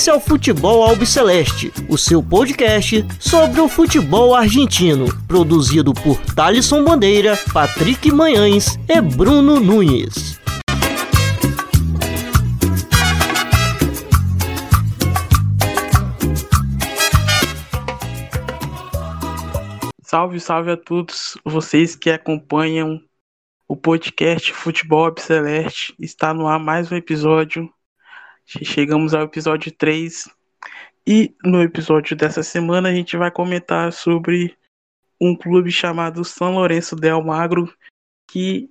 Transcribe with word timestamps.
Esse 0.00 0.08
é 0.08 0.14
o 0.14 0.18
Futebol 0.18 0.82
Albiceleste, 0.82 1.70
o 1.86 1.98
seu 1.98 2.22
podcast 2.22 3.04
sobre 3.20 3.60
o 3.60 3.68
futebol 3.68 4.34
argentino, 4.34 5.04
produzido 5.26 5.92
por 5.92 6.16
Thalisson 6.34 6.82
Bandeira, 6.82 7.38
Patrick 7.52 8.10
Manhães 8.10 8.78
e 8.88 8.98
Bruno 8.98 9.60
Nunes. 9.60 10.40
Salve, 20.02 20.40
salve 20.40 20.70
a 20.70 20.78
todos 20.78 21.36
vocês 21.44 21.94
que 21.94 22.08
acompanham 22.08 22.98
o 23.68 23.76
podcast 23.76 24.50
Futebol 24.54 25.04
Albiceleste. 25.04 25.94
Está 26.00 26.32
no 26.32 26.46
ar 26.48 26.58
mais 26.58 26.90
um 26.90 26.96
episódio 26.96 27.70
Chegamos 28.52 29.14
ao 29.14 29.22
episódio 29.22 29.70
3 29.70 30.28
e 31.06 31.32
no 31.44 31.62
episódio 31.62 32.16
dessa 32.16 32.42
semana 32.42 32.88
a 32.88 32.92
gente 32.92 33.16
vai 33.16 33.30
comentar 33.30 33.92
sobre 33.92 34.56
um 35.20 35.36
clube 35.36 35.70
chamado 35.70 36.24
São 36.24 36.54
Lourenço 36.54 36.96
del 36.96 37.22
Magro 37.22 37.72
que 38.28 38.68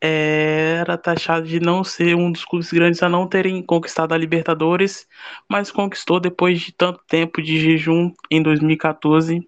era 0.00 0.96
taxado 0.96 1.46
de 1.46 1.60
não 1.60 1.84
ser 1.84 2.16
um 2.16 2.32
dos 2.32 2.46
clubes 2.46 2.72
grandes 2.72 3.02
a 3.02 3.10
não 3.10 3.28
terem 3.28 3.62
conquistado 3.62 4.14
a 4.14 4.16
Libertadores, 4.16 5.06
mas 5.46 5.70
conquistou 5.70 6.18
depois 6.18 6.58
de 6.58 6.72
tanto 6.72 7.04
tempo 7.06 7.42
de 7.42 7.60
jejum 7.60 8.14
em 8.30 8.42
2014. 8.42 9.46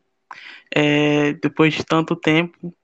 É, 0.70 1.33
depois 1.33 1.73
de 1.73 1.86
tanto 1.86 2.14
tempo, 2.14 2.75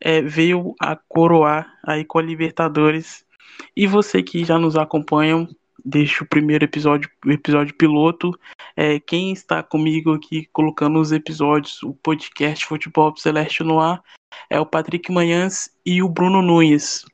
é, 0.00 0.22
veio 0.22 0.76
a 0.80 0.94
coroar 0.94 1.76
aí 1.84 2.04
com 2.04 2.20
a 2.20 2.22
Libertadores. 2.22 3.26
E 3.74 3.84
você 3.88 4.22
que 4.22 4.44
já 4.44 4.60
nos 4.60 4.76
acompanha 4.76 5.48
deixo 5.86 6.24
o 6.24 6.26
primeiro 6.26 6.64
episódio, 6.64 7.08
o 7.24 7.30
episódio 7.30 7.74
piloto. 7.74 8.36
É, 8.76 8.98
quem 8.98 9.32
está 9.32 9.62
comigo 9.62 10.12
aqui 10.12 10.46
colocando 10.52 10.98
os 10.98 11.12
episódios, 11.12 11.80
o 11.84 11.94
podcast 11.94 12.66
Futebol 12.66 13.16
Celeste 13.16 13.62
no 13.62 13.78
ar, 13.78 14.02
é 14.50 14.58
o 14.58 14.66
Patrick 14.66 15.10
Manhãs 15.12 15.70
e 15.84 16.02
o 16.02 16.08
Bruno 16.08 16.42
Nunes. 16.42 17.06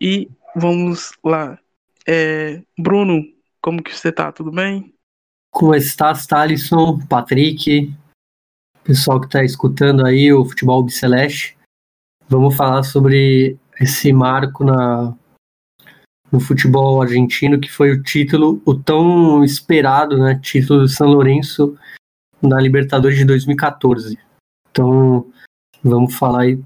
E 0.00 0.28
vamos 0.56 1.12
lá. 1.24 1.56
É, 2.06 2.60
Bruno, 2.76 3.22
como 3.62 3.82
que 3.82 3.96
você 3.96 4.10
tá? 4.10 4.32
Tudo 4.32 4.50
bem? 4.50 4.92
Como 5.52 5.72
está, 5.74 6.12
Thalisson, 6.12 6.98
Patrick, 7.06 7.94
pessoal 8.82 9.20
que 9.20 9.26
está 9.26 9.44
escutando 9.44 10.04
aí 10.04 10.32
o 10.32 10.44
Futebol 10.44 10.86
Celeste. 10.88 11.56
Vamos 12.28 12.56
falar 12.56 12.82
sobre 12.82 13.56
esse 13.80 14.12
marco 14.12 14.64
na 14.64 15.16
no 16.34 16.40
futebol 16.40 17.00
argentino, 17.00 17.60
que 17.60 17.70
foi 17.70 17.92
o 17.92 18.02
título, 18.02 18.60
o 18.66 18.74
tão 18.74 19.44
esperado, 19.44 20.18
né, 20.18 20.36
título 20.42 20.80
do 20.80 20.88
São 20.88 21.06
Lourenço 21.06 21.78
na 22.42 22.60
Libertadores 22.60 23.16
de 23.16 23.24
2014. 23.24 24.18
Então, 24.68 25.30
vamos 25.80 26.12
falar 26.16 26.40
aí 26.42 26.58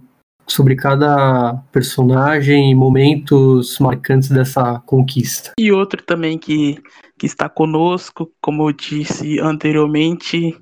sobre 0.46 0.74
cada 0.74 1.56
personagem 1.70 2.70
e 2.70 2.74
momentos 2.74 3.78
marcantes 3.78 4.30
dessa 4.30 4.80
conquista. 4.86 5.52
E 5.58 5.70
outro 5.70 6.02
também 6.02 6.38
que, 6.38 6.82
que 7.18 7.26
está 7.26 7.46
conosco, 7.46 8.32
como 8.40 8.70
eu 8.70 8.72
disse 8.72 9.38
anteriormente, 9.38 10.58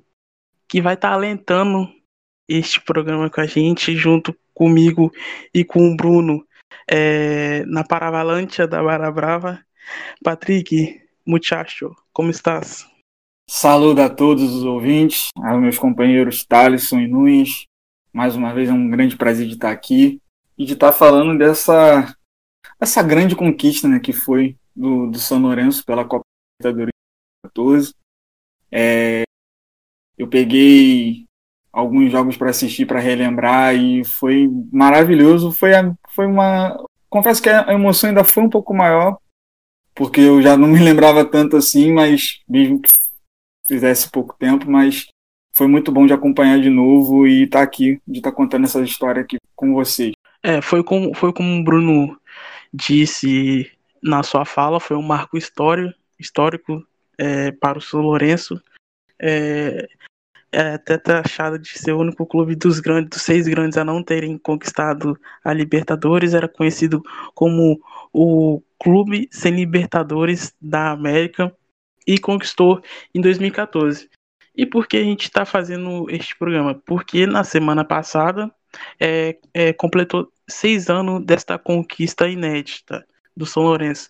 que 0.68 0.82
vai 0.82 0.94
estar 0.94 1.12
alentando 1.12 1.88
este 2.48 2.80
programa 2.80 3.30
com 3.30 3.40
a 3.40 3.46
gente, 3.46 3.94
junto 3.94 4.36
comigo 4.52 5.12
e 5.54 5.64
com 5.64 5.92
o 5.92 5.96
Bruno, 5.96 6.44
é, 6.88 7.64
na 7.66 7.84
Paravalancha 7.84 8.66
da 8.66 8.82
Barra 8.82 9.10
Brava. 9.10 9.64
Patrick, 10.22 11.00
muchacho, 11.24 11.94
como 12.12 12.30
estás? 12.30 12.86
Saludo 13.48 14.02
a 14.02 14.10
todos 14.10 14.42
os 14.52 14.64
ouvintes, 14.64 15.28
aos 15.36 15.60
meus 15.60 15.78
companheiros 15.78 16.44
Thalisson 16.44 17.00
e 17.00 17.06
Nunes. 17.06 17.66
Mais 18.12 18.34
uma 18.34 18.52
vez 18.52 18.68
é 18.68 18.72
um 18.72 18.90
grande 18.90 19.16
prazer 19.16 19.46
de 19.46 19.54
estar 19.54 19.70
aqui 19.70 20.20
e 20.58 20.64
de 20.64 20.72
estar 20.72 20.92
falando 20.92 21.38
dessa 21.38 22.14
essa 22.80 23.02
grande 23.02 23.36
conquista 23.36 23.88
né, 23.88 24.00
que 24.00 24.12
foi 24.12 24.56
do, 24.74 25.10
do 25.10 25.18
São 25.18 25.40
Lourenço 25.40 25.84
pela 25.84 26.04
Copa 26.04 26.24
Libertadores 26.60 26.92
14. 27.44 27.94
É, 28.70 29.22
eu 30.18 30.28
peguei 30.28 31.25
alguns 31.76 32.10
jogos 32.10 32.38
para 32.38 32.48
assistir, 32.48 32.86
para 32.86 32.98
relembrar 32.98 33.74
e 33.76 34.02
foi 34.02 34.48
maravilhoso. 34.72 35.52
Foi, 35.52 35.74
a, 35.74 35.92
foi 36.08 36.26
uma. 36.26 36.82
Confesso 37.10 37.42
que 37.42 37.50
a 37.50 37.72
emoção 37.72 38.08
ainda 38.08 38.24
foi 38.24 38.42
um 38.42 38.48
pouco 38.48 38.74
maior, 38.74 39.18
porque 39.94 40.20
eu 40.20 40.40
já 40.40 40.56
não 40.56 40.68
me 40.68 40.78
lembrava 40.78 41.24
tanto 41.24 41.56
assim, 41.56 41.92
mas 41.92 42.40
mesmo 42.48 42.80
que 42.80 42.90
fizesse 43.66 44.10
pouco 44.10 44.34
tempo, 44.38 44.70
mas 44.70 45.06
foi 45.52 45.66
muito 45.66 45.92
bom 45.92 46.06
de 46.06 46.14
acompanhar 46.14 46.58
de 46.60 46.70
novo 46.70 47.26
e 47.26 47.44
estar 47.44 47.58
tá 47.58 47.64
aqui, 47.64 48.00
de 48.06 48.18
estar 48.18 48.30
tá 48.30 48.36
contando 48.36 48.64
essa 48.64 48.80
história 48.80 49.22
aqui 49.22 49.36
com 49.54 49.74
vocês. 49.74 50.12
É, 50.42 50.62
foi 50.62 50.82
como, 50.82 51.14
foi 51.14 51.32
como 51.32 51.60
o 51.60 51.64
Bruno 51.64 52.18
disse 52.72 53.70
na 54.02 54.22
sua 54.22 54.44
fala, 54.44 54.80
foi 54.80 54.96
um 54.96 55.02
marco 55.02 55.36
histórico, 55.36 55.94
histórico 56.18 56.86
é, 57.18 57.50
para 57.52 57.78
o 57.78 57.82
São 57.82 58.00
Lourenço. 58.00 58.60
É, 59.20 59.88
é 60.56 60.74
até 60.74 60.96
taxado 60.96 61.58
de 61.58 61.78
ser 61.78 61.92
o 61.92 62.00
único 62.00 62.24
clube 62.24 62.56
dos 62.56 62.80
grandes, 62.80 63.10
dos 63.10 63.22
seis 63.22 63.46
grandes 63.46 63.76
a 63.76 63.84
não 63.84 64.02
terem 64.02 64.38
conquistado 64.38 65.18
a 65.44 65.52
Libertadores, 65.52 66.32
era 66.32 66.48
conhecido 66.48 67.02
como 67.34 67.78
o 68.10 68.62
clube 68.78 69.28
sem 69.30 69.54
Libertadores 69.54 70.54
da 70.58 70.92
América 70.92 71.54
e 72.06 72.18
conquistou 72.18 72.80
em 73.14 73.20
2014. 73.20 74.08
E 74.56 74.64
por 74.64 74.86
que 74.86 74.96
a 74.96 75.04
gente 75.04 75.24
está 75.24 75.44
fazendo 75.44 76.06
este 76.08 76.34
programa? 76.34 76.74
Porque 76.86 77.26
na 77.26 77.44
semana 77.44 77.84
passada 77.84 78.50
é, 78.98 79.36
é, 79.52 79.74
completou 79.74 80.32
seis 80.48 80.88
anos 80.88 81.22
desta 81.22 81.58
conquista 81.58 82.26
inédita 82.26 83.06
do 83.36 83.44
São 83.44 83.64
Lourenço. 83.64 84.08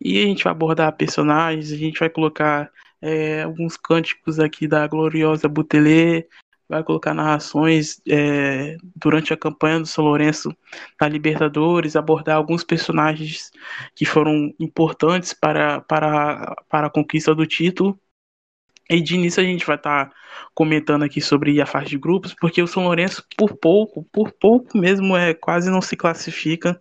E 0.00 0.22
a 0.22 0.26
gente 0.26 0.44
vai 0.44 0.52
abordar 0.52 0.96
personagens, 0.96 1.72
a 1.72 1.76
gente 1.76 1.98
vai 1.98 2.08
colocar 2.08 2.70
é, 3.00 3.42
alguns 3.42 3.76
cânticos 3.76 4.38
aqui 4.38 4.66
da 4.66 4.86
gloriosa 4.86 5.48
Butelê, 5.48 6.26
vai 6.68 6.84
colocar 6.84 7.14
narrações 7.14 8.00
é, 8.06 8.76
durante 8.94 9.32
a 9.32 9.36
campanha 9.36 9.80
do 9.80 9.86
São 9.86 10.04
Lourenço 10.04 10.54
na 11.00 11.08
Libertadores, 11.08 11.96
abordar 11.96 12.36
alguns 12.36 12.62
personagens 12.62 13.50
que 13.94 14.04
foram 14.04 14.52
importantes 14.60 15.32
para, 15.32 15.80
para, 15.80 16.54
para 16.68 16.86
a 16.88 16.90
conquista 16.90 17.34
do 17.34 17.46
título. 17.46 17.98
E 18.90 19.00
de 19.02 19.14
início 19.16 19.42
a 19.42 19.46
gente 19.46 19.66
vai 19.66 19.76
estar 19.76 20.06
tá 20.06 20.16
comentando 20.54 21.02
aqui 21.04 21.20
sobre 21.20 21.60
a 21.60 21.66
fase 21.66 21.90
de 21.90 21.98
grupos, 21.98 22.34
porque 22.34 22.62
o 22.62 22.66
São 22.66 22.84
Lourenço, 22.84 23.24
por 23.36 23.56
pouco, 23.56 24.04
por 24.12 24.32
pouco 24.32 24.78
mesmo, 24.78 25.16
é 25.16 25.34
quase 25.34 25.70
não 25.70 25.82
se 25.82 25.96
classifica 25.96 26.80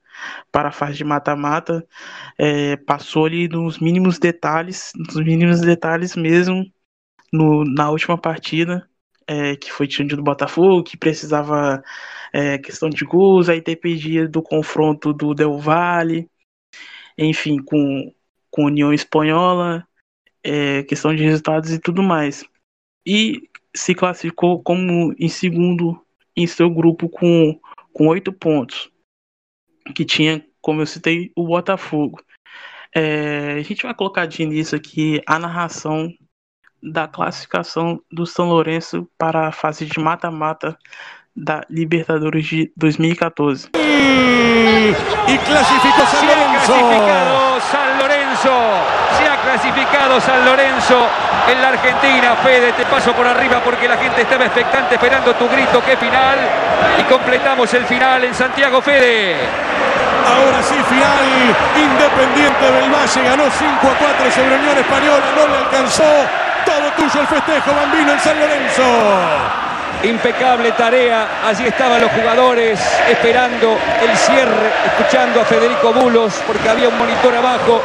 para 0.52 0.70
a 0.70 0.72
fase 0.72 0.98
de 0.98 1.04
mata-mata. 1.04 1.86
É, 2.38 2.78
passou 2.78 3.26
ali 3.26 3.48
nos 3.50 3.80
mínimos 3.80 4.20
detalhes, 4.20 4.92
nos 4.96 5.16
mínimos 5.18 5.62
detalhes 5.62 6.16
mesmo, 6.16 6.66
no, 7.32 7.64
na 7.66 7.90
última 7.92 8.18
partida, 8.18 8.88
é, 9.28 9.56
que 9.58 9.72
foi 9.72 9.88
diante 9.88 10.16
do 10.16 10.24
Botafogo, 10.24 10.84
que 10.84 10.98
precisava 10.98 11.84
é, 12.34 12.58
questão 12.58 12.90
de 12.90 13.04
gols, 13.06 13.50
aí 13.50 13.62
dependia 13.62 14.28
do 14.28 14.42
confronto 14.42 15.14
do 15.14 15.34
Del 15.34 15.58
Valle, 15.58 16.30
enfim, 17.18 17.58
com, 17.64 18.14
com 18.52 18.66
União 18.66 18.94
Espanhola 18.94 19.87
é, 20.48 20.84
questão 20.84 21.14
de 21.14 21.24
resultados 21.24 21.72
e 21.72 21.80
tudo 21.80 22.02
mais. 22.02 22.46
E 23.06 23.50
se 23.76 23.94
classificou 23.94 24.64
como 24.64 25.14
em 25.20 25.28
segundo 25.28 26.02
em 26.36 26.48
seu 26.48 26.70
grupo 26.70 27.10
com, 27.10 27.60
com 27.92 28.08
oito 28.08 28.32
pontos, 28.32 28.90
que 29.94 30.06
tinha, 30.06 30.46
como 30.62 30.82
eu 30.82 30.86
citei, 30.86 31.32
o 31.36 31.46
Botafogo. 31.46 32.22
É, 32.96 33.56
a 33.58 33.62
gente 33.62 33.84
vai 33.84 33.94
colocar 33.94 34.26
de 34.26 34.42
início 34.42 34.78
aqui 34.78 35.22
a 35.26 35.38
narração 35.38 36.14
da 36.82 37.08
classificação 37.08 38.02
do 38.12 38.26
São 38.26 38.48
Lourenço 38.48 39.10
para 39.18 39.48
a 39.48 39.52
fase 39.52 39.86
de 39.86 40.00
mata-mata 40.00 40.78
da 41.36 41.62
Libertadores 41.70 42.46
de 42.46 42.72
2014. 42.78 43.70
E 43.74 45.38
classificou 45.46 46.06
São 46.08 46.80
Lourenço! 48.00 48.97
Clasificado 49.48 50.20
San 50.20 50.44
Lorenzo 50.44 51.08
en 51.50 51.62
la 51.62 51.70
Argentina. 51.70 52.36
Fede, 52.44 52.74
te 52.74 52.86
paso 52.86 53.14
por 53.14 53.26
arriba 53.26 53.62
porque 53.64 53.88
la 53.88 53.96
gente 53.96 54.24
estaba 54.24 54.44
expectante 54.44 54.96
esperando 54.96 55.34
tu 55.36 55.48
grito. 55.48 55.82
¡Qué 55.86 55.96
final! 55.96 56.38
Y 57.00 57.04
completamos 57.04 57.74
el 57.74 57.86
final 57.86 58.26
en 58.26 58.36
Santiago 58.36 58.82
Fede. 58.82 59.38
Ahora 60.28 60.62
sí, 60.62 60.76
final. 60.90 61.56
Independiente 61.78 62.72
del 62.72 62.92
Valle 62.92 63.24
ganó 63.24 63.44
5 63.50 63.88
a 63.88 63.98
4 63.98 64.32
sobre 64.32 64.56
Unión 64.58 64.78
Española. 64.80 65.24
No 65.34 65.48
le 65.48 65.58
alcanzó. 65.60 66.04
Todo 66.66 66.92
tuyo 66.98 67.22
el 67.22 67.28
festejo, 67.28 67.72
Bambino, 67.74 68.12
en 68.12 68.20
San 68.20 68.38
Lorenzo. 68.38 68.84
Impecable 70.04 70.74
tarea, 70.74 71.26
allí 71.48 71.66
estaban 71.68 72.02
los 72.02 72.12
jugadores 72.12 72.80
esperando 73.10 73.80
el 74.02 74.18
cierre, 74.18 74.74
escuchando 74.88 75.40
a 75.40 75.46
Federico 75.46 75.94
Bulos 75.94 76.34
porque 76.46 76.70
había 76.70 76.90
un 76.90 76.98
monitor 76.98 77.34
abajo 77.34 77.82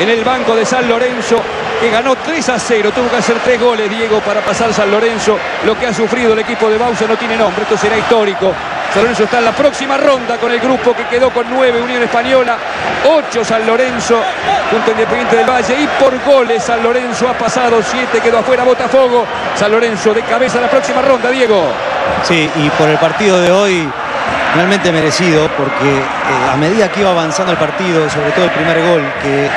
en 0.00 0.08
el 0.08 0.24
banco 0.24 0.54
de 0.56 0.64
San 0.64 0.88
Lorenzo 0.88 1.40
que 1.80 1.90
ganó 1.90 2.16
3 2.16 2.48
a 2.48 2.58
0. 2.58 2.90
Tuvo 2.94 3.10
que 3.10 3.16
hacer 3.16 3.36
tres 3.44 3.60
goles, 3.60 3.90
Diego, 3.90 4.20
para 4.20 4.40
pasar 4.40 4.72
San 4.72 4.90
Lorenzo. 4.90 5.38
Lo 5.64 5.78
que 5.78 5.86
ha 5.86 5.94
sufrido 5.94 6.32
el 6.32 6.38
equipo 6.38 6.68
de 6.68 6.78
Bausa 6.78 7.06
no 7.06 7.16
tiene 7.16 7.36
nombre, 7.36 7.62
esto 7.62 7.76
será 7.76 7.96
histórico. 7.96 8.52
San 8.92 9.02
Lorenzo 9.02 9.24
está 9.24 9.38
en 9.38 9.44
la 9.46 9.52
próxima 9.52 9.96
ronda 9.96 10.38
con 10.38 10.52
el 10.52 10.60
grupo 10.60 10.94
que 10.94 11.04
quedó 11.06 11.30
con 11.30 11.46
9 11.50 11.82
Unión 11.82 12.02
Española, 12.02 12.56
8 13.04 13.44
San 13.44 13.66
Lorenzo 13.66 14.22
junto 14.70 14.90
a 14.90 14.92
Independiente 14.92 15.36
del 15.36 15.50
Valle 15.50 15.74
y 15.80 15.86
por 16.00 16.16
goles 16.24 16.62
San 16.62 16.82
Lorenzo 16.82 17.28
ha 17.28 17.34
pasado 17.34 17.82
7, 17.82 18.20
quedó 18.20 18.38
afuera 18.38 18.62
Botafogo. 18.62 19.24
San 19.56 19.72
Lorenzo 19.72 20.14
de 20.14 20.22
cabeza 20.22 20.56
en 20.56 20.62
la 20.62 20.70
próxima 20.70 21.02
ronda, 21.02 21.30
Diego. 21.30 21.64
Sí, 22.22 22.48
y 22.54 22.70
por 22.70 22.88
el 22.88 22.98
partido 22.98 23.40
de 23.40 23.50
hoy 23.50 23.88
realmente 24.54 24.92
merecido 24.92 25.48
porque 25.56 25.90
eh, 25.90 26.52
a 26.52 26.56
medida 26.56 26.88
que 26.90 27.00
iba 27.00 27.10
avanzando 27.10 27.52
el 27.52 27.58
partido, 27.58 28.08
sobre 28.08 28.30
todo 28.30 28.44
el 28.44 28.50
primer 28.52 28.80
gol 28.86 29.02
que 29.20 29.50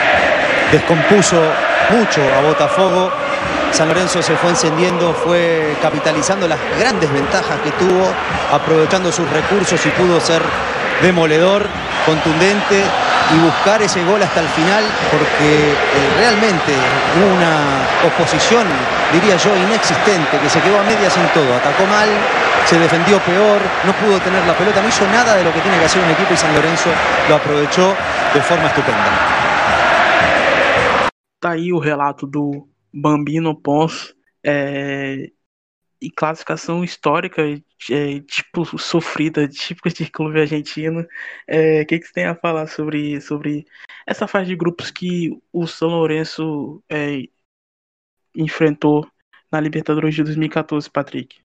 descompuso 0.72 1.42
mucho 1.90 2.22
a 2.38 2.42
Botafogo. 2.42 3.12
San 3.72 3.88
Lorenzo 3.88 4.22
se 4.22 4.36
fue 4.36 4.52
encendiendo, 4.52 5.14
fue 5.14 5.76
capitalizando 5.82 6.48
las 6.48 6.60
grandes 6.80 7.12
ventajas 7.12 7.60
que 7.64 7.72
tuvo, 7.72 8.08
aprovechando 8.52 9.12
sus 9.12 9.30
recursos 9.30 9.86
y 9.86 9.90
pudo 9.90 10.20
ser 10.20 10.42
demoledor, 11.02 11.68
contundente 12.06 12.84
y 13.36 13.40
buscar 13.40 13.82
ese 13.82 14.04
gol 14.06 14.24
hasta 14.24 14.40
el 14.40 14.48
final 14.50 14.84
porque 15.12 15.72
eh, 15.72 15.76
realmente 16.18 16.74
una 17.36 18.08
oposición, 18.08 18.66
diría 19.12 19.36
yo, 19.36 19.56
inexistente, 19.56 20.40
que 20.40 20.50
se 20.50 20.62
quedó 20.62 20.80
a 20.80 20.84
medias 20.84 21.16
en 21.18 21.28
todo, 21.34 21.54
atacó 21.56 21.86
mal, 21.86 22.10
se 22.66 22.80
defendió 22.80 23.20
peor, 23.20 23.60
no 23.84 23.94
pudo 23.94 24.20
tener 24.20 24.46
la 24.46 24.54
pelota, 24.54 24.82
no 24.82 24.88
hizo 24.88 25.06
nada 25.08 25.36
de 25.36 25.44
lo 25.44 25.54
que 25.54 25.60
tiene 25.60 25.78
que 25.78 25.86
hacer 25.86 26.02
un 26.02 26.10
equipo 26.10 26.34
y 26.34 26.38
San 26.38 26.54
Lorenzo 26.56 26.90
lo 27.30 27.36
aprovechó 27.36 27.94
de 28.34 28.42
forma 28.42 28.68
estupenda. 28.68 29.57
Tá 31.40 31.52
aí 31.52 31.72
o 31.72 31.80
relato 31.80 32.26
do 32.26 32.68
Bambino 32.94 33.56
Pons 33.56 34.16
é, 34.44 35.32
e 36.02 36.12
classificação 36.12 36.84
histórica, 36.84 37.42
é, 37.92 38.20
tipo, 38.22 38.66
sofrida, 38.78 39.48
típica 39.48 39.90
de 39.90 40.10
clube 40.10 40.40
argentino. 40.40 41.06
É, 41.48 41.82
o 41.82 41.86
que, 41.86 42.00
que 42.00 42.08
você 42.08 42.14
tem 42.14 42.26
a 42.26 42.36
falar 42.36 42.68
sobre, 42.68 43.20
sobre 43.22 43.66
essa 44.06 44.28
fase 44.28 44.48
de 44.48 44.56
grupos 44.56 44.92
que 44.92 45.32
o 45.52 45.68
São 45.68 45.90
Lourenço 45.90 46.84
é, 46.90 47.24
enfrentou 48.36 49.08
na 49.52 49.60
Libertadores 49.60 50.16
de 50.16 50.24
2014, 50.24 50.90
Patrick? 50.90 51.40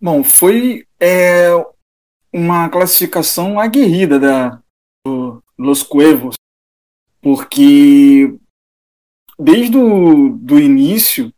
Bom, 0.00 0.24
foi 0.24 0.86
é, 0.98 1.50
uma 2.32 2.68
classificação 2.70 3.60
aguerrida 3.60 4.18
da, 4.18 4.62
do 5.04 5.42
Los 5.58 5.82
Cuevos, 5.82 6.36
porque 7.20 8.34
desde 9.40 9.76
o 9.76 10.30
do 10.30 10.58
início, 10.58 11.32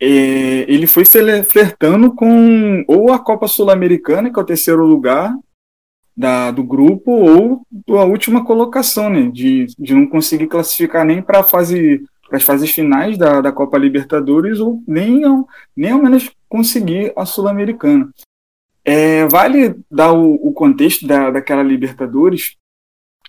é, 0.00 0.70
ele 0.70 0.86
foi 0.86 1.04
flertando 1.04 2.14
com 2.14 2.84
ou 2.86 3.12
a 3.12 3.18
Copa 3.18 3.48
Sul-Americana, 3.48 4.32
que 4.32 4.38
é 4.38 4.42
o 4.42 4.46
terceiro 4.46 4.84
lugar 4.84 5.34
da, 6.16 6.50
do 6.50 6.62
grupo, 6.62 7.10
ou 7.10 7.62
a 7.98 8.04
última 8.04 8.44
colocação, 8.44 9.08
né, 9.08 9.30
de, 9.32 9.66
de 9.78 9.94
não 9.94 10.06
conseguir 10.06 10.46
classificar 10.46 11.04
nem 11.04 11.22
para 11.22 11.42
fase 11.42 12.04
as 12.30 12.42
fases 12.42 12.70
finais 12.70 13.16
da, 13.16 13.40
da 13.40 13.50
Copa 13.50 13.78
Libertadores 13.78 14.60
ou 14.60 14.82
nem 14.86 15.24
ao, 15.24 15.48
nem 15.74 15.92
ao 15.92 16.02
menos 16.02 16.30
conseguir 16.46 17.10
a 17.16 17.24
Sul-Americana. 17.24 18.10
É, 18.84 19.26
vale 19.28 19.76
dar 19.90 20.12
o, 20.12 20.34
o 20.34 20.52
contexto 20.52 21.06
da, 21.06 21.30
daquela 21.30 21.62
Libertadores, 21.62 22.56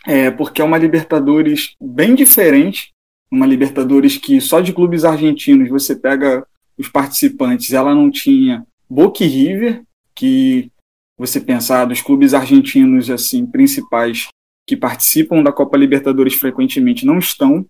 é, 0.06 0.30
porque 0.32 0.62
é 0.62 0.66
uma 0.66 0.78
Libertadores 0.78 1.76
bem 1.80 2.14
diferente 2.14 2.94
uma 3.32 3.46
Libertadores 3.46 4.18
que 4.18 4.42
só 4.42 4.60
de 4.60 4.74
clubes 4.74 5.06
argentinos 5.06 5.70
você 5.70 5.96
pega 5.96 6.46
os 6.78 6.88
participantes, 6.88 7.74
ela 7.74 7.94
não 7.94 8.10
tinha 8.10 8.66
Boca 8.90 9.24
e 9.24 9.28
River, 9.28 9.84
que 10.16 10.72
você 11.18 11.40
pensar 11.40 11.86
dos 11.86 12.02
clubes 12.02 12.34
argentinos 12.34 13.10
assim 13.10 13.46
principais 13.46 14.30
que 14.66 14.78
participam 14.78 15.44
da 15.44 15.52
Copa 15.52 15.78
Libertadores 15.78 16.36
frequentemente 16.36 17.06
não 17.06 17.20
estão. 17.20 17.66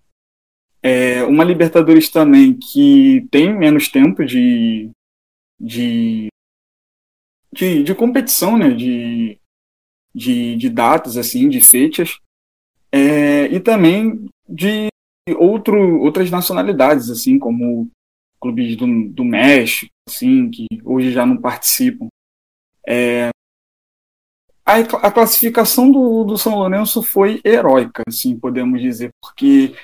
É 0.82 1.22
uma 1.24 1.44
Libertadores 1.44 2.08
também 2.08 2.54
que 2.54 3.26
tem 3.30 3.56
menos 3.56 3.88
tempo 3.88 4.24
de, 4.24 4.90
de, 5.58 6.28
de, 7.52 7.82
de 7.82 7.94
competição, 7.94 8.56
né? 8.56 8.70
de, 8.70 9.38
de, 10.14 10.56
de 10.56 10.70
datas, 10.70 11.16
assim, 11.16 11.48
de 11.48 11.60
fechas. 11.60 12.18
É, 12.92 13.46
e 13.46 13.60
também 13.60 14.26
de 14.48 14.88
outro, 15.34 16.00
outras 16.00 16.30
nacionalidades, 16.30 17.10
assim, 17.10 17.38
como 17.38 17.88
clubes 18.40 18.76
do, 18.76 19.08
do 19.08 19.24
México, 19.24 19.92
assim, 20.08 20.50
que 20.50 20.66
hoje 20.84 21.12
já 21.12 21.26
não 21.26 21.36
participam. 21.36 22.08
É, 22.86 23.30
a, 24.64 24.76
a, 24.76 25.10
classificação 25.10 25.90
do, 25.90 26.24
do 26.24 26.38
São 26.38 26.54
Lourenço 26.54 27.02
foi 27.02 27.40
heróica, 27.44 28.02
assim, 28.06 28.38
podemos 28.38 28.80
dizer, 28.80 29.10
porque 29.20 29.74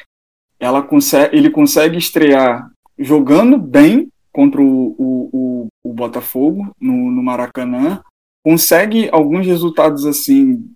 ela 0.58 0.82
consegue, 0.82 1.36
ele 1.36 1.50
consegue 1.50 1.98
estrear 1.98 2.70
jogando 2.98 3.58
bem 3.58 4.08
contra 4.32 4.60
o, 4.60 4.94
o, 4.98 5.30
o, 5.32 5.66
o 5.84 5.92
Botafogo 5.92 6.70
no, 6.80 7.10
no 7.10 7.22
Maracanã, 7.22 8.02
consegue 8.44 9.08
alguns 9.10 9.46
resultados 9.46 10.06
assim, 10.06 10.70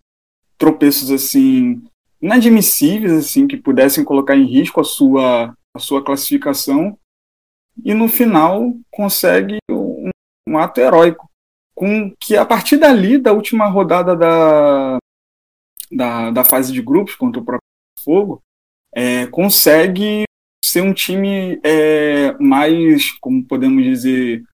tropeços 0.58 1.10
assim 1.10 1.82
inadmissíveis 2.20 3.12
assim 3.12 3.46
que 3.46 3.56
pudessem 3.56 4.04
colocar 4.04 4.36
em 4.36 4.44
risco 4.44 4.80
a 4.80 4.84
sua 4.84 5.54
a 5.74 5.78
sua 5.78 6.04
classificação 6.04 6.98
e 7.84 7.94
no 7.94 8.08
final 8.08 8.74
consegue 8.90 9.58
um, 9.70 10.10
um 10.48 10.58
ato 10.58 10.80
heróico 10.80 11.30
com 11.74 12.14
que 12.18 12.36
a 12.36 12.44
partir 12.44 12.76
dali 12.76 13.16
da 13.16 13.32
última 13.32 13.66
rodada 13.68 14.14
da, 14.16 14.98
da, 15.90 16.30
da 16.30 16.44
fase 16.44 16.72
de 16.72 16.82
grupos 16.82 17.14
contra 17.14 17.40
o 17.40 17.44
próprio 17.44 17.64
Fogo 18.00 18.42
é, 18.92 19.26
consegue 19.26 20.24
ser 20.64 20.82
um 20.82 20.92
time 20.92 21.60
é, 21.62 22.32
mais 22.38 23.12
como 23.12 23.44
podemos 23.44 23.82
dizer 23.84 24.44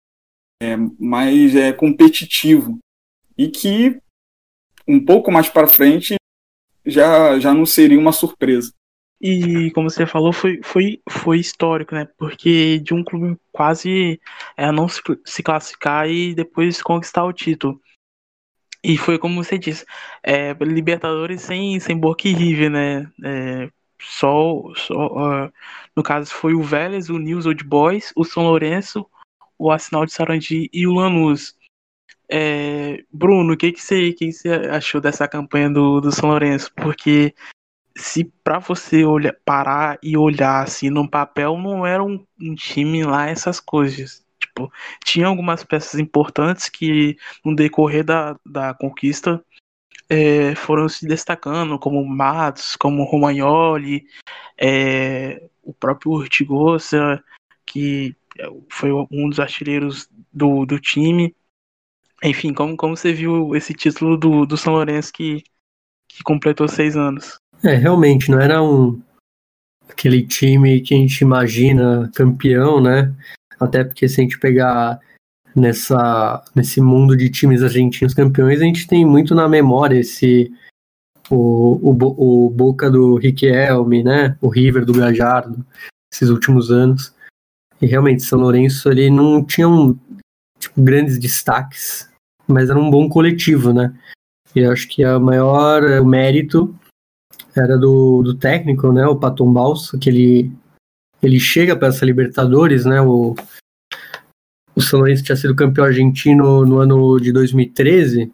é, 0.63 0.77
mais 0.99 1.55
é, 1.55 1.73
competitivo 1.73 2.79
e 3.37 3.49
que 3.49 4.01
um 4.87 5.05
pouco 5.05 5.33
mais 5.33 5.49
para 5.49 5.67
frente 5.67 6.17
já, 6.87 7.39
já 7.39 7.53
não 7.53 7.67
seria 7.67 7.99
uma 7.99 8.13
surpresa. 8.13 8.73
E 9.21 9.71
como 9.71 9.89
você 9.89 10.07
falou, 10.07 10.33
foi, 10.33 10.61
foi, 10.63 11.01
foi 11.09 11.39
histórico, 11.39 11.95
né? 11.95 12.07
Porque 12.19 12.79
de 12.81 12.93
um 12.93 13.03
clube 13.03 13.39
quase 13.51 14.21
é, 14.57 14.71
não 14.71 14.89
se, 14.89 15.01
se 15.25 15.43
classificar 15.43 16.09
e 16.09 16.35
depois 16.35 16.83
conquistar 16.83 17.25
o 17.25 17.33
título. 17.33 17.81
E 18.85 18.97
foi 18.97 19.19
como 19.19 19.43
você 19.43 19.59
disse, 19.59 19.85
é, 20.23 20.53
Libertadores 20.61 21.43
sem, 21.43 21.81
sem 21.81 21.99
Boca 21.99 22.29
e 22.29 22.33
River, 22.33 22.71
né? 22.71 23.11
É, 23.25 23.71
só, 24.01 24.63
só 24.77 25.47
uh, 25.47 25.53
no 25.97 26.03
caso 26.03 26.33
foi 26.33 26.55
o 26.55 26.63
Vélez, 26.63 27.09
o 27.09 27.19
News 27.19 27.47
Old 27.47 27.65
Boys, 27.65 28.13
o 28.15 28.25
São 28.25 28.45
Lourenço, 28.45 29.07
o 29.59 29.71
Arsenal 29.71 30.05
de 30.05 30.13
Sarandi 30.13 30.69
e 30.73 30.87
o 30.87 30.93
Lanús. 30.93 31.57
É, 32.29 33.05
Bruno, 33.13 33.55
o 33.55 33.57
que, 33.57 33.73
você, 33.77 34.13
que, 34.13 34.31
que 34.31 34.49
achou 34.71 35.01
dessa 35.01 35.29
campanha 35.29 35.71
do, 35.71 36.01
do 36.01 36.11
São 36.11 36.29
Lourenço? 36.31 36.73
Porque 36.75 37.35
se 37.97 38.25
para 38.45 38.59
você 38.59 39.05
olhar, 39.05 39.35
parar 39.45 39.99
e 40.03 40.17
olhar 40.17 40.63
assim 40.63 40.91
no 40.91 41.09
papel, 41.09 41.57
não 41.57 41.87
era 41.87 42.05
um, 42.05 42.25
um, 42.41 42.55
time 42.55 43.05
lá 43.05 43.29
essas 43.29 43.59
coisas. 43.59 44.25
Tipo, 44.39 44.71
tinha 45.05 45.27
algumas 45.27 45.65
peças 45.65 45.99
importantes 45.99 46.69
que 46.69 47.17
no 47.45 47.55
decorrer 47.55 48.05
da, 48.05 48.39
da 48.45 48.75
conquista 48.75 49.43
é, 50.09 50.55
foram 50.55 50.89
se 50.89 51.07
destacando, 51.07 51.79
como 51.79 52.05
Matos, 52.05 52.77
como 52.77 53.05
Romagnoli, 53.05 54.07
é, 54.59 55.49
o 55.63 55.73
próprio 55.73 56.13
Urtigosa, 56.13 57.23
que 57.65 58.15
foi 58.71 58.91
um 58.93 59.29
dos 59.29 59.41
artilheiros 59.41 60.09
do, 60.33 60.67
do 60.67 60.79
time. 60.79 61.35
Enfim, 62.23 62.53
como, 62.53 62.77
como 62.77 62.97
você 62.97 63.13
viu 63.13 63.55
esse 63.55 63.75
título 63.75 64.17
do, 64.17 64.47
do 64.47 64.57
São 64.57 64.73
Lourenço 64.73 65.13
que, 65.13 65.43
que 66.09 66.23
completou 66.23 66.67
seis 66.67 66.97
anos? 66.97 67.39
É, 67.63 67.75
realmente, 67.75 68.31
não 68.31 68.41
era 68.41 68.63
um 68.63 69.01
aquele 69.89 70.27
time 70.27 70.81
que 70.81 70.95
a 70.95 70.97
gente 70.97 71.21
imagina 71.21 72.11
campeão, 72.15 72.81
né? 72.81 73.15
Até 73.59 73.85
porque 73.85 74.09
se 74.09 74.21
a 74.21 74.25
gente 74.25 74.39
pegar 74.39 75.01
nessa, 75.55 76.45
nesse 76.55 76.81
mundo 76.81 77.17
de 77.17 77.31
times 77.31 77.63
argentinos 77.63 78.13
campeões, 78.13 78.61
a 78.61 78.65
gente 78.65 78.87
tem 78.87 79.05
muito 79.05 79.35
na 79.35 79.49
memória 79.49 79.99
esse 79.99 80.53
o, 81.31 81.79
o, 81.83 82.47
o 82.47 82.51
Boca 82.51 82.91
do 82.91 83.17
Riquelme, 83.17 84.03
né? 84.03 84.37
O 84.41 84.49
River 84.49 84.85
do 84.85 84.93
Gajardo, 84.93 85.65
esses 86.13 86.29
últimos 86.29 86.71
anos. 86.71 87.15
E 87.81 87.87
realmente, 87.87 88.23
São 88.23 88.39
Lourenço 88.39 88.91
ele 88.91 89.11
não 89.11 89.45
tinha 89.45 89.69
um, 89.69 89.99
tipo, 90.67 90.83
grandes 90.83 91.19
destaques, 91.19 92.09
mas 92.47 92.71
era 92.71 92.79
um 92.79 92.91
bom 92.91 93.09
coletivo, 93.09 93.73
né? 93.73 93.95
E 94.55 94.61
eu 94.61 94.73
acho 94.73 94.89
que 94.89 95.05
a 95.05 95.19
maior 95.19 95.83
mérito 96.05 96.75
era 97.55 97.79
do, 97.79 98.23
do 98.23 98.35
técnico, 98.35 98.93
né, 98.93 99.07
o 99.07 99.17
Paton 99.17 99.53
Balsa, 99.53 99.99
que 99.99 100.11
ele, 100.11 100.53
ele 101.23 101.41
chega 101.41 101.77
para 101.77 101.89
essa 101.89 102.05
Libertadores, 102.05 102.85
né, 102.85 103.01
o, 103.01 103.35
o 104.75 104.81
São 104.83 105.01
Lourenço 105.01 105.25
tinha 105.25 105.37
sido 105.37 105.55
campeão 105.55 105.87
argentino 105.87 106.65
no 106.67 106.79
ano 106.79 107.19
de 107.19 107.33
2013, 107.33 108.31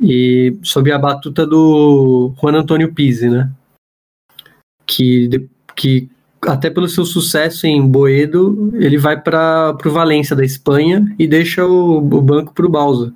e 0.00 0.58
sob 0.62 0.92
a 0.92 0.98
batuta 0.98 1.46
do 1.46 2.34
Juan 2.40 2.60
Antônio 2.60 2.92
Pizzi, 2.92 3.28
né, 3.28 3.50
que, 4.86 5.48
que 5.74 6.10
até 6.44 6.68
pelo 6.68 6.88
seu 6.88 7.04
sucesso 7.04 7.66
em 7.66 7.86
Boedo, 7.86 8.72
ele 8.74 8.98
vai 8.98 9.20
para 9.20 9.76
o 9.84 9.90
Valência 9.90 10.34
da 10.34 10.44
Espanha 10.44 11.14
e 11.18 11.26
deixa 11.26 11.64
o, 11.64 11.98
o 11.98 12.22
banco 12.22 12.52
para 12.52 12.66
o 12.66 12.70
Balsa 12.70 13.14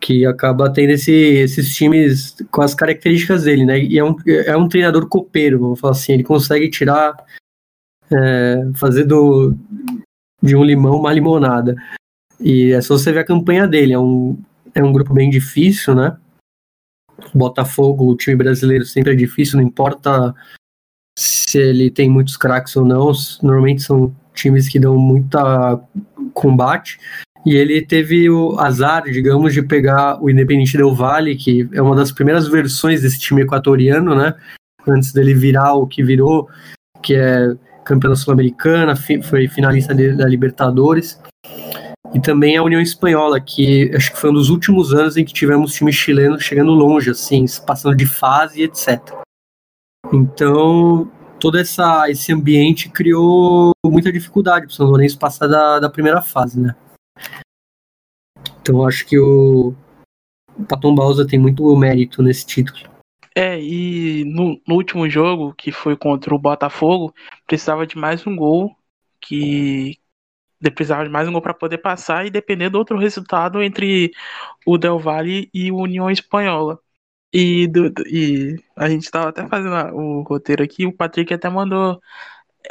que 0.00 0.24
acaba 0.24 0.72
tendo 0.72 0.90
esse, 0.90 1.12
esses 1.12 1.74
times 1.74 2.34
com 2.50 2.62
as 2.62 2.74
características 2.74 3.44
dele, 3.44 3.66
né? 3.66 3.78
E 3.78 3.98
é 3.98 4.04
um, 4.04 4.16
é 4.26 4.56
um 4.56 4.68
treinador 4.68 5.06
copeiro, 5.06 5.58
vamos 5.58 5.78
falar 5.78 5.92
assim, 5.92 6.14
ele 6.14 6.24
consegue 6.24 6.70
tirar, 6.70 7.14
é, 8.10 8.70
fazer 8.76 9.04
do, 9.04 9.54
de 10.42 10.56
um 10.56 10.64
limão 10.64 10.98
uma 10.98 11.12
limonada. 11.12 11.76
E 12.40 12.72
é 12.72 12.80
só 12.80 12.96
você 12.96 13.12
ver 13.12 13.20
a 13.20 13.26
campanha 13.26 13.68
dele, 13.68 13.92
é 13.92 13.98
um, 13.98 14.38
é 14.74 14.82
um 14.82 14.92
grupo 14.92 15.12
bem 15.12 15.28
difícil, 15.28 15.94
né? 15.94 16.16
Botafogo, 17.34 18.10
o 18.10 18.16
time 18.16 18.34
brasileiro 18.34 18.86
sempre 18.86 19.12
é 19.12 19.16
difícil, 19.16 19.58
não 19.58 19.66
importa 19.66 20.34
se 21.20 21.58
ele 21.58 21.90
tem 21.90 22.08
muitos 22.08 22.34
craques 22.34 22.74
ou 22.76 22.84
não, 22.84 23.12
normalmente 23.42 23.82
são 23.82 24.10
times 24.32 24.68
que 24.70 24.78
dão 24.80 24.96
muita 24.96 25.78
combate. 26.32 26.98
E 27.44 27.54
ele 27.56 27.84
teve 27.84 28.30
o 28.30 28.58
azar, 28.58 29.04
digamos, 29.04 29.52
de 29.52 29.62
pegar 29.62 30.22
o 30.22 30.30
Independente 30.30 30.78
Del 30.78 30.94
Valle, 30.94 31.36
que 31.36 31.68
é 31.74 31.82
uma 31.82 31.94
das 31.94 32.10
primeiras 32.10 32.48
versões 32.48 33.02
desse 33.02 33.18
time 33.18 33.42
equatoriano, 33.42 34.14
né? 34.14 34.34
Antes 34.88 35.12
dele 35.12 35.34
virar 35.34 35.74
o 35.74 35.86
que 35.86 36.02
virou, 36.02 36.48
que 37.02 37.14
é 37.14 37.54
campeão 37.84 38.16
sul-americana, 38.16 38.94
foi 38.96 39.46
finalista 39.46 39.94
da 39.94 40.26
Libertadores. 40.26 41.20
E 42.14 42.20
também 42.20 42.56
a 42.56 42.62
União 42.62 42.80
Espanhola, 42.80 43.38
que 43.40 43.90
acho 43.94 44.10
que 44.12 44.18
foi 44.18 44.30
um 44.30 44.34
dos 44.34 44.48
últimos 44.48 44.94
anos 44.94 45.18
em 45.18 45.24
que 45.24 45.34
tivemos 45.34 45.74
times 45.74 45.94
chilenos 45.94 46.42
chegando 46.42 46.72
longe, 46.72 47.10
assim, 47.10 47.44
passando 47.66 47.94
de 47.94 48.06
fase, 48.06 48.62
etc. 48.62 49.00
Então, 50.12 51.10
todo 51.40 51.58
essa, 51.58 52.10
esse 52.10 52.32
ambiente 52.32 52.88
criou 52.88 53.72
muita 53.84 54.12
dificuldade 54.12 54.66
para 54.66 54.72
o 54.72 54.74
São 54.74 54.86
Lourenço 54.86 55.18
passar 55.18 55.46
da, 55.46 55.78
da 55.78 55.88
primeira 55.88 56.20
fase, 56.20 56.60
né? 56.60 56.74
Então 58.60 58.86
acho 58.86 59.06
que 59.06 59.18
o, 59.18 59.74
o 60.56 60.64
Paton 60.68 60.94
Bausa 60.94 61.26
tem 61.26 61.38
muito 61.38 61.76
mérito 61.76 62.22
nesse 62.22 62.46
título. 62.46 62.90
É, 63.34 63.60
e 63.60 64.24
no, 64.24 64.60
no, 64.66 64.74
último 64.74 65.08
jogo, 65.08 65.54
que 65.54 65.70
foi 65.70 65.96
contra 65.96 66.34
o 66.34 66.38
Botafogo, 66.38 67.14
precisava 67.46 67.86
de 67.86 67.96
mais 67.96 68.26
um 68.26 68.34
gol, 68.34 68.76
que 69.20 69.98
precisava 70.74 71.04
de 71.04 71.10
mais 71.10 71.28
um 71.28 71.32
gol 71.32 71.40
para 71.40 71.54
poder 71.54 71.78
passar 71.78 72.26
e 72.26 72.30
depender 72.30 72.68
do 72.68 72.78
outro 72.78 72.98
resultado 72.98 73.62
entre 73.62 74.10
o 74.66 74.76
Del 74.76 74.98
Valle 74.98 75.48
e 75.54 75.70
o 75.70 75.76
União 75.76 76.10
Espanhola. 76.10 76.80
E, 77.32 77.68
do, 77.68 77.92
e 78.06 78.56
a 78.76 78.88
gente 78.88 79.04
estava 79.04 79.28
até 79.28 79.46
fazendo 79.46 79.94
o 79.94 80.22
roteiro 80.22 80.64
aqui, 80.64 80.84
o 80.84 80.92
Patrick 80.92 81.32
até 81.32 81.48
mandou 81.48 82.00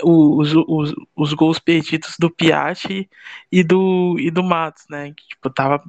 os, 0.03 0.53
os, 0.67 0.93
os 1.15 1.33
gols 1.33 1.59
perdidos 1.59 2.15
do 2.19 2.29
Piatti 2.29 3.09
e 3.51 3.63
do, 3.63 4.17
e 4.19 4.29
do 4.29 4.43
Matos, 4.43 4.85
né? 4.89 5.13
Que 5.15 5.27
tipo, 5.27 5.49
tava 5.49 5.81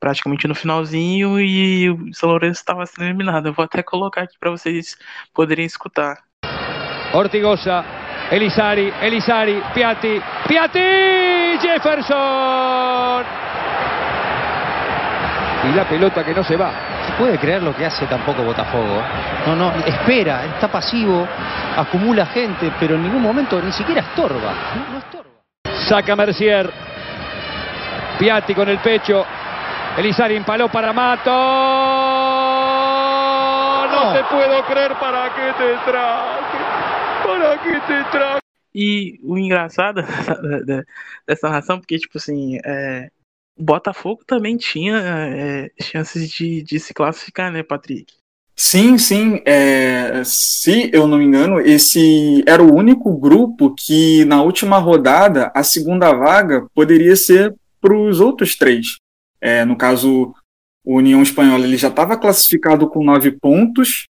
praticamente 0.00 0.46
no 0.46 0.54
finalzinho 0.54 1.40
e 1.40 1.90
o 1.90 2.14
São 2.14 2.30
Lourenço 2.30 2.60
estava 2.60 2.86
sendo 2.86 3.04
eliminado. 3.04 3.46
Eu 3.46 3.52
vou 3.52 3.64
até 3.64 3.82
colocar 3.82 4.22
aqui 4.22 4.36
para 4.38 4.50
vocês 4.50 4.96
poderem 5.34 5.66
escutar. 5.66 6.18
Ortigosa, 7.12 7.84
Elisari, 8.30 8.92
Elisari, 9.02 9.62
Piatti, 9.74 10.20
Piatti, 10.46 10.78
Jefferson. 11.60 13.24
Y 15.64 15.72
la 15.72 15.88
pelota 15.88 16.24
que 16.24 16.32
no 16.32 16.44
se 16.44 16.56
va. 16.56 16.97
¿Se 17.18 17.24
puede 17.24 17.38
creer 17.40 17.64
lo 17.64 17.74
que 17.74 17.84
hace 17.84 18.06
tampoco 18.06 18.44
Botafogo? 18.44 19.02
No, 19.44 19.56
no, 19.56 19.74
espera, 19.84 20.44
está 20.44 20.68
pasivo, 20.68 21.26
acumula 21.76 22.26
gente, 22.26 22.70
pero 22.78 22.94
en 22.94 23.02
ningún 23.02 23.20
momento 23.20 23.60
ni 23.60 23.72
siquiera 23.72 24.02
estorba. 24.02 24.54
No, 24.76 24.92
no 24.92 24.98
estorba. 24.98 25.30
Saca 25.88 26.14
Mercier. 26.14 26.70
Piatti 28.20 28.54
con 28.54 28.68
el 28.68 28.78
pecho. 28.78 29.26
Elizari 29.96 30.36
empaló 30.36 30.68
para 30.68 30.92
Mato. 30.92 31.32
No, 33.90 34.12
te 34.12 34.22
puedo 34.32 34.64
creer 34.66 34.94
para 35.00 35.34
qué 35.34 35.52
te 35.58 35.76
traje. 35.90 36.58
Para 37.26 37.62
qué 37.64 37.80
te 37.80 38.04
traje. 38.16 38.40
E 38.72 39.18
o 39.24 39.36
engraçado 39.36 40.02
dessa 41.26 41.48
narração, 41.48 41.80
porque, 41.80 41.98
tipo 41.98 42.16
assim, 42.16 42.60
é, 42.64 43.10
Botafogo 43.58 44.22
também 44.26 44.56
tinha 44.56 44.96
é, 44.96 45.70
chances 45.82 46.30
de, 46.30 46.62
de 46.62 46.78
se 46.78 46.94
classificar, 46.94 47.50
né, 47.52 47.62
Patrick? 47.62 48.12
Sim, 48.54 48.98
sim. 48.98 49.40
É, 49.44 50.22
se 50.24 50.90
eu 50.92 51.06
não 51.06 51.18
me 51.18 51.24
engano, 51.24 51.60
esse 51.60 52.42
era 52.46 52.62
o 52.62 52.74
único 52.74 53.16
grupo 53.16 53.74
que 53.74 54.24
na 54.24 54.42
última 54.42 54.78
rodada 54.78 55.52
a 55.54 55.62
segunda 55.62 56.12
vaga 56.12 56.66
poderia 56.74 57.14
ser 57.14 57.54
para 57.80 57.96
os 57.96 58.20
outros 58.20 58.56
três. 58.56 58.96
É, 59.40 59.64
no 59.64 59.76
caso, 59.76 60.34
o 60.84 60.96
União 60.96 61.22
Espanhola 61.22 61.64
ele 61.64 61.76
já 61.76 61.88
estava 61.88 62.16
classificado 62.16 62.88
com 62.88 63.04
nove 63.04 63.30
pontos, 63.30 64.08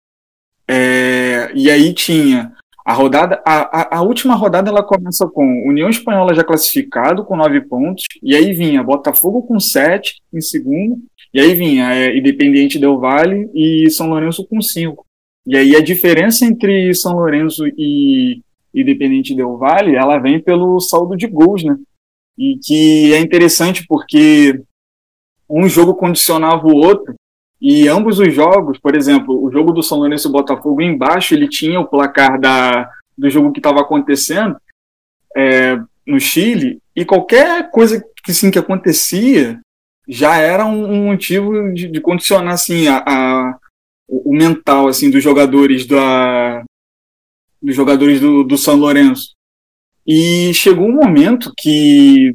é, 0.65 1.51
e 1.53 1.69
aí 1.69 1.93
tinha 1.93 2.55
a 2.87 2.93
rodada, 2.93 3.43
a, 3.45 3.81
a, 3.81 3.97
a, 3.97 4.01
última 4.01 4.33
rodada 4.33 4.69
ela 4.69 4.81
começa 4.81 5.27
com 5.27 5.67
União 5.67 5.89
Espanhola 5.89 6.33
já 6.33 6.41
classificado 6.41 7.25
com 7.25 7.35
nove 7.35 7.59
pontos, 7.59 8.05
e 8.23 8.33
aí 8.33 8.53
vinha 8.53 8.81
Botafogo 8.81 9.43
com 9.43 9.59
sete 9.59 10.21
em 10.33 10.39
segundo, 10.39 10.97
e 11.33 11.41
aí 11.41 11.53
vinha 11.53 11.93
é, 11.93 12.17
Independiente 12.17 12.79
Del 12.79 12.97
Valle 12.97 13.49
e 13.53 13.89
São 13.89 14.07
Lourenço 14.07 14.47
com 14.47 14.61
cinco. 14.61 15.05
E 15.45 15.57
aí 15.57 15.75
a 15.75 15.81
diferença 15.81 16.45
entre 16.45 16.93
São 16.93 17.11
Lourenço 17.11 17.67
e 17.77 18.39
Independiente 18.73 19.35
Del 19.35 19.57
Valle, 19.57 19.97
ela 19.97 20.17
vem 20.17 20.39
pelo 20.39 20.79
saldo 20.79 21.17
de 21.17 21.27
gols, 21.27 21.65
né? 21.65 21.75
E 22.37 22.57
que 22.57 23.13
é 23.13 23.19
interessante 23.19 23.85
porque 23.85 24.61
um 25.49 25.67
jogo 25.67 25.93
condicionava 25.93 26.65
o 26.65 26.77
outro, 26.77 27.13
e 27.59 27.87
ambos 27.87 28.19
os 28.19 28.33
jogos, 28.33 28.77
por 28.77 28.95
exemplo, 28.95 29.43
o 29.43 29.51
jogo 29.51 29.71
do 29.71 29.81
São 29.81 29.97
Lourenço 29.97 30.29
e 30.29 30.31
Botafogo 30.31 30.81
embaixo, 30.81 31.33
ele 31.33 31.47
tinha 31.47 31.79
o 31.79 31.87
placar 31.87 32.39
da, 32.39 32.89
do 33.17 33.29
jogo 33.29 33.51
que 33.51 33.59
estava 33.59 33.81
acontecendo 33.81 34.57
é, 35.35 35.79
no 36.05 36.19
Chile, 36.19 36.79
e 36.95 37.03
qualquer 37.03 37.69
coisa 37.71 38.03
que, 38.23 38.31
assim, 38.31 38.51
que 38.51 38.59
acontecia 38.59 39.59
já 40.07 40.37
era 40.37 40.65
um, 40.65 40.91
um 40.91 41.05
motivo 41.07 41.73
de, 41.73 41.87
de, 41.87 41.99
condicionar 41.99 42.53
assim, 42.53 42.87
a, 42.87 43.03
a, 43.05 43.57
o 44.07 44.33
mental 44.33 44.87
assim, 44.87 45.11
dos 45.11 45.21
jogadores 45.21 45.85
da, 45.85 46.63
dos 47.61 47.75
jogadores 47.75 48.21
do, 48.21 48.43
do 48.43 48.57
São 48.57 48.75
Lourenço. 48.75 49.35
E 50.05 50.53
chegou 50.53 50.87
um 50.87 50.95
momento 50.95 51.51
que 51.57 52.33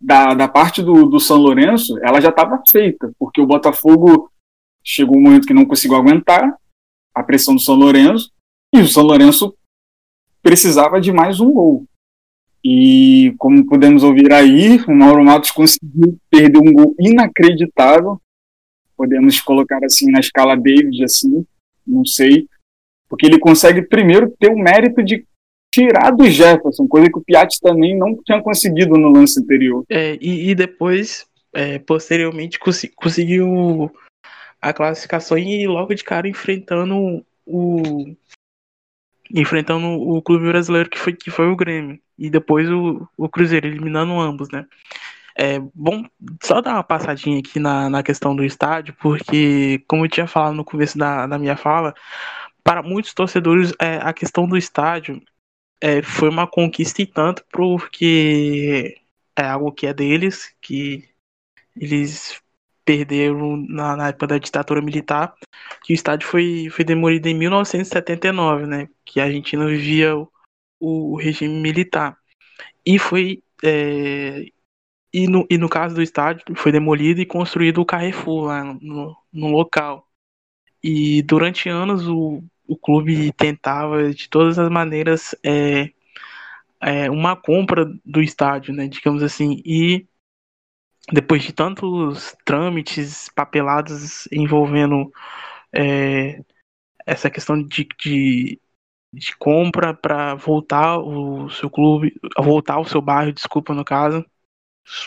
da, 0.00 0.34
da 0.34 0.48
parte 0.48 0.82
do, 0.82 1.06
do 1.06 1.20
São 1.20 1.36
Lourenço, 1.36 1.96
ela 2.02 2.20
já 2.20 2.30
estava 2.30 2.60
feita, 2.68 3.12
porque 3.18 3.40
o 3.40 3.46
Botafogo 3.46 4.30
chegou 4.84 5.16
um 5.16 5.22
momento 5.22 5.46
que 5.46 5.54
não 5.54 5.66
conseguiu 5.66 5.96
aguentar 5.96 6.56
a 7.14 7.22
pressão 7.22 7.54
do 7.54 7.60
São 7.60 7.74
Lourenço 7.74 8.30
e 8.74 8.80
o 8.80 8.86
São 8.88 9.02
Lourenço 9.02 9.54
precisava 10.42 11.00
de 11.00 11.12
mais 11.12 11.40
um 11.40 11.52
gol. 11.52 11.84
E 12.64 13.34
como 13.38 13.64
podemos 13.66 14.02
ouvir 14.02 14.32
aí, 14.32 14.78
o 14.86 14.92
Mauro 14.92 15.24
Matos 15.24 15.50
conseguiu 15.50 16.18
perder 16.30 16.58
um 16.58 16.72
gol 16.72 16.94
inacreditável. 16.98 18.20
Podemos 18.96 19.40
colocar 19.40 19.78
assim 19.84 20.10
na 20.10 20.20
escala 20.20 20.56
David, 20.56 21.02
assim, 21.04 21.46
não 21.86 22.04
sei. 22.04 22.46
Porque 23.08 23.26
ele 23.26 23.38
consegue 23.38 23.82
primeiro 23.82 24.30
ter 24.38 24.50
o 24.50 24.58
mérito 24.58 25.02
de 25.02 25.24
tirar 25.72 26.10
do 26.10 26.28
Jefferson, 26.28 26.88
coisa 26.88 27.08
que 27.08 27.18
o 27.18 27.24
Piatti 27.24 27.60
também 27.60 27.96
não 27.96 28.16
tinha 28.24 28.42
conseguido 28.42 28.96
no 28.96 29.08
lance 29.08 29.40
anterior. 29.40 29.84
É, 29.88 30.18
e, 30.20 30.50
e 30.50 30.54
depois, 30.54 31.26
é, 31.54 31.78
posteriormente, 31.78 32.58
cons 32.58 32.86
conseguiu 32.96 33.90
a 34.60 34.72
classificação 34.72 35.38
e 35.38 35.66
logo 35.66 35.94
de 35.94 36.04
cara 36.04 36.28
enfrentando 36.28 37.24
o 37.46 38.16
enfrentando 39.30 39.86
o 39.86 40.22
clube 40.22 40.46
brasileiro 40.48 40.88
que 40.88 40.98
foi, 40.98 41.12
que 41.12 41.30
foi 41.30 41.48
o 41.48 41.56
Grêmio 41.56 42.00
e 42.18 42.30
depois 42.30 42.68
o, 42.70 43.06
o 43.16 43.28
Cruzeiro 43.28 43.66
eliminando 43.66 44.18
ambos, 44.18 44.48
né? 44.50 44.66
É 45.36 45.60
bom 45.72 46.04
só 46.42 46.60
dar 46.60 46.74
uma 46.74 46.82
passadinha 46.82 47.38
aqui 47.38 47.60
na, 47.60 47.88
na 47.88 48.02
questão 48.02 48.34
do 48.34 48.44
estádio, 48.44 48.94
porque 49.00 49.84
como 49.86 50.04
eu 50.04 50.08
tinha 50.08 50.26
falado 50.26 50.54
no 50.54 50.64
começo 50.64 50.98
da, 50.98 51.26
da 51.26 51.38
minha 51.38 51.56
fala, 51.56 51.94
para 52.64 52.82
muitos 52.82 53.14
torcedores 53.14 53.72
é, 53.80 53.98
a 54.02 54.12
questão 54.12 54.48
do 54.48 54.56
estádio 54.56 55.22
é, 55.80 56.02
foi 56.02 56.28
uma 56.28 56.46
conquista 56.46 57.02
e 57.02 57.06
tanto 57.06 57.44
porque 57.52 59.00
é 59.36 59.44
algo 59.44 59.70
que 59.72 59.86
é 59.86 59.94
deles, 59.94 60.54
que 60.60 61.08
eles 61.76 62.40
perderam 62.88 63.58
na, 63.68 63.94
na, 63.94 64.08
época 64.08 64.28
da 64.28 64.38
ditadura 64.38 64.80
militar, 64.80 65.34
que 65.84 65.92
o 65.92 65.94
estádio 65.94 66.26
foi, 66.26 66.70
foi 66.70 66.86
demolido 66.86 67.28
em 67.28 67.34
1979, 67.34 68.66
né? 68.66 68.88
Que 69.04 69.20
a 69.20 69.24
Argentina 69.24 69.66
vivia 69.66 70.16
o, 70.16 70.26
o 70.80 71.16
regime 71.16 71.60
militar. 71.60 72.16
E 72.86 72.98
foi. 72.98 73.42
É, 73.62 74.46
e, 75.12 75.26
no, 75.28 75.46
e 75.50 75.58
no 75.58 75.68
caso 75.68 75.94
do 75.96 76.02
estádio, 76.02 76.44
foi 76.56 76.72
demolido 76.72 77.20
e 77.20 77.26
construído 77.26 77.82
o 77.82 77.84
Carrefour 77.84 78.46
lá 78.46 78.64
no, 78.80 79.14
no 79.30 79.48
local. 79.48 80.08
E 80.82 81.22
durante 81.22 81.68
anos 81.68 82.08
o, 82.08 82.42
o 82.66 82.76
clube 82.76 83.32
tentava 83.32 84.14
de 84.14 84.30
todas 84.30 84.58
as 84.58 84.70
maneiras 84.70 85.34
é, 85.44 85.90
é, 86.80 87.10
uma 87.10 87.36
compra 87.36 87.84
do 88.04 88.22
estádio, 88.22 88.72
né, 88.72 88.86
digamos 88.86 89.22
assim, 89.22 89.60
e 89.64 90.06
depois 91.12 91.42
de 91.42 91.52
tantos 91.52 92.36
trâmites 92.44 93.28
papelados 93.34 94.28
envolvendo 94.30 95.10
é, 95.72 96.42
essa 97.06 97.30
questão 97.30 97.62
de, 97.62 97.88
de, 97.98 98.60
de 99.12 99.36
compra 99.38 99.94
para 99.94 100.34
voltar 100.34 100.98
o 100.98 101.48
seu 101.50 101.70
clube, 101.70 102.14
voltar 102.38 102.74
ao 102.74 102.84
seu 102.84 103.00
bairro, 103.00 103.32
desculpa 103.32 103.74
no 103.74 103.84
caso, 103.84 104.24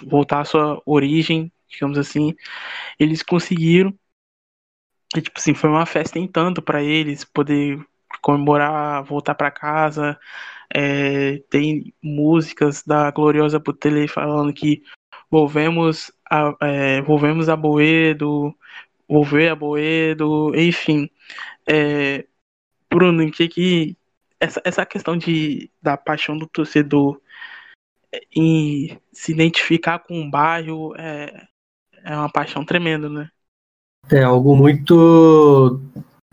voltar 0.06 0.42
à 0.42 0.46
sua 0.46 0.82
origem, 0.86 1.52
digamos 1.70 1.98
assim, 1.98 2.36
eles 3.00 3.24
conseguiram. 3.24 3.94
E, 5.16 5.22
tipo 5.22 5.38
assim, 5.40 5.54
foi 5.54 5.70
uma 5.70 5.86
festa 5.86 6.18
em 6.18 6.28
tanto 6.28 6.62
para 6.62 6.82
eles 6.82 7.24
poder 7.26 7.86
comemorar, 8.22 9.04
voltar 9.04 9.36
para 9.36 9.52
casa. 9.52 10.18
É, 10.74 11.40
tem 11.50 11.94
músicas 12.02 12.84
da 12.84 13.12
Gloriosa 13.12 13.60
Putele 13.60 14.08
falando 14.08 14.54
que 14.54 14.84
volvemos 15.32 16.12
a, 16.30 16.56
é, 16.62 17.02
volvemos 17.02 17.48
a 17.48 17.56
Boedo, 17.56 18.54
volver 19.08 19.50
a 19.50 19.56
Boedo, 19.56 20.52
enfim. 20.54 21.10
É, 21.68 22.26
Bruno, 22.90 23.32
que 23.32 23.48
que 23.48 23.98
essa, 24.40 24.62
essa 24.66 24.86
questão 24.86 25.18
de, 25.18 25.72
da 25.82 25.96
paixão 25.96 26.38
do 26.38 26.46
torcedor 26.46 27.22
em 28.36 29.00
se 29.14 29.32
identificar 29.32 30.00
com 30.00 30.20
um 30.20 30.30
bairro 30.30 30.94
é, 30.98 31.48
é 32.04 32.16
uma 32.16 32.30
paixão 32.30 32.66
tremenda, 32.66 33.08
né? 33.08 33.30
É 34.10 34.24
algo 34.24 34.56
muito 34.56 35.80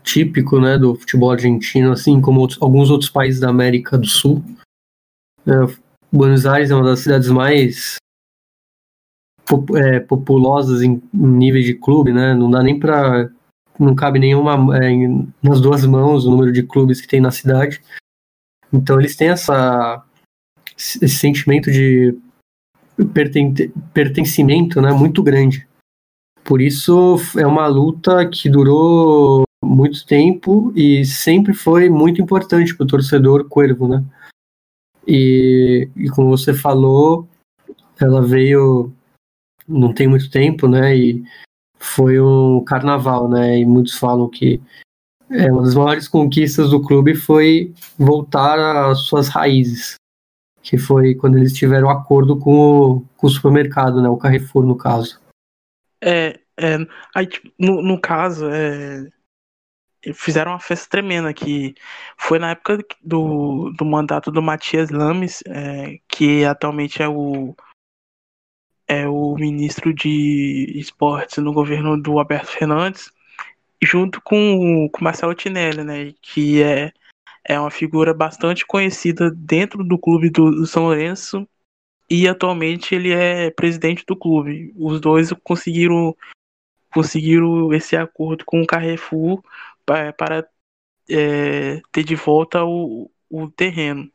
típico, 0.03 0.59
né, 0.59 0.77
do 0.77 0.95
futebol 0.95 1.31
argentino, 1.31 1.91
assim 1.91 2.19
como 2.19 2.41
outros, 2.41 2.61
alguns 2.61 2.89
outros 2.89 3.09
países 3.09 3.39
da 3.39 3.49
América 3.49 3.97
do 3.97 4.07
Sul. 4.07 4.43
É, 5.45 5.51
Buenos 6.11 6.45
Aires 6.45 6.71
é 6.71 6.75
uma 6.75 6.83
das 6.83 7.01
cidades 7.01 7.29
mais 7.29 7.97
é, 9.75 9.99
populosas 9.99 10.81
em, 10.81 11.01
nível 11.13 11.61
de 11.61 11.73
clube, 11.73 12.11
né? 12.11 12.33
Não 12.33 12.49
dá 12.49 12.61
nem 12.61 12.79
para 12.79 13.29
não 13.79 13.95
cabe 13.95 14.19
nenhuma 14.19 14.77
é, 14.77 14.91
nas 15.41 15.61
duas 15.61 15.85
mãos 15.85 16.25
o 16.25 16.31
número 16.31 16.51
de 16.51 16.63
clubes 16.63 16.99
que 16.99 17.07
tem 17.07 17.21
na 17.21 17.31
cidade. 17.31 17.81
Então 18.71 18.99
eles 18.99 19.15
têm 19.15 19.29
essa 19.29 20.03
esse 20.77 21.09
sentimento 21.09 21.71
de 21.71 22.17
perten 23.13 23.53
pertencimento, 23.93 24.81
né, 24.81 24.91
muito 24.91 25.23
grande. 25.23 25.67
Por 26.43 26.61
isso 26.61 27.17
é 27.37 27.45
uma 27.45 27.67
luta 27.67 28.27
que 28.27 28.49
durou 28.49 29.43
muito 29.63 30.05
tempo 30.05 30.73
e 30.75 31.05
sempre 31.05 31.53
foi 31.53 31.89
muito 31.89 32.21
importante 32.21 32.75
para 32.75 32.83
o 32.83 32.87
torcedor 32.87 33.47
Cuervo, 33.47 33.87
né? 33.87 34.03
E, 35.07 35.89
e 35.95 36.09
como 36.09 36.29
você 36.29 36.53
falou, 36.53 37.27
ela 37.99 38.21
veio 38.21 38.91
não 39.69 39.93
tem 39.93 40.07
muito 40.07 40.29
tempo, 40.29 40.67
né? 40.67 40.95
E 40.97 41.23
foi 41.77 42.19
um 42.19 42.63
carnaval, 42.63 43.29
né? 43.29 43.59
E 43.59 43.65
muitos 43.65 43.97
falam 43.97 44.27
que 44.27 44.61
é, 45.29 45.51
uma 45.51 45.61
das 45.61 45.75
maiores 45.75 46.07
conquistas 46.07 46.71
do 46.71 46.81
clube 46.81 47.15
foi 47.15 47.73
voltar 47.97 48.89
às 48.89 49.01
suas 49.01 49.29
raízes, 49.29 49.95
que 50.61 50.77
foi 50.77 51.13
quando 51.13 51.37
eles 51.37 51.53
tiveram 51.53 51.89
acordo 51.89 52.37
com 52.37 52.51
o, 52.51 53.01
com 53.15 53.27
o 53.27 53.29
supermercado, 53.29 54.01
né? 54.01 54.09
O 54.09 54.17
Carrefour, 54.17 54.65
no 54.65 54.75
caso. 54.75 55.21
É, 56.01 56.39
é 56.59 56.77
aí, 57.15 57.27
tipo, 57.27 57.51
no, 57.59 57.81
no 57.81 58.01
caso, 58.01 58.49
é, 58.49 59.07
fizeram 60.13 60.51
uma 60.51 60.59
festa 60.59 60.89
tremenda 60.89 61.33
que 61.33 61.75
foi 62.17 62.39
na 62.39 62.51
época 62.51 62.79
do, 63.03 63.71
do 63.77 63.85
mandato 63.85 64.31
do 64.31 64.41
Matias 64.41 64.89
Lames, 64.89 65.43
é, 65.45 65.99
que 66.07 66.43
atualmente 66.43 67.03
é 67.03 67.07
o 67.07 67.55
é 68.89 69.07
o 69.07 69.35
ministro 69.35 69.93
de 69.93 70.73
esportes 70.75 71.37
no 71.37 71.53
governo 71.53 71.95
do 72.01 72.17
Alberto 72.17 72.47
Fernandes, 72.47 73.11
junto 73.81 74.19
com 74.19 74.87
o 74.87 74.89
Marcelo 74.99 75.35
Tinelli, 75.35 75.83
né, 75.83 76.13
que 76.21 76.63
é, 76.63 76.91
é 77.45 77.59
uma 77.59 77.69
figura 77.69 78.15
bastante 78.15 78.65
conhecida 78.65 79.29
dentro 79.29 79.83
do 79.83 79.97
clube 79.97 80.31
do, 80.31 80.49
do 80.51 80.65
São 80.65 80.83
Lourenço 80.85 81.47
e 82.09 82.27
atualmente 82.27 82.95
ele 82.95 83.13
é 83.13 83.51
presidente 83.51 84.03
do 84.07 84.15
clube. 84.15 84.73
Os 84.75 84.99
dois 84.99 85.31
conseguiram 85.43 86.17
conseguiram 86.91 87.71
esse 87.71 87.95
acordo 87.95 88.43
com 88.43 88.61
o 88.61 88.65
Carrefour 88.65 89.43
para, 89.85 90.49
é, 91.07 91.79
ter 91.91 92.03
de 92.03 92.15
volta 92.15 92.63
o, 92.65 93.11
o 93.29 93.49
terreno. 93.51 94.11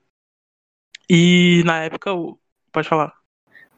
E 1.08 1.62
na 1.64 1.84
época, 1.84 2.10
pode 2.72 2.88
falar. 2.88 3.23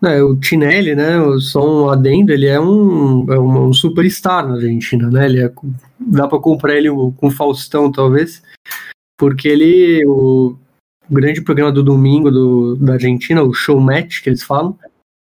É, 0.04 0.22
o 0.22 0.36
Tinelli, 0.36 0.94
né, 0.94 1.14
só 1.40 1.66
um 1.66 1.88
adendo, 1.88 2.30
ele 2.30 2.46
é 2.46 2.60
um, 2.60 3.32
é 3.32 3.38
um, 3.40 3.72
superstar 3.72 4.46
na 4.46 4.54
Argentina, 4.54 5.08
né, 5.10 5.24
ele 5.24 5.42
é, 5.42 5.50
dá 5.98 6.28
para 6.28 6.38
comprar 6.38 6.76
ele 6.76 6.90
com 7.16 7.30
Faustão, 7.30 7.90
talvez, 7.90 8.42
porque 9.18 9.48
ele, 9.48 10.04
o, 10.06 10.54
o 11.08 11.14
grande 11.14 11.40
programa 11.40 11.72
do 11.72 11.82
domingo 11.82 12.30
do, 12.30 12.76
da 12.76 12.94
Argentina, 12.94 13.42
o 13.42 13.54
Show 13.54 13.80
Match, 13.80 14.22
que 14.22 14.28
eles 14.28 14.42
falam, 14.42 14.78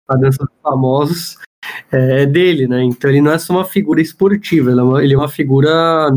a 0.08 0.15
dança 0.15 0.45
dos 0.45 0.62
famosos, 0.62 1.38
é, 1.91 2.21
é 2.21 2.25
dele, 2.27 2.67
né, 2.67 2.84
então 2.84 3.10
ele 3.10 3.21
não 3.21 3.32
é 3.32 3.39
só 3.39 3.53
uma 3.53 3.65
figura 3.65 3.99
esportiva, 3.99 4.69
ele 4.69 4.79
é 4.79 4.84
uma, 4.84 5.03
ele 5.03 5.13
é 5.15 5.17
uma 5.17 5.29
figura 5.29 6.12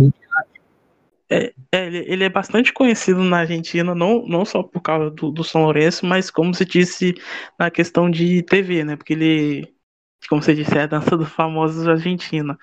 é, 1.33 1.55
é, 1.73 1.87
ele, 1.87 1.99
ele, 2.07 2.25
é 2.25 2.29
bastante 2.29 2.73
conhecido 2.73 3.23
na 3.23 3.38
Argentina, 3.38 3.95
não, 3.95 4.27
não 4.27 4.45
só 4.45 4.62
por 4.62 4.81
causa 4.81 5.11
do, 5.11 5.31
do 5.31 5.42
São 5.45 5.62
Lourenço, 5.62 6.05
mas 6.05 6.31
como 6.31 6.55
se 6.55 6.64
disse 6.64 7.14
na 7.59 7.71
questão 7.71 8.11
de 8.11 8.42
TV, 8.42 8.85
né? 8.85 8.97
Porque 8.97 9.14
ele, 9.14 9.75
como 10.29 10.42
você 10.42 10.55
disse, 10.55 10.77
é 10.77 10.83
a 10.83 10.87
dança 10.87 11.16
dos 11.16 11.29
famosos 11.31 11.88
Argentina. 11.88 12.59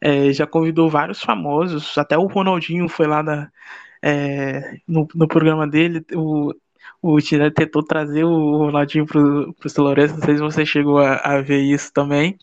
É, 0.00 0.32
já 0.32 0.46
convidou 0.46 0.88
vários 0.90 1.22
famosos, 1.22 1.96
até 1.98 2.16
o 2.18 2.26
Ronaldinho 2.26 2.88
foi 2.88 3.06
lá 3.06 3.22
na, 3.22 3.50
é, 4.02 4.78
no, 4.86 5.06
no 5.14 5.28
programa 5.28 5.66
dele. 5.66 6.04
O, 6.14 6.52
o 7.02 7.20
Tirelli 7.20 7.52
tentou 7.52 7.82
trazer 7.82 8.24
o 8.24 8.58
Ronaldinho 8.58 9.06
pro, 9.06 9.54
pro 9.54 9.68
São 9.70 9.84
Lourenço, 9.84 10.14
não 10.14 10.22
sei 10.22 10.36
se 10.36 10.42
você 10.42 10.66
chegou 10.66 10.98
a, 10.98 11.16
a 11.16 11.40
ver 11.42 11.60
isso 11.60 11.92
também. 11.92 12.38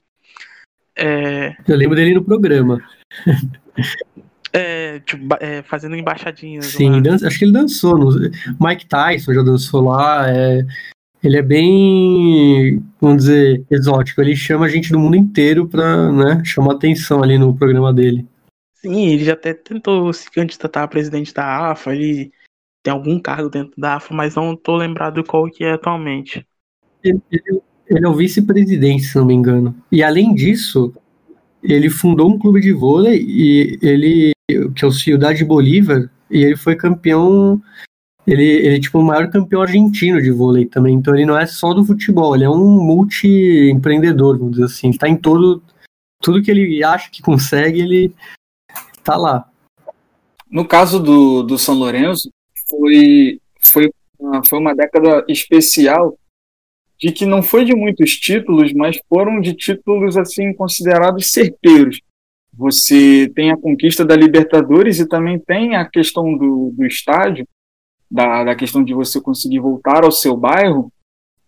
É... 0.96 1.56
Eu 1.68 1.78
lembro 1.78 1.96
dele 1.96 2.16
no 2.16 2.24
programa. 2.24 2.82
É, 4.58 5.00
tipo, 5.02 5.36
é, 5.40 5.62
fazendo 5.62 5.96
embaixadinhas. 5.96 6.66
Sim, 6.66 7.00
dança, 7.02 7.28
acho 7.28 7.38
que 7.38 7.46
ele 7.46 7.52
dançou. 7.52 7.98
No, 7.98 8.10
Mike 8.60 8.88
Tyson 8.88 9.34
já 9.34 9.44
dançou 9.44 9.82
lá. 9.82 10.28
É, 10.30 10.66
ele 11.24 11.38
é 11.38 11.42
bem, 11.44 12.84
vamos 13.00 13.24
dizer, 13.24 13.64
exótico. 13.70 14.20
Ele 14.20 14.36
chama 14.36 14.66
a 14.66 14.70
gente 14.70 14.92
do 14.92 15.00
mundo 15.00 15.16
inteiro 15.16 15.68
pra 15.68 16.12
né, 16.12 16.42
chamar 16.44 16.74
atenção 16.74 17.22
ali 17.22 17.38
no 17.38 17.56
programa 17.56 17.94
dele. 17.94 18.26
Sim, 18.76 19.10
ele 19.10 19.24
já 19.24 19.34
até 19.34 19.54
tentou 19.54 20.12
se 20.12 20.30
candidatar 20.32 20.84
a 20.84 20.88
presidente 20.88 21.34
da 21.34 21.72
AFA. 21.72 21.94
Ele 21.94 22.32
tem 22.82 22.92
algum 22.92 23.20
cargo 23.20 23.50
dentro 23.50 23.74
da 23.78 23.96
AFA, 23.96 24.14
mas 24.14 24.36
não 24.36 24.56
tô 24.56 24.76
lembrado 24.76 25.24
qual 25.24 25.50
que 25.52 25.64
é 25.64 25.74
atualmente. 25.74 26.48
Ele, 27.04 27.22
ele, 27.32 27.62
ele 27.88 28.06
é 28.06 28.10
o 28.10 28.16
vice-presidente, 28.16 29.04
se 29.04 29.18
não 29.18 29.26
me 29.26 29.34
engano. 29.34 29.76
E 29.92 30.02
além 30.02 30.34
disso, 30.34 30.94
ele 31.62 31.90
fundou 31.90 32.32
um 32.32 32.40
clube 32.40 32.62
de 32.62 32.72
vôlei 32.72 33.22
e 33.22 33.80
ele 33.82 34.32
que 34.48 34.86
é 34.86 34.88
o 34.88 34.92
Ciudad 34.92 35.38
Bolívar, 35.44 36.10
e 36.32 36.44
ele 36.44 36.56
foi 36.56 36.76
campeão. 36.76 37.62
Ele, 38.26 38.44
ele 38.44 38.76
é 38.78 38.80
tipo 38.80 39.00
o 39.00 39.04
maior 39.04 39.30
campeão 39.30 39.62
argentino 39.62 40.22
de 40.22 40.32
vôlei 40.32 40.66
também. 40.66 40.96
Então 40.96 41.14
ele 41.14 41.26
não 41.26 41.38
é 41.38 41.46
só 41.46 41.74
do 41.74 41.84
futebol, 41.84 42.36
ele 42.36 42.46
é 42.46 42.50
um 42.50 42.82
multi-empreendedor, 42.82 44.38
vamos 44.38 44.54
dizer 44.54 44.66
assim. 44.66 44.90
Está 44.90 45.08
em 45.08 45.18
todo. 45.18 45.62
Tudo 46.22 46.42
que 46.42 46.50
ele 46.50 46.84
acha 46.84 47.12
que 47.12 47.22
consegue, 47.22 47.82
ele 47.82 48.14
tá 49.04 49.16
lá. 49.16 49.50
No 50.50 50.66
caso 50.66 51.00
do, 51.00 51.44
do 51.44 51.58
São 51.58 51.76
Lourenço, 51.76 52.30
foi, 52.70 53.40
foi, 53.62 53.92
foi 54.48 54.60
uma 54.60 54.74
década 54.74 55.26
especial 55.28 56.18
de 56.98 57.12
que 57.12 57.26
não 57.26 57.44
foi 57.44 57.64
de 57.64 57.76
muitos 57.76 58.18
títulos, 58.18 58.74
mas 58.74 58.98
foram 59.08 59.40
de 59.40 59.54
títulos 59.54 60.18
assim 60.18 60.54
considerados 60.54 61.32
certeiros. 61.32 62.02
Você 62.58 63.32
tem 63.36 63.52
a 63.52 63.58
conquista 63.58 64.04
da 64.04 64.16
Libertadores 64.16 65.00
e 65.00 65.08
também 65.08 65.38
tem 65.38 65.76
a 65.76 65.86
questão 65.86 66.36
do, 66.36 66.74
do 66.76 66.86
estádio, 66.86 67.48
da, 68.10 68.44
da 68.46 68.56
questão 68.56 68.84
de 68.84 68.94
você 68.94 69.22
conseguir 69.22 69.60
voltar 69.60 70.04
ao 70.04 70.12
seu 70.12 70.36
bairro. 70.36 70.92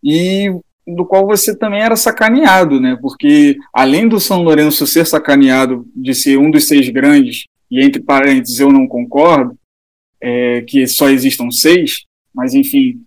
E 0.04 0.52
do 0.96 1.06
qual 1.06 1.26
você 1.26 1.56
também 1.56 1.82
era 1.82 1.96
sacaneado, 1.96 2.80
né? 2.80 2.98
Porque 3.02 3.58
além 3.74 4.08
do 4.08 4.20
São 4.20 4.42
Lourenço 4.42 4.88
ser 4.88 5.06
sacaneado 5.06 5.86
de 5.96 6.14
ser 6.14 6.38
um 6.38 6.50
dos 6.50 6.68
seis 6.68 6.90
grandes, 6.90 7.46
e 7.70 7.82
entre 7.84 8.02
parênteses 8.02 8.60
eu 8.60 8.72
não 8.72 8.88
concordo, 8.88 9.58
é, 10.22 10.62
que 10.62 10.86
só 10.88 11.10
existam 11.10 11.52
seis, 11.52 12.06
mas 12.34 12.54
enfim, 12.54 13.02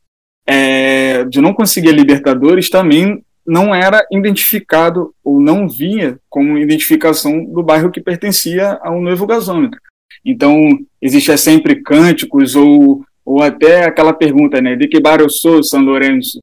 é, 0.46 1.24
de 1.24 1.40
não 1.40 1.52
conseguir 1.52 1.88
a 1.88 1.92
Libertadores 1.92 2.68
também 2.68 3.22
não 3.46 3.74
era 3.74 4.06
identificado 4.10 5.14
ou 5.24 5.40
não 5.40 5.68
via 5.68 6.18
como 6.28 6.58
identificação 6.58 7.44
do 7.44 7.62
bairro 7.62 7.90
que 7.90 8.00
pertencia 8.00 8.78
ao 8.82 9.00
novo 9.00 9.26
gasômetro. 9.26 9.80
Então, 10.24 10.78
existia 11.00 11.36
sempre 11.36 11.82
cânticos 11.82 12.54
ou, 12.54 13.04
ou 13.24 13.42
até 13.42 13.84
aquela 13.84 14.12
pergunta, 14.12 14.60
né, 14.60 14.76
de 14.76 14.86
que 14.86 15.00
bairro 15.00 15.22
eu 15.22 15.30
sou, 15.30 15.62
São 15.62 15.82
Lourenço? 15.82 16.38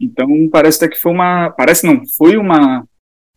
Então, 0.00 0.26
parece 0.50 0.78
até 0.78 0.94
que 0.94 1.00
foi 1.00 1.12
uma, 1.12 1.50
parece 1.50 1.86
não, 1.86 2.02
foi 2.16 2.36
uma, 2.36 2.84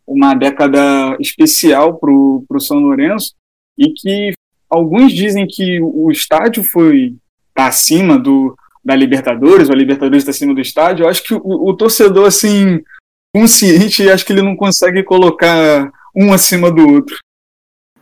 uma 0.06 0.34
década 0.34 1.16
especial 1.20 1.98
para 1.98 2.10
o 2.10 2.60
São 2.60 2.78
Lourenço 2.78 3.34
e 3.78 3.92
que 3.92 4.32
alguns 4.68 5.12
dizem 5.12 5.46
que 5.46 5.80
o 5.80 6.10
estádio 6.10 6.64
foi 6.64 7.14
tá 7.54 7.66
acima 7.66 8.18
do, 8.18 8.56
da 8.84 8.96
Libertadores, 8.96 9.68
ou 9.68 9.74
a 9.74 9.78
Libertadores 9.78 10.22
está 10.22 10.30
acima 10.30 10.54
do 10.54 10.60
estádio. 10.60 11.04
Eu 11.04 11.08
acho 11.08 11.22
que 11.22 11.34
o, 11.34 11.40
o 11.42 11.74
torcedor, 11.74 12.26
assim, 12.26 12.82
consciente, 13.34 14.08
acho 14.08 14.24
que 14.24 14.32
ele 14.32 14.42
não 14.42 14.54
consegue 14.54 15.02
colocar 15.02 15.90
um 16.14 16.32
acima 16.32 16.70
do 16.70 16.86
outro. 16.86 17.16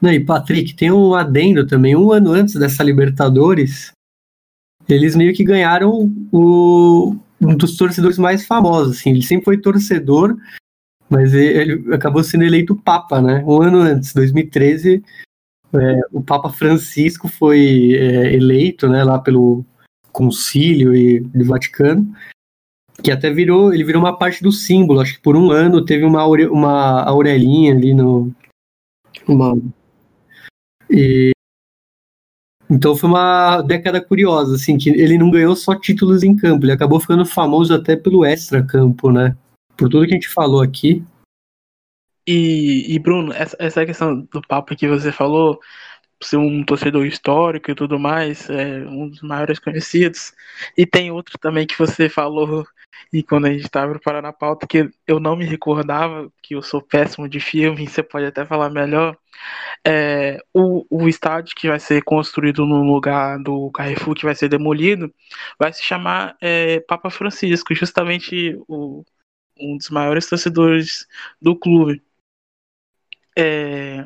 E 0.02 0.20
Patrick, 0.20 0.74
tem 0.74 0.92
um 0.92 1.14
adendo 1.14 1.66
também. 1.66 1.96
Um 1.96 2.12
ano 2.12 2.32
antes 2.32 2.54
dessa 2.54 2.82
Libertadores, 2.82 3.92
eles 4.86 5.16
meio 5.16 5.32
que 5.32 5.42
ganharam 5.42 6.12
o, 6.30 7.16
um 7.40 7.56
dos 7.56 7.76
torcedores 7.76 8.18
mais 8.18 8.44
famosos. 8.44 8.98
Assim. 8.98 9.10
Ele 9.10 9.22
sempre 9.22 9.44
foi 9.46 9.58
torcedor, 9.58 10.36
mas 11.08 11.32
ele 11.32 11.94
acabou 11.94 12.22
sendo 12.22 12.44
eleito 12.44 12.76
Papa, 12.76 13.22
né? 13.22 13.42
Um 13.46 13.62
ano 13.62 13.78
antes, 13.78 14.12
2013, 14.12 15.02
é, 15.72 16.00
o 16.12 16.20
Papa 16.20 16.50
Francisco 16.50 17.26
foi 17.28 17.94
é, 17.94 18.34
eleito, 18.34 18.88
né, 18.88 19.02
lá 19.02 19.18
pelo 19.18 19.64
Concílio 20.10 20.94
e 20.94 21.20
do 21.20 21.44
Vaticano 21.46 22.12
que 23.02 23.10
até 23.10 23.30
virou, 23.30 23.72
ele 23.72 23.84
virou 23.84 24.02
uma 24.02 24.16
parte 24.16 24.42
do 24.42 24.50
símbolo. 24.50 25.00
Acho 25.00 25.14
que 25.14 25.22
por 25.22 25.36
um 25.36 25.50
ano 25.50 25.84
teve 25.84 26.04
uma, 26.04 26.24
uma 26.26 27.02
aurelinha 27.02 27.72
ali 27.72 27.94
no. 27.94 28.32
Uma, 29.28 29.54
e, 30.90 31.32
então 32.70 32.96
foi 32.96 33.08
uma 33.08 33.60
década 33.62 34.00
curiosa, 34.00 34.56
assim, 34.56 34.78
que 34.78 34.88
ele 34.88 35.18
não 35.18 35.30
ganhou 35.30 35.54
só 35.54 35.74
títulos 35.74 36.22
em 36.22 36.34
campo, 36.34 36.64
ele 36.64 36.72
acabou 36.72 36.98
ficando 36.98 37.24
famoso 37.26 37.74
até 37.74 37.96
pelo 37.96 38.24
extra-campo, 38.24 39.10
né? 39.10 39.36
Por 39.76 39.88
tudo 39.88 40.06
que 40.06 40.12
a 40.12 40.14
gente 40.14 40.28
falou 40.28 40.62
aqui. 40.62 41.04
E, 42.26 42.94
e 42.94 42.98
Bruno, 42.98 43.32
essa, 43.32 43.56
essa 43.58 43.84
questão 43.84 44.20
do 44.20 44.40
papo 44.42 44.74
que 44.74 44.88
você 44.88 45.12
falou, 45.12 45.60
ser 46.22 46.36
um 46.36 46.64
torcedor 46.64 47.04
histórico 47.04 47.70
e 47.70 47.74
tudo 47.74 47.98
mais, 47.98 48.48
é 48.48 48.86
um 48.86 49.08
dos 49.08 49.20
maiores 49.22 49.58
conhecidos. 49.58 50.32
E 50.76 50.86
tem 50.86 51.10
outro 51.10 51.38
também 51.38 51.66
que 51.66 51.78
você 51.78 52.08
falou, 52.08 52.66
e 53.12 53.22
quando 53.22 53.46
a 53.46 53.52
gente 53.52 53.64
estava 53.64 53.92
preparando 53.92 54.26
a 54.26 54.32
pauta, 54.32 54.66
que 54.66 54.90
eu 55.06 55.20
não 55.20 55.36
me 55.36 55.44
recordava, 55.44 56.30
que 56.42 56.54
eu 56.54 56.62
sou 56.62 56.82
péssimo 56.82 57.28
de 57.28 57.40
filme, 57.40 57.86
você 57.88 58.02
pode 58.02 58.26
até 58.26 58.44
falar 58.46 58.70
melhor. 58.70 59.16
É, 59.86 60.38
o, 60.54 60.86
o 60.90 61.08
estádio 61.08 61.54
que 61.56 61.68
vai 61.68 61.80
ser 61.80 62.02
construído 62.04 62.66
no 62.66 62.82
lugar 62.84 63.38
do 63.38 63.70
Carrefour, 63.72 64.14
que 64.14 64.24
vai 64.24 64.34
ser 64.34 64.48
demolido, 64.48 65.12
vai 65.58 65.72
se 65.72 65.82
chamar 65.82 66.36
é, 66.40 66.80
Papa 66.80 67.10
Francisco, 67.10 67.74
justamente 67.74 68.56
o, 68.68 69.04
um 69.58 69.76
dos 69.76 69.90
maiores 69.90 70.28
torcedores 70.28 71.06
do 71.40 71.56
clube. 71.56 72.02
É, 73.36 74.04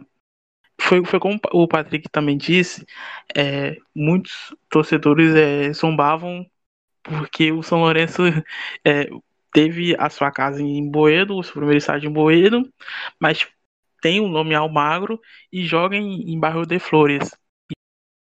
foi, 0.81 1.05
foi 1.05 1.19
como 1.19 1.39
o 1.53 1.67
Patrick 1.67 2.09
também 2.11 2.37
disse, 2.37 2.87
é, 3.37 3.77
muitos 3.95 4.55
torcedores 4.69 5.35
é, 5.35 5.73
zombavam 5.73 6.47
porque 7.07 7.53
o 7.53 7.63
São 7.63 7.81
Lourenço 7.81 8.23
é, 8.85 9.09
teve 9.53 9.97
a 9.99 10.11
sua 10.11 10.31
casa 10.31 10.61
em 10.61 10.91
Boedo, 10.91 11.37
o 11.37 11.43
seu 11.43 11.55
primeiro 11.55 11.79
estádio 11.79 12.11
em 12.11 12.13
Boedo, 12.13 12.63
mas 13.21 13.47
tem 14.03 14.21
o 14.21 14.29
nome 14.29 14.55
Almagro 14.55 15.21
e 15.53 15.65
joga 15.65 15.97
em, 15.97 16.33
em 16.33 16.39
bairro 16.39 16.67
de 16.67 16.79
Flores. 16.79 17.31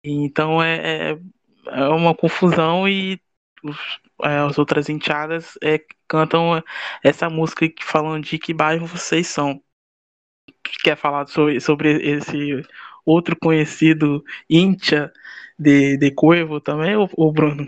Então 0.04 0.62
é, 0.62 1.12
é, 1.12 1.20
é 1.68 1.88
uma 1.90 2.16
confusão 2.16 2.88
e 2.88 3.20
os, 3.64 3.78
é, 4.24 4.38
as 4.38 4.58
outras 4.58 4.88
enteadas 4.88 5.58
é, 5.64 5.80
cantam 6.08 6.64
essa 7.04 7.30
música 7.30 7.68
falando 7.82 8.24
de 8.24 8.38
que 8.38 8.54
bairro 8.54 8.86
vocês 8.86 9.28
são 9.28 9.62
quer 10.84 10.96
falar 10.96 11.28
sobre, 11.28 11.60
sobre 11.60 12.02
esse 12.02 12.64
outro 13.06 13.36
conhecido 13.36 14.24
Incha 14.50 15.12
de, 15.58 15.98
de 15.98 16.12
Cuevo 16.12 16.60
também, 16.60 16.96
ou 16.96 17.32
Bruno? 17.32 17.68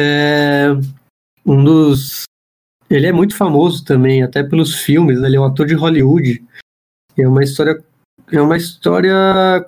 É 0.00 0.68
um 1.44 1.62
dos. 1.62 2.24
Ele 2.90 3.06
é 3.06 3.12
muito 3.12 3.36
famoso 3.36 3.84
também, 3.84 4.22
até 4.22 4.42
pelos 4.42 4.74
filmes, 4.74 5.20
né? 5.20 5.28
ele 5.28 5.36
é 5.36 5.40
um 5.40 5.44
ator 5.44 5.66
de 5.66 5.74
Hollywood. 5.74 6.44
É 7.16 7.26
uma 7.26 7.42
história. 7.42 7.82
É 8.32 8.40
uma 8.40 8.56
história 8.56 9.14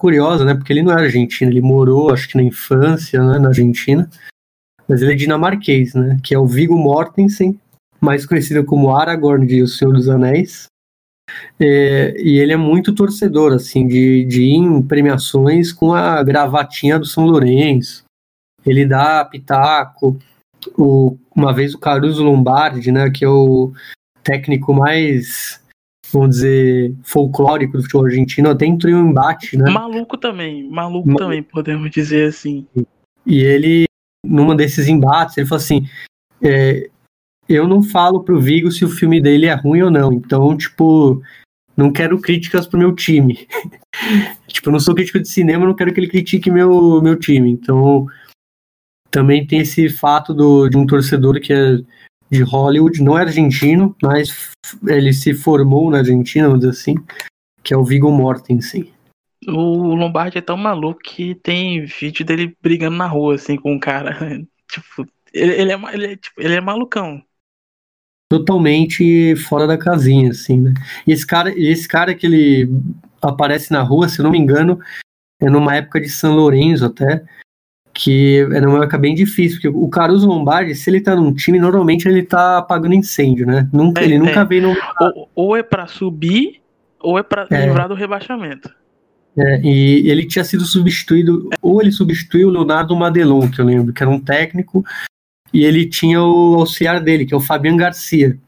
curiosa, 0.01 0.45
né? 0.45 0.55
Porque 0.55 0.73
ele 0.73 0.83
não 0.83 0.93
é 0.93 1.01
argentino, 1.01 1.51
ele 1.51 1.61
morou, 1.61 2.13
acho 2.13 2.29
que 2.29 2.37
na 2.37 2.43
infância, 2.43 3.23
né, 3.23 3.39
na 3.39 3.49
Argentina. 3.49 4.11
Mas 4.89 5.01
ele 5.01 5.13
é 5.13 5.17
dinamarquês, 5.17 5.95
né? 5.95 6.19
Que 6.25 6.35
é 6.35 6.39
o 6.39 6.47
Viggo 6.47 6.77
Mortensen, 6.77 7.59
mais 8.01 8.27
conhecido 8.27 8.65
como 8.65 8.95
Aragorn 8.95 9.47
de 9.47 9.63
O 9.63 9.69
Senhor 9.69 9.93
dos 9.93 10.09
Anéis. 10.09 10.67
É, 11.61 12.21
e 12.21 12.39
ele 12.39 12.53
é 12.53 12.57
muito 12.57 12.95
torcedor, 12.95 13.53
assim, 13.53 13.87
de, 13.87 14.25
de 14.25 14.43
ir 14.43 14.57
em 14.57 14.83
premiações 14.83 15.73
com 15.73 15.93
a 15.93 16.23
gravatinha 16.23 16.99
do 16.99 17.07
São 17.07 17.27
Lourenço. 17.27 18.08
Ele 18.69 18.87
dá 18.87 19.25
pitaco. 19.25 20.19
O, 20.77 21.17
uma 21.35 21.53
vez 21.53 21.75
o 21.75 21.79
Caruso 21.79 22.23
Lombardi, 22.23 22.91
né, 22.91 23.11
que 23.11 23.25
é 23.25 23.29
o 23.29 23.73
técnico 24.25 24.75
mais, 24.75 25.63
vamos 26.13 26.37
dizer, 26.37 26.95
folclórico 27.03 27.77
do 27.77 27.83
futebol 27.83 28.07
argentino, 28.07 28.51
até 28.51 28.67
entrou 28.67 28.93
em 28.93 28.97
um 28.97 29.11
embate, 29.11 29.57
né? 29.57 29.71
Maluco 29.71 30.19
também, 30.19 30.69
maluco 30.69 31.15
também, 31.15 31.43
podemos 31.43 31.91
dizer 31.91 32.29
assim. 32.29 32.67
E 33.25 33.41
ele, 33.41 33.85
numa 34.25 34.55
desses 34.55 34.89
embates, 34.89 35.39
ele 35.39 35.47
falou 35.47 35.63
assim, 35.63 35.89
é, 36.43 36.91
eu 37.49 37.67
não 37.67 37.83
falo 37.83 38.23
pro 38.23 38.41
Vigo 38.41 38.71
se 38.71 38.85
o 38.85 38.91
filme 38.91 39.21
dele 39.21 39.47
é 39.47 39.55
ruim 39.55 39.83
ou 39.83 39.91
não. 39.91 40.13
Então, 40.13 40.57
tipo, 40.57 41.23
não 41.77 41.91
quero 41.91 42.21
críticas 42.21 42.67
pro 42.67 42.79
meu 42.79 42.95
time. 42.95 43.47
tipo, 44.47 44.69
eu 44.69 44.73
não 44.73 44.81
sou 44.81 44.95
crítico 44.95 45.21
de 45.21 45.29
cinema, 45.29 45.67
não 45.67 45.75
quero 45.75 45.93
que 45.93 46.01
ele 46.01 46.09
critique 46.09 46.51
meu, 46.51 47.01
meu 47.01 47.17
time. 47.17 47.51
Então, 47.51 48.07
também 49.11 49.47
tem 49.47 49.61
esse 49.61 49.89
fato 49.89 50.35
do, 50.35 50.69
de 50.69 50.77
um 50.77 50.87
torcedor 50.87 51.41
que 51.41 51.53
é 51.53 51.79
de 52.31 52.43
Hollywood, 52.43 53.03
não 53.03 53.19
é 53.19 53.23
argentino, 53.23 53.97
mas 54.03 54.51
ele 54.87 55.13
se 55.13 55.33
formou 55.33 55.91
na 55.91 55.99
Argentina, 55.99 56.47
vamos 56.47 56.61
dizer 56.61 56.73
assim, 56.73 56.95
que 57.63 57.73
é 57.73 57.77
o 57.77 57.85
Viggo 57.85 58.11
Mortensen. 58.13 58.93
O 59.47 59.95
Lombardi 59.95 60.39
é 60.39 60.43
tão 60.43 60.57
maluco 60.57 61.01
que 61.03 61.35
tem 61.37 61.85
vídeo 61.87 62.25
dele 62.27 62.55
brigando 62.61 62.97
na 62.97 63.07
rua, 63.07 63.37
assim, 63.37 63.57
com 63.57 63.73
um 63.73 63.79
cara. 63.79 64.45
tipo, 64.69 65.09
ele, 65.33 65.53
ele, 65.53 65.73
é, 65.73 65.81
ele, 65.95 66.07
é, 66.07 66.17
tipo, 66.17 66.41
ele 66.41 66.55
é 66.55 66.61
malucão 66.61 67.23
totalmente 68.29 69.35
fora 69.37 69.67
da 69.67 69.79
casinha, 69.79 70.31
assim, 70.31 70.61
né? 70.61 70.75
E 71.07 71.13
esse 71.13 71.27
cara, 71.27 71.51
esse 71.59 71.89
cara 71.89 72.15
que 72.15 72.27
ele 72.27 72.69
aparece 73.23 73.73
na 73.73 73.83
rua, 73.83 74.09
se 74.09 74.19
eu 74.19 74.23
não 74.23 74.31
me 74.31 74.39
engano, 74.39 74.79
é 75.41 75.49
numa 75.49 75.75
época 75.75 76.01
de 76.01 76.09
São 76.09 76.37
Lourenço 76.37 76.85
até, 76.85 77.25
que 77.99 78.47
era 78.53 78.69
uma 78.69 78.79
época 78.79 78.97
bem 78.97 79.13
difícil, 79.13 79.61
porque 79.61 79.69
o 79.77 79.89
Caruso 79.89 80.29
Lombardi, 80.29 80.73
se 80.77 80.89
ele 80.89 81.01
tá 81.01 81.17
num 81.17 81.35
time, 81.35 81.59
normalmente 81.59 82.07
ele 82.07 82.23
tá 82.23 82.59
apagando 82.59 82.95
incêndio, 82.95 83.45
né? 83.45 83.69
Nunca, 83.73 84.01
é, 84.01 84.05
ele 84.05 84.19
nunca 84.19 84.41
é. 84.41 84.45
vem 84.45 84.61
no... 84.61 84.77
Ou, 85.01 85.29
ou 85.35 85.57
é 85.57 85.65
para 85.65 85.89
subir, 85.89 86.61
ou 87.01 87.19
é 87.19 87.25
para 87.25 87.49
é. 87.51 87.67
livrar 87.67 87.89
do 87.89 87.95
rebaixamento. 87.95 88.73
É, 89.37 89.61
e 89.63 90.09
ele 90.09 90.25
tinha 90.27 90.45
sido 90.45 90.65
substituído, 90.65 91.51
ou 91.61 91.83
ele 91.83 91.91
substituiu 91.91 92.49
o 92.49 92.51
Leonardo 92.53 92.95
Madelon, 92.95 93.51
que 93.51 93.61
eu 93.61 93.65
lembro, 93.65 93.93
que 93.93 94.01
era 94.01 94.11
um 94.11 94.21
técnico 94.21 94.85
e 95.53 95.65
ele 95.65 95.89
tinha 95.89 96.23
o 96.23 96.55
auxiliar 96.55 97.01
dele, 97.01 97.27
que 97.27 97.35
é 97.35 97.37
o 97.37 97.41
Fabian 97.41 97.77
Garcia. 97.77 98.39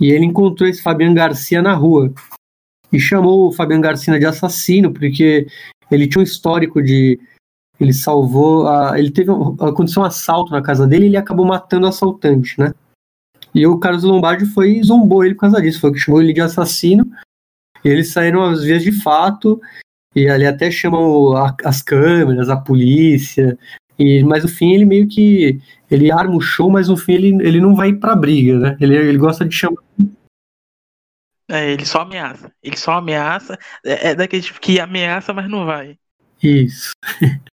E 0.00 0.10
ele 0.10 0.24
encontrou 0.24 0.68
esse 0.68 0.82
Fabian 0.82 1.14
Garcia 1.14 1.60
na 1.60 1.74
rua 1.74 2.12
e 2.92 3.00
chamou 3.00 3.48
o 3.48 3.52
Fabian 3.52 3.80
Garcia 3.80 4.18
de 4.18 4.26
assassino, 4.26 4.92
porque 4.92 5.46
ele 5.90 6.06
tinha 6.06 6.20
um 6.20 6.24
histórico 6.24 6.82
de. 6.82 7.18
Ele 7.82 7.92
salvou. 7.92 8.68
A, 8.68 8.96
ele 8.96 9.10
teve. 9.10 9.32
Aconteceu 9.60 10.02
um 10.02 10.06
assalto 10.06 10.52
na 10.52 10.62
casa 10.62 10.86
dele 10.86 11.06
e 11.06 11.08
ele 11.08 11.16
acabou 11.16 11.44
matando 11.44 11.84
o 11.86 11.88
assaltante, 11.88 12.58
né? 12.58 12.72
E 13.52 13.66
o 13.66 13.78
Carlos 13.78 14.04
Lombardi 14.04 14.46
foi 14.46 14.78
e 14.78 14.82
zombou 14.84 15.24
ele 15.24 15.34
por 15.34 15.42
causa 15.42 15.60
disso, 15.60 15.80
foi 15.80 15.92
que 15.92 15.98
chamou 15.98 16.22
ele 16.22 16.32
de 16.32 16.40
assassino. 16.40 17.04
E 17.84 17.88
eles 17.88 18.12
saíram 18.12 18.44
às 18.44 18.62
vias 18.62 18.82
de 18.82 18.92
fato, 18.92 19.60
e 20.14 20.28
ali 20.28 20.46
até 20.46 20.70
chamam 20.70 21.36
a, 21.36 21.54
as 21.64 21.82
câmeras, 21.82 22.48
a 22.48 22.56
polícia, 22.56 23.58
E, 23.98 24.22
mas 24.22 24.44
no 24.44 24.48
fim 24.48 24.72
ele 24.72 24.84
meio 24.84 25.08
que 25.08 25.60
ele 25.90 26.10
arma 26.10 26.36
o 26.36 26.40
show, 26.40 26.70
mas 26.70 26.88
no 26.88 26.96
fim 26.96 27.14
ele, 27.14 27.28
ele 27.46 27.60
não 27.60 27.74
vai 27.74 27.92
pra 27.92 28.14
briga, 28.14 28.58
né? 28.58 28.76
Ele, 28.80 28.96
ele 28.96 29.18
gosta 29.18 29.44
de 29.44 29.54
chamar. 29.54 29.82
É, 31.50 31.72
ele 31.72 31.84
só 31.84 32.02
ameaça. 32.02 32.50
Ele 32.62 32.76
só 32.76 32.92
ameaça. 32.92 33.58
É, 33.84 34.10
é 34.10 34.14
daquele 34.14 34.42
tipo 34.42 34.60
que 34.60 34.80
ameaça, 34.80 35.34
mas 35.34 35.50
não 35.50 35.66
vai. 35.66 35.98
Isso. 36.42 36.92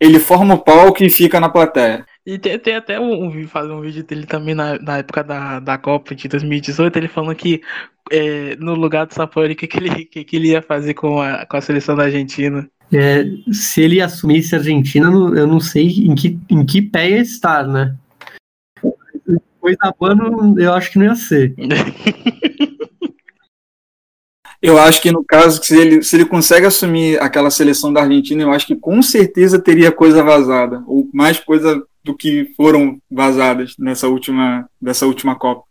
Ele 0.00 0.18
forma 0.18 0.54
o 0.54 0.58
palco 0.58 1.02
e 1.02 1.10
fica 1.10 1.40
na 1.40 1.48
plateia. 1.48 2.06
E 2.24 2.38
tem, 2.38 2.58
tem 2.58 2.76
até 2.76 3.00
um, 3.00 3.26
um, 3.26 3.48
fazer 3.48 3.72
um 3.72 3.80
vídeo 3.80 4.04
dele 4.04 4.26
também 4.26 4.54
na, 4.54 4.78
na 4.78 4.98
época 4.98 5.24
da, 5.24 5.60
da 5.60 5.78
Copa 5.78 6.14
de 6.14 6.28
2018, 6.28 6.96
ele 6.96 7.08
falando 7.08 7.34
que 7.34 7.62
é, 8.10 8.54
no 8.56 8.74
lugar 8.74 9.06
do 9.06 9.14
Sapori, 9.14 9.54
o 9.54 9.56
que, 9.56 9.66
que, 9.66 9.78
ele, 9.78 10.04
que, 10.04 10.24
que 10.24 10.36
ele 10.36 10.48
ia 10.48 10.62
fazer 10.62 10.94
com 10.94 11.20
a, 11.20 11.46
com 11.46 11.56
a 11.56 11.60
seleção 11.60 11.96
da 11.96 12.04
Argentina. 12.04 12.68
É, 12.92 13.24
se 13.52 13.82
ele 13.82 14.00
assumisse 14.00 14.54
a 14.54 14.58
Argentina, 14.58 15.08
eu 15.08 15.46
não 15.46 15.60
sei 15.60 15.88
em 15.88 16.14
que, 16.14 16.38
em 16.48 16.64
que 16.64 16.80
pé 16.80 17.10
ia 17.10 17.20
estar, 17.20 17.66
né? 17.66 17.94
Depois 19.26 19.76
da 19.78 19.92
pano, 19.92 20.58
eu 20.58 20.72
acho 20.72 20.92
que 20.92 20.98
não 20.98 21.06
ia 21.06 21.14
ser. 21.14 21.54
Eu 24.60 24.76
acho 24.78 25.00
que 25.00 25.12
no 25.12 25.24
caso, 25.24 25.62
se 25.62 25.78
ele, 25.78 26.02
se 26.02 26.16
ele 26.16 26.26
consegue 26.26 26.66
assumir 26.66 27.20
aquela 27.22 27.50
seleção 27.50 27.92
da 27.92 28.02
Argentina, 28.02 28.42
eu 28.42 28.52
acho 28.52 28.66
que 28.66 28.74
com 28.74 29.00
certeza 29.00 29.62
teria 29.62 29.92
coisa 29.92 30.22
vazada, 30.22 30.82
ou 30.86 31.08
mais 31.12 31.38
coisa 31.38 31.86
do 32.02 32.16
que 32.16 32.52
foram 32.56 33.00
vazadas 33.10 33.76
nessa 33.78 34.08
última, 34.08 34.68
dessa 34.80 35.06
última 35.06 35.38
Copa. 35.38 35.64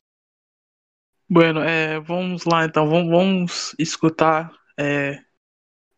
Bueno, 1.30 1.60
é, 1.60 2.00
vamos 2.00 2.46
lá 2.46 2.64
então, 2.64 2.90
vamos, 2.90 3.10
vamos 3.10 3.76
escutar 3.78 4.54
é, 4.78 5.20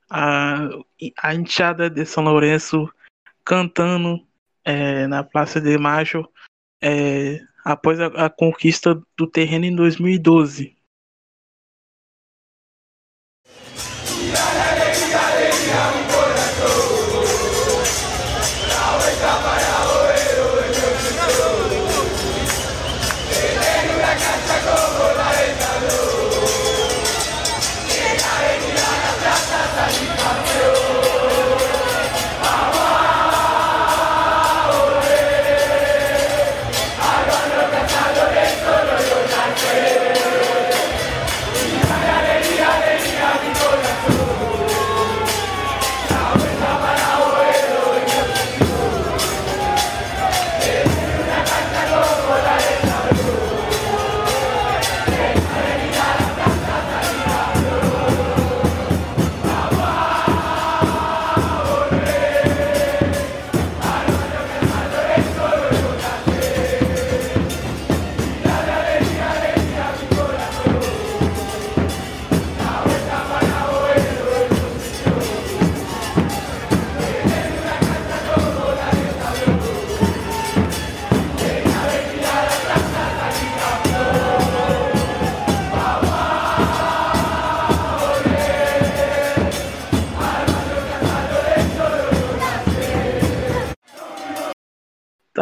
a, 0.10 0.70
a 1.22 1.36
enteada 1.36 1.90
de 1.90 2.04
São 2.06 2.24
Lourenço 2.24 2.90
cantando 3.46 4.20
é, 4.66 5.06
na 5.06 5.24
Praça 5.24 5.62
de 5.62 5.78
Maio 5.78 6.28
é, 6.82 7.40
após 7.64 8.00
a, 8.00 8.08
a 8.26 8.30
conquista 8.30 9.00
do 9.16 9.28
terreno 9.28 9.66
em 9.66 9.76
2012. 9.76 10.76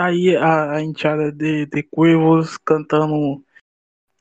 Aí 0.08 0.36
a, 0.36 0.74
a 0.74 0.82
enteada 0.82 1.32
de, 1.32 1.66
de 1.66 1.84
Cuervos 1.84 2.58
cantando 2.58 3.44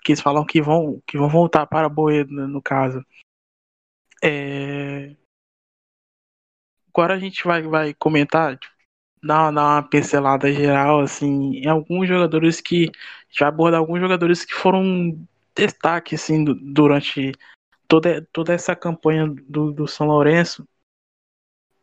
que 0.02 0.12
eles 0.12 0.20
falam 0.20 0.44
que 0.44 0.62
vão 0.62 1.02
que 1.06 1.18
vão 1.18 1.28
voltar 1.28 1.66
para 1.66 1.88
Boedo, 1.88 2.32
né, 2.32 2.46
no 2.46 2.62
caso. 2.62 3.04
É... 4.22 5.16
Agora 6.88 7.14
a 7.14 7.18
gente 7.18 7.44
vai, 7.44 7.62
vai 7.62 7.92
comentar, 7.92 8.56
tipo, 8.56 8.74
dar, 9.22 9.50
dar 9.50 9.62
uma 9.62 9.82
pincelada 9.82 10.50
geral, 10.52 11.00
assim, 11.00 11.56
em 11.56 11.66
alguns 11.68 12.08
jogadores 12.08 12.60
que. 12.60 12.90
Já 13.30 13.48
abordar 13.48 13.80
alguns 13.80 14.00
jogadores 14.00 14.44
que 14.44 14.54
foram 14.54 15.18
destaque, 15.54 16.14
assim, 16.14 16.44
durante 16.44 17.32
toda, 17.88 18.26
toda 18.32 18.54
essa 18.54 18.74
campanha 18.76 19.26
do, 19.26 19.72
do 19.72 19.86
São 19.86 20.06
Lourenço. 20.06 20.66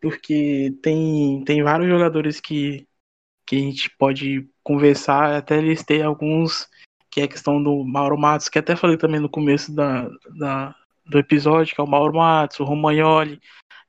Porque 0.02 0.76
tem, 0.82 1.44
tem 1.46 1.62
vários 1.64 1.90
jogadores 1.90 2.40
que, 2.40 2.88
que 3.46 3.56
a 3.56 3.60
gente 3.60 3.90
pode 3.98 4.48
conversar, 4.64 5.36
até 5.36 5.60
listei 5.60 6.02
alguns, 6.02 6.68
que 7.10 7.22
é 7.22 7.26
a 7.26 7.28
questão 7.28 7.62
do 7.62 7.84
Mauro 7.84 8.18
Matos, 8.18 8.50
que 8.50 8.60
até 8.60 8.76
falei 8.76 8.98
também 8.98 9.20
no 9.20 9.30
começo 9.30 9.74
da, 9.74 10.10
da 10.38 10.76
do 11.06 11.20
episódio, 11.20 11.76
que 11.76 11.82
é 11.82 11.84
o 11.84 11.88
Mauro 11.88 12.16
Matos, 12.16 12.60
o 12.60 12.64
Romagnoli, 12.64 13.40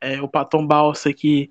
é, 0.01 0.21
o 0.21 0.29
Paton 0.29 0.67
Balsa, 0.67 1.13
que 1.13 1.49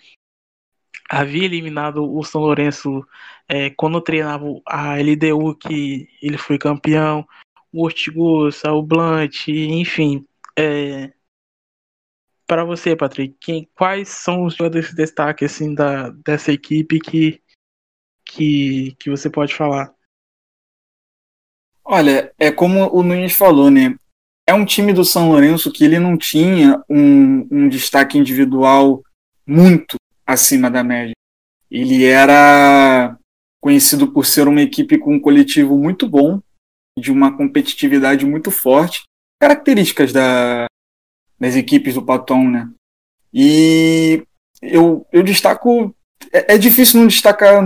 havia 1.10 1.46
eliminado 1.46 2.04
o 2.04 2.24
São 2.24 2.42
Lourenço 2.42 3.06
é, 3.48 3.70
quando 3.70 4.02
treinava 4.02 4.46
a 4.66 4.98
LDU, 4.98 5.56
que 5.56 6.08
ele 6.22 6.38
foi 6.38 6.58
campeão, 6.58 7.26
o 7.72 7.84
Ortigosa, 7.84 8.72
o 8.72 8.82
Blunt, 8.82 9.48
enfim. 9.48 10.26
É, 10.58 11.12
para 12.46 12.64
você, 12.64 12.96
Patrick, 12.96 13.36
quem, 13.40 13.70
quais 13.76 14.10
são 14.10 14.46
os 14.46 14.56
jogadores 14.56 14.90
de 14.90 14.96
destaque 14.96 15.46
assim, 15.46 15.74
da, 15.74 16.10
dessa 16.10 16.52
equipe 16.52 17.00
que, 17.00 17.42
que, 18.34 18.96
que 19.00 19.10
você 19.10 19.30
pode 19.30 19.54
falar? 19.54 19.94
Olha, 21.86 22.34
é 22.40 22.52
como 22.52 22.90
o 22.94 23.04
Nunes 23.04 23.34
falou, 23.34 23.70
né? 23.70 23.96
É 24.48 24.54
um 24.54 24.66
time 24.66 24.92
do 24.92 25.06
São 25.06 25.30
Lourenço 25.30 25.72
que 25.72 25.84
ele 25.84 26.00
não 26.00 26.18
tinha 26.18 26.82
um, 26.90 27.48
um 27.52 27.70
destaque 27.70 28.18
individual 28.18 29.02
muito 29.46 29.96
acima 30.26 30.70
da 30.70 30.84
média. 30.84 31.14
Ele 31.70 32.06
era 32.06 33.18
conhecido 33.62 34.12
por 34.12 34.26
ser 34.26 34.48
uma 34.48 34.62
equipe 34.62 34.98
com 34.98 35.16
um 35.16 35.20
coletivo 35.20 35.78
muito 35.78 36.08
bom, 36.08 36.42
de 36.98 37.12
uma 37.12 37.36
competitividade 37.36 38.26
muito 38.26 38.52
forte, 38.52 39.04
características 39.42 40.12
da, 40.12 40.66
das 41.40 41.56
equipes 41.56 41.96
do 41.96 42.04
Paton, 42.04 42.50
né? 42.50 42.70
E 43.34 44.24
eu, 44.62 45.06
eu 45.12 45.24
destaco. 45.24 45.96
É, 46.32 46.56
é 46.56 46.58
difícil 46.58 47.00
não 47.00 47.08
destacar 47.08 47.64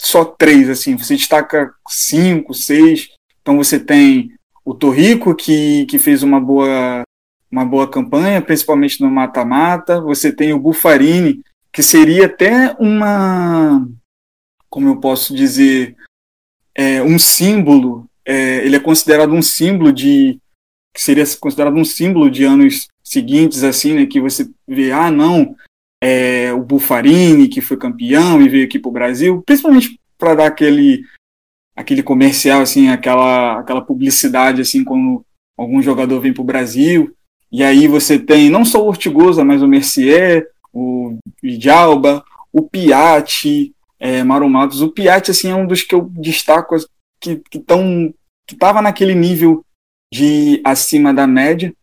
só 0.00 0.24
três, 0.24 0.68
assim, 0.68 0.96
você 0.96 1.16
destaca 1.16 1.72
cinco, 1.88 2.54
seis. 2.54 3.08
Então 3.40 3.56
você 3.56 3.78
tem 3.78 4.32
o 4.64 4.74
Torrico, 4.74 5.34
que, 5.34 5.86
que 5.86 5.98
fez 5.98 6.22
uma 6.22 6.40
boa, 6.40 7.02
uma 7.50 7.64
boa 7.64 7.90
campanha, 7.90 8.40
principalmente 8.40 9.00
no 9.00 9.10
mata-mata. 9.10 10.00
Você 10.00 10.32
tem 10.32 10.52
o 10.52 10.58
Bufarini, 10.58 11.42
que 11.72 11.82
seria 11.82 12.26
até 12.26 12.74
uma, 12.78 13.86
como 14.70 14.88
eu 14.88 14.96
posso 14.96 15.34
dizer, 15.34 15.96
é, 16.74 17.02
um 17.02 17.18
símbolo. 17.18 18.06
É, 18.24 18.64
ele 18.64 18.76
é 18.76 18.80
considerado 18.80 19.32
um 19.32 19.42
símbolo 19.42 19.92
de 19.92 20.38
que 20.94 21.02
seria 21.02 21.24
considerado 21.40 21.76
um 21.76 21.84
símbolo 21.84 22.30
de 22.30 22.44
anos 22.44 22.86
seguintes, 23.02 23.64
assim, 23.64 23.94
né, 23.94 24.06
que 24.06 24.20
você 24.20 24.48
vê, 24.66 24.92
ah, 24.92 25.10
não, 25.10 25.54
é, 26.04 26.52
o 26.52 26.62
Bufarini 26.62 27.48
que 27.48 27.62
foi 27.62 27.78
campeão 27.78 28.42
e 28.42 28.48
veio 28.48 28.66
aqui 28.66 28.78
para 28.78 28.90
o 28.90 28.92
Brasil, 28.92 29.42
principalmente 29.46 29.98
para 30.18 30.34
dar 30.34 30.46
aquele 30.46 31.02
aquele 31.74 32.02
comercial, 32.02 32.60
assim, 32.60 32.88
aquela 32.88 33.58
aquela 33.58 33.80
publicidade, 33.80 34.60
assim, 34.60 34.84
quando 34.84 35.24
algum 35.56 35.80
jogador 35.80 36.20
vem 36.20 36.34
para 36.34 36.42
o 36.42 36.44
Brasil. 36.44 37.16
E 37.50 37.64
aí 37.64 37.88
você 37.88 38.18
tem 38.18 38.50
não 38.50 38.66
só 38.66 38.82
o 38.82 38.86
Ortigosa, 38.86 39.44
mas 39.44 39.62
o 39.62 39.68
Mercier, 39.68 40.46
o 40.74 41.16
Vidalba, 41.42 42.22
o 42.52 42.60
Piatti, 42.62 43.74
é, 43.98 44.22
Mauro 44.22 44.48
Matos. 44.48 44.82
O 44.82 44.90
Piatti 44.90 45.30
assim, 45.30 45.50
é 45.50 45.54
um 45.54 45.66
dos 45.66 45.82
que 45.82 45.94
eu 45.94 46.10
destaco 46.10 46.76
que 47.18 47.40
que 47.50 47.64
estava 48.52 48.82
naquele 48.82 49.14
nível 49.14 49.64
de 50.12 50.60
acima 50.64 51.14
da 51.14 51.26
média 51.26 51.74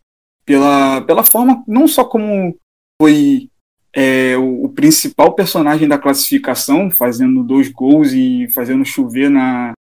pela, 0.46 1.00
pela 1.00 1.24
forma, 1.24 1.64
não 1.66 1.88
só 1.88 2.04
como 2.04 2.56
foi 3.00 3.48
é, 3.94 4.36
o, 4.36 4.64
o, 4.64 4.68
principal 4.70 5.34
personagem 5.34 5.86
da 5.86 5.98
classificação, 5.98 6.90
fazendo 6.90 7.44
dois 7.44 7.68
gols 7.68 8.12
e 8.12 8.48
fazendo 8.50 8.84
chover 8.84 9.28
na, 9.28 9.72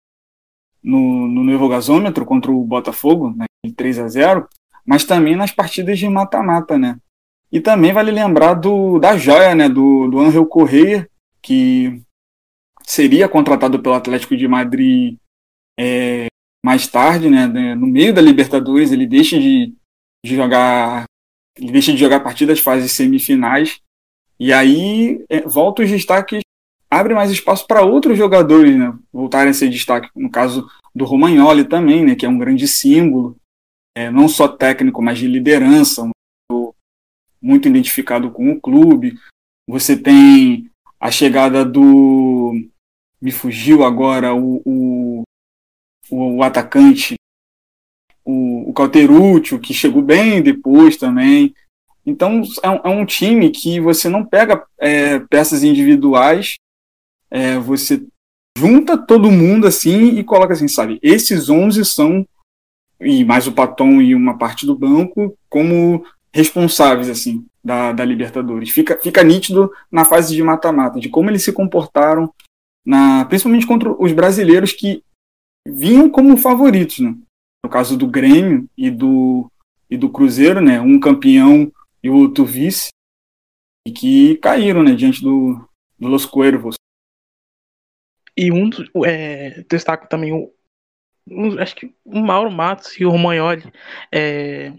no, 0.83 1.29
no 1.29 1.44
novo 1.44 1.68
gasômetro 1.68 2.25
contra 2.25 2.51
o 2.51 2.64
Botafogo, 2.64 3.35
né, 3.37 3.46
3 3.77 3.99
a 4.01 4.09
0 4.09 4.49
mas 4.85 5.05
também 5.05 5.37
nas 5.37 5.53
partidas 5.53 5.99
de 5.99 6.09
mata-mata, 6.09 6.77
né? 6.77 6.99
E 7.53 7.61
também 7.61 7.92
vale 7.92 8.11
lembrar 8.11 8.55
do, 8.55 8.99
da 8.99 9.16
joia, 9.16 9.55
né, 9.55 9.68
do, 9.68 10.09
do 10.09 10.18
Angel 10.18 10.44
Correia, 10.46 11.09
que 11.42 12.03
seria 12.85 13.29
contratado 13.29 13.81
pelo 13.81 13.94
Atlético 13.94 14.37
de 14.37 14.49
Madrid 14.49 15.16
é, 15.79 16.27
mais 16.64 16.88
tarde, 16.88 17.29
né, 17.31 17.46
né, 17.46 17.75
no 17.75 17.87
meio 17.87 18.12
da 18.12 18.20
Libertadores, 18.20 18.90
ele 18.90 19.07
deixa 19.07 19.38
de, 19.38 19.75
de 20.25 20.35
jogar 20.35 21.05
ele 21.57 21.73
deixa 21.73 21.92
de 21.92 21.99
jogar 21.99 22.20
partidas 22.20 22.59
fases 22.59 22.92
semifinais 22.92 23.81
e 24.40 24.53
aí 24.53 25.22
é, 25.29 25.42
volta 25.42 25.83
os 25.83 25.90
destaques 25.90 26.40
abre 26.90 27.14
mais 27.14 27.31
espaço 27.31 27.66
para 27.66 27.85
outros 27.85 28.16
jogadores 28.16 28.74
né, 28.76 28.92
voltarem 29.12 29.50
a 29.50 29.55
ser 29.55 29.68
destaque 29.68 30.09
no 30.16 30.31
caso 30.31 30.66
do 30.94 31.05
Romagnoli 31.05 31.64
também 31.64 32.05
né? 32.05 32.16
Que 32.16 32.24
é 32.24 32.29
um 32.29 32.38
grande 32.38 32.66
símbolo 32.66 33.37
é, 33.94 34.11
não 34.11 34.29
só 34.29 34.48
técnico 34.48 35.03
mas 35.03 35.18
de 35.18 35.26
liderança 35.26 36.03
muito, 36.03 36.74
muito 37.40 37.68
identificado 37.68 38.31
com 38.31 38.50
o 38.50 38.61
clube. 38.61 39.18
Você 39.68 39.96
tem 39.96 40.70
a 40.98 41.11
chegada 41.11 41.64
do 41.64 42.55
me 43.20 43.31
fugiu 43.31 43.85
agora 43.85 44.35
o, 44.35 44.62
o, 44.64 45.22
o 46.11 46.42
atacante 46.42 47.14
o, 48.24 48.70
o 48.70 48.72
Cauteruccio, 48.72 49.61
que 49.61 49.74
chegou 49.74 50.03
bem 50.03 50.42
depois 50.42 50.96
também. 50.96 51.55
Então 52.05 52.43
é 52.63 52.71
um, 52.71 52.81
é 52.85 52.89
um 52.89 53.05
time 53.05 53.51
que 53.51 53.81
você 53.81 54.09
não 54.09 54.25
pega 54.25 54.65
é, 54.79 55.19
peças 55.21 55.63
individuais, 55.63 56.57
é, 57.31 57.59
você 57.59 58.03
junta 58.57 58.99
todo 58.99 59.31
mundo 59.31 59.67
assim 59.67 60.19
e 60.19 60.25
coloca 60.25 60.53
assim, 60.53 60.69
sabe? 60.69 60.99
Esses 61.03 61.49
11 61.49 61.85
são, 61.85 62.27
e 63.01 63.25
mais 63.25 63.47
o 63.47 63.53
Paton 63.53 64.01
e 64.01 64.15
uma 64.15 64.37
parte 64.37 64.67
do 64.67 64.77
banco, 64.77 65.37
como 65.49 66.05
responsáveis 66.33 67.09
assim 67.09 67.45
da, 67.63 67.93
da 67.93 68.05
Libertadores. 68.05 68.71
Fica, 68.71 68.99
fica 68.99 69.23
nítido 69.23 69.71
na 69.91 70.05
fase 70.05 70.35
de 70.35 70.43
mata-mata, 70.43 70.99
de 70.99 71.09
como 71.09 71.31
eles 71.31 71.45
se 71.45 71.53
comportaram, 71.53 72.33
na, 72.85 73.25
principalmente 73.27 73.67
contra 73.67 73.91
os 73.93 74.13
brasileiros 74.13 74.73
que 74.73 75.03
vinham 75.67 76.09
como 76.09 76.37
favoritos, 76.37 77.01
né? 77.01 77.15
no 77.65 77.71
caso 77.71 77.97
do 77.97 78.07
Grêmio 78.07 78.69
e 78.77 78.91
do, 78.91 79.51
e 79.89 79.97
do 79.97 80.09
Cruzeiro, 80.09 80.61
né? 80.61 80.81
Um 80.81 80.99
campeão 80.99 81.71
e 82.03 82.11
o 82.11 82.33
vice, 82.45 82.91
e 83.87 83.93
que 83.93 84.37
caíram, 84.37 84.83
né? 84.83 84.95
Diante 84.95 85.23
do, 85.23 85.69
do 85.99 86.09
Los 86.09 86.27
Cuervos. 86.27 86.77
E 88.37 88.51
um 88.51 88.71
é, 89.05 89.63
destaco 89.69 90.09
também 90.09 90.33
o, 90.33 90.53
um, 91.29 91.59
acho 91.59 91.77
que 91.77 91.95
o 92.05 92.21
Mauro 92.21 92.51
Matos 92.51 92.99
e 92.99 93.05
o 93.05 93.11
Romagnoli, 93.11 93.71
é, 94.13 94.73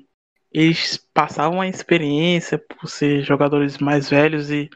eles 0.52 0.98
passavam 1.14 1.62
a 1.62 1.68
experiência 1.68 2.58
por 2.58 2.90
ser 2.90 3.24
jogadores 3.24 3.78
mais 3.78 4.10
velhos 4.10 4.50
e, 4.50 4.70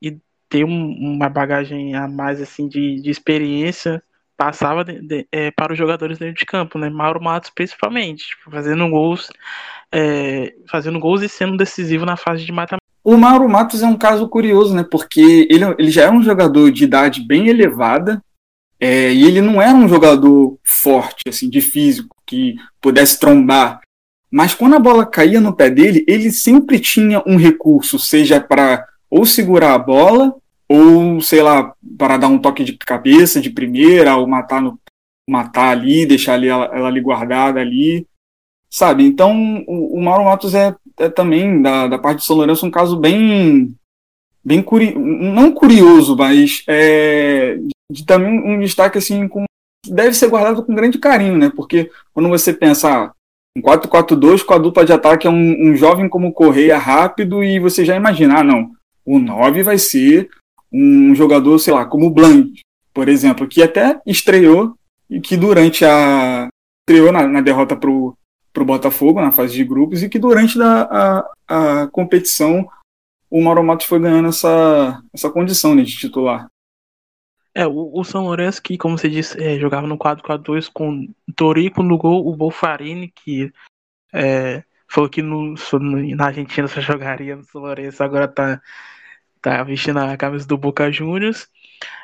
e 0.00 0.18
ter 0.48 0.64
um, 0.64 0.92
uma 0.92 1.28
bagagem 1.28 1.94
a 1.94 2.06
mais 2.06 2.40
assim 2.40 2.68
de, 2.68 3.00
de 3.00 3.10
experiência 3.10 4.02
passava 4.36 4.82
de, 4.82 5.02
de, 5.02 5.28
é, 5.30 5.50
para 5.50 5.72
os 5.72 5.78
jogadores 5.78 6.18
dentro 6.18 6.38
de 6.38 6.46
campo, 6.46 6.78
né? 6.78 6.88
Mauro 6.88 7.22
Matos 7.22 7.50
principalmente, 7.50 8.26
tipo, 8.28 8.50
fazendo 8.50 8.88
gols, 8.88 9.30
é, 9.92 10.52
fazendo 10.68 11.00
gols 11.00 11.22
e 11.22 11.28
sendo 11.28 11.56
decisivo 11.56 12.06
na 12.06 12.16
fase 12.16 12.44
de 12.44 12.52
mata 12.52 12.76
O 13.02 13.16
Mauro 13.16 13.48
Matos 13.48 13.82
é 13.82 13.86
um 13.86 13.96
caso 13.96 14.28
curioso, 14.28 14.74
né? 14.74 14.84
Porque 14.88 15.46
ele, 15.50 15.64
ele 15.78 15.90
já 15.90 16.04
é 16.04 16.10
um 16.10 16.22
jogador 16.22 16.70
de 16.70 16.84
idade 16.84 17.20
bem 17.26 17.48
elevada 17.48 18.22
é, 18.78 19.12
e 19.12 19.24
ele 19.24 19.40
não 19.40 19.60
era 19.60 19.74
um 19.74 19.88
jogador 19.88 20.58
forte, 20.64 21.28
assim, 21.28 21.50
de 21.50 21.60
físico, 21.60 22.16
que 22.26 22.54
pudesse 22.80 23.20
trombar. 23.20 23.80
Mas 24.30 24.54
quando 24.54 24.76
a 24.76 24.80
bola 24.80 25.04
caía 25.04 25.40
no 25.40 25.54
pé 25.54 25.68
dele, 25.68 26.04
ele 26.06 26.30
sempre 26.30 26.78
tinha 26.78 27.22
um 27.26 27.36
recurso, 27.36 27.98
seja 27.98 28.40
para 28.40 28.86
ou 29.10 29.26
segurar 29.26 29.74
a 29.74 29.78
bola 29.78 30.34
ou 30.68 31.20
sei 31.20 31.42
lá, 31.42 31.74
para 31.98 32.16
dar 32.16 32.28
um 32.28 32.38
toque 32.38 32.62
de 32.62 32.78
cabeça 32.78 33.40
de 33.40 33.50
primeira, 33.50 34.16
ou 34.16 34.24
matar, 34.24 34.62
no, 34.62 34.78
matar 35.28 35.70
ali, 35.70 36.06
deixar 36.06 36.34
ali 36.34 36.46
ela, 36.46 36.66
ela 36.66 36.86
ali 36.86 37.00
guardada 37.00 37.58
ali, 37.58 38.06
sabe? 38.70 39.04
Então 39.04 39.64
o, 39.66 39.98
o 39.98 40.02
Mauro 40.02 40.24
Matos 40.24 40.54
é, 40.54 40.74
é, 40.98 41.08
também, 41.08 41.60
da, 41.60 41.88
da 41.88 41.98
parte 41.98 42.18
de 42.18 42.24
São 42.24 42.36
Lourenço, 42.36 42.64
um 42.64 42.70
caso 42.70 42.96
bem, 42.96 43.74
bem 44.44 44.62
curi 44.62 44.94
não 44.94 45.52
curioso, 45.52 46.16
mas 46.16 46.62
é, 46.66 47.58
de, 47.90 48.04
também 48.06 48.38
um 48.38 48.60
destaque 48.60 48.98
assim, 48.98 49.26
com, 49.26 49.44
deve 49.86 50.14
ser 50.14 50.28
guardado 50.28 50.62
com 50.62 50.74
grande 50.74 50.98
carinho, 50.98 51.36
né? 51.36 51.50
Porque 51.54 51.90
quando 52.14 52.28
você 52.28 52.52
pensa, 52.52 52.88
ah, 52.88 53.12
um 53.56 53.62
4-4-2 53.62 54.44
com 54.44 54.54
a 54.54 54.58
dupla 54.58 54.84
de 54.84 54.92
ataque 54.92 55.26
é 55.26 55.30
um, 55.30 55.70
um 55.70 55.76
jovem 55.76 56.08
como 56.08 56.32
Correia 56.32 56.78
rápido 56.78 57.42
e 57.42 57.58
você 57.58 57.84
já 57.84 57.96
imagina, 57.96 58.40
ah, 58.40 58.44
não, 58.44 58.70
o 59.04 59.18
9 59.18 59.62
vai 59.62 59.78
ser 59.78 60.28
um 60.72 61.14
jogador, 61.14 61.58
sei 61.58 61.74
lá, 61.74 61.84
como 61.84 62.06
o 62.06 62.10
Blanc, 62.10 62.60
por 62.94 63.08
exemplo, 63.08 63.48
que 63.48 63.62
até 63.62 64.00
estreou 64.06 64.74
e 65.08 65.20
que 65.20 65.36
durante 65.36 65.84
a. 65.84 66.48
estreou 66.82 67.12
na, 67.12 67.26
na 67.26 67.40
derrota 67.40 67.76
para 68.52 68.62
o 68.62 68.66
Botafogo 68.66 69.20
na 69.20 69.32
fase 69.32 69.54
de 69.54 69.64
grupos 69.64 70.02
e 70.02 70.08
que 70.08 70.18
durante 70.18 70.60
a, 70.60 71.24
a, 71.48 71.82
a 71.82 71.86
competição 71.88 72.68
o 73.30 73.42
Mauro 73.42 73.62
Matos 73.62 73.86
foi 73.86 74.00
ganhando 74.00 74.28
essa, 74.28 75.00
essa 75.12 75.30
condição 75.30 75.74
né, 75.74 75.82
de 75.82 75.96
titular. 75.96 76.48
É, 77.54 77.66
o, 77.66 77.90
o 77.92 78.04
São 78.04 78.24
Lourenço, 78.24 78.62
que, 78.62 78.76
como 78.76 78.98
você 78.98 79.08
disse, 79.08 79.40
é, 79.42 79.58
jogava 79.58 79.86
no 79.86 79.96
4-4-2 79.96 80.68
com 80.72 81.08
Torico 81.36 81.82
no 81.82 81.96
gol, 81.96 82.26
o 82.26 82.36
Bolfarini, 82.36 83.08
que 83.08 83.52
é, 84.12 84.64
falou 84.88 85.08
que 85.08 85.22
no, 85.22 85.54
na 86.16 86.26
Argentina 86.26 86.66
só 86.66 86.80
jogaria 86.80 87.36
no 87.36 87.44
São 87.44 87.60
Lourenço, 87.60 88.02
agora 88.02 88.26
tá 88.26 88.60
tá 89.40 89.62
vestindo 89.62 89.98
a 89.98 90.16
camisa 90.16 90.46
do 90.46 90.58
Boca 90.58 90.92
Juniors, 90.92 91.48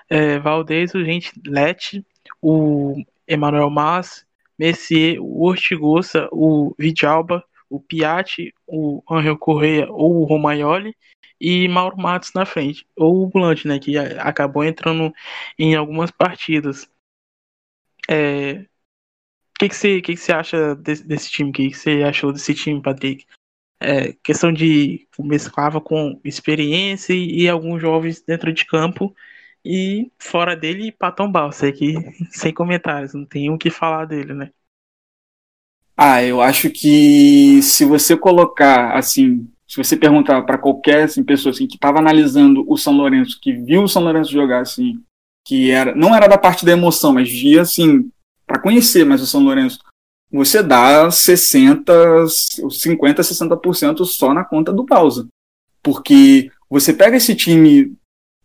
é, 0.09 0.39
Valdez, 0.39 0.95
o 0.95 1.05
Gente 1.05 1.33
Lete, 1.47 2.05
o 2.41 3.03
Emanuel 3.27 3.71
Mas, 3.71 4.26
Messier, 4.59 5.21
o 5.21 5.42
Ortigosa, 5.45 6.29
o 6.33 6.75
Vidalba, 6.79 7.45
o 7.69 7.81
Piatti, 7.81 8.55
o 8.66 9.03
Angel 9.11 9.37
Correia 9.37 9.90
ou 9.90 10.21
o 10.21 10.25
Romagnoli 10.25 10.97
e 11.40 11.69
Mauro 11.69 11.97
Matos 11.99 12.33
na 12.33 12.47
frente, 12.47 12.87
ou 12.97 13.25
o 13.25 13.29
Blunt, 13.29 13.64
né, 13.66 13.79
que 13.79 13.99
acabou 13.99 14.64
entrando 14.64 15.12
em 15.59 15.75
algumas 15.75 16.11
partidas. 16.11 16.90
É... 18.09 18.64
O 19.57 19.59
que, 19.59 19.75
você, 19.75 20.01
que, 20.03 20.14
que 20.14 20.21
você 20.21 20.33
acha 20.33 20.75
desse, 20.77 21.07
desse 21.07 21.31
time? 21.31 21.51
O 21.51 21.53
que, 21.53 21.71
que 21.71 21.77
você 21.77 22.03
achou 22.03 22.33
desse 22.33 22.55
time, 22.55 22.81
Patrick? 22.81 23.27
é, 23.81 24.12
questão 24.23 24.53
de 24.53 25.07
mesclava 25.19 25.81
com 25.81 26.21
experiência 26.25 27.12
e, 27.12 27.42
e, 27.42 27.49
alguns 27.49 27.81
jovens 27.81 28.23
dentro 28.23 28.53
de 28.53 28.64
campo 28.64 29.14
e 29.66 30.12
fora 30.18 30.55
dele 30.55 30.92
Patão 30.92 31.31
Balsa 31.31 31.72
que 31.72 31.94
sem 32.31 32.55
comentários, 32.55 33.12
não 33.14 33.24
tem 33.24 33.50
o 33.50 33.59
que 33.59 33.68
falar 33.68 34.05
dele, 34.05 34.33
né? 34.33 34.50
Ah, 35.96 36.22
eu 36.22 36.40
acho 36.40 36.70
que 36.70 37.61
se 37.62 37.85
você 37.85 38.16
colocar 38.16 38.96
assim, 38.96 39.48
se 39.66 39.79
você 39.79 39.96
perguntar 39.96 40.42
para 40.42 40.59
qualquer 40.59 41.05
assim, 41.05 41.24
pessoa 41.24 41.52
assim, 41.52 41.66
que 41.66 41.76
estava 41.76 41.98
analisando 41.98 42.64
o 42.68 42.76
São 42.76 42.92
Lourenço, 42.92 43.40
que 43.40 43.52
viu 43.52 43.83
o 43.83 43.88
São 43.88 44.05
Lourenço 44.05 44.31
jogar 44.31 44.61
assim, 44.61 45.02
que 45.44 45.70
era 45.70 45.94
não 45.94 46.14
era 46.14 46.29
da 46.29 46.38
parte 46.38 46.64
da 46.64 46.72
emoção, 46.72 47.14
mas 47.14 47.29
via 47.29 47.62
assim 47.62 48.11
para 48.46 48.61
conhecer 48.61 49.05
mais 49.05 49.20
o 49.20 49.26
São 49.26 49.42
Lourenço, 49.42 49.81
você 50.31 50.62
dá 50.62 51.11
60, 51.11 51.92
50, 52.71 53.23
60% 53.23 54.04
só 54.04 54.33
na 54.33 54.44
conta 54.44 54.73
do 54.73 54.85
pausa. 54.85 55.27
Porque 55.83 56.50
você 56.69 56.92
pega 56.92 57.17
esse 57.17 57.35
time, 57.35 57.96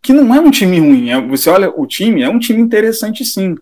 que 0.01 0.13
não 0.13 0.33
é 0.33 0.39
um 0.39 0.51
time 0.51 0.79
ruim, 0.79 1.09
é, 1.09 1.21
você 1.21 1.49
olha 1.49 1.69
o 1.69 1.85
time, 1.85 2.21
é 2.21 2.29
um 2.29 2.39
time 2.39 2.61
interessante 2.61 3.23
sim. 3.23 3.55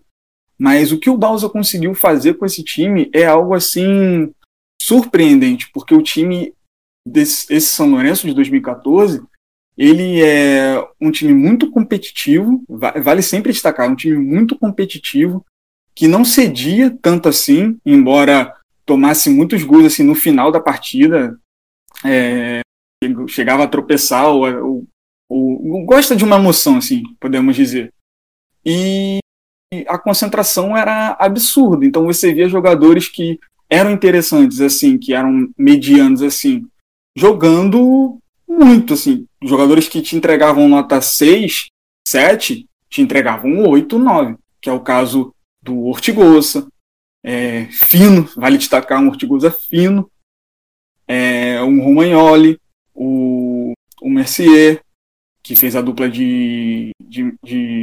Mas 0.58 0.92
o 0.92 0.98
que 0.98 1.10
o 1.10 1.16
Bausa 1.16 1.48
conseguiu 1.48 1.94
fazer 1.94 2.34
com 2.34 2.44
esse 2.44 2.62
time 2.62 3.10
é 3.14 3.26
algo 3.26 3.54
assim 3.54 4.32
surpreendente, 4.80 5.70
porque 5.72 5.94
o 5.94 6.02
time 6.02 6.54
desse 7.06 7.52
esse 7.52 7.68
São 7.68 7.90
Lourenço 7.90 8.26
de 8.26 8.34
2014, 8.34 9.22
ele 9.76 10.22
é 10.22 10.86
um 11.00 11.10
time 11.10 11.32
muito 11.32 11.70
competitivo, 11.70 12.62
vale 12.68 13.22
sempre 13.22 13.52
destacar, 13.52 13.90
um 13.90 13.96
time 13.96 14.18
muito 14.18 14.58
competitivo, 14.58 15.44
que 15.94 16.06
não 16.06 16.24
cedia 16.24 16.96
tanto 17.02 17.28
assim, 17.28 17.78
embora 17.84 18.54
tomasse 18.84 19.30
muitos 19.30 19.62
gols 19.62 19.86
assim 19.86 20.02
no 20.02 20.14
final 20.14 20.50
da 20.50 20.60
partida, 20.60 21.38
é, 22.04 22.60
chegava 23.28 23.64
a 23.64 23.68
tropeçar 23.68 24.28
ou, 24.28 24.44
ou, 24.64 24.86
gosta 25.84 26.16
de 26.16 26.24
uma 26.24 26.36
emoção 26.36 26.76
assim, 26.76 27.02
podemos 27.20 27.54
dizer. 27.54 27.92
E 28.64 29.20
a 29.86 29.96
concentração 29.98 30.76
era 30.76 31.16
absurda, 31.18 31.86
então 31.86 32.04
você 32.04 32.34
via 32.34 32.48
jogadores 32.48 33.08
que 33.08 33.38
eram 33.68 33.92
interessantes 33.92 34.60
assim, 34.60 34.98
que 34.98 35.14
eram 35.14 35.48
medianos 35.56 36.22
assim, 36.22 36.66
jogando 37.16 38.18
muito, 38.46 38.94
assim. 38.94 39.26
Jogadores 39.42 39.88
que 39.88 40.02
te 40.02 40.16
entregavam 40.16 40.68
nota 40.68 41.00
6, 41.00 41.68
7, 42.06 42.66
te 42.88 43.00
entregavam 43.00 43.68
8, 43.68 43.98
9, 43.98 44.36
que 44.60 44.68
é 44.68 44.72
o 44.72 44.80
caso 44.80 45.32
do 45.62 45.84
Ortigosa, 45.84 46.66
é, 47.22 47.66
fino, 47.66 48.28
vale 48.36 48.58
destacar 48.58 49.00
um 49.00 49.08
Ortigosa 49.08 49.50
fino, 49.50 50.10
é, 51.06 51.62
um 51.62 51.82
Romagnoli, 51.82 52.58
o, 52.94 53.72
o 54.02 54.10
Mercier, 54.10 54.82
que 55.42 55.56
fez 55.56 55.74
a 55.74 55.80
dupla 55.80 56.08
de, 56.08 56.90
de, 57.00 57.34
de, 57.42 57.82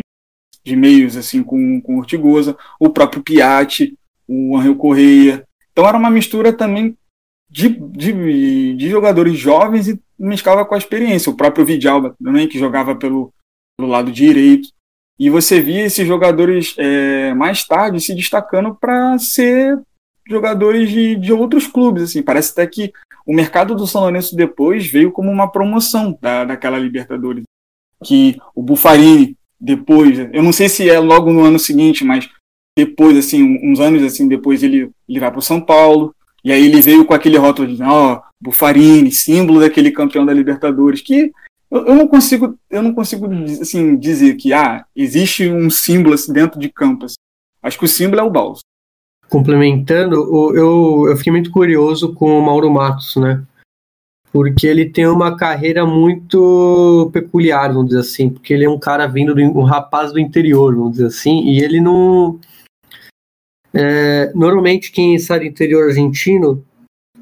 de 0.64 0.76
meios 0.76 1.18
assim 1.18 1.44
com, 1.44 1.82
com 1.82 1.98
Ortigosa, 1.98 2.58
o 2.80 2.90
próprio 2.90 3.24
Piatti, 3.24 3.98
o 4.28 4.58
Angel 4.58 4.76
Correia. 4.76 5.48
Então 5.72 5.88
era 5.88 5.98
uma 5.98 6.10
mistura 6.10 6.52
também 6.54 6.98
de, 7.50 7.70
de, 7.70 8.76
de 8.76 8.90
jogadores 8.90 9.38
jovens 9.38 9.88
e 9.88 10.00
mesclava 10.18 10.66
com 10.66 10.76
a 10.76 10.78
experiência. 10.78 11.32
O 11.32 11.38
próprio 11.38 11.66
Vidalba 11.66 12.16
também, 12.22 12.48
que 12.48 12.60
jogava 12.60 12.96
pelo, 12.96 13.34
pelo 13.78 13.90
lado 13.90 14.12
direito. 14.12 14.70
E 15.20 15.30
você 15.30 15.60
via 15.60 15.86
esses 15.86 16.08
jogadores 16.08 16.76
é, 16.78 17.34
mais 17.34 17.66
tarde 17.66 18.00
se 18.00 18.14
destacando 18.14 18.76
para 18.76 19.18
ser 19.18 19.80
jogadores 20.30 20.90
de, 20.90 21.16
de 21.16 21.34
outros 21.34 21.68
clubes. 21.68 22.04
Assim. 22.04 22.22
Parece 22.22 22.52
até 22.52 22.68
que 22.68 22.92
o 23.26 23.34
mercado 23.34 23.76
do 23.76 23.88
São 23.88 24.02
Lourenço 24.02 24.36
depois 24.36 24.88
veio 24.88 25.12
como 25.12 25.32
uma 25.32 25.52
promoção 25.52 26.18
da, 26.22 26.46
daquela 26.46 26.78
Libertadores. 26.78 27.44
Que 28.04 28.38
o 28.56 28.62
Bufarini, 28.62 29.36
depois, 29.60 30.18
eu 30.32 30.44
não 30.44 30.52
sei 30.52 30.70
se 30.70 30.90
é 30.90 31.00
logo 31.00 31.34
no 31.34 31.44
ano 31.44 31.58
seguinte, 31.58 32.04
mas 32.04 32.30
depois, 32.78 33.18
assim, 33.18 33.60
uns 33.64 33.80
anos 33.80 34.04
assim 34.04 34.28
depois, 34.28 34.62
ele, 34.62 34.92
ele 35.10 35.20
vai 35.20 35.32
para 35.32 35.40
o 35.40 35.42
São 35.42 35.60
Paulo. 35.60 36.14
E 36.44 36.52
aí 36.52 36.66
ele 36.66 36.80
veio 36.80 37.04
com 37.06 37.14
aquele 37.14 37.38
rótulo 37.38 37.76
de, 37.76 37.82
ó, 37.82 38.14
oh, 38.14 38.22
Bufarini, 38.40 39.12
símbolo 39.12 39.60
daquele 39.60 39.92
campeão 39.92 40.26
da 40.26 40.32
Libertadores, 40.32 41.02
que 41.02 41.32
eu, 41.70 41.86
eu, 41.88 41.96
não 41.96 42.08
consigo, 42.08 42.58
eu 42.70 42.82
não 42.82 42.94
consigo 42.94 43.28
assim, 43.62 43.98
dizer 43.98 44.36
que 44.36 44.54
ah, 44.54 44.86
existe 44.96 45.50
um 45.50 45.70
símbolo 45.70 46.16
assim, 46.16 46.32
dentro 46.32 46.60
de 46.60 46.70
campo. 46.70 47.06
Assim. 47.06 47.16
Acho 47.62 47.78
que 47.78 47.86
o 47.86 47.90
símbolo 47.90 48.22
é 48.22 48.24
o 48.24 48.30
Balso. 48.30 48.62
Complementando, 49.30 50.16
eu, 50.56 51.10
eu 51.10 51.18
fiquei 51.18 51.32
muito 51.32 51.52
curioso 51.52 52.14
com 52.14 52.40
o 52.40 52.46
Mauro 52.46 52.72
Matos, 52.72 53.16
né? 53.18 53.44
Porque 54.32 54.68
ele 54.68 54.90
tem 54.90 55.08
uma 55.08 55.36
carreira 55.36 55.86
muito 55.86 57.10
peculiar, 57.12 57.74
vamos 57.74 57.88
dizer 57.90 58.02
assim, 58.02 58.30
porque 58.30 58.54
ele 58.54 58.66
é 58.66 58.70
um 58.70 58.80
cara 58.80 59.08
vindo, 59.08 59.34
do, 59.34 59.42
um 59.42 59.64
rapaz 59.64 60.14
do 60.14 60.20
interior, 60.20 60.76
vamos 60.76 60.94
dizer 60.94 61.08
assim, 61.08 61.44
e 61.44 61.60
ele 61.60 61.82
não. 61.82 62.40
É, 63.74 64.32
normalmente, 64.34 64.92
quem 64.92 65.18
sai 65.20 65.40
do 65.40 65.46
interior 65.46 65.88
argentino 65.88 66.64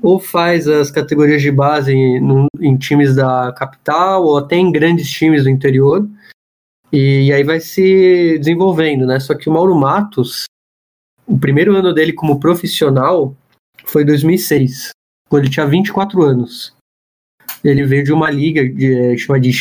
ou 0.01 0.19
faz 0.19 0.67
as 0.67 0.91
categorias 0.91 1.41
de 1.41 1.51
base 1.51 1.91
em, 1.91 2.47
em 2.59 2.77
times 2.77 3.15
da 3.15 3.51
capital 3.53 4.23
ou 4.23 4.37
até 4.37 4.55
em 4.55 4.71
grandes 4.71 5.09
times 5.09 5.43
do 5.43 5.49
interior. 5.49 6.07
E, 6.91 7.27
e, 7.27 7.33
aí 7.33 7.43
vai 7.43 7.59
se 7.59 8.37
desenvolvendo, 8.37 9.05
né? 9.05 9.19
Só 9.19 9.33
que 9.33 9.49
o 9.49 9.53
Mauro 9.53 9.75
Matos, 9.75 10.45
o 11.27 11.37
primeiro 11.37 11.75
ano 11.75 11.93
dele 11.93 12.13
como 12.13 12.39
profissional 12.39 13.35
foi 13.85 14.05
2006, 14.05 14.89
quando 15.29 15.43
ele 15.43 15.51
tinha 15.51 15.67
24 15.67 16.21
anos. 16.23 16.73
Ele 17.63 17.85
veio 17.85 18.03
de 18.03 18.13
uma 18.13 18.29
liga 18.29 18.67
de, 18.67 18.93
é, 18.93 19.17
chamada 19.17 19.41
de 19.41 19.51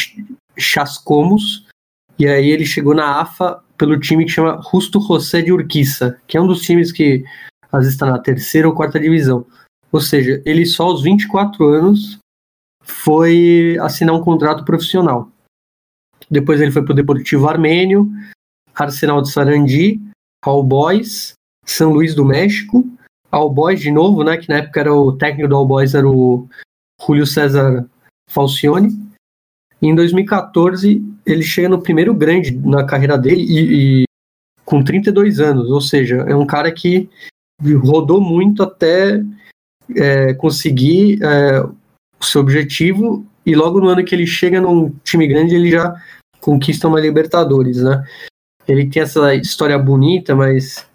Chascomos, 0.59 1.67
e 2.19 2.27
aí 2.27 2.51
ele 2.51 2.67
chegou 2.67 2.95
na 2.95 3.21
AFA 3.21 3.63
pelo 3.77 3.99
time 3.99 4.25
que 4.25 4.31
chama 4.31 4.61
Justo 4.71 5.01
José 5.01 5.43
de 5.43 5.53
Urquiza, 5.53 6.21
que 6.27 6.37
é 6.37 6.41
um 6.41 6.47
dos 6.47 6.63
times 6.63 6.93
que 6.93 7.25
às 7.73 7.81
vezes 7.81 7.95
está 7.95 8.07
na 8.07 8.19
terceira 8.19 8.69
ou 8.69 8.75
quarta 8.75 9.01
divisão. 9.01 9.47
Ou 9.91 10.01
seja, 10.01 10.43
ele 10.45 10.65
só 10.67 10.85
aos 10.85 11.03
24 11.03 11.67
anos 11.67 12.19
foi 12.83 13.77
assinar 13.81 14.15
um 14.15 14.23
contrato 14.23 14.65
profissional. 14.65 15.31
Depois 16.31 16.61
ele 16.61 16.71
foi 16.71 16.83
para 16.85 16.93
o 16.93 16.97
Deportivo 16.97 17.49
Armênio, 17.49 18.11
Arsenal 18.75 19.23
de 19.23 19.31
Sarandi, 19.31 20.01
All 20.45 20.63
Boys, 20.63 21.35
São 21.65 21.93
Luís 21.93 22.15
do 22.15 22.25
México, 22.25 22.87
All 23.31 23.51
Boys 23.51 23.81
de 23.81 23.91
novo, 23.91 24.23
né, 24.23 24.37
que 24.37 24.49
na 24.49 24.57
época 24.57 24.81
era 24.81 24.95
o 24.95 25.13
técnico 25.13 25.49
do 25.49 25.57
All 25.57 25.67
Boys 25.67 25.95
era 25.95 26.09
o 26.09 26.49
Julio 27.05 27.27
César 27.27 27.87
Falcione. 28.29 28.91
E 29.83 29.89
em 29.89 29.95
2014 29.95 31.03
ele 31.27 31.43
chega 31.43 31.69
no 31.69 31.83
primeiro 31.83 32.15
grande 32.15 32.57
na 32.57 32.85
carreira 32.85 33.19
dele 33.19 33.43
e, 33.43 34.03
e 34.03 34.05
com 34.65 34.83
32 34.83 35.41
anos, 35.41 35.71
ou 35.71 35.81
seja, 35.81 36.17
é 36.29 36.35
um 36.35 36.47
cara 36.47 36.73
que 36.73 37.09
rodou 37.83 38.21
muito 38.21 38.63
até 38.63 39.23
é, 39.95 40.33
conseguir 40.35 41.23
é, 41.23 41.61
o 41.61 42.25
seu 42.25 42.41
objetivo 42.41 43.27
e 43.45 43.55
logo 43.55 43.81
no 43.81 43.89
ano 43.89 44.05
que 44.05 44.15
ele 44.15 44.27
chega 44.27 44.61
num 44.61 44.91
time 45.05 45.27
grande 45.27 45.55
ele 45.55 45.71
já 45.71 45.95
conquista 46.41 46.89
uma 46.89 47.01
Libertadores, 47.01 47.83
né? 47.83 48.05
Ele 48.67 48.89
tem 48.89 49.03
essa 49.03 49.35
história 49.35 49.79
bonita, 49.79 50.35
mas 50.35 50.87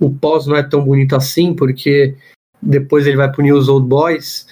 o 0.00 0.10
pós 0.10 0.46
não 0.46 0.56
é 0.56 0.62
tão 0.62 0.84
bonito 0.84 1.16
assim, 1.16 1.54
porque 1.54 2.16
depois 2.60 3.06
ele 3.06 3.16
vai 3.16 3.30
para 3.30 3.40
o 3.40 3.44
News 3.44 3.68
Old 3.68 3.86
Boys 3.86 4.48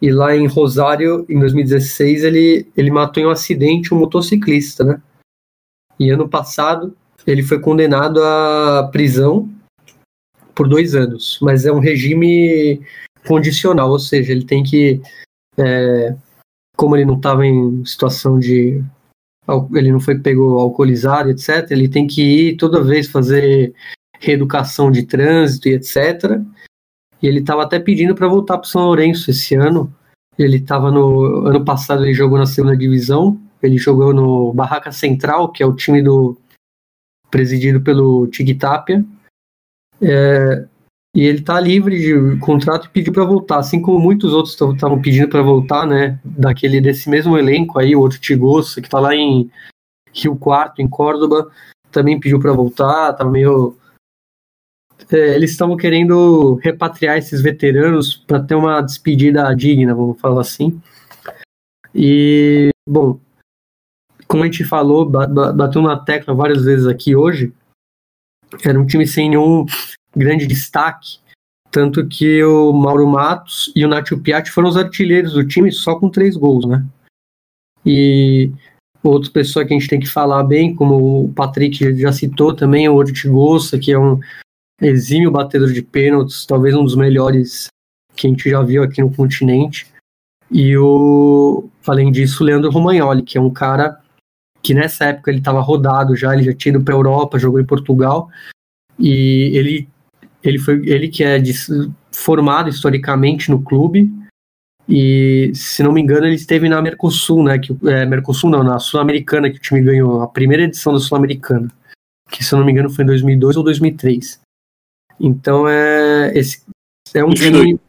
e 0.00 0.10
lá 0.12 0.36
em 0.36 0.46
Rosário, 0.46 1.24
em 1.28 1.38
2016, 1.38 2.24
ele, 2.24 2.66
ele 2.76 2.90
matou 2.90 3.22
em 3.22 3.26
um 3.26 3.30
acidente 3.30 3.94
um 3.94 3.98
motociclista, 3.98 4.84
né? 4.84 5.02
E 5.98 6.10
ano 6.10 6.28
passado 6.28 6.96
ele 7.26 7.42
foi 7.42 7.58
condenado 7.58 8.22
à 8.22 8.88
prisão 8.92 9.48
por 10.54 10.68
dois 10.68 10.94
anos, 10.94 11.38
mas 11.40 11.64
é 11.64 11.72
um 11.72 11.78
regime 11.78 12.80
condicional, 13.26 13.90
ou 13.90 13.98
seja, 13.98 14.32
ele 14.32 14.44
tem 14.44 14.62
que, 14.62 15.00
é, 15.56 16.14
como 16.76 16.96
ele 16.96 17.04
não 17.04 17.16
estava 17.16 17.46
em 17.46 17.84
situação 17.84 18.38
de. 18.38 18.84
Ele 19.74 19.92
não 19.92 20.00
foi 20.00 20.18
pego 20.18 20.58
alcoolizado, 20.58 21.30
etc., 21.30 21.70
ele 21.70 21.88
tem 21.88 22.06
que 22.06 22.22
ir 22.22 22.56
toda 22.56 22.82
vez 22.82 23.08
fazer 23.08 23.74
reeducação 24.20 24.90
de 24.90 25.04
trânsito 25.04 25.68
e 25.68 25.74
etc. 25.74 26.40
E 27.22 27.26
ele 27.26 27.40
estava 27.40 27.62
até 27.62 27.78
pedindo 27.78 28.14
para 28.14 28.28
voltar 28.28 28.58
para 28.58 28.68
São 28.68 28.82
Lourenço 28.82 29.30
esse 29.30 29.54
ano. 29.54 29.92
Ele 30.38 30.56
estava 30.56 30.90
no. 30.90 31.46
Ano 31.46 31.64
passado 31.64 32.04
ele 32.04 32.14
jogou 32.14 32.38
na 32.38 32.46
segunda 32.46 32.76
divisão. 32.76 33.40
Ele 33.62 33.78
jogou 33.78 34.12
no 34.12 34.52
Barraca 34.52 34.92
Central, 34.92 35.50
que 35.50 35.62
é 35.62 35.66
o 35.66 35.74
time 35.74 36.02
do 36.02 36.36
presidido 37.30 37.80
pelo 37.80 38.26
Tigtapia. 38.26 39.04
É, 40.02 40.66
e 41.14 41.22
ele 41.22 41.38
está 41.38 41.60
livre 41.60 41.96
de 41.96 42.36
contrato 42.40 42.86
e 42.86 42.90
pediu 42.90 43.12
para 43.12 43.24
voltar, 43.24 43.58
assim 43.58 43.80
como 43.80 44.00
muitos 44.00 44.32
outros 44.32 44.54
estavam 44.54 45.00
pedindo 45.00 45.28
para 45.28 45.42
voltar, 45.42 45.86
né? 45.86 46.18
Daquele 46.24 46.80
desse 46.80 47.08
mesmo 47.08 47.38
elenco 47.38 47.78
aí, 47.78 47.94
o 47.94 48.00
outro 48.00 48.18
Tigosso, 48.18 48.80
que 48.80 48.88
está 48.88 48.98
lá 48.98 49.14
em 49.14 49.48
Rio 50.12 50.34
Quarto, 50.34 50.82
em 50.82 50.88
Córdoba, 50.88 51.48
também 51.92 52.18
pediu 52.18 52.40
para 52.40 52.52
voltar, 52.52 53.12
tá 53.12 53.24
meio 53.24 53.76
é, 55.10 55.34
eles 55.34 55.50
estavam 55.50 55.76
querendo 55.76 56.54
repatriar 56.56 57.18
esses 57.18 57.40
veteranos 57.40 58.16
para 58.16 58.42
ter 58.42 58.54
uma 58.54 58.80
despedida 58.80 59.54
digna, 59.54 59.94
vamos 59.94 60.20
falar 60.20 60.40
assim. 60.40 60.80
E, 61.94 62.70
bom, 62.88 63.20
como 64.26 64.42
a 64.42 64.46
gente 64.46 64.64
falou, 64.64 65.08
bateu 65.08 65.82
na 65.82 65.98
tecla 65.98 66.34
várias 66.34 66.64
vezes 66.64 66.86
aqui 66.86 67.14
hoje, 67.14 67.52
era 68.64 68.80
um 68.80 68.86
time 68.86 69.06
sem 69.06 69.30
nenhum 69.30 69.66
grande 70.14 70.46
destaque, 70.46 71.18
tanto 71.70 72.06
que 72.06 72.42
o 72.44 72.72
Mauro 72.72 73.06
Matos 73.06 73.72
e 73.74 73.84
o 73.84 73.88
Nacho 73.88 74.18
Piatti 74.18 74.50
foram 74.50 74.68
os 74.68 74.76
artilheiros 74.76 75.32
do 75.32 75.46
time 75.46 75.72
só 75.72 75.96
com 75.96 76.08
três 76.08 76.36
gols, 76.36 76.64
né? 76.66 76.84
E 77.84 78.50
outra 79.02 79.30
pessoa 79.30 79.64
que 79.64 79.74
a 79.74 79.78
gente 79.78 79.88
tem 79.88 80.00
que 80.00 80.06
falar 80.06 80.42
bem, 80.44 80.74
como 80.74 81.24
o 81.24 81.32
Patrick 81.32 81.96
já 81.98 82.12
citou 82.12 82.54
também, 82.54 82.88
o 82.88 82.94
Ortigosa, 82.94 83.78
que 83.78 83.92
é 83.92 83.98
um 83.98 84.18
exímio 84.80 85.30
batedor 85.30 85.72
de 85.72 85.82
pênaltis, 85.82 86.46
talvez 86.46 86.74
um 86.74 86.84
dos 86.84 86.96
melhores 86.96 87.68
que 88.16 88.26
a 88.26 88.30
gente 88.30 88.48
já 88.48 88.62
viu 88.62 88.82
aqui 88.82 89.00
no 89.00 89.14
continente. 89.14 89.86
E 90.50 90.76
o, 90.76 91.68
além 91.86 92.12
disso, 92.12 92.42
o 92.42 92.46
Leandro 92.46 92.70
Romagnoli, 92.70 93.22
que 93.22 93.38
é 93.38 93.40
um 93.40 93.50
cara 93.50 94.00
que 94.62 94.72
nessa 94.72 95.06
época 95.06 95.30
ele 95.30 95.38
estava 95.38 95.60
rodado 95.60 96.16
já, 96.16 96.32
ele 96.32 96.44
já 96.44 96.54
tinha 96.54 96.74
ido 96.74 96.84
para 96.84 96.94
a 96.94 96.96
Europa, 96.96 97.38
jogou 97.38 97.60
em 97.60 97.66
Portugal, 97.66 98.30
e 98.98 99.50
ele 99.54 99.88
ele 100.42 100.58
foi 100.58 100.86
ele 100.86 101.08
que 101.08 101.24
é 101.24 101.38
de, 101.38 101.52
formado 102.12 102.68
historicamente 102.68 103.50
no 103.50 103.62
clube 103.62 104.10
e 104.88 105.50
se 105.54 105.82
não 105.82 105.92
me 105.92 106.00
engano 106.00 106.26
ele 106.26 106.34
esteve 106.34 106.68
na 106.68 106.80
Mercosul, 106.80 107.42
né? 107.42 107.58
Que 107.58 107.74
é, 107.88 108.04
Mercosul 108.04 108.50
não, 108.50 108.62
na 108.62 108.78
Sul-Americana 108.78 109.50
que 109.50 109.56
o 109.56 109.60
time 109.60 109.80
ganhou 109.80 110.20
a 110.22 110.28
primeira 110.28 110.64
edição 110.64 110.92
da 110.92 111.00
Sul-Americana, 111.00 111.68
que 112.30 112.44
se 112.44 112.54
não 112.54 112.64
me 112.64 112.72
engano 112.72 112.90
foi 112.90 113.04
em 113.04 113.06
2002 113.06 113.56
ou 113.56 113.64
2003. 113.64 114.43
Então 115.18 115.68
é 115.68 116.32
esse 116.36 116.62
é 117.14 117.24
um 117.24 117.28
2002. 117.28 117.66
time 117.66 117.80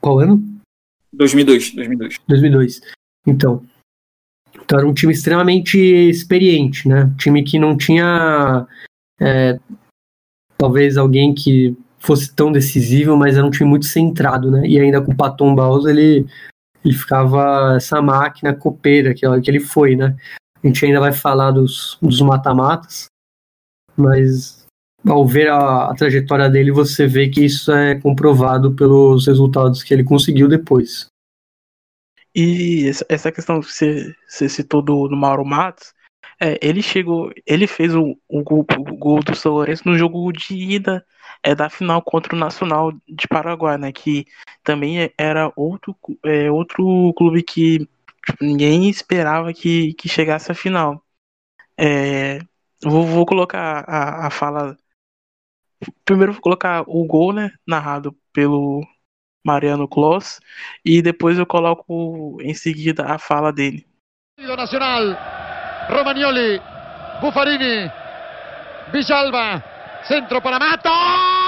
qual 0.00 0.18
ano? 0.18 0.42
2002, 1.12 1.74
2002. 1.74 2.20
2002. 2.26 2.80
Então, 3.26 3.62
então 4.54 4.78
era 4.78 4.88
um 4.88 4.94
time 4.94 5.12
extremamente 5.12 5.78
experiente, 5.78 6.88
né? 6.88 7.04
Um 7.04 7.16
time 7.16 7.44
que 7.44 7.58
não 7.58 7.76
tinha 7.76 8.66
é, 9.20 9.60
talvez 10.58 10.96
alguém 10.96 11.34
que 11.34 11.76
fosse 11.98 12.34
tão 12.34 12.50
decisivo, 12.50 13.16
mas 13.16 13.36
era 13.36 13.46
um 13.46 13.50
time 13.50 13.68
muito 13.68 13.86
centrado, 13.86 14.50
né? 14.50 14.66
E 14.66 14.78
ainda 14.78 15.00
com 15.00 15.12
o 15.12 15.16
Paton 15.16 15.54
Baus, 15.54 15.86
ele, 15.86 16.26
ele 16.84 16.94
ficava 16.94 17.74
essa 17.76 18.02
máquina 18.02 18.52
copeira 18.52 19.14
que, 19.14 19.26
que 19.40 19.50
ele 19.50 19.60
foi, 19.60 19.94
né? 19.94 20.16
A 20.62 20.66
gente 20.66 20.84
ainda 20.84 20.98
vai 20.98 21.12
falar 21.12 21.52
dos, 21.52 21.96
dos 22.02 22.20
mata-matas, 22.20 23.06
mas 23.96 24.61
ao 25.06 25.26
ver 25.26 25.48
a, 25.48 25.90
a, 25.90 25.94
trajetória 25.94 26.48
dele, 26.48 26.70
você 26.70 27.06
vê 27.06 27.28
que 27.28 27.44
isso 27.44 27.72
é 27.72 27.94
comprovado 27.98 28.74
pelos 28.74 29.26
resultados 29.26 29.82
que 29.82 29.92
ele 29.92 30.04
conseguiu 30.04 30.48
depois. 30.48 31.06
E 32.34 32.90
essa 33.08 33.30
questão 33.30 33.60
que 33.60 33.66
você, 33.66 34.14
você 34.26 34.48
citou 34.48 34.80
do, 34.80 35.08
do 35.08 35.16
Mauro 35.16 35.44
Matos, 35.44 35.92
é, 36.40 36.58
ele 36.62 36.82
chegou, 36.82 37.30
ele 37.46 37.66
fez 37.66 37.94
o, 37.94 38.16
o, 38.28 38.42
gol, 38.42 38.66
o 38.78 38.96
gol 38.96 39.22
do 39.22 39.34
São 39.34 39.52
Lourenço 39.52 39.86
no 39.86 39.96
jogo 39.98 40.32
de 40.32 40.54
ida 40.54 41.04
é, 41.42 41.54
da 41.54 41.68
final 41.68 42.00
contra 42.00 42.34
o 42.34 42.38
Nacional 42.38 42.92
de 43.06 43.28
Paraguai, 43.28 43.76
né? 43.76 43.92
Que 43.92 44.24
também 44.64 45.10
era 45.18 45.52
outro, 45.54 45.94
é, 46.24 46.50
outro 46.50 47.12
clube 47.16 47.42
que 47.42 47.86
Tipo, 48.26 48.44
ninguém 48.44 48.88
esperava 48.88 49.52
que, 49.52 49.94
que 49.94 50.08
chegasse 50.08 50.52
à 50.52 50.54
final. 50.54 51.04
É, 51.78 52.38
vou, 52.82 53.06
vou 53.06 53.26
colocar 53.26 53.84
a, 53.88 54.26
a 54.26 54.30
fala. 54.30 54.76
Primeiro 56.04 56.32
vou 56.32 56.42
colocar 56.42 56.84
o 56.86 57.04
gol, 57.04 57.32
né? 57.32 57.50
Narrado 57.66 58.16
pelo 58.32 58.82
Mariano 59.44 59.88
Kloss. 59.88 60.40
E 60.84 61.02
depois 61.02 61.38
eu 61.38 61.46
coloco 61.46 62.38
em 62.40 62.54
seguida 62.54 63.06
a 63.06 63.18
fala 63.18 63.52
dele. 63.52 63.86
Nacional, 64.38 65.16
Romagnoli, 65.88 66.60
Buffarini, 67.20 67.90
Villalba, 68.92 69.62
centro 70.06 70.40
para 70.40 70.58
Mato. 70.58 71.41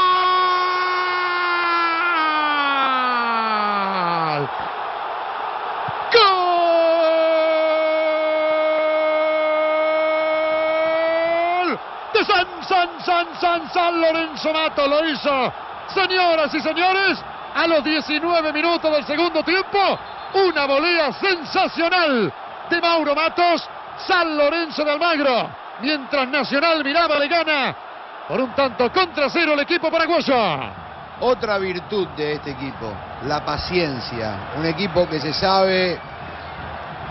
San, 13.40 13.70
San, 13.70 14.00
Lorenzo 14.00 14.52
Mato 14.52 14.86
lo 14.86 15.08
hizo. 15.08 15.52
Señoras 15.94 16.54
y 16.54 16.60
señores, 16.60 17.18
a 17.54 17.66
los 17.66 17.84
19 17.84 18.52
minutos 18.52 18.90
del 18.90 19.04
segundo 19.04 19.42
tiempo, 19.42 19.98
una 20.34 20.66
volea 20.66 21.12
sensacional 21.12 22.32
de 22.68 22.80
Mauro 22.80 23.14
Matos, 23.14 23.68
San 24.06 24.36
Lorenzo 24.36 24.84
de 24.84 24.90
Almagro. 24.90 25.50
Mientras 25.80 26.28
Nacional 26.28 26.84
miraba, 26.84 27.18
le 27.18 27.28
gana 27.28 27.76
por 28.28 28.40
un 28.40 28.54
tanto 28.54 28.90
contra 28.92 29.28
cero 29.28 29.52
el 29.54 29.60
equipo 29.60 29.90
paraguayo. 29.90 30.34
Otra 31.20 31.58
virtud 31.58 32.08
de 32.16 32.34
este 32.34 32.50
equipo, 32.50 32.92
la 33.26 33.44
paciencia. 33.44 34.54
Un 34.58 34.66
equipo 34.66 35.08
que 35.08 35.20
se 35.20 35.32
sabe 35.32 35.98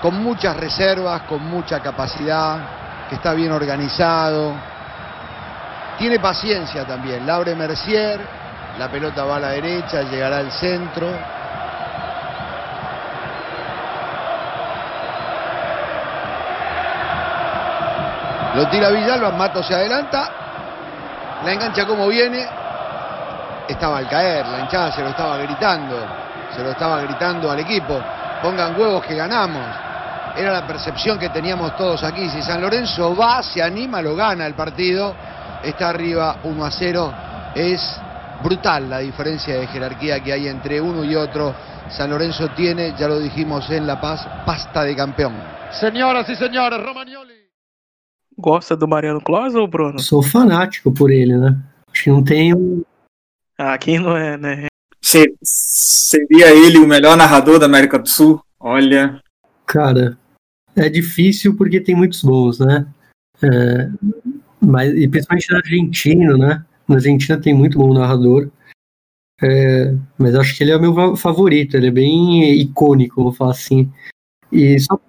con 0.01 0.22
muchas 0.22 0.57
reservas, 0.57 1.22
con 1.24 1.45
mucha 1.45 1.80
capacidad, 1.80 3.07
que 3.07 3.16
está 3.16 3.34
bien 3.34 3.51
organizado, 3.51 4.53
tiene 5.98 6.20
paciencia 6.20 6.86
también. 6.86 7.26
Laure 7.26 7.56
Mercier, 7.56 8.20
la 8.78 8.89
pelota 8.89 9.24
va 9.24 9.38
a 9.38 9.39
la 9.39 9.50
derecha, 9.50 10.02
llegará 10.04 10.38
al 10.38 10.52
centro. 10.52 11.08
Lo 18.56 18.68
tira 18.70 18.89
Villalba, 18.89 19.32
Mato 19.32 19.64
se 19.64 19.74
adelanta. 19.74 20.30
La 21.44 21.52
engancha 21.52 21.86
como 21.86 22.08
viene. 22.08 22.46
Estaba 23.68 23.98
al 23.98 24.08
caer, 24.08 24.46
la 24.46 24.60
hinchada 24.60 24.91
se 24.91 25.02
lo 25.02 25.10
estaba 25.10 25.38
gritando. 25.38 25.98
Se 26.56 26.62
lo 26.62 26.72
estaba 26.72 27.02
gritando 27.02 27.50
al 27.50 27.60
equipo. 27.60 28.00
Pongan 28.41 28.80
huevos 28.80 29.04
que 29.06 29.16
ganamos. 29.16 29.66
Era 30.36 30.52
la 30.52 30.68
percepción 30.68 31.18
que 31.18 31.30
teníamos 31.30 31.76
todos 31.78 32.04
aquí. 32.04 32.30
Si 32.30 32.41
San 32.41 32.62
Lorenzo 32.62 33.16
va, 33.16 33.41
se 33.41 33.62
anima, 33.62 34.02
lo 34.02 34.16
gana 34.16 34.46
el 34.46 34.54
partido 34.54 35.16
está 35.64 35.89
arriba 35.89 36.39
1 36.43 36.66
a 36.66 36.72
0. 36.72 37.14
Es 37.55 37.82
brutal 38.43 38.89
la 38.89 38.99
diferencia 38.99 39.55
de 39.55 39.68
jerarquía 39.68 40.24
que 40.24 40.34
hay 40.34 40.47
entre 40.47 40.82
uno 40.82 41.03
y 41.03 41.16
otro. 41.16 41.55
San 41.89 42.09
Lorenzo 42.09 42.49
tiene, 42.55 42.95
ya 42.97 43.07
lo 43.07 43.20
dijimos 43.20 43.70
en 43.70 43.86
La 43.86 43.99
Paz, 43.99 44.26
pasta 44.45 44.84
de 44.84 44.95
campeón. 44.95 45.34
Senhoras 45.72 46.30
e 46.30 46.36
senhores, 46.36 46.80
Romagnoli. 46.82 47.34
Gosta 48.38 48.76
do 48.76 48.88
Mariano 48.88 49.22
Close 49.22 49.57
ou 49.57 49.68
Bruno? 49.68 49.99
Sou 49.99 50.24
fanático 50.24 50.91
por 50.91 51.11
ele, 51.11 51.38
né? 51.38 51.55
Acho 51.91 52.03
que 52.03 52.09
não 52.09 52.24
tem 52.24 52.53
um. 52.53 52.84
Ah, 53.57 53.78
quem 53.78 53.99
não 53.99 54.18
é, 54.18 54.38
né? 54.38 54.68
Seria 55.43 56.51
ele 56.51 56.80
o 56.80 56.88
melhor 56.88 57.16
narrador 57.16 57.59
da 57.59 57.68
América 57.68 57.99
do 57.99 58.09
Sul? 58.09 58.43
Olha. 58.59 59.22
Cara, 59.66 60.18
é 60.76 60.89
difícil 60.89 61.55
porque 61.55 61.80
tem 61.80 61.93
muitos 61.93 62.24
bons, 62.24 62.59
né? 62.59 62.88
É, 63.41 63.89
mas, 64.64 64.93
e 64.93 65.07
principalmente 65.07 65.51
na 65.51 65.57
Argentina, 65.57 66.38
né? 66.38 66.66
Na 66.88 66.95
Argentina 66.95 67.39
tem 67.39 67.53
muito 67.53 67.78
bom 67.78 67.93
narrador. 67.93 68.49
É, 69.41 69.93
mas 70.18 70.36
acho 70.36 70.55
que 70.55 70.64
ele 70.64 70.72
é 70.72 70.78
o 70.78 70.82
meu 70.82 71.16
favorito, 71.16 71.76
ele 71.76 71.88
é 71.88 71.91
bem 71.91 72.61
icônico, 72.61 73.24
vou 73.24 73.34
falar 73.34 73.51
assim. 73.51 73.91
E, 74.51 74.80
só, 74.80 74.99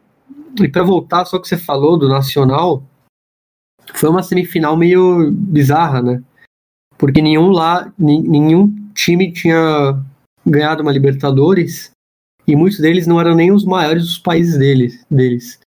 e 0.60 0.68
para 0.68 0.82
voltar, 0.82 1.24
só 1.24 1.38
que 1.38 1.46
você 1.46 1.56
falou 1.56 1.98
do 1.98 2.08
Nacional, 2.08 2.82
foi 3.92 4.08
uma 4.08 4.22
semifinal 4.22 4.76
meio 4.76 5.30
bizarra, 5.30 6.02
né? 6.02 6.22
Porque 6.98 7.22
nenhum 7.22 7.50
lá, 7.50 7.92
nenhum 7.98 8.74
time 8.94 9.32
tinha 9.32 10.02
ganhado 10.46 10.82
uma 10.82 10.92
Libertadores 10.92 11.90
e 12.46 12.56
muitos 12.56 12.78
deles 12.78 13.06
não 13.06 13.20
eram 13.20 13.34
nem 13.34 13.52
os 13.52 13.64
maiores 13.64 14.04
dos 14.04 14.18
países 14.18 14.58
deles. 14.58 15.04
deles 15.10 15.60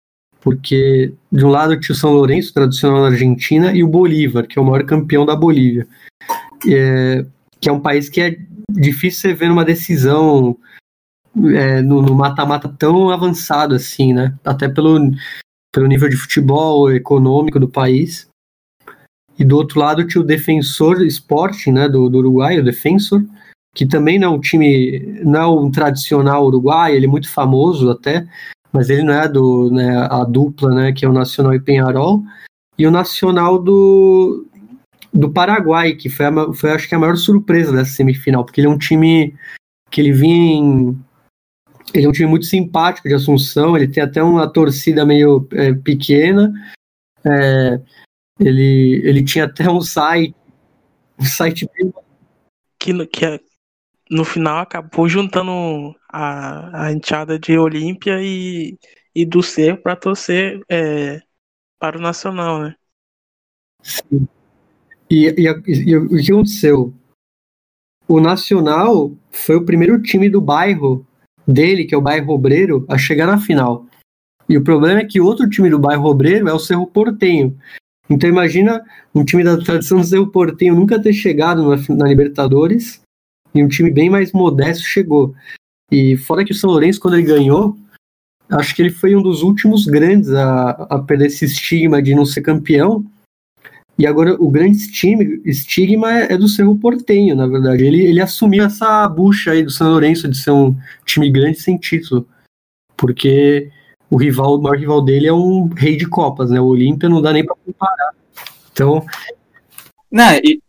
porque 0.46 1.12
de 1.32 1.44
um 1.44 1.50
lado 1.50 1.80
tinha 1.80 1.92
o 1.92 1.98
São 1.98 2.14
Lourenço, 2.14 2.54
tradicional 2.54 3.02
na 3.02 3.08
Argentina, 3.08 3.76
e 3.76 3.84
o 3.84 3.88
Bolívar, 3.88 4.46
que 4.46 4.60
é 4.60 4.62
o 4.62 4.66
maior 4.66 4.86
campeão 4.86 5.26
da 5.26 5.36
Bolívia, 5.36 5.88
é, 6.68 7.26
que 7.60 7.68
é 7.68 7.72
um 7.72 7.80
país 7.80 8.10
que 8.10 8.22
é 8.22 8.38
difícil 8.70 9.22
você 9.22 9.34
ver 9.34 9.50
numa 9.50 9.66
decisão 9.66 10.56
é, 11.56 11.82
no 11.82 12.14
mata-mata 12.14 12.70
tão 12.70 13.10
avançado 13.10 13.74
assim, 13.74 14.14
né? 14.14 14.36
Até 14.46 14.70
pelo, 14.70 15.00
pelo 15.74 15.88
nível 15.88 16.08
de 16.10 16.16
futebol 16.16 16.92
econômico 16.92 17.60
do 17.60 17.68
país. 17.68 18.28
E 19.40 19.44
do 19.44 19.58
outro 19.58 19.80
lado 19.80 20.06
tinha 20.08 20.22
o 20.22 20.26
Defensor 20.26 21.02
Sporting, 21.08 21.72
né, 21.72 21.90
do, 21.90 22.08
do 22.08 22.20
Uruguai, 22.20 22.60
o 22.60 22.64
Defensor, 22.64 23.26
que 23.74 23.88
também 23.88 24.20
não 24.20 24.28
é 24.28 24.36
um 24.38 24.40
time, 24.40 25.00
não 25.24 25.42
é 25.42 25.48
um 25.48 25.72
tradicional 25.72 26.46
uruguai, 26.46 26.96
ele 26.96 27.08
é 27.08 27.10
muito 27.10 27.30
famoso 27.30 27.90
até, 27.90 28.26
mas 28.76 28.90
ele 28.90 29.04
não 29.04 29.14
é 29.14 29.26
do, 29.28 29.72
né, 29.72 29.98
a 30.12 30.26
dupla, 30.26 30.76
né, 30.76 30.92
que 30.92 31.06
é 31.06 31.10
o 31.10 31.14
Nacional 31.14 31.54
e 31.54 31.62
Penharol, 31.62 32.22
e 32.78 32.86
o 32.86 32.92
Nacional 32.92 33.58
do, 33.58 34.46
do 35.14 35.32
Paraguai, 35.32 35.96
que 35.96 36.10
foi, 36.10 36.26
a, 36.26 36.54
foi 36.54 36.72
acho 36.72 36.90
que 36.90 36.94
a 36.94 37.00
maior 37.00 37.16
surpresa 37.16 37.72
dessa 37.72 37.92
semifinal, 37.92 38.44
porque 38.44 38.60
ele 38.60 38.68
é 38.68 38.70
um 38.70 38.78
time 38.78 39.34
que 39.90 40.02
ele 40.02 40.12
vinha 40.12 40.56
em, 40.56 41.02
ele 41.94 42.06
é 42.06 42.10
um 42.10 42.12
time 42.12 42.28
muito 42.28 42.46
simpático 42.46 43.08
de 43.08 43.14
Assunção, 43.14 43.78
ele 43.78 43.88
tem 43.88 44.04
até 44.04 44.22
uma 44.22 44.46
torcida 44.52 45.06
meio 45.06 45.48
é, 45.54 45.74
pequena, 45.74 46.52
é, 47.26 47.80
ele, 48.38 49.02
ele 49.06 49.24
tinha 49.24 49.46
até 49.46 49.70
um 49.70 49.80
site, 49.80 50.36
um 51.18 51.24
site 51.24 51.66
bem... 51.74 51.94
que, 52.78 53.08
que, 53.08 53.26
é, 53.26 53.40
no 54.10 54.26
final 54.26 54.60
acabou 54.60 55.08
juntando 55.08 55.96
a, 56.16 56.86
a 56.86 56.92
enteada 56.94 57.38
de 57.38 57.58
Olímpia 57.58 58.22
e, 58.22 58.78
e 59.14 59.26
do 59.26 59.44
Cerro 59.44 59.78
para 59.78 59.98
torcer 59.98 60.62
é, 60.70 61.22
para 61.78 61.98
o 61.98 62.02
Nacional, 62.02 62.62
né? 62.62 62.76
Sim. 63.84 64.26
E, 65.10 65.28
e, 65.28 65.44
e, 65.44 65.98
o 65.98 66.10
que 66.10 66.32
aconteceu? 66.32 66.94
O 68.08 68.22
Nacional 68.22 69.12
foi 69.30 69.58
o 69.58 69.66
primeiro 69.66 70.02
time 70.02 70.30
do 70.30 70.40
bairro 70.40 71.06
dele, 71.46 71.84
que 71.84 71.94
é 71.94 71.98
o 71.98 72.02
bairro 72.02 72.34
Obreiro, 72.34 72.86
a 72.88 72.98
chegar 72.98 73.28
na 73.28 73.38
final. 73.38 73.86
E 74.48 74.58
o 74.58 74.64
problema 74.64 75.02
é 75.02 75.06
que 75.06 75.20
outro 75.20 75.50
time 75.50 75.70
do 75.70 75.80
bairro 75.80 76.06
Obreiro 76.06 76.48
é 76.48 76.54
o 76.54 76.60
Cerro 76.60 76.88
Portenho. 76.88 77.58
Então 78.10 78.30
imagina 78.30 78.82
um 79.14 79.26
time 79.26 79.44
da 79.44 79.58
tradição 79.58 80.00
do 80.00 80.06
Cerro 80.06 80.32
Portenho 80.32 80.76
nunca 80.76 81.02
ter 81.02 81.14
chegado 81.14 81.68
na, 81.68 81.96
na 81.96 82.08
Libertadores 82.08 83.02
e 83.54 83.62
um 83.62 83.68
time 83.68 83.92
bem 83.92 84.10
mais 84.10 84.32
modesto 84.32 84.86
chegou. 84.86 85.36
E 85.92 86.18
fora 86.18 86.44
que 86.44 86.52
o 86.52 86.56
São 86.56 86.70
Lourenço, 86.70 87.00
quando 87.00 87.16
ele 87.16 87.28
ganhou, 87.28 87.78
acho 88.50 88.76
que 88.76 88.82
ele 88.82 88.90
foi 88.90 89.16
um 89.16 89.22
dos 89.22 89.42
últimos 89.44 89.86
grandes 89.86 90.32
a, 90.32 90.72
a 90.72 91.00
perder 91.00 91.28
esse 91.28 91.46
estigma 91.46 92.02
de 92.02 92.16
não 92.16 92.26
ser 92.26 92.42
campeão. 92.42 93.06
E 93.98 94.06
agora 94.06 94.36
o 94.40 94.50
grande 94.52 94.78
estigma, 95.46 96.12
é, 96.12 96.34
é 96.34 96.38
do 96.38 96.50
Cerro 96.50 96.78
Portenho, 96.78 97.36
na 97.36 97.48
verdade. 97.48 97.86
Ele, 97.86 98.02
ele 98.02 98.20
assumiu 98.20 98.66
essa 98.66 99.08
bucha 99.08 99.52
aí 99.52 99.64
do 99.64 99.72
São 99.72 99.90
Lourenço 99.90 100.28
de 100.28 100.38
ser 100.38 100.52
um 100.52 100.76
time 101.06 101.32
grande 101.32 101.60
sem 101.62 101.78
título. 101.78 102.28
Porque 102.98 103.72
o 104.10 104.18
rival, 104.18 104.58
o 104.58 104.62
maior 104.62 104.78
rival 104.78 105.02
dele 105.02 105.28
é 105.28 105.34
um 105.34 105.68
rei 105.68 105.96
de 105.96 106.08
copas, 106.08 106.50
né? 106.50 106.60
O 106.60 106.66
Olímpia 106.66 107.08
não 107.08 107.22
dá 107.22 107.32
nem 107.32 107.46
para 107.46 107.56
comparar. 107.56 108.12
Então. 108.72 109.06
Não, 110.12 110.34
e, 110.44 110.62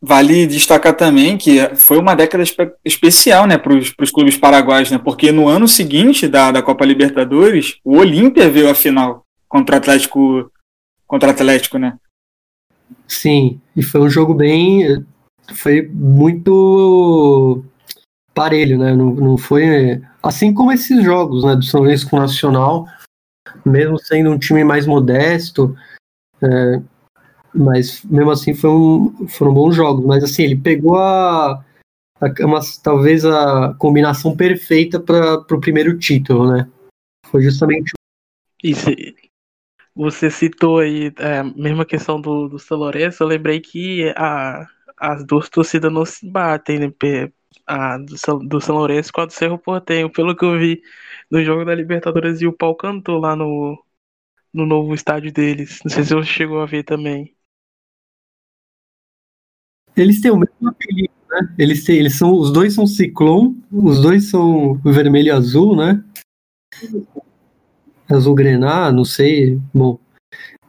Vale 0.00 0.46
destacar 0.46 0.94
também 0.94 1.38
que 1.38 1.58
foi 1.74 1.98
uma 1.98 2.14
década 2.14 2.44
espe 2.44 2.70
especial 2.84 3.46
né, 3.46 3.56
para 3.56 3.74
os 3.74 4.10
clubes 4.10 4.36
paraguaios, 4.36 4.90
né, 4.90 4.98
porque 4.98 5.32
no 5.32 5.48
ano 5.48 5.66
seguinte 5.66 6.28
da, 6.28 6.52
da 6.52 6.62
Copa 6.62 6.84
Libertadores, 6.84 7.78
o 7.82 7.96
Olímpia 7.96 8.50
veio 8.50 8.70
à 8.70 8.74
final 8.74 9.24
contra 9.48 9.76
o 9.76 9.78
Atlético, 9.78 10.50
contra 11.06 11.28
o 11.30 11.32
Atlético, 11.32 11.78
né? 11.78 11.98
Sim, 13.08 13.60
e 13.74 13.82
foi 13.82 14.00
um 14.00 14.10
jogo 14.10 14.34
bem. 14.34 15.04
Foi 15.54 15.82
muito 15.82 17.64
parelho, 18.34 18.78
né? 18.78 18.94
Não, 18.94 19.14
não 19.14 19.38
foi. 19.38 20.02
Assim 20.22 20.52
como 20.52 20.72
esses 20.72 21.02
jogos 21.02 21.44
né, 21.44 21.56
do 21.56 21.64
São 21.64 21.80
Luís 21.80 22.04
com 22.04 22.16
o 22.16 22.20
Nacional, 22.20 22.86
mesmo 23.64 23.98
sendo 23.98 24.30
um 24.30 24.38
time 24.38 24.64
mais 24.64 24.86
modesto, 24.86 25.76
é, 26.42 26.80
mas 27.56 28.02
mesmo 28.04 28.30
assim 28.30 28.54
foi 28.54 28.70
um, 28.70 29.28
foram 29.28 29.52
bons 29.52 29.74
jogos. 29.74 30.04
Mas 30.04 30.22
assim, 30.22 30.42
ele 30.42 30.56
pegou 30.56 30.96
a, 30.96 31.64
a 32.20 32.46
uma, 32.46 32.60
talvez 32.82 33.24
a 33.24 33.74
combinação 33.78 34.36
perfeita 34.36 35.00
para 35.00 35.36
o 35.50 35.60
primeiro 35.60 35.98
título, 35.98 36.52
né? 36.52 36.68
Foi 37.26 37.42
justamente. 37.42 37.92
Isso. 38.62 38.86
Você 39.94 40.30
citou 40.30 40.80
aí 40.80 41.12
é, 41.18 41.38
a 41.38 41.44
mesma 41.44 41.84
questão 41.84 42.20
do, 42.20 42.48
do 42.48 42.58
São 42.58 42.76
Lourenço, 42.78 43.22
eu 43.22 43.26
lembrei 43.26 43.60
que 43.60 44.12
a, 44.16 44.66
as 44.96 45.24
duas 45.24 45.48
torcidas 45.48 45.92
não 45.92 46.04
se 46.04 46.28
batem, 46.28 46.78
né? 46.78 46.92
A 47.66 47.98
do, 47.98 48.14
do 48.46 48.60
São 48.60 48.76
Lourenço 48.76 49.12
com 49.12 49.22
a 49.22 49.26
do 49.26 49.32
Cerro 49.32 49.58
Portenho. 49.58 50.10
Pelo 50.10 50.36
que 50.36 50.44
eu 50.44 50.58
vi 50.58 50.82
no 51.30 51.42
jogo 51.42 51.64
da 51.64 51.74
Libertadores 51.74 52.40
e 52.40 52.46
o 52.46 52.52
pau 52.52 52.74
cantou 52.74 53.18
lá 53.18 53.34
no, 53.34 53.82
no 54.52 54.66
novo 54.66 54.94
estádio 54.94 55.32
deles. 55.32 55.80
Não 55.84 55.90
sei 55.90 56.04
se 56.04 56.14
você 56.14 56.28
chegou 56.28 56.60
a 56.60 56.66
ver 56.66 56.84
também. 56.84 57.35
Eles 59.96 60.20
têm 60.20 60.30
o 60.30 60.36
mesmo 60.36 60.68
apelido, 60.68 61.12
né? 61.30 61.54
Eles, 61.58 61.84
têm, 61.84 61.96
eles 61.96 62.16
são, 62.16 62.32
os 62.32 62.52
dois 62.52 62.74
são 62.74 62.86
ciclone, 62.86 63.62
os 63.72 64.00
dois 64.00 64.28
são 64.28 64.74
vermelho 64.84 65.28
e 65.28 65.30
azul, 65.30 65.74
né? 65.74 66.04
Azul 68.08 68.34
grená, 68.34 68.92
não 68.92 69.04
sei. 69.04 69.58
Bom. 69.72 69.98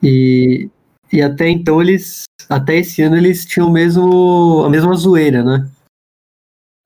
E, 0.01 0.69
e 1.11 1.21
até 1.21 1.49
então 1.49 1.81
eles. 1.81 2.23
Até 2.49 2.77
esse 2.77 3.01
ano 3.01 3.17
eles 3.17 3.45
tinham 3.45 3.69
mesmo, 3.69 4.63
a 4.63 4.69
mesma 4.69 4.93
zoeira, 4.93 5.43
né? 5.43 5.69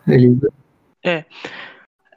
Eles... 0.07 0.39
É. 1.05 1.23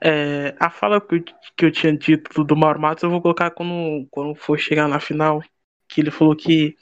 é. 0.02 0.56
A 0.58 0.70
fala 0.70 0.98
que 1.00 1.16
eu, 1.16 1.24
que 1.56 1.64
eu 1.66 1.70
tinha 1.70 1.94
dito 1.94 2.42
do 2.42 2.56
Mauro 2.56 2.80
Matos 2.80 3.02
eu 3.02 3.10
vou 3.10 3.20
colocar 3.20 3.50
quando, 3.50 4.06
quando 4.10 4.34
for 4.34 4.58
chegar 4.58 4.88
na 4.88 4.98
final. 4.98 5.42
Que 5.86 6.00
ele 6.00 6.10
falou 6.10 6.34
que. 6.34 6.76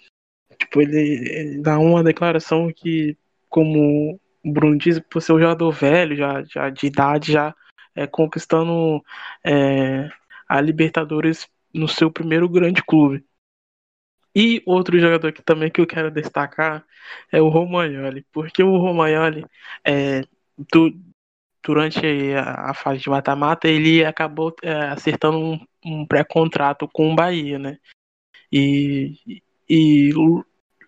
Tipo, 0.57 0.81
ele, 0.81 0.97
ele 0.97 1.61
dá 1.61 1.79
uma 1.79 2.05
declaração 2.05 2.73
que 2.73 3.17
como 3.53 4.19
o 4.45 4.53
Bruno 4.53 4.79
diz, 4.79 4.99
por 4.99 5.21
ser 5.23 5.35
um 5.35 5.39
jogador 5.41 5.71
velho, 5.71 6.17
já, 6.17 6.43
já 6.45 6.71
de 6.71 6.87
idade, 6.87 7.33
já 7.33 7.55
é, 7.95 8.07
conquistando 8.07 9.05
é, 9.45 10.11
a 10.49 10.61
Libertadores 10.61 11.49
no 11.73 11.87
seu 11.87 12.11
primeiro 12.11 12.49
grande 12.49 12.83
clube. 12.83 13.25
E 14.35 14.63
outro 14.67 14.99
jogador 14.99 15.33
que 15.33 15.43
também 15.43 15.71
que 15.71 15.81
eu 15.81 15.87
quero 15.87 16.11
destacar 16.11 16.85
é 17.31 17.41
o 17.43 17.51
Romagnoli, 17.51 18.25
porque 18.33 18.63
o 18.63 18.79
Romagnoli, 18.79 19.45
é, 19.85 20.23
do, 20.73 20.91
durante 21.63 22.01
a, 22.35 22.71
a, 22.71 22.75
fase 22.75 23.01
de 23.01 23.11
mata-mata, 23.11 23.69
ele 23.69 24.03
acabou 24.05 24.55
é, 24.63 24.73
acertando 24.89 25.39
um, 25.39 25.67
um 25.85 26.07
pré-contrato 26.07 26.89
com 26.89 27.13
o 27.13 27.15
Bahia, 27.15 27.59
né? 27.59 27.79
E, 28.51 29.43
e 29.69 30.11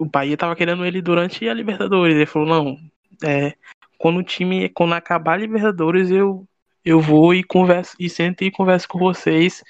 o 0.04 0.10
Bahia 0.10 0.36
tava 0.36 0.54
querendo 0.54 0.84
ele 0.84 1.00
durante 1.00 1.48
a 1.48 1.54
Libertadores. 1.54 2.14
Ele 2.14 2.26
falou, 2.26 2.48
não, 2.48 2.78
é, 3.24 3.54
quando 3.98 4.18
o 4.18 4.22
time, 4.22 4.68
quando 4.68 4.92
acabar 4.94 5.34
a 5.34 5.36
Libertadores, 5.38 6.10
eu, 6.10 6.46
eu 6.84 7.00
vou 7.00 7.34
e 7.34 7.42
converso, 7.42 7.96
e 7.98 8.08
sento 8.10 8.44
e 8.44 8.50
converso 8.50 8.86
com 8.88 8.98
vocês 8.98 9.62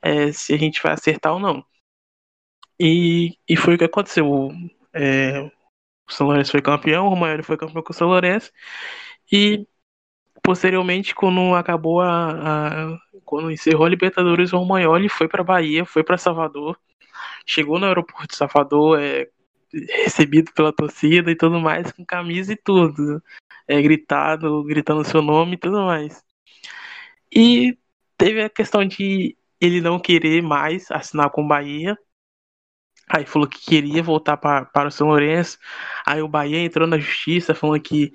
é, 0.00 0.32
se 0.32 0.54
a 0.54 0.58
gente 0.58 0.82
vai 0.82 0.92
acertar 0.92 1.32
ou 1.32 1.40
não. 1.40 1.64
E, 2.78 3.36
e 3.48 3.56
foi 3.56 3.74
o 3.74 3.78
que 3.78 3.84
aconteceu. 3.84 4.50
É, 4.92 5.40
o 5.40 6.12
São 6.12 6.26
Lourenço 6.28 6.52
foi 6.52 6.62
campeão, 6.62 7.06
o 7.06 7.10
Romário 7.10 7.44
foi 7.44 7.56
campeão 7.56 7.82
com 7.82 7.92
o 7.92 7.96
São 7.96 8.08
Lourenço. 8.08 8.52
E 9.30 9.66
posteriormente, 10.42 11.14
quando 11.14 11.54
acabou 11.54 12.00
a, 12.00 12.92
a 12.94 12.98
quando 13.24 13.50
encerrou 13.50 13.86
a 13.86 13.88
Libertadores, 13.88 14.52
o 14.52 14.58
Romagnoli 14.58 15.08
foi 15.08 15.28
para 15.28 15.44
Bahia, 15.44 15.84
foi 15.84 16.02
para 16.02 16.18
Salvador, 16.18 16.78
chegou 17.46 17.78
no 17.78 17.86
aeroporto 17.86 18.28
de 18.28 18.36
Salvador, 18.36 19.00
é, 19.00 19.28
recebido 19.72 20.52
pela 20.52 20.72
torcida 20.72 21.30
e 21.30 21.36
tudo 21.36 21.60
mais, 21.60 21.92
com 21.92 22.04
camisa 22.04 22.52
e 22.52 22.56
tudo. 22.56 23.22
É, 23.66 23.80
gritado, 23.80 24.64
gritando 24.64 25.04
seu 25.04 25.22
nome 25.22 25.54
e 25.54 25.58
tudo 25.58 25.84
mais. 25.84 26.22
E 27.32 27.78
teve 28.16 28.42
a 28.42 28.50
questão 28.50 28.84
de 28.84 29.36
ele 29.60 29.80
não 29.80 30.00
querer 30.00 30.42
mais 30.42 30.90
assinar 30.90 31.30
com 31.30 31.42
o 31.42 31.48
Bahia. 31.48 31.96
Aí 33.08 33.26
falou 33.26 33.48
que 33.48 33.60
queria 33.64 34.02
voltar 34.02 34.36
pra, 34.36 34.64
para 34.64 34.88
o 34.88 34.90
São 34.90 35.08
Lourenço. 35.08 35.58
Aí 36.06 36.22
o 36.22 36.28
Bahia 36.28 36.58
entrou 36.58 36.86
na 36.86 36.98
justiça 36.98 37.54
falando 37.54 37.82
que 37.82 38.12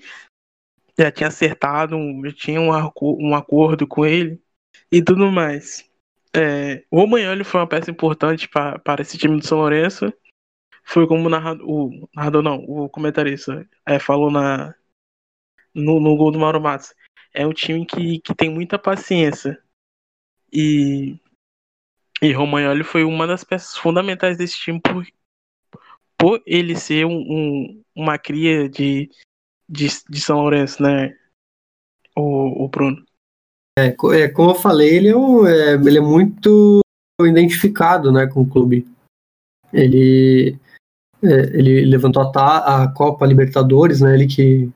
já 0.98 1.12
tinha 1.12 1.28
acertado, 1.28 1.98
já 2.26 2.32
tinha 2.34 2.62
um, 2.62 2.72
um 3.20 3.36
acordo 3.36 3.88
com 3.88 4.06
ele 4.06 4.42
e 4.92 5.02
tudo 5.04 5.32
mais. 5.32 5.90
É, 6.36 6.84
o 6.92 7.00
Romagnoli 7.00 7.44
foi 7.44 7.62
uma 7.62 7.68
peça 7.68 7.90
importante 7.92 8.50
para 8.50 9.02
esse 9.02 9.18
time 9.18 9.40
do 9.40 9.46
São 9.46 9.60
Lourenço 9.60 10.14
foi 10.86 11.08
como 11.08 11.26
o 11.26 11.30
narrador, 11.30 11.68
o 11.68 12.10
narrador 12.16 12.44
não, 12.44 12.58
o 12.58 12.88
comentarista 12.88 13.68
é, 13.86 13.98
falou 13.98 14.30
na, 14.30 14.74
no, 15.74 16.00
no 16.00 16.16
gol 16.16 16.32
do 16.32 16.40
Mauro 16.40 16.62
Matos. 16.62 16.94
É 17.34 17.46
um 17.46 17.52
time 17.52 17.86
que, 17.86 18.20
que 18.20 18.34
tem 18.36 18.50
muita 18.50 18.78
paciência. 18.78 19.62
E, 20.54 21.20
e 22.22 22.32
Romagnoli 22.32 22.84
foi 22.84 23.04
uma 23.04 23.28
das 23.28 23.44
peças 23.44 23.76
fundamentais 23.76 24.38
desse 24.38 24.58
time 24.58 24.80
por, 24.80 25.06
por 26.18 26.42
ele 26.46 26.76
ser 26.76 27.06
um, 27.06 27.18
um, 27.18 27.84
uma 27.96 28.18
cria 28.18 28.70
de, 28.70 29.10
de, 29.68 29.88
de 30.08 30.22
São 30.22 30.40
Lourenço, 30.40 30.82
né? 30.82 31.18
O, 32.16 32.64
o 32.64 32.70
Bruno. 32.70 33.04
É, 33.78 33.88
é, 33.88 34.30
como 34.30 34.52
eu 34.52 34.56
falei, 34.56 34.96
ele 34.96 35.10
é, 35.10 35.18
um, 35.18 35.46
é, 35.46 35.74
ele 35.74 35.98
é 35.98 36.02
muito 36.02 36.80
identificado 37.20 38.12
né, 38.12 38.26
com 38.28 38.42
o 38.42 38.50
clube. 38.50 38.88
Ele, 39.74 40.58
ele 41.26 41.86
levantou 41.86 42.32
a, 42.36 42.84
a, 42.84 42.88
Copa 42.90 43.26
Libertadores, 43.26 44.02
né? 44.02 44.14
Ele 44.14 44.28
que 44.28 44.70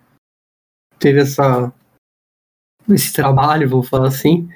teve 0.98 1.20
essa 1.20 1.72
esse 2.90 3.14
trabalho, 3.14 3.70
vamos 3.70 3.88
falar 3.88 4.08
assim. 4.08 4.50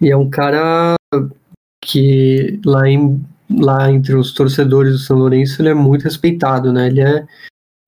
E 0.00 0.10
é 0.10 0.16
um 0.16 0.30
cara 0.30 0.94
que 1.84 2.60
lá 2.64 2.88
em 2.88 3.24
lá 3.50 3.90
entre 3.90 4.14
os 4.14 4.32
torcedores 4.32 4.92
do 4.92 4.98
São 4.98 5.18
Lourenço 5.18 5.60
ele 5.60 5.68
é 5.68 5.74
muito 5.74 6.04
respeitado, 6.04 6.72
né? 6.72 6.86
Ele 6.86 7.00
é 7.00 7.26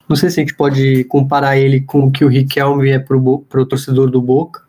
não 0.08 0.14
sei 0.14 0.30
se 0.30 0.40
a 0.40 0.42
gente 0.44 0.54
pode 0.54 1.04
comparar 1.04 1.56
ele 1.56 1.80
com 1.80 2.06
o 2.06 2.12
que 2.12 2.24
o 2.24 2.28
Riquelme 2.28 2.90
é 2.90 2.98
pro, 2.98 3.40
pro 3.40 3.66
torcedor 3.66 4.08
do 4.08 4.22
Boca, 4.22 4.62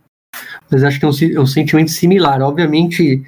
mas 0.69 0.83
acho 0.83 0.99
que 0.99 1.05
é 1.05 1.07
um, 1.07 1.35
é 1.35 1.39
um 1.39 1.45
sentimento 1.45 1.91
similar. 1.91 2.41
Obviamente, 2.41 3.23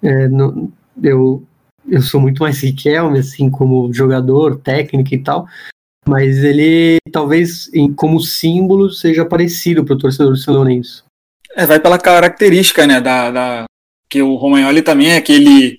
é, 0.00 0.28
no, 0.28 0.72
eu 1.02 1.44
eu 1.88 2.02
sou 2.02 2.20
muito 2.20 2.42
mais 2.42 2.60
Riquelme, 2.62 3.18
assim, 3.18 3.50
como 3.50 3.92
jogador, 3.92 4.58
técnico 4.58 5.14
e 5.14 5.22
tal, 5.22 5.46
mas 6.06 6.42
ele 6.42 6.98
talvez 7.12 7.72
em, 7.74 7.92
como 7.92 8.20
símbolo 8.20 8.90
seja 8.90 9.24
parecido 9.24 9.84
para 9.84 9.94
o 9.94 9.98
torcedor 9.98 10.36
Lourenço. 10.48 11.04
É, 11.56 11.66
vai 11.66 11.80
pela 11.80 11.98
característica, 11.98 12.86
né, 12.86 13.00
da, 13.00 13.30
da 13.30 13.64
que 14.08 14.22
o 14.22 14.34
Romagnoli 14.34 14.82
também 14.82 15.10
é 15.10 15.16
aquele 15.16 15.78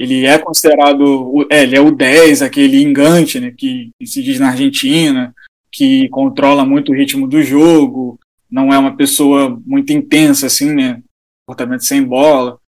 ele 0.00 0.24
é 0.24 0.38
considerado, 0.38 1.46
é, 1.50 1.62
ele 1.62 1.76
é 1.76 1.80
o 1.80 1.90
10, 1.90 2.40
aquele 2.40 2.82
engante, 2.82 3.38
né, 3.38 3.50
que, 3.50 3.90
que 3.98 4.06
se 4.06 4.22
diz 4.22 4.40
na 4.40 4.48
Argentina, 4.48 5.34
que 5.70 6.08
controla 6.08 6.64
muito 6.64 6.90
o 6.90 6.94
ritmo 6.94 7.28
do 7.28 7.42
jogo, 7.42 8.18
não 8.50 8.72
é 8.72 8.78
uma 8.78 8.96
pessoa 8.96 9.60
muito 9.66 9.92
intensa 9.92 10.46
assim, 10.46 10.72
né, 10.74 11.02
comportamento 11.46 11.84
sem 11.84 12.02
bola. 12.02 12.58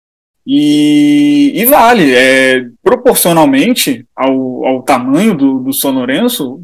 E, 0.47 1.53
e 1.55 1.65
vale, 1.67 2.13
é, 2.15 2.65
proporcionalmente 2.83 4.07
ao, 4.15 4.65
ao 4.67 4.83
tamanho 4.83 5.37
do, 5.37 5.61
do 5.61 5.73
São 5.73 5.93
Lourenço, 5.93 6.61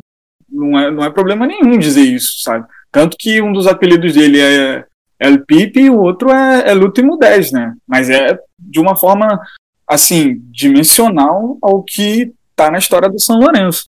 não 0.51 0.79
é, 0.79 0.91
não 0.91 1.05
é 1.05 1.11
problema 1.11 1.47
nenhum 1.47 1.79
dizer 1.79 2.03
isso, 2.03 2.43
sabe? 2.43 2.67
Tanto 2.91 3.17
que 3.19 3.41
um 3.41 3.53
dos 3.53 3.67
apelidos 3.67 4.15
dele 4.15 4.41
é 4.41 4.85
El 5.21 5.45
Pipe 5.45 5.81
e 5.81 5.91
o 5.91 6.01
outro 6.01 6.31
é, 6.31 6.71
é 6.71 6.75
Último 6.75 7.17
10, 7.17 7.53
né? 7.53 7.75
Mas 7.87 8.09
é 8.09 8.39
de 8.59 8.81
uma 8.81 8.97
forma, 8.97 9.41
assim, 9.87 10.41
dimensional 10.51 11.59
ao 11.63 11.83
que 11.83 12.33
tá 12.57 12.71
na 12.71 12.79
história 12.79 13.09
do 13.09 13.21
São 13.21 13.39
Lourenço. 13.39 13.85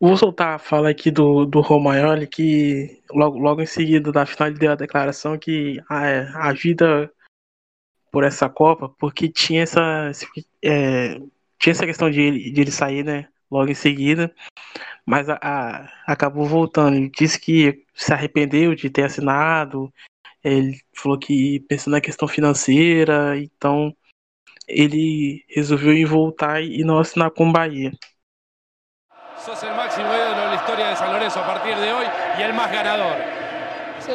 Vou 0.00 0.16
soltar 0.16 0.54
a 0.54 0.58
fala 0.58 0.90
aqui 0.90 1.10
do, 1.10 1.44
do 1.44 1.60
Romagnoli, 1.60 2.26
que 2.26 3.00
logo, 3.12 3.38
logo 3.38 3.62
em 3.62 3.66
seguida 3.66 4.12
da 4.12 4.24
final 4.24 4.48
ele 4.48 4.58
deu 4.58 4.72
a 4.72 4.76
declaração 4.76 5.36
que 5.36 5.80
a, 5.88 6.48
a 6.48 6.52
vida 6.52 7.10
por 8.10 8.24
essa 8.24 8.48
Copa, 8.48 8.88
porque 8.88 9.28
tinha 9.28 9.62
essa, 9.62 10.10
é, 10.62 11.20
tinha 11.58 11.72
essa 11.72 11.86
questão 11.86 12.10
de 12.10 12.20
ele, 12.20 12.50
de 12.50 12.60
ele 12.60 12.70
sair, 12.70 13.04
né? 13.04 13.28
logo 13.50 13.70
em 13.70 13.74
seguida, 13.74 14.32
mas 15.04 15.28
a, 15.28 15.38
a, 15.42 15.88
acabou 16.06 16.46
voltando. 16.46 16.96
Ele 16.96 17.10
disse 17.10 17.40
que 17.40 17.84
se 17.94 18.12
arrependeu 18.12 18.74
de 18.74 18.90
ter 18.90 19.04
assinado. 19.04 19.92
Ele 20.42 20.78
falou 20.94 21.18
que 21.18 21.60
pensou 21.60 21.90
na 21.90 22.00
questão 22.00 22.28
financeira, 22.28 23.36
então 23.38 23.94
ele 24.66 25.44
resolveu 25.48 25.94
ir 25.94 26.04
voltar 26.04 26.62
e 26.62 26.84
não 26.84 26.98
assinar 26.98 27.30
com 27.30 27.48
o 27.48 27.52
Bahia. 27.52 27.92
Sos 29.38 29.62
el 29.62 29.72
máximo 29.74 30.08
ídolo 30.08 30.34
de 30.34 30.46
la 30.46 30.54
historia 30.56 30.88
de 30.88 30.96
San 30.96 31.12
Lorenzo 31.12 31.38
a 31.38 31.46
partir 31.46 31.76
de 31.76 31.92
hoy 31.92 32.06
y 32.38 32.42
el 32.42 32.52
más 32.52 32.70
ganador. 32.72 33.16
Sí, 34.00 34.12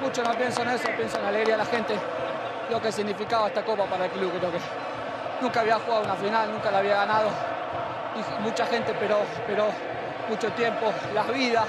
mucho 0.00 0.24
no 0.24 0.34
pienso 0.34 0.62
en 0.62 0.70
eso, 0.70 0.88
pienso 0.96 1.18
en 1.18 1.22
la 1.24 1.28
alegría 1.28 1.56
de 1.56 1.58
la 1.58 1.66
gente, 1.66 1.94
lo 2.74 2.82
que 2.82 2.90
significaba 2.90 3.46
esta 3.46 3.62
copa 3.64 3.84
para 3.84 4.06
el 4.06 4.10
club. 4.10 4.32
Creo 4.36 4.50
que 4.50 4.58
nunca 5.40 5.60
había 5.60 5.78
jugado 5.78 6.02
una 6.02 6.16
final, 6.16 6.50
nunca 6.52 6.70
la 6.72 6.78
había 6.78 6.96
ganado. 6.96 7.28
Y 8.16 8.42
mucha 8.42 8.66
gente 8.66 8.92
pero, 8.98 9.18
pero 9.46 9.66
mucho 10.28 10.50
tiempo, 10.52 10.92
las 11.14 11.28
vidas 11.32 11.64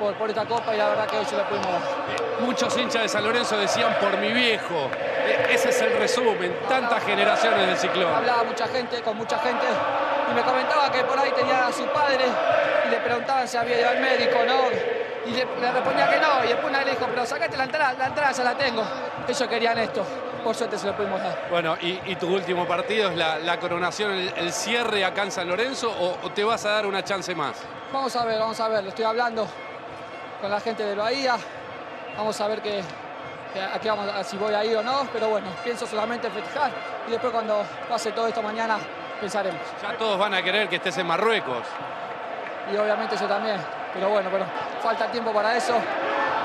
por, 0.00 0.14
por 0.14 0.28
esta 0.30 0.46
copa 0.46 0.74
y 0.74 0.78
la 0.78 0.88
verdad 0.88 1.06
que 1.06 1.18
hoy 1.18 1.24
se 1.26 1.36
la 1.36 1.46
pudimos 1.46 1.70
dar. 1.70 1.82
Muchos 2.40 2.76
hinchas 2.78 3.02
de 3.02 3.08
San 3.08 3.24
Lorenzo 3.24 3.58
decían 3.58 3.94
por 4.00 4.16
mi 4.16 4.32
viejo. 4.32 4.88
E- 5.26 5.52
Ese 5.54 5.68
es 5.68 5.82
el 5.82 5.92
resumen. 5.98 6.56
Tantas 6.66 7.04
generaciones 7.04 7.66
del 7.66 7.76
ciclón. 7.76 8.14
Hablaba 8.14 8.44
mucha 8.44 8.66
gente, 8.68 9.02
con 9.02 9.16
mucha 9.18 9.38
gente, 9.40 9.66
y 10.30 10.34
me 10.34 10.40
comentaba 10.42 10.90
que 10.90 11.04
por 11.04 11.18
ahí 11.18 11.30
tenía 11.32 11.66
a 11.66 11.72
su 11.72 11.84
padre 11.88 12.24
y 12.86 12.90
le 12.90 12.96
preguntaban 13.00 13.46
si 13.46 13.56
había 13.58 13.80
ido 13.80 13.88
al 13.90 14.00
médico, 14.00 14.38
¿no? 14.46 14.60
Y 15.26 15.32
le, 15.32 15.44
le 15.60 15.72
respondía 15.72 16.08
que 16.08 16.18
no, 16.20 16.42
y 16.44 16.48
después 16.48 16.72
nadie 16.72 16.86
le 16.86 16.90
dijo, 16.92 17.06
pero 17.10 17.26
sacate 17.26 17.54
la 17.56 17.64
entrada, 17.64 17.94
la 17.98 18.06
entrada 18.06 18.32
ya 18.32 18.44
la 18.44 18.54
tengo. 18.54 18.82
Ellos 19.26 19.48
querían 19.48 19.76
esto, 19.78 20.02
por 20.42 20.54
suerte 20.54 20.78
se 20.78 20.86
lo 20.86 20.96
pudimos 20.96 21.20
dar. 21.22 21.46
Bueno, 21.50 21.76
y, 21.80 22.00
y 22.06 22.16
tu 22.16 22.32
último 22.34 22.66
partido 22.66 23.10
es 23.10 23.16
la, 23.16 23.38
la 23.38 23.58
coronación, 23.58 24.12
el, 24.12 24.28
el 24.36 24.52
cierre 24.52 25.04
acá 25.04 25.22
en 25.22 25.30
San 25.32 25.48
Lorenzo 25.48 25.90
o, 25.90 26.26
o 26.26 26.30
te 26.30 26.44
vas 26.44 26.64
a 26.64 26.70
dar 26.70 26.86
una 26.86 27.02
chance 27.04 27.34
más? 27.34 27.56
Vamos 27.92 28.14
a 28.16 28.24
ver, 28.24 28.38
vamos 28.38 28.58
a 28.60 28.68
ver, 28.68 28.82
lo 28.82 28.88
estoy 28.90 29.04
hablando 29.04 29.46
con 30.40 30.50
la 30.50 30.60
gente 30.60 30.84
de 30.84 30.94
Bahía, 30.94 31.36
vamos 32.16 32.40
a 32.40 32.46
ver 32.48 32.60
que, 32.62 32.82
que 33.82 33.90
vamos, 33.90 34.06
si 34.26 34.36
voy 34.36 34.54
ahí 34.54 34.74
o 34.74 34.82
no, 34.82 35.08
pero 35.12 35.28
bueno, 35.30 35.48
pienso 35.64 35.86
solamente 35.86 36.26
en 36.28 36.32
festejar 36.32 36.70
y 37.06 37.10
después 37.12 37.32
cuando 37.32 37.62
pase 37.88 38.12
todo 38.12 38.26
esto 38.28 38.42
mañana 38.42 38.78
pensaremos. 39.20 39.60
Ya 39.82 39.96
todos 39.96 40.18
van 40.18 40.34
a 40.34 40.42
querer 40.42 40.68
que 40.68 40.76
estés 40.76 40.96
en 40.98 41.06
Marruecos. 41.06 41.66
y 42.72 42.76
obviamente 42.76 43.16
yo 43.16 43.26
también. 43.26 43.56
Pero 43.94 44.10
bueno, 44.10 44.28
pero 44.30 44.44
falta 44.82 45.06
tiempo 45.10 45.32
para 45.32 45.56
eso. 45.56 45.74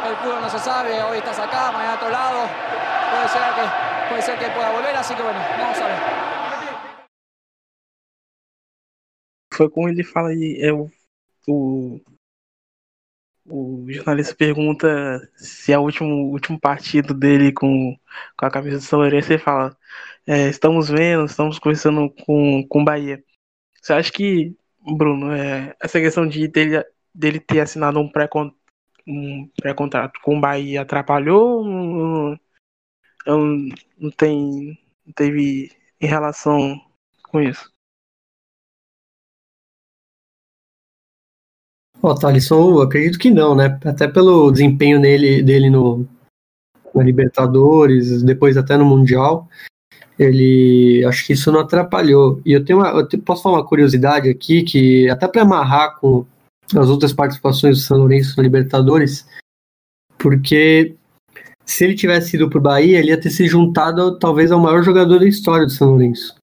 El 0.07 0.15
fútbol 0.17 0.41
no 0.41 0.49
se 0.49 0.59
sabe, 0.59 1.03
hoy 1.03 1.17
estás 1.17 1.37
acá, 1.39 1.71
mañana 1.71 1.93
a 1.93 1.95
otro 1.95 2.09
lado. 2.09 2.39
Puede 3.14 3.30
ser 3.30 3.39
que, 3.53 4.09
puede 4.09 4.22
ser 4.24 4.39
que 4.39 4.49
pueda 4.49 4.72
volver, 4.72 4.95
así 4.95 5.16
que 5.16 5.22
bueno, 5.22 5.39
vamos 5.59 5.78
a 5.78 5.88
ver. 5.88 5.97
Foi 9.53 9.70
como 9.70 9.88
ele 9.88 10.03
fala 10.03 10.30
aí, 10.30 10.57
é 10.59 10.74
o, 10.74 10.89
o, 11.47 12.01
o 13.45 13.86
jornalista 13.88 14.34
pergunta 14.36 15.22
se 15.36 15.72
é 15.72 15.78
o 15.78 15.84
último, 15.84 16.32
último 16.32 16.59
partido 16.59 17.14
dele 17.14 17.51
com, 17.51 17.95
com 18.36 18.45
a 18.47 18.49
camisa 18.49 18.78
do 18.78 18.84
São 18.84 18.97
Lourenço, 18.97 19.32
ele 19.32 19.38
fala, 19.38 19.78
é, 20.26 20.49
estamos 20.49 20.89
vendo, 20.89 21.26
estamos 21.26 21.59
conversando 21.59 22.09
com, 22.26 22.66
o 22.68 22.84
Bahia. 22.84 23.24
Você 23.80 23.93
acha 23.93 24.11
que, 24.11 24.55
Bruno, 24.80 25.32
é, 25.34 25.76
essa 25.80 25.99
questão 25.99 26.28
de 26.28 26.47
dele, 26.47 26.84
dele 27.14 27.39
ter 27.39 27.59
assinado 27.59 27.99
um 27.99 28.11
pré-con- 28.11 28.51
um 29.05 29.47
pré-contrato 29.61 30.20
com 30.24 30.38
o 30.38 30.41
Bahia 30.41 30.82
atrapalhou 30.82 31.64
ou 31.64 32.39
não, 33.26 33.69
não, 33.97 34.11
tem 34.11 34.78
não 35.05 35.13
teve 35.13 35.71
em 35.99 36.07
relação 36.07 36.80
com 37.24 37.41
isso? 37.41 37.71
Ó, 42.01 42.13
Thalisson, 42.13 42.71
eu 42.71 42.82
acredito 42.82 43.17
que 43.17 43.32
não, 43.32 43.55
né? 43.55 43.80
Até 43.86 44.07
pelo 44.07 44.51
desempenho 44.51 45.01
dele, 45.01 45.41
dele 45.41 45.69
no, 45.69 46.05
na 46.93 47.01
Libertadores, 47.01 48.21
depois 48.21 48.57
até 48.57 48.76
no 48.76 48.84
Mundial, 48.84 49.47
ele 50.19 51.03
acho 51.05 51.26
que 51.26 51.34
isso 51.34 51.51
não 51.51 51.61
atrapalhou. 51.61 52.41
E 52.45 52.51
eu 52.51 52.63
tenho 52.63 52.80
uma, 52.80 52.89
eu 52.89 53.07
posso 53.21 53.43
falar 53.43 53.59
uma 53.59 53.65
curiosidade 53.65 54.30
aqui 54.30 54.63
que 54.63 55.09
até 55.09 55.28
para 55.28 55.43
amarrar 55.43 55.97
com 55.99 56.26
as 56.76 56.89
outras 56.89 57.13
participações 57.13 57.78
do 57.78 57.84
São 57.84 57.97
Lourenço 57.97 58.36
na 58.38 58.43
Libertadores, 58.43 59.26
porque 60.17 60.95
se 61.66 61.84
ele 61.84 61.95
tivesse 61.95 62.36
ido 62.36 62.49
pro 62.49 62.61
Bahia, 62.61 62.99
ele 62.99 63.09
ia 63.09 63.20
ter 63.20 63.30
se 63.30 63.47
juntado 63.47 64.18
talvez 64.20 64.51
ao 64.51 64.59
maior 64.59 64.84
jogador 64.84 65.20
da 65.20 65.28
história 65.28 65.66
do 65.66 65.72
São 65.72 65.89
Lourenço, 65.89 66.36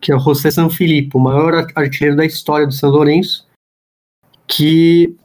que 0.00 0.12
é 0.12 0.16
o 0.16 0.20
José 0.20 0.50
Sanfilippo, 0.50 1.18
o 1.18 1.22
maior 1.22 1.66
artilheiro 1.74 2.16
da 2.16 2.24
história 2.24 2.66
do 2.66 2.72
São 2.72 2.90
Lourenço 2.90 3.46
que 4.46 5.16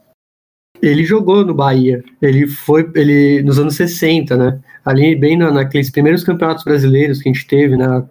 ele 0.80 1.04
jogou 1.04 1.44
no 1.44 1.54
Bahia. 1.54 2.02
Ele 2.20 2.46
foi 2.46 2.90
ele 2.94 3.42
nos 3.42 3.58
anos 3.58 3.76
60, 3.76 4.36
né? 4.36 4.60
Ali 4.84 5.14
bem 5.14 5.36
na, 5.36 5.50
naqueles 5.50 5.90
primeiros 5.90 6.24
campeonatos 6.24 6.64
brasileiros 6.64 7.22
que 7.22 7.28
a 7.28 7.32
gente 7.32 7.46
teve, 7.46 7.76
né? 7.76 8.04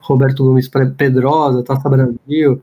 Roberto 0.00 0.44
Gomes 0.44 0.68
Pedrosa, 0.96 1.62
Taça 1.62 1.88
Brasil. 1.88 2.62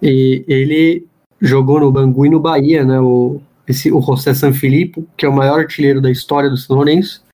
E 0.00 0.44
ele 0.46 1.06
jogou 1.40 1.80
no 1.80 1.90
Bangu 1.90 2.26
e 2.26 2.30
no 2.30 2.38
Bahia, 2.38 2.84
né? 2.84 3.00
O 3.00 3.40
esse 3.70 3.92
o 3.92 4.00
José 4.00 4.34
Sanfilippo, 4.34 5.06
que 5.16 5.24
é 5.24 5.28
o 5.28 5.32
maior 5.32 5.60
artilheiro 5.60 6.00
da 6.00 6.10
história 6.10 6.50
do 6.50 6.56
São 6.56 6.76
Lourenço, 6.76 7.24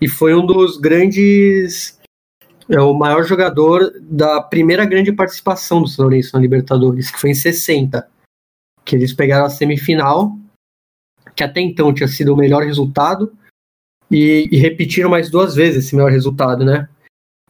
e 0.00 0.08
foi 0.08 0.34
um 0.34 0.44
dos 0.44 0.76
grandes 0.76 1.96
é 2.68 2.80
o 2.80 2.92
maior 2.92 3.22
jogador 3.22 3.92
da 4.00 4.42
primeira 4.42 4.84
grande 4.84 5.12
participação 5.12 5.80
do 5.80 5.88
São 5.88 6.04
Lourenço 6.04 6.34
na 6.34 6.40
Libertadores, 6.40 7.10
que 7.10 7.20
foi 7.20 7.30
em 7.30 7.34
60 7.34 8.06
que 8.84 8.94
eles 8.94 9.12
pegaram 9.12 9.44
a 9.44 9.50
semifinal, 9.50 10.38
que 11.34 11.42
até 11.42 11.60
então 11.60 11.92
tinha 11.92 12.06
sido 12.06 12.32
o 12.32 12.36
melhor 12.36 12.62
resultado, 12.62 13.36
e, 14.08 14.48
e 14.50 14.56
repetiram 14.56 15.10
mais 15.10 15.28
duas 15.28 15.56
vezes 15.56 15.84
esse 15.84 15.96
melhor 15.96 16.12
resultado, 16.12 16.64
né? 16.64 16.88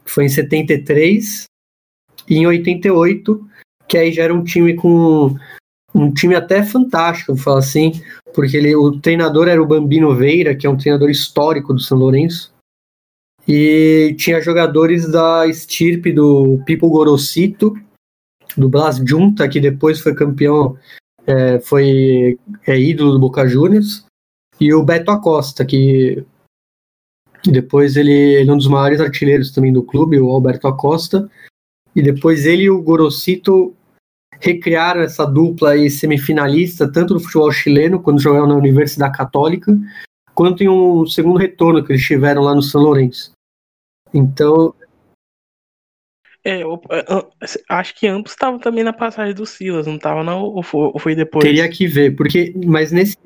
Foi 0.03 0.25
em 0.25 0.29
73 0.29 1.45
e 2.27 2.37
em 2.37 2.47
88, 2.47 3.47
que 3.87 3.97
aí 3.97 4.11
já 4.11 4.23
era 4.23 4.33
um 4.33 4.43
time 4.43 4.73
com 4.75 5.35
um 5.97 6.13
time 6.13 6.35
até 6.35 6.63
fantástico, 6.63 7.33
vou 7.33 7.43
falar 7.43 7.59
assim, 7.59 7.93
porque 8.33 8.55
ele, 8.55 8.75
o 8.75 8.99
treinador 8.99 9.47
era 9.47 9.61
o 9.61 9.65
Bambino 9.65 10.15
Veira, 10.15 10.55
que 10.55 10.67
é 10.67 10.69
um 10.69 10.77
treinador 10.77 11.09
histórico 11.09 11.73
do 11.73 11.79
São 11.79 11.97
Lourenço, 11.97 12.53
e 13.47 14.15
tinha 14.17 14.41
jogadores 14.41 15.09
da 15.09 15.47
estirpe 15.47 16.11
do 16.11 16.61
Pipo 16.65 16.89
Gorosito, 16.89 17.73
do 18.55 18.69
Blas 18.69 18.97
Junta, 18.97 19.47
que 19.47 19.59
depois 19.59 19.99
foi 19.99 20.13
campeão 20.13 20.77
é, 21.25 21.59
foi 21.59 22.37
é, 22.65 22.79
ídolo 22.79 23.13
do 23.13 23.19
Boca 23.19 23.47
Juniors, 23.47 24.05
e 24.59 24.73
o 24.73 24.83
Beto 24.83 25.11
Acosta, 25.11 25.65
que 25.65 26.23
depois 27.45 27.95
ele, 27.95 28.11
ele 28.11 28.49
é 28.49 28.53
um 28.53 28.57
dos 28.57 28.67
maiores 28.67 28.99
artilheiros 28.99 29.51
também 29.51 29.71
do 29.71 29.83
clube, 29.83 30.19
o 30.19 30.29
Alberto 30.29 30.67
Acosta, 30.67 31.29
e 31.95 32.01
depois 32.01 32.45
ele 32.45 32.63
e 32.63 32.69
o 32.69 32.81
Gorosito 32.81 33.75
recriaram 34.39 35.01
essa 35.01 35.25
dupla 35.25 35.71
aí 35.71 35.89
semifinalista, 35.89 36.91
tanto 36.91 37.13
no 37.13 37.19
futebol 37.19 37.51
chileno, 37.51 38.01
quando 38.01 38.21
jogaram 38.21 38.47
na 38.47 38.55
Universidade 38.55 39.17
Católica, 39.17 39.77
quanto 40.33 40.63
em 40.63 40.69
um 40.69 41.05
segundo 41.05 41.37
retorno 41.39 41.83
que 41.83 41.91
eles 41.91 42.03
tiveram 42.05 42.41
lá 42.43 42.53
no 42.53 42.61
São 42.61 42.81
Lourenço. 42.81 43.31
Então, 44.13 44.73
É, 46.43 46.63
eu, 46.63 46.79
eu- 47.09 47.29
acho 47.67 47.93
que 47.95 48.07
ambos 48.07 48.31
estavam 48.31 48.57
também 48.57 48.81
na 48.81 48.93
passagem 48.93 49.33
do 49.33 49.45
Silas, 49.45 49.85
não 49.85 49.95
estavam 49.97 50.23
não? 50.23 50.43
Ou 50.43 50.63
foi, 50.63 50.81
ou 50.93 50.97
foi 50.99 51.13
depois? 51.13 51.43
teria 51.43 51.67
que 51.67 51.85
ver, 51.87 52.15
porque 52.15 52.53
mas 52.65 52.91
nesse 52.91 53.17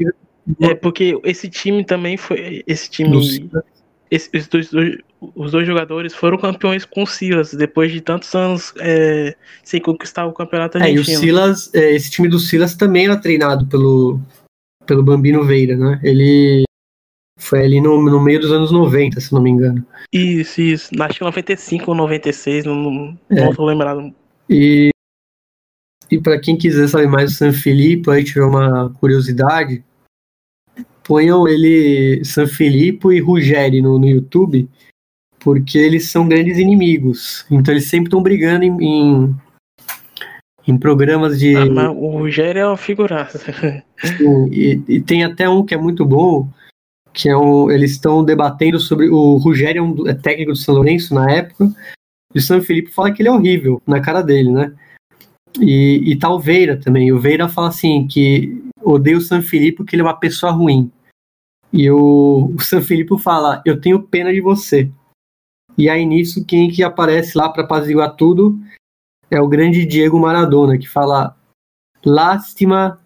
É, 0.60 0.74
porque 0.74 1.20
esse 1.24 1.48
time 1.48 1.86
também 1.86 2.18
foi. 2.18 2.64
Esse 2.66 2.90
do 2.90 2.94
time. 2.94 3.24
Silas, 3.24 3.64
esse- 3.72 3.81
esses 4.12 4.48
dois, 4.48 4.70
dois- 4.70 4.98
os 5.36 5.52
dois 5.52 5.66
jogadores 5.66 6.14
foram 6.14 6.38
campeões 6.38 6.84
com 6.84 7.04
o 7.04 7.08
Silas, 7.08 7.54
depois 7.54 7.92
de 7.92 8.02
tantos 8.02 8.34
anos 8.36 8.74
é, 8.80 9.36
sem 9.64 9.80
conquistar 9.80 10.26
o 10.26 10.34
campeonato 10.34 10.78
É, 10.78 10.82
e 10.92 10.98
o 10.98 11.00
argentino. 11.00 11.20
Silas, 11.20 11.74
é, 11.74 11.92
esse 11.96 12.12
time 12.12 12.28
do 12.28 12.38
Silas 12.40 12.76
também 12.76 13.06
era 13.06 13.16
treinado 13.16 13.66
pelo, 13.68 14.20
pelo 14.86 15.02
Bambino 15.04 15.44
Veira, 15.46 15.76
né? 15.78 16.00
Ele 16.04 16.64
foi 17.40 17.64
ali 17.64 17.80
no, 17.82 18.02
no 18.04 18.20
meio 18.22 18.40
dos 18.42 18.52
anos 18.52 18.72
90, 18.72 19.20
se 19.22 19.34
não 19.34 19.42
me 19.42 19.50
engano. 19.50 19.86
Isso, 20.12 20.60
isso. 20.62 20.90
Acho 21.02 21.20
que 21.20 21.24
95 21.24 21.90
ou 21.92 21.96
96, 21.98 22.66
não, 22.66 22.76
não, 22.76 23.18
É. 23.30 23.46
não 23.46 23.54
tô 23.56 23.66
lembrado. 23.66 24.14
E, 24.50 24.90
e 26.12 26.20
para 26.20 26.40
quem 26.40 26.58
quiser 26.58 26.88
saber 26.90 27.08
mais 27.08 27.32
do 27.32 27.38
San 27.38 27.54
Filipe, 27.54 28.10
aí 28.12 28.24
tiver 28.24 28.44
uma 28.44 28.90
curiosidade, 29.00 29.84
ponham 31.04 31.48
ele 31.48 32.24
San 32.24 32.48
Filipe 32.48 33.08
e 33.10 33.20
Ruggeri 33.20 33.82
no, 33.82 33.98
no 33.98 34.08
YouTube, 34.08 34.70
porque 35.40 35.78
eles 35.78 36.10
são 36.10 36.28
grandes 36.28 36.58
inimigos. 36.58 37.46
Então 37.50 37.74
eles 37.74 37.88
sempre 37.88 38.08
estão 38.08 38.22
brigando 38.22 38.64
em, 38.64 38.78
em, 38.84 39.36
em 40.68 40.78
programas 40.78 41.40
de. 41.40 41.56
Ah, 41.56 41.66
mas 41.66 41.90
o 41.90 42.08
Rogério 42.08 42.60
é 42.62 42.68
uma 42.68 42.78
figuraça. 42.78 43.40
Sim, 44.18 44.48
e, 44.52 44.82
e 44.88 45.02
tem 45.02 45.24
até 45.24 45.50
um 45.50 45.66
que 45.66 45.74
é 45.74 45.78
muito 45.78 46.06
bom, 46.06 46.48
que 47.14 47.30
é 47.30 47.36
um, 47.36 47.70
eles 47.70 47.92
estão 47.92 48.24
debatendo 48.24 48.80
sobre 48.80 49.10
o 49.10 49.38
Rogério 49.38 49.80
é, 49.80 49.82
um, 49.82 50.08
é 50.08 50.14
técnico 50.14 50.52
do 50.52 50.58
São 50.58 50.76
Lourenço 50.76 51.14
na 51.14 51.30
época, 51.30 51.72
e 52.34 52.40
o 52.40 52.42
São 52.42 52.62
Felipe 52.62 52.92
fala 52.92 53.12
que 53.12 53.22
ele 53.22 53.30
é 53.30 53.32
horrível 53.32 53.82
na 53.86 54.00
cara 54.00 54.22
dele, 54.22 54.52
né? 54.52 54.74
E, 55.60 56.12
e 56.12 56.16
tá 56.16 56.30
o 56.30 56.40
Veira 56.40 56.78
também. 56.78 57.12
O 57.12 57.20
Veira 57.20 57.50
fala 57.50 57.68
assim 57.68 58.08
que 58.08 58.64
odeia 58.84 59.18
o 59.18 59.22
San 59.22 59.42
Felipe 59.42 59.78
porque 59.78 59.96
ele 59.96 60.02
é 60.02 60.06
uma 60.06 60.20
pessoa 60.20 60.52
ruim. 60.52 60.92
E 61.74 61.90
o, 61.90 62.54
o 62.56 62.60
San 62.62 62.82
Felipe 62.82 63.18
fala, 63.20 63.62
eu 63.66 63.80
tenho 63.80 64.02
pena 64.04 64.34
de 64.34 64.42
você. 64.42 64.92
E 65.78 65.90
aí 65.90 66.06
nisso, 66.06 66.46
quem 66.46 66.70
que 66.70 66.84
aparece 66.84 67.38
lá 67.38 67.50
para 67.50 67.64
apaziguar 67.64 68.16
tudo 68.16 68.60
é 69.30 69.40
o 69.40 69.48
grande 69.48 69.86
Diego 69.86 70.20
Maradona, 70.20 70.78
que 70.78 70.88
fala 70.88 71.38
lástima 72.06 73.00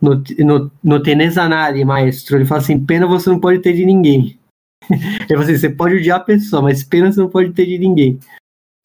no, 0.00 0.22
no, 0.40 0.70
no 0.82 1.02
nadie, 1.48 1.84
maestro. 1.84 2.36
Ele 2.36 2.44
fala 2.44 2.60
assim, 2.60 2.84
pena 2.84 3.06
você 3.06 3.30
não 3.30 3.38
pode 3.38 3.60
ter 3.60 3.72
de 3.72 3.86
ninguém. 3.86 4.38
Ele 4.90 5.28
fala 5.28 5.42
assim, 5.44 5.56
você 5.56 5.70
pode 5.70 5.94
odiar 5.94 6.18
a 6.18 6.24
pessoa, 6.24 6.60
mas 6.60 6.82
pena 6.82 7.12
você 7.12 7.20
não 7.20 7.28
pode 7.28 7.52
ter 7.52 7.66
de 7.66 7.78
ninguém. 7.78 8.18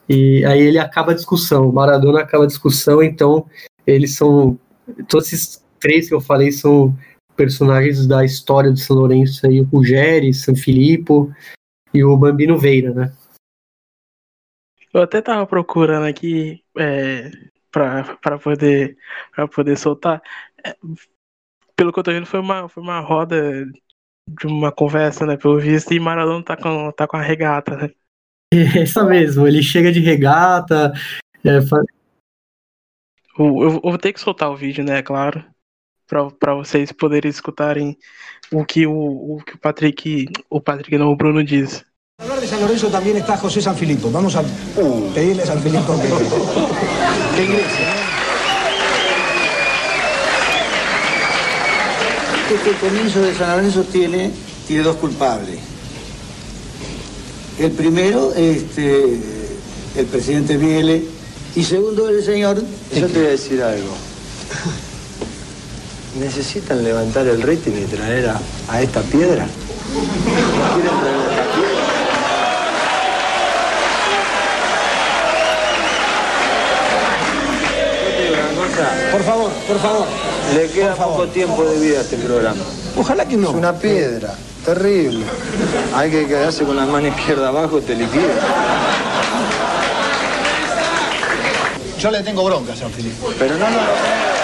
E 0.08 0.46
aí 0.46 0.62
ele 0.62 0.80
acaba 0.80 1.12
a 1.12 1.16
discussão, 1.16 1.70
Maradona 1.70 2.22
acaba 2.22 2.46
a 2.46 2.48
discussão, 2.48 3.04
então 3.04 3.46
eles 3.86 4.16
são. 4.16 4.58
Todos 5.10 5.34
esses 5.34 5.62
três 5.80 6.08
que 6.08 6.14
eu 6.14 6.22
falei 6.22 6.52
são 6.52 6.96
personagens 7.36 8.08
da 8.08 8.26
história 8.26 8.72
do 8.72 8.78
São 8.78 8.96
Lourenço 8.96 9.46
aí, 9.46 9.62
o 9.62 9.66
Ruggeri, 9.66 10.34
San 10.34 10.56
Filippo 10.56 11.32
e 11.94 12.04
o 12.04 12.18
Bambino 12.18 12.58
Veira, 12.58 12.94
né? 12.94 13.14
Eu 14.94 15.04
até 15.04 15.22
tava 15.22 15.46
procurando 15.46 16.06
aqui 16.06 16.64
é, 16.78 17.30
para 17.72 18.40
poder, 18.40 18.98
pra 19.34 19.48
poder 19.48 19.78
soltar. 19.78 20.22
É, 20.66 20.76
pelo 21.76 21.94
que 21.94 22.00
eu 22.00 22.04
tô 22.04 22.12
vendo, 22.12 22.26
foi 22.26 22.40
uma, 22.40 22.68
foi 22.68 22.82
uma 22.82 23.00
roda 23.00 23.66
de 24.28 24.48
uma 24.48 24.72
conversa, 24.72 25.26
né? 25.26 25.38
Pelo 25.38 25.60
visto, 25.60 25.94
e 25.94 26.00
Maradona 26.00 26.44
tá 26.44 26.58
com, 26.58 26.92
tá 26.92 27.08
com 27.08 27.18
a 27.18 27.22
regata, 27.22 27.78
né? 27.78 27.90
Essa 28.82 29.04
mesmo, 29.04 29.48
ele 29.48 29.62
chega 29.62 29.92
de 29.92 30.00
regata. 30.00 30.94
É, 31.44 31.62
fa... 31.62 31.78
eu, 33.38 33.62
eu, 33.62 33.82
vou 33.82 33.98
ter 33.98 34.14
que 34.14 34.20
soltar 34.20 34.50
o 34.50 34.56
vídeo, 34.56 34.84
né? 34.84 35.04
Claro. 35.04 35.46
Para 36.08 36.54
vocês 36.56 36.92
poderem 36.92 37.30
escutarem 37.30 37.98
o 38.52 38.64
que 38.66 38.88
o, 38.88 38.94
o 38.94 39.44
que 39.46 39.56
o 39.56 39.58
Patrick. 39.58 40.28
O 40.50 40.62
Patrick 40.62 40.98
não, 40.98 41.12
o 41.12 41.16
Bruno 41.16 41.44
diz. 41.44 41.84
Hablar 42.20 42.40
de 42.40 42.48
San 42.48 42.60
Lorenzo 42.60 42.90
también 42.90 43.18
está 43.18 43.38
José 43.38 43.62
San 43.62 43.76
Filipo. 43.76 44.10
Vamos 44.10 44.36
a 44.36 44.44
pedirle 45.14 45.44
a 45.44 45.46
San 45.46 45.62
Filipo 45.62 45.94
que, 46.00 46.08
que 47.36 47.44
ingrese. 47.46 47.84
Este 52.50 52.72
comienzo 52.80 53.22
de 53.22 53.36
San 53.36 53.58
Lorenzo 53.58 53.84
tiene, 53.84 54.32
tiene 54.66 54.84
dos 54.84 54.96
culpables. 54.96 55.60
El 57.60 57.72
primero, 57.72 58.34
este, 58.36 59.20
el 59.96 60.06
presidente 60.06 60.58
Miele, 60.58 61.04
y 61.56 61.64
segundo, 61.64 62.08
el 62.08 62.24
señor... 62.24 62.64
Yo 62.96 63.08
te 63.08 63.20
voy 63.20 63.28
a 63.28 63.30
decir 63.32 63.62
algo. 63.62 63.94
¿Necesitan 66.20 66.84
levantar 66.84 67.28
el 67.28 67.42
rating 67.42 67.74
y 67.74 67.86
traer 67.86 68.30
a, 68.30 68.40
a 68.70 68.82
esta 68.82 69.02
piedra? 69.02 69.46
¿Quieren 70.74 71.00
traer 71.00 71.16
a 71.16 71.32
esta 71.32 71.44
piedra? 71.54 71.98
Por 79.12 79.24
favor, 79.24 79.52
por 79.68 79.80
favor. 79.80 80.06
Le 80.54 80.70
queda 80.70 80.96
poco 80.96 81.28
tiempo 81.28 81.64
de 81.66 81.80
vida 81.80 82.00
a 82.00 82.02
este 82.02 82.18
programa. 82.18 82.62
Ojalá 82.96 83.28
que 83.28 83.38
no. 83.38 83.50
Es 83.50 83.56
una 83.56 83.74
piedra. 83.74 84.34
Terrible. 84.66 85.26
Hay 85.96 86.12
que 86.12 86.28
quedarse 86.28 86.64
con 86.64 86.76
la 86.76 86.86
mano 86.86 87.08
izquierda 87.08 87.50
abajo, 87.50 87.80
te 87.80 87.96
liquida. 87.96 88.34
Yo 92.00 92.12
le 92.12 92.22
tengo 92.22 92.44
bronca 92.44 92.76
San 92.76 92.92
Filipe. 92.92 93.16
Pero 93.40 93.56
no, 93.58 93.70
no. 93.70 94.37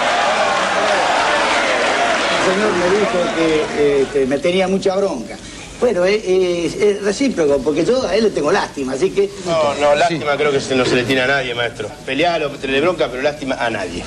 El 2.46 2.52
señor 2.52 2.72
me 2.76 2.86
dijo 2.98 3.18
que 3.36 4.02
este, 4.02 4.26
me 4.26 4.38
tenía 4.38 4.68
mucha 4.68 4.94
bronca. 4.96 5.36
Bueno, 5.80 6.04
es, 6.04 6.22
es- 6.24 6.76
es 6.76 7.02
recíproco, 7.02 7.58
porque 7.58 7.84
yo 7.84 8.06
a 8.06 8.14
él 8.14 8.24
le 8.24 8.30
tengo 8.30 8.52
lástima, 8.52 8.92
así 8.92 9.10
que... 9.10 9.28
No, 9.46 9.74
no, 9.74 9.94
lástima 9.94 10.36
creo 10.36 10.50
que 10.52 10.74
no 10.74 10.84
se 10.84 10.94
le 10.94 11.04
tiene 11.04 11.22
a 11.22 11.26
nadie, 11.26 11.54
maestro. 11.54 11.88
Pelealo, 12.06 12.50
tenerle 12.50 12.80
bronca, 12.82 13.08
pero 13.10 13.22
lástima 13.22 13.54
a 13.56 13.70
nadie. 13.70 14.04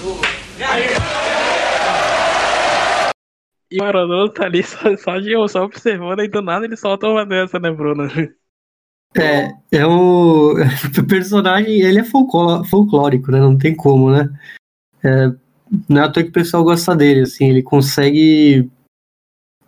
E 3.70 3.82
o 3.82 3.84
Maradona 3.84 4.32
tá 4.32 4.46
ali 4.46 4.64
só, 4.64 4.96
só, 4.96 5.20
de, 5.20 5.34
só 5.50 5.64
observando, 5.66 6.22
e 6.24 6.30
do 6.30 6.42
nada 6.42 6.66
ele 6.66 6.78
solta 6.78 7.08
uma 7.08 7.26
dessa, 7.26 7.60
né, 7.60 7.70
Bruno? 7.70 8.08
É, 9.16 9.52
é 9.72 9.86
o, 9.86 10.54
o 10.54 11.08
personagem, 11.08 11.82
ele 11.82 12.00
é 12.00 12.04
folcló- 12.04 12.64
folclórico, 12.64 13.30
né? 13.32 13.40
Não 13.40 13.58
tem 13.58 13.76
como, 13.76 14.10
né? 14.12 14.30
É, 15.04 15.30
não 15.88 16.02
é 16.02 16.06
à 16.06 16.10
toa 16.10 16.24
que 16.24 16.30
o 16.30 16.34
pessoal 16.34 16.64
gosta 16.64 16.96
dele, 16.96 17.22
assim, 17.22 17.50
ele 17.50 17.64
consegue, 17.64 18.70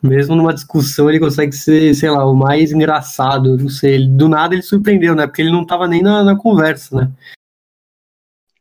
mesmo 0.02 0.36
numa 0.36 0.54
discussão, 0.54 1.10
ele 1.10 1.20
consegue 1.20 1.52
ser, 1.54 1.94
sei 1.94 2.10
lá, 2.10 2.26
o 2.26 2.36
mais 2.36 2.72
engraçado, 2.72 3.58
não 3.58 3.70
sei, 3.70 3.96
ele- 3.96 4.08
do 4.08 4.30
nada 4.30 4.54
ele 4.54 4.62
surpreendeu, 4.62 5.16
né? 5.16 5.28
Porque 5.28 5.42
ele 5.42 5.52
não 5.52 5.66
tava 5.66 5.88
nem 5.88 6.02
na, 6.02 6.24
na 6.24 6.36
conversa, 6.36 6.96
né? 6.96 7.12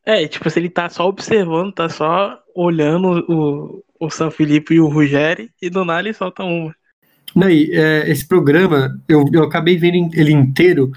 É, 0.05 0.27
tipo, 0.27 0.49
se 0.49 0.59
ele 0.59 0.69
tá 0.69 0.89
só 0.89 1.07
observando, 1.07 1.71
tá 1.71 1.87
só 1.87 2.41
olhando 2.55 3.25
o, 3.29 3.83
o 3.99 4.09
San 4.09 4.31
Filipe 4.31 4.73
e 4.73 4.79
o 4.79 4.87
Ruggeri, 4.87 5.51
e 5.61 5.69
do 5.69 5.85
nada 5.85 6.01
ele 6.01 6.13
solta 6.13 6.43
uma. 6.43 6.73
Não, 7.35 7.49
e, 7.49 7.71
é, 7.71 8.09
esse 8.09 8.27
programa, 8.27 8.99
eu, 9.07 9.25
eu 9.31 9.43
acabei 9.43 9.77
vendo 9.77 10.09
ele 10.15 10.31
inteiro, 10.31 10.91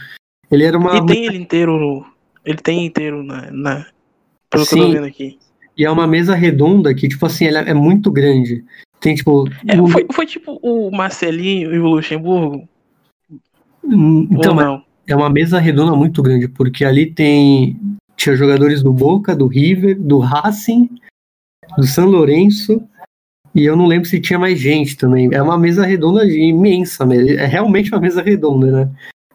ele 0.50 0.64
era 0.64 0.78
uma... 0.78 0.96
E 0.96 1.06
tem 1.06 1.26
ele 1.26 1.36
inteiro 1.36 1.78
no. 1.78 2.06
Ele 2.44 2.58
tem 2.58 2.84
inteiro 2.86 3.22
na. 3.22 3.50
na 3.50 3.86
pelo 4.50 4.66
que 4.66 4.74
eu 4.74 4.78
tô 4.78 4.84
Sim. 4.84 4.92
vendo 4.92 5.06
aqui. 5.06 5.38
E 5.76 5.84
é 5.84 5.90
uma 5.90 6.06
mesa 6.06 6.34
redonda 6.34 6.94
que, 6.94 7.08
tipo 7.08 7.24
assim, 7.26 7.46
ela 7.46 7.60
é 7.60 7.74
muito 7.74 8.10
grande. 8.10 8.64
Tem, 9.00 9.14
tipo... 9.14 9.48
É, 9.66 9.80
um- 9.80 9.86
foi, 9.88 10.06
foi 10.12 10.26
tipo 10.26 10.58
o 10.62 10.90
Marcelinho 10.90 11.74
e 11.74 11.78
o 11.78 11.86
Luxemburgo? 11.86 12.68
Hum, 13.84 14.28
Então, 14.30 14.54
não? 14.54 14.82
é 15.06 15.16
uma 15.16 15.30
mesa 15.30 15.58
redonda 15.58 15.96
muito 15.96 16.22
grande, 16.22 16.46
porque 16.48 16.84
ali 16.84 17.06
tem 17.06 17.76
tinha 18.16 18.36
jogadores 18.36 18.82
do 18.82 18.92
Boca, 18.92 19.34
do 19.34 19.46
River, 19.48 19.98
do 19.98 20.18
Racing, 20.18 20.88
do 21.76 21.84
São 21.84 22.06
Lourenço, 22.06 22.80
e 23.54 23.64
eu 23.64 23.74
não 23.74 23.86
lembro 23.86 24.08
se 24.08 24.20
tinha 24.20 24.38
mais 24.38 24.60
gente 24.60 24.96
também. 24.96 25.28
É 25.32 25.42
uma 25.42 25.58
mesa 25.58 25.84
redonda 25.84 26.24
imensa, 26.24 27.04
mesmo. 27.04 27.30
é 27.30 27.46
realmente 27.46 27.90
uma 27.90 28.00
mesa 28.00 28.22
redonda, 28.22 28.70
né? 28.70 28.90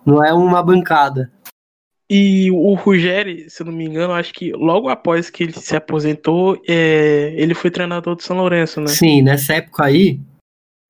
Não 0.05 0.23
é 0.23 0.33
uma 0.33 0.63
bancada. 0.63 1.29
E 2.10 2.49
o 2.51 2.74
Ruggeri, 2.74 3.49
se 3.49 3.64
não 3.66 3.72
me 3.72 3.86
engano, 3.86 4.14
acho 4.14 4.34
que 4.34 4.53
logo 4.53 4.88
após 4.88 5.30
que 5.30 5.43
ele 5.43 5.53
se 5.53 5.76
aposentou, 5.76 6.62
é, 6.66 7.34
ele 7.36 7.53
foi 7.53 7.70
treinador 7.70 8.16
do 8.16 8.24
São 8.24 8.38
Lourenço, 8.38 8.80
né? 8.80 8.88
Sim, 8.88 9.22
nessa 9.22 9.55
época 9.55 9.86
aí, 9.86 10.18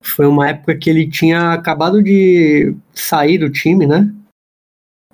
foi 0.00 0.26
uma 0.26 0.48
época 0.48 0.76
que 0.76 0.88
ele 0.88 1.08
tinha 1.08 1.52
acabado 1.52 2.00
de 2.02 2.72
sair 2.94 3.38
do 3.38 3.50
time, 3.50 3.84
né? 3.84 4.12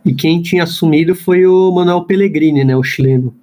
E 0.05 0.15
quem 0.15 0.43
tinha 0.43 0.65
assumido 0.65 1.15
foi 1.15 1.47
o 1.47 1.73
Manuel 1.73 2.05
Pellegrini, 2.05 2.65
né, 2.65 2.77
o 2.77 2.83
chileno. 2.83 3.35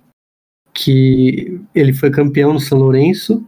Que 0.74 1.60
ele 1.74 1.94
foi 1.94 2.12
campeão 2.12 2.54
no 2.54 2.60
São 2.60 2.78
Lourenço 2.78 3.44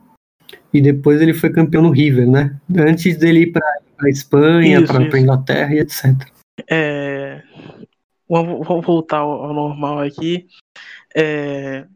e 0.73 0.81
depois 0.81 1.21
ele 1.21 1.33
foi 1.33 1.51
campeão 1.51 1.83
no 1.83 1.91
River, 1.91 2.27
né? 2.27 2.59
Antes 2.75 3.15
dele 3.17 3.41
ir 3.41 3.51
para 3.51 3.63
a 4.01 4.09
Espanha, 4.09 4.83
para 4.83 5.03
isso. 5.03 5.17
Inglaterra 5.17 5.75
e 5.75 5.79
etc. 5.79 6.05
É, 6.67 7.22
vamos, 8.29 8.65
voltar 8.85 9.19
ao, 9.19 9.45
ao 9.45 9.53
normal 9.53 9.99
aqui. 9.99 10.47
É, 11.15 11.87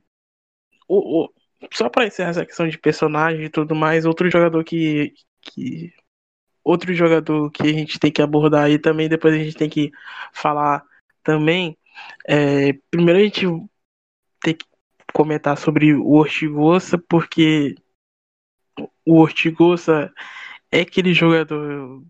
o- 0.88 1.24
o- 1.26 1.34
só 1.74 1.90
para 1.90 2.06
encerrar 2.08 2.30
essa 2.32 2.46
questão 2.46 2.68
de 2.68 2.78
personagem 2.78 3.46
e 3.46 3.50
tudo 3.50 3.76
mais, 3.76 4.06
outro 4.06 4.30
jogador 4.30 4.64
que, 4.64 5.14
que. 5.42 5.94
Outro 6.64 6.94
jogador 6.94 7.50
que 7.52 7.64
a 7.64 7.74
gente 7.74 7.98
tem 8.00 8.12
que 8.12 8.22
abordar 8.22 8.66
aí 8.66 8.78
também, 8.78 9.08
depois 9.08 9.34
a 9.34 9.38
gente 9.38 9.56
tem 9.56 9.70
que 9.70 9.90
falar 10.34 10.84
também. 11.24 11.78
é, 12.28 12.74
primeiro 12.92 13.20
a 13.20 13.24
gente 13.24 13.46
tem 14.42 14.54
que 14.54 14.66
comentar 15.14 15.58
sobre 15.58 15.94
o 15.94 16.12
Ortigosa, 16.12 16.98
porque 16.98 17.76
o 19.06 19.20
Ortigosa 19.20 20.14
é 20.72 20.82
aquele 20.82 21.14
jogador 21.14 22.04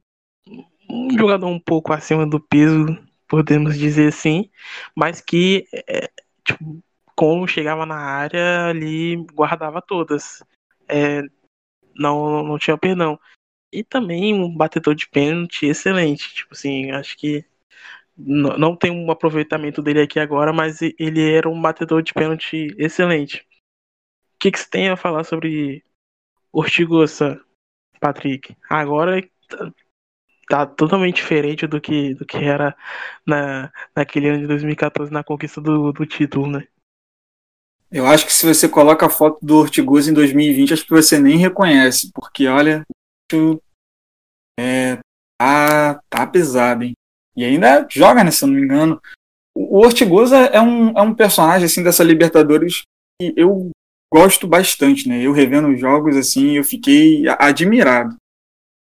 um 0.90 1.10
jogador 1.18 1.48
um 1.48 1.60
pouco 1.60 1.94
acima 1.94 2.26
do 2.26 2.40
peso, 2.40 2.86
podemos 3.28 3.78
dizer 3.78 4.10
assim, 4.10 4.50
mas 4.96 5.22
que 5.22 5.68
é, 5.74 6.10
tipo, 6.46 6.84
quando 7.16 7.48
chegava 7.48 7.86
na 7.86 7.98
área 7.98 8.68
ali 8.68 9.16
guardava 9.34 9.82
todas, 9.82 10.44
É, 10.90 11.22
não 11.96 12.44
não 12.44 12.58
tinha 12.60 12.78
perdão. 12.78 13.20
E 13.74 13.84
também 13.84 14.34
um 14.36 14.56
batedor 14.56 14.96
de 14.96 15.10
pênalti 15.10 15.66
excelente, 15.68 16.34
tipo 16.36 16.54
assim, 16.54 16.92
acho 16.92 17.18
que 17.18 17.46
n- 18.18 18.58
não 18.58 18.76
tem 18.76 18.92
um 18.92 19.12
aproveitamento 19.12 19.82
dele 19.82 20.02
aqui 20.02 20.20
agora, 20.20 20.54
mas 20.54 20.82
ele 20.82 21.32
era 21.32 21.50
um 21.50 21.62
batedor 21.62 22.02
de 22.04 22.14
pênalti 22.14 22.74
excelente. 22.78 23.46
O 24.36 24.40
que, 24.40 24.52
que 24.52 24.60
você 24.60 24.70
tem 24.70 24.90
a 24.90 24.98
falar 24.98 25.24
sobre 25.24 25.84
Ortigosa, 26.52 27.42
Patrick? 28.00 28.56
Agora 28.70 29.22
tá- 30.48 30.66
totalmente 30.66 31.18
diferente 31.18 31.68
do 31.68 31.80
que, 31.80 32.14
do 32.14 32.26
que 32.26 32.38
era 32.38 32.76
na, 33.26 33.72
naquele 33.96 34.30
ano 34.30 34.40
de 34.40 34.48
2014 34.48 35.12
na 35.12 35.24
conquista 35.24 35.60
do, 35.62 35.92
do 35.92 36.06
título, 36.06 36.48
né? 36.48 36.68
Eu 37.90 38.06
acho 38.06 38.26
que 38.26 38.34
se 38.34 38.46
você 38.46 38.68
coloca 38.68 39.06
a 39.06 39.10
foto 39.10 39.38
do 39.42 39.58
Ortigosa 39.58 40.12
em 40.12 40.14
2020, 40.14 40.74
acho 40.74 40.86
que 40.86 40.92
você 40.92 41.20
nem 41.20 41.38
reconhece, 41.38 42.12
porque 42.14 42.48
olha, 42.48 42.84
é, 44.60 45.00
tá, 45.40 46.02
tá 46.10 46.28
pesado, 46.28 46.84
hein? 46.84 46.94
E 47.36 47.46
ainda 47.46 47.88
joga, 47.90 48.24
né, 48.24 48.32
se 48.32 48.44
eu 48.44 48.48
não 48.48 48.56
me 48.56 48.64
engano. 48.64 49.02
O 49.56 49.80
Ortigosa 49.80 50.38
é 50.38 50.60
um, 50.60 50.90
é 50.98 51.02
um 51.02 51.16
personagem 51.16 51.66
assim 51.66 51.84
dessa 51.84 52.04
Libertadores 52.04 52.82
que 53.22 53.34
eu 53.38 53.72
gosto 54.14 54.48
bastante, 54.48 55.08
né? 55.08 55.22
Eu 55.22 55.32
revendo 55.32 55.70
os 55.70 55.80
jogos 55.80 56.16
assim, 56.18 56.58
eu 56.58 56.64
fiquei 56.64 57.24
admirado. 57.40 58.16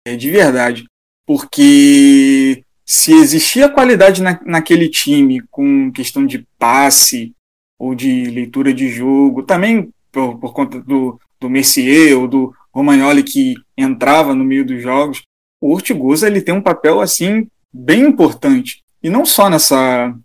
É 0.07 0.15
de 0.15 0.31
verdade. 0.31 0.85
Porque 1.27 2.63
se 2.85 3.11
existia 3.11 3.67
qualidade 3.67 4.23
na, 4.23 4.39
naquele 4.45 4.87
time 4.87 5.43
com 5.51 5.91
questão 5.91 6.25
de 6.25 6.47
passe 6.57 7.33
ou 7.77 7.93
de 7.93 8.29
leitura 8.31 8.73
de 8.73 8.87
jogo, 8.87 9.43
também 9.43 9.89
por, 10.11 10.39
por 10.39 10.53
conta 10.53 10.81
do, 10.81 11.19
do 11.39 11.49
Mercier 11.49 12.17
ou 12.17 12.27
do 12.27 12.53
Romagnoli 12.73 13.23
que 13.23 13.55
entrava 13.77 14.33
no 14.33 14.45
meio 14.45 14.65
dos 14.65 14.81
jogos, 14.81 15.21
o 15.61 15.73
Ortigosa 15.73 16.27
ele 16.27 16.41
tem 16.41 16.55
um 16.55 16.61
papel 16.61 17.01
assim 17.01 17.47
bem 17.73 18.03
importante. 18.03 18.81
E 19.03 19.09
não 19.09 19.25
só 19.25 19.49
nessa 19.49 20.15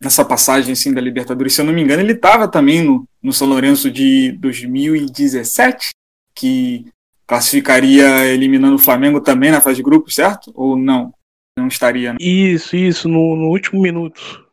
nessa 0.00 0.24
passagem 0.24 0.72
assim 0.72 0.92
da 0.92 1.00
Libertadores, 1.00 1.54
se 1.54 1.60
eu 1.60 1.64
não 1.64 1.72
me 1.72 1.82
engano, 1.82 2.02
ele 2.02 2.12
estava 2.12 2.48
também 2.48 2.82
no, 2.82 3.08
no 3.22 3.32
São 3.32 3.48
Lourenço 3.48 3.90
de 3.90 4.32
2017, 4.32 5.90
que 6.34 6.86
classificaria 7.26 8.26
eliminando 8.26 8.76
o 8.76 8.78
Flamengo 8.78 9.20
também 9.20 9.50
na 9.50 9.60
fase 9.60 9.76
de 9.76 9.82
grupo, 9.82 10.10
certo? 10.10 10.52
Ou 10.54 10.76
não? 10.76 11.12
Não 11.58 11.68
estaria. 11.68 12.12
Né? 12.12 12.18
Isso, 12.20 12.76
isso, 12.76 13.08
no, 13.08 13.36
no 13.36 13.48
último 13.48 13.80
minuto. 13.80 14.44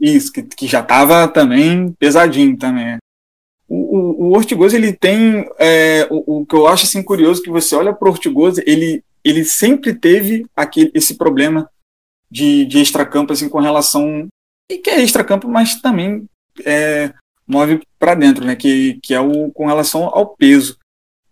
Isso, 0.00 0.32
que, 0.32 0.42
que 0.42 0.66
já 0.66 0.80
estava 0.80 1.28
também 1.28 1.92
pesadinho 1.92 2.56
também. 2.56 2.98
O, 3.68 3.98
o, 3.98 4.24
o 4.24 4.32
Ortigoso, 4.32 4.76
ele 4.76 4.92
tem 4.92 5.48
é, 5.58 6.06
o, 6.10 6.40
o, 6.40 6.46
que 6.46 6.54
eu 6.54 6.66
acho 6.66 6.84
assim 6.84 7.02
curioso 7.02 7.42
que 7.42 7.50
você 7.50 7.74
olha 7.74 7.92
para 7.92 8.08
o 8.08 8.10
Ortigoso, 8.10 8.62
ele, 8.66 9.02
ele 9.24 9.44
sempre 9.44 9.94
teve 9.94 10.46
aquele, 10.54 10.90
esse 10.94 11.16
problema 11.16 11.68
de, 12.30 12.64
de 12.64 12.80
extracampo 12.80 13.32
assim, 13.32 13.48
com 13.48 13.60
relação 13.60 14.28
e 14.70 14.78
que 14.78 14.90
é 14.90 15.00
extracampo, 15.00 15.48
mas 15.48 15.80
também 15.80 16.28
é, 16.64 17.12
move 17.46 17.80
para 17.98 18.14
dentro, 18.14 18.44
né? 18.44 18.56
Que, 18.56 18.98
que 19.02 19.14
é 19.14 19.20
o 19.20 19.50
com 19.52 19.66
relação 19.66 20.04
ao 20.04 20.34
peso. 20.34 20.78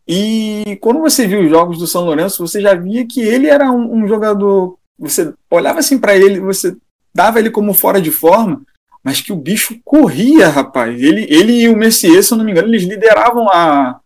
E 0.06 0.78
quando 0.80 1.00
você 1.00 1.26
viu 1.26 1.40
os 1.40 1.50
jogos 1.50 1.78
do 1.78 1.86
São 1.86 2.04
Lourenço, 2.04 2.46
você 2.46 2.60
já 2.60 2.74
via 2.74 3.06
que 3.06 3.20
ele 3.20 3.46
era 3.46 3.70
um, 3.70 4.02
um 4.02 4.06
jogador. 4.06 4.78
Você 4.98 5.32
olhava 5.50 5.80
assim 5.80 5.98
para 5.98 6.14
ele, 6.16 6.40
você 6.40 6.76
dava 7.14 7.38
ele 7.38 7.50
como 7.50 7.72
fora 7.72 8.00
de 8.00 8.10
forma, 8.10 8.62
mas 9.02 9.20
que 9.20 9.32
o 9.32 9.36
bicho 9.36 9.78
corria, 9.84 10.48
rapaz. 10.48 11.00
Ele, 11.00 11.26
ele 11.30 11.62
e 11.62 11.68
o 11.68 11.76
Messier, 11.76 12.22
se 12.22 12.32
eu 12.32 12.38
não 12.38 12.44
me 12.44 12.50
engano, 12.50 12.68
eles 12.68 12.82
lideravam 12.82 13.48
a, 13.48 14.00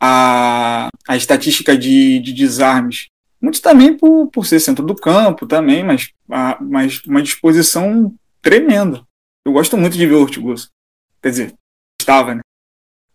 a, 0.00 0.88
a 1.08 1.16
estatística 1.16 1.76
de, 1.76 2.18
de 2.18 2.32
desarmes. 2.32 3.08
Muito 3.40 3.60
também 3.60 3.96
por, 3.96 4.28
por 4.28 4.46
ser 4.46 4.60
centro 4.60 4.84
do 4.84 4.94
campo, 4.94 5.46
também, 5.46 5.82
mas, 5.82 6.10
a, 6.30 6.58
mas 6.60 7.02
uma 7.04 7.22
disposição 7.22 8.14
tremenda. 8.40 9.02
Eu 9.44 9.52
gosto 9.52 9.76
muito 9.76 9.96
de 9.96 10.06
ver 10.06 10.14
o 10.14 10.20
Ortigosa. 10.20 10.68
Quer 11.20 11.30
dizer, 11.30 11.54
estava, 12.00 12.34
né? 12.34 12.40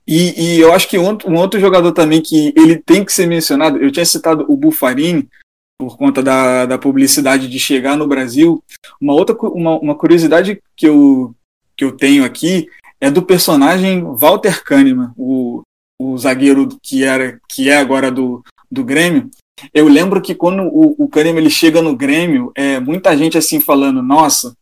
E, 0.08 0.56
e, 0.56 0.60
eu 0.60 0.74
acho 0.74 0.88
que 0.88 0.98
um, 0.98 1.18
um, 1.26 1.36
outro 1.36 1.60
jogador 1.60 1.92
também 1.92 2.22
que 2.22 2.54
ele 2.56 2.78
tem 2.78 3.04
que 3.04 3.12
ser 3.12 3.28
mencionado, 3.28 3.78
eu 3.78 3.92
tinha 3.92 4.06
citado 4.06 4.46
o 4.48 4.56
Buffarini, 4.56 5.28
por 5.78 5.98
conta 5.98 6.24
da, 6.24 6.66
da 6.66 6.78
publicidade 6.78 7.48
de 7.48 7.60
chegar 7.60 7.96
no 7.96 8.08
Brasil. 8.08 8.64
Uma 9.00 9.14
outra 9.14 9.36
uma, 9.50 9.78
uma 9.78 9.96
curiosidade 9.96 10.62
que 10.76 10.88
eu, 10.88 11.36
que 11.76 11.84
eu 11.84 11.92
tenho 11.92 12.26
aqui 12.26 12.68
é 13.00 13.12
do 13.12 13.22
personagem 13.22 14.04
Walter 14.04 14.64
Kahneman, 14.64 15.12
o, 15.16 15.62
o 16.00 16.18
zagueiro 16.18 16.68
que 16.82 17.04
era 17.04 17.40
que 17.48 17.70
é 17.70 17.78
agora 17.78 18.10
do, 18.10 18.44
do 18.72 18.84
Grêmio. 18.84 19.30
Eu 19.74 19.88
lembro 19.88 20.22
que 20.22 20.34
quando 20.34 20.64
o, 20.64 20.96
o 20.98 21.08
Kahneman 21.08 21.42
ele 21.42 21.50
chega 21.50 21.82
no 21.82 21.96
Grêmio, 21.96 22.52
é 22.56 22.80
muita 22.80 23.16
gente 23.16 23.38
assim 23.38 23.60
falando, 23.60 24.02
nossa, 24.02 24.54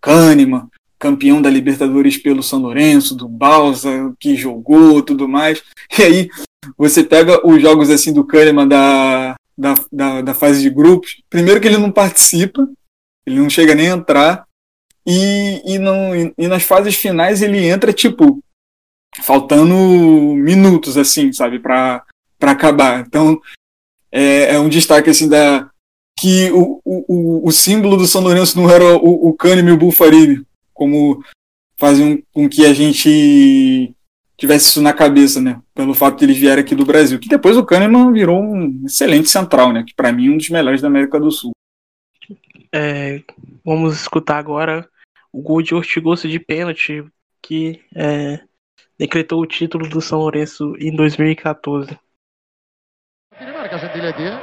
Kahneman, 0.00 0.68
campeão 1.00 1.40
da 1.40 1.48
Libertadores 1.48 2.18
pelo 2.18 2.42
São 2.42 2.60
Lourenço, 2.60 3.16
do 3.16 3.26
Balsa, 3.26 4.14
que 4.20 4.36
jogou, 4.36 5.02
tudo 5.02 5.26
mais. 5.26 5.62
E 5.98 6.02
aí 6.02 6.30
você 6.76 7.02
pega 7.02 7.44
os 7.44 7.60
jogos 7.60 7.88
assim 7.88 8.12
do 8.12 8.24
Kahneman 8.24 8.68
da, 8.68 9.34
da, 9.56 9.74
da, 9.90 10.20
da 10.20 10.34
fase 10.34 10.60
de 10.60 10.68
grupos. 10.68 11.22
Primeiro 11.30 11.58
que 11.58 11.66
ele 11.66 11.78
não 11.78 11.90
participa, 11.90 12.68
ele 13.26 13.40
não 13.40 13.48
chega 13.48 13.74
nem 13.74 13.90
a 13.90 13.96
entrar. 13.96 14.44
E, 15.06 15.62
e, 15.64 15.78
não, 15.78 16.14
e, 16.14 16.32
e 16.36 16.46
nas 16.46 16.62
fases 16.62 16.94
finais 16.94 17.40
ele 17.40 17.66
entra, 17.66 17.92
tipo, 17.92 18.44
faltando 19.22 19.74
minutos, 19.74 20.98
assim, 20.98 21.32
sabe, 21.32 21.58
para 21.58 22.04
acabar. 22.42 23.00
Então, 23.00 23.40
é, 24.12 24.54
é, 24.54 24.58
um 24.58 24.68
destaque, 24.68 25.08
assim, 25.08 25.28
da, 25.28 25.70
que 26.18 26.50
o, 26.52 26.80
o, 26.84 27.48
o 27.48 27.50
símbolo 27.50 27.96
do 27.96 28.06
São 28.06 28.20
Lourenço 28.20 28.60
não 28.60 28.68
era 28.70 28.84
o, 28.96 29.30
o 29.30 29.34
Kahneman 29.34 29.70
e 29.70 29.74
o 29.74 29.78
Buffarini, 29.78 30.44
como 30.80 31.22
faziam 31.78 32.22
com 32.32 32.48
que 32.48 32.64
a 32.64 32.72
gente 32.72 33.94
tivesse 34.34 34.70
isso 34.70 34.80
na 34.80 34.94
cabeça, 34.94 35.38
né? 35.38 35.60
Pelo 35.74 35.92
fato 35.92 36.18
de 36.18 36.24
eles 36.24 36.38
vierem 36.38 36.64
aqui 36.64 36.74
do 36.74 36.86
Brasil. 36.86 37.20
Que 37.20 37.28
depois 37.28 37.58
o 37.58 37.64
Kahneman 37.66 38.10
virou 38.14 38.42
um 38.42 38.82
excelente 38.86 39.28
central, 39.28 39.74
né? 39.74 39.84
Que 39.86 39.94
para 39.94 40.10
mim 40.10 40.28
é 40.28 40.30
um 40.30 40.38
dos 40.38 40.48
melhores 40.48 40.80
da 40.80 40.88
América 40.88 41.20
do 41.20 41.30
Sul. 41.30 41.50
É, 42.72 43.22
vamos 43.62 44.00
escutar 44.00 44.38
agora 44.38 44.88
o 45.30 45.42
gol 45.42 45.60
de 45.60 45.74
Ortigoso 45.74 46.26
de 46.26 46.40
pênalti 46.40 47.04
que 47.42 47.84
é, 47.94 48.40
decretou 48.98 49.42
o 49.42 49.46
título 49.46 49.86
do 49.86 50.00
São 50.00 50.20
Lourenço 50.20 50.74
em 50.78 50.96
2014. 50.96 51.98
Marca 53.38 53.78
Gentiletti, 53.78 54.22
eh? 54.22 54.40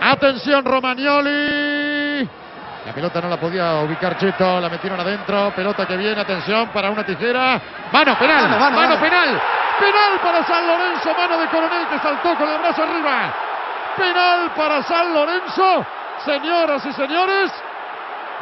Atención 0.00 0.62
Romagnoli. 0.62 2.03
La 2.86 2.92
pelota 2.92 3.20
no 3.20 3.28
la 3.28 3.38
podía 3.38 3.76
ubicar 3.76 4.18
Cheto, 4.18 4.60
la 4.60 4.68
metieron 4.68 5.00
adentro. 5.00 5.52
Pelota 5.56 5.86
que 5.86 5.96
viene, 5.96 6.20
atención 6.20 6.68
para 6.68 6.90
una 6.90 7.04
tijera. 7.04 7.60
Mano 7.90 8.18
penal, 8.18 8.42
mano, 8.42 8.58
mano, 8.58 8.76
mano 8.76 9.00
penal. 9.00 9.40
Penal 9.80 10.20
para 10.22 10.44
San 10.44 10.66
Lorenzo, 10.66 11.14
mano 11.16 11.38
de 11.38 11.48
Coronel 11.48 11.86
que 11.88 11.98
saltó 11.98 12.36
con 12.36 12.48
el 12.48 12.58
brazo 12.58 12.82
arriba. 12.82 13.32
Penal 13.96 14.50
para 14.54 14.82
San 14.82 15.14
Lorenzo. 15.14 15.86
Señoras 16.26 16.84
y 16.84 16.92
señores, 16.92 17.52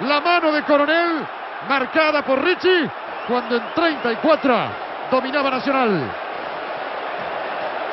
la 0.01 0.21
mano 0.21 0.53
de 0.53 0.63
Coronel 0.65 1.27
marcada 1.69 2.23
por 2.23 2.43
Richie 2.43 2.91
cuando 3.29 3.57
en 3.57 3.63
34 3.75 4.57
dominaba 5.11 5.51
Nacional. 5.51 6.11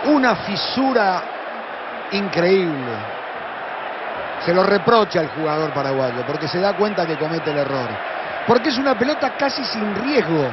Una 0.05 0.35
fisura 0.35 1.21
increíble 2.11 3.18
se 4.45 4.53
lo 4.53 4.63
reprocha 4.63 5.19
al 5.19 5.29
jugador 5.29 5.71
paraguayo 5.73 6.23
porque 6.25 6.47
se 6.47 6.59
da 6.59 6.73
cuenta 6.73 7.05
que 7.05 7.17
comete 7.17 7.51
el 7.51 7.57
error. 7.57 7.89
Porque 8.47 8.69
es 8.69 8.77
una 8.77 8.97
pelota 8.97 9.31
casi 9.37 9.63
sin 9.65 9.95
riesgo. 9.95 10.47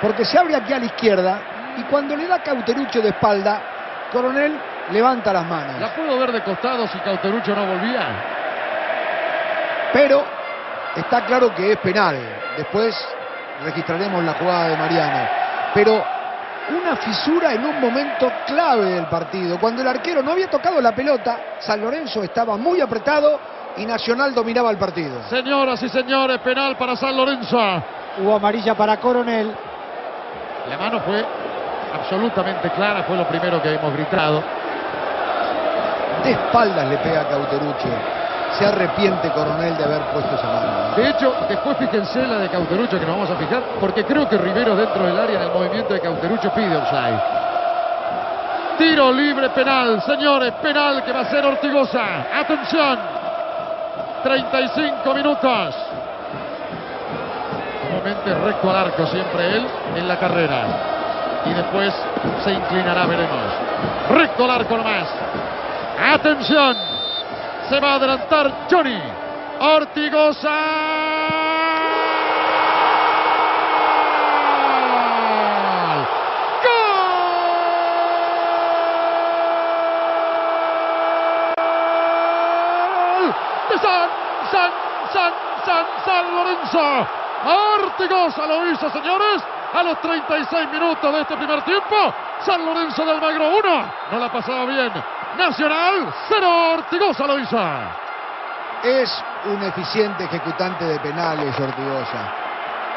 Porque 0.00 0.24
se 0.24 0.38
abre 0.38 0.56
aquí 0.56 0.72
a 0.72 0.78
la 0.78 0.84
izquierda 0.86 1.38
y 1.76 1.82
cuando 1.84 2.16
le 2.16 2.26
da 2.26 2.42
Cauterucho 2.42 3.00
de 3.00 3.08
espalda, 3.08 3.60
Coronel 4.12 4.58
levanta 4.90 5.32
las 5.32 5.46
manos. 5.46 5.80
La 5.80 5.94
puedo 5.94 6.18
ver 6.18 6.32
de 6.32 6.42
costado 6.42 6.86
si 6.88 6.98
Cauterucho 6.98 7.54
no 7.54 7.66
volvía. 7.66 8.06
Pero 9.92 10.24
está 10.96 11.24
claro 11.24 11.54
que 11.54 11.72
es 11.72 11.78
penal. 11.78 12.18
Después 12.56 12.94
registraremos 13.64 14.22
la 14.22 14.34
jugada 14.34 14.68
de 14.68 14.76
Mariano. 14.76 15.28
Pero 15.72 16.04
una 16.70 16.96
fisura 16.96 17.52
en 17.52 17.64
un 17.64 17.80
momento 17.80 18.30
clave 18.46 18.84
del 18.86 19.06
partido. 19.06 19.58
Cuando 19.58 19.82
el 19.82 19.88
arquero 19.88 20.22
no 20.22 20.32
había 20.32 20.48
tocado 20.48 20.80
la 20.80 20.94
pelota, 20.94 21.56
San 21.58 21.80
Lorenzo 21.80 22.22
estaba 22.22 22.56
muy 22.56 22.80
apretado 22.80 23.38
y 23.76 23.84
Nacional 23.84 24.34
dominaba 24.34 24.70
el 24.70 24.78
partido. 24.78 25.22
Señoras 25.28 25.82
y 25.82 25.88
señores, 25.88 26.38
penal 26.40 26.76
para 26.76 26.96
San 26.96 27.16
Lorenzo. 27.16 27.58
Hubo 28.18 28.36
amarilla 28.36 28.74
para 28.74 28.98
Coronel. 28.98 29.54
La 30.70 30.78
mano 30.78 31.00
fue 31.00 31.24
absolutamente 31.94 32.70
clara, 32.70 33.02
fue 33.02 33.16
lo 33.16 33.26
primero 33.28 33.60
que 33.60 33.74
hemos 33.74 33.92
gritado. 33.92 34.42
De 36.22 36.30
espaldas 36.30 36.88
le 36.88 36.96
pega 36.98 37.22
a 37.22 37.28
Cauterucho 37.28 38.23
se 38.58 38.66
arrepiente 38.66 39.30
Coronel 39.30 39.76
de 39.76 39.84
haber 39.84 40.02
puesto 40.12 40.34
esa 40.34 40.46
mano. 40.46 40.96
De 40.96 41.08
hecho, 41.10 41.34
después 41.48 41.76
fíjense 41.78 42.26
la 42.26 42.38
de 42.38 42.48
Cauterucho 42.48 42.98
que 42.98 43.06
nos 43.06 43.16
vamos 43.16 43.30
a 43.30 43.36
fijar, 43.36 43.62
porque 43.80 44.04
creo 44.04 44.28
que 44.28 44.38
Rivero 44.38 44.76
dentro 44.76 45.04
del 45.04 45.18
área 45.18 45.36
en 45.36 45.42
el 45.42 45.52
movimiento 45.52 45.94
de 45.94 46.00
Cauterucho 46.00 46.50
pide 46.54 46.76
offside. 46.76 47.20
Tiro 48.78 49.12
libre 49.12 49.50
penal, 49.50 50.02
señores, 50.02 50.52
penal 50.62 51.04
que 51.04 51.12
va 51.12 51.20
a 51.20 51.24
ser 51.26 51.44
Ortigosa. 51.44 52.26
Atención, 52.40 52.98
35 54.22 55.14
minutos. 55.14 55.74
Nuevamente 57.90 58.34
recto 58.34 58.70
al 58.70 58.76
arco 58.76 59.06
siempre 59.06 59.56
él 59.56 59.66
en 59.96 60.08
la 60.08 60.18
carrera. 60.18 60.66
Y 61.46 61.54
después 61.54 61.94
se 62.42 62.52
inclinará, 62.52 63.06
veremos. 63.06 63.52
Recto 64.10 64.44
al 64.44 64.50
arco 64.50 64.76
nomás. 64.76 65.08
Atención. 66.12 66.93
Se 67.68 67.80
va 67.80 67.92
a 67.92 67.94
adelantar 67.94 68.66
Johnny 68.70 69.00
Ortigosa. 69.58 70.50
San, 83.80 84.08
San, 84.50 84.70
San, 85.12 85.32
San, 85.64 85.86
San 86.04 86.34
Lorenzo. 86.34 87.06
Ortigosa 87.44 88.46
lo 88.46 88.70
hizo, 88.70 88.90
señores, 88.90 89.42
a 89.72 89.82
los 89.82 90.00
36 90.00 90.68
minutos 90.70 91.12
de 91.12 91.20
este 91.20 91.36
primer 91.36 91.62
tiempo. 91.62 92.14
San 92.44 92.64
Lorenzo 92.64 93.04
de 93.04 93.12
Almagro 93.12 93.56
1. 93.58 93.92
No 94.12 94.18
la 94.18 94.30
pasaba 94.30 94.64
bien. 94.66 94.92
Nacional 95.38 96.14
0. 96.28 96.72
Ortigosa 96.74 97.26
lo 97.26 97.38
hizo. 97.38 97.58
Es 98.82 99.24
un 99.46 99.62
eficiente 99.62 100.24
ejecutante 100.24 100.84
de 100.84 100.98
penales, 101.00 101.58
Ortigosa. 101.58 102.44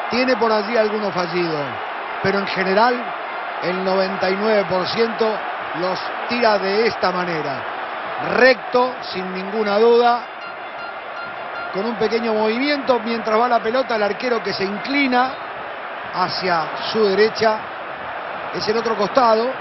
Tiene 0.10 0.36
por 0.36 0.52
allí 0.52 0.76
algunos 0.76 1.14
fallidos, 1.14 1.66
pero 2.24 2.40
en 2.40 2.48
general 2.48 2.96
el 3.64 3.86
99% 3.86 5.38
los 5.80 6.00
tira 6.30 6.58
de 6.58 6.88
esta 6.88 7.12
manera. 7.12 7.62
Recto, 8.36 8.96
sin 9.02 9.34
ninguna 9.34 9.78
duda, 9.78 10.22
con 11.74 11.86
un 11.86 11.96
pequeño 11.96 12.34
movimiento 12.34 13.00
mientras 13.00 13.40
va 13.40 13.48
la 13.48 13.60
pelota, 13.60 13.96
el 13.96 14.04
arquero 14.04 14.42
que 14.42 14.54
se 14.54 14.64
inclina 14.64 15.32
hacia 16.14 16.64
su 16.92 17.06
derecha, 17.06 17.60
es 18.56 18.68
el 18.68 18.78
otro 18.78 18.96
costado, 18.96 19.52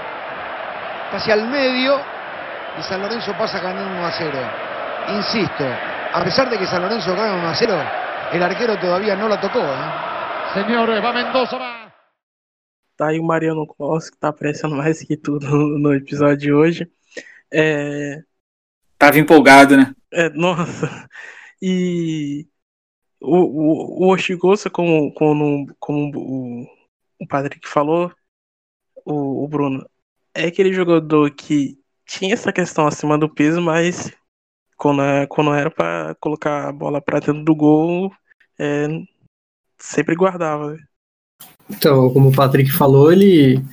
casi 1.11 1.31
al 1.31 1.47
medio, 1.47 1.99
y 2.79 2.83
San 2.83 3.01
Lorenzo 3.01 3.33
pasa 3.37 3.59
ganando 3.59 3.97
1 3.97 4.05
a 4.05 4.11
0. 4.11 4.39
Insisto, 5.15 5.65
a 6.13 6.23
pesar 6.23 6.49
de 6.49 6.57
que 6.57 6.65
San 6.65 6.81
Lorenzo 6.81 7.15
gana 7.15 7.35
1 7.35 7.47
a 7.47 7.55
0, 7.55 7.73
el 8.33 8.43
arquero 8.43 8.77
todavía 8.77 9.15
no 9.15 9.27
la 9.27 9.39
tocou. 9.39 9.63
¿eh? 9.63 10.07
Senhores, 10.53 11.03
va 11.03 11.13
Mendoza, 11.13 11.57
va. 11.57 11.93
Tá 12.95 13.09
aí 13.09 13.19
o 13.19 13.23
Mariano 13.23 13.67
Costa, 13.67 14.11
que 14.11 14.17
tá 14.17 14.29
aparecendo 14.29 14.75
mais 14.75 15.03
que 15.03 15.15
tudo 15.15 15.47
no, 15.47 15.77
no 15.77 15.93
episódio 15.93 16.37
de 16.37 16.53
hoje. 16.53 16.91
É, 17.53 18.23
Tava 18.97 19.19
empolgado, 19.19 19.77
né? 19.77 19.93
é, 20.11 20.29
nossa. 20.29 21.07
E 21.61 22.47
o, 23.21 23.35
o, 23.37 24.05
o 24.05 24.13
Oshigosa, 24.13 24.69
como, 24.69 25.13
como, 25.13 25.67
como 25.79 26.11
o, 26.17 26.67
o 27.19 27.27
Patrick 27.27 27.67
falou, 27.67 28.11
o, 29.07 29.43
o 29.43 29.47
Bruno, 29.47 29.85
é 30.33 30.47
aquele 30.47 30.73
jogador 30.73 31.31
que 31.31 31.77
tinha 32.05 32.33
essa 32.33 32.51
questão 32.51 32.85
acima 32.85 33.17
do 33.17 33.29
peso, 33.29 33.61
mas 33.61 34.11
quando, 34.75 35.01
é- 35.01 35.25
quando 35.27 35.53
era 35.53 35.71
pra 35.71 36.15
colocar 36.19 36.67
a 36.67 36.71
bola 36.71 37.01
pra 37.01 37.19
dentro 37.19 37.43
do 37.43 37.55
gol, 37.55 38.11
é, 38.59 38.87
sempre 39.79 40.15
guardava. 40.15 40.73
né? 40.73 40.79
Então, 41.69 42.11
como 42.13 42.29
o 42.29 42.35
Patrick 42.35 42.71
falou, 42.71 43.11
ele. 43.11 43.63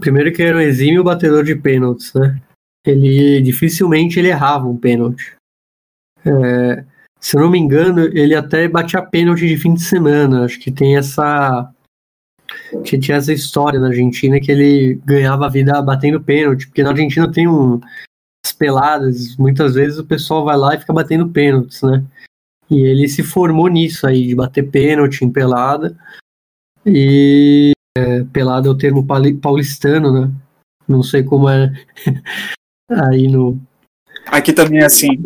Primeiro 0.00 0.32
que 0.32 0.42
era 0.42 0.56
um 0.56 0.60
exímio 0.60 1.02
batedor 1.02 1.42
de 1.44 1.56
pênaltis, 1.56 2.12
né? 2.14 2.40
Ele 2.86 3.40
dificilmente 3.40 4.18
ele 4.18 4.28
errava 4.28 4.66
um 4.66 4.76
pênalti. 4.76 5.34
É, 6.24 6.84
se 7.18 7.36
eu 7.36 7.40
não 7.40 7.50
me 7.50 7.58
engano, 7.58 8.04
ele 8.16 8.34
até 8.34 8.68
batia 8.68 9.02
pênalti 9.02 9.46
de 9.46 9.56
fim 9.56 9.74
de 9.74 9.82
semana. 9.82 10.44
Acho 10.44 10.58
que 10.60 10.70
tem 10.70 10.96
essa. 10.96 11.72
Que 12.84 12.98
tinha 12.98 13.16
essa 13.16 13.32
história 13.32 13.80
na 13.80 13.88
Argentina 13.88 14.40
que 14.40 14.50
ele 14.50 15.00
ganhava 15.04 15.46
a 15.46 15.48
vida 15.48 15.80
batendo 15.82 16.20
pênalti, 16.20 16.66
porque 16.66 16.82
na 16.82 16.90
Argentina 16.90 17.30
tem 17.30 17.48
um, 17.48 17.80
as 18.44 18.52
peladas, 18.52 19.36
muitas 19.36 19.74
vezes 19.74 19.98
o 19.98 20.06
pessoal 20.06 20.44
vai 20.44 20.56
lá 20.56 20.74
e 20.74 20.78
fica 20.78 20.92
batendo 20.92 21.28
pênaltis, 21.28 21.82
né? 21.82 22.04
E 22.70 22.78
ele 22.80 23.08
se 23.08 23.22
formou 23.22 23.68
nisso 23.68 24.06
aí, 24.06 24.28
de 24.28 24.34
bater 24.34 24.70
pênalti 24.70 25.22
em 25.24 25.30
pelada. 25.30 25.96
E 26.86 27.72
é, 27.98 28.24
pelada 28.24 28.68
é 28.68 28.70
o 28.70 28.76
termo 28.76 29.04
pauli- 29.04 29.34
paulistano, 29.34 30.12
né? 30.12 30.32
Não 30.86 31.02
sei 31.02 31.22
como 31.22 31.48
é 31.48 31.72
aí 32.88 33.26
no. 33.26 33.60
Aqui 34.26 34.52
também 34.52 34.80
é 34.80 34.84
assim. 34.84 35.22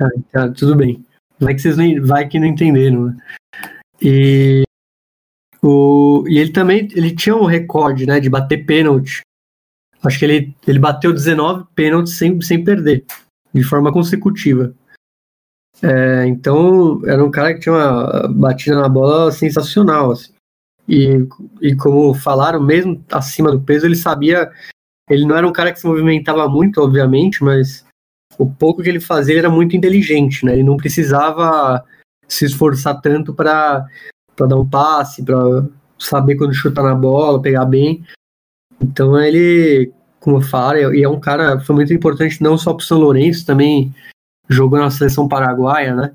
Ah, 0.00 0.10
tá, 0.32 0.48
tudo 0.48 0.74
bem. 0.74 1.04
Vai 1.38 1.54
que 1.54 1.60
vocês 1.60 1.76
nem, 1.76 2.00
vai 2.00 2.26
que 2.26 2.40
não 2.40 2.46
entenderam, 2.46 3.06
né? 3.06 3.16
E, 4.00 4.62
o, 5.62 6.24
e 6.28 6.38
ele 6.38 6.52
também 6.52 6.88
ele 6.92 7.14
tinha 7.14 7.34
um 7.34 7.44
recorde, 7.44 8.06
né, 8.06 8.20
de 8.20 8.30
bater 8.30 8.64
pênalti. 8.64 9.20
Acho 10.02 10.18
que 10.18 10.24
ele, 10.24 10.56
ele 10.66 10.78
bateu 10.78 11.12
19 11.12 11.66
pênaltis 11.74 12.16
sem, 12.16 12.40
sem 12.40 12.62
perder, 12.62 13.04
de 13.52 13.62
forma 13.62 13.92
consecutiva. 13.92 14.74
É, 15.82 16.26
então, 16.26 17.00
era 17.06 17.22
um 17.24 17.30
cara 17.30 17.54
que 17.54 17.60
tinha 17.60 17.74
uma 17.74 18.28
batida 18.28 18.76
na 18.76 18.88
bola 18.88 19.30
sensacional. 19.32 20.12
Assim. 20.12 20.32
E, 20.88 21.26
e 21.60 21.74
como 21.74 22.14
falaram, 22.14 22.62
mesmo 22.62 23.04
acima 23.10 23.50
do 23.50 23.60
peso, 23.60 23.86
ele 23.86 23.96
sabia. 23.96 24.50
Ele 25.08 25.24
não 25.24 25.36
era 25.36 25.46
um 25.46 25.52
cara 25.52 25.72
que 25.72 25.80
se 25.80 25.86
movimentava 25.86 26.48
muito, 26.48 26.80
obviamente, 26.80 27.42
mas 27.42 27.84
o 28.38 28.48
pouco 28.48 28.82
que 28.82 28.88
ele 28.88 29.00
fazia 29.00 29.34
ele 29.34 29.40
era 29.40 29.50
muito 29.50 29.76
inteligente, 29.76 30.44
né? 30.44 30.52
Ele 30.52 30.64
não 30.64 30.76
precisava 30.76 31.84
se 32.28 32.44
esforçar 32.44 33.00
tanto 33.00 33.32
para 33.32 33.86
dar 34.44 34.56
um 34.56 34.68
passe, 34.68 35.22
para 35.22 35.64
saber 35.98 36.36
quando 36.36 36.52
chutar 36.52 36.82
na 36.82 36.94
bola, 36.94 37.40
pegar 37.40 37.64
bem. 37.64 38.04
Então 38.80 39.18
ele, 39.18 39.92
como 40.20 40.36
eu 40.38 40.42
falo, 40.42 40.94
e 40.94 41.02
é 41.02 41.08
um 41.08 41.18
cara 41.20 41.60
foi 41.60 41.74
muito 41.74 41.94
importante 41.94 42.42
não 42.42 42.58
só 42.58 42.74
para 42.74 42.82
o 42.82 42.86
São 42.86 42.98
Lourenço, 42.98 43.46
também 43.46 43.94
jogou 44.48 44.78
na 44.78 44.90
seleção 44.90 45.26
paraguaia, 45.26 45.94
né? 45.94 46.12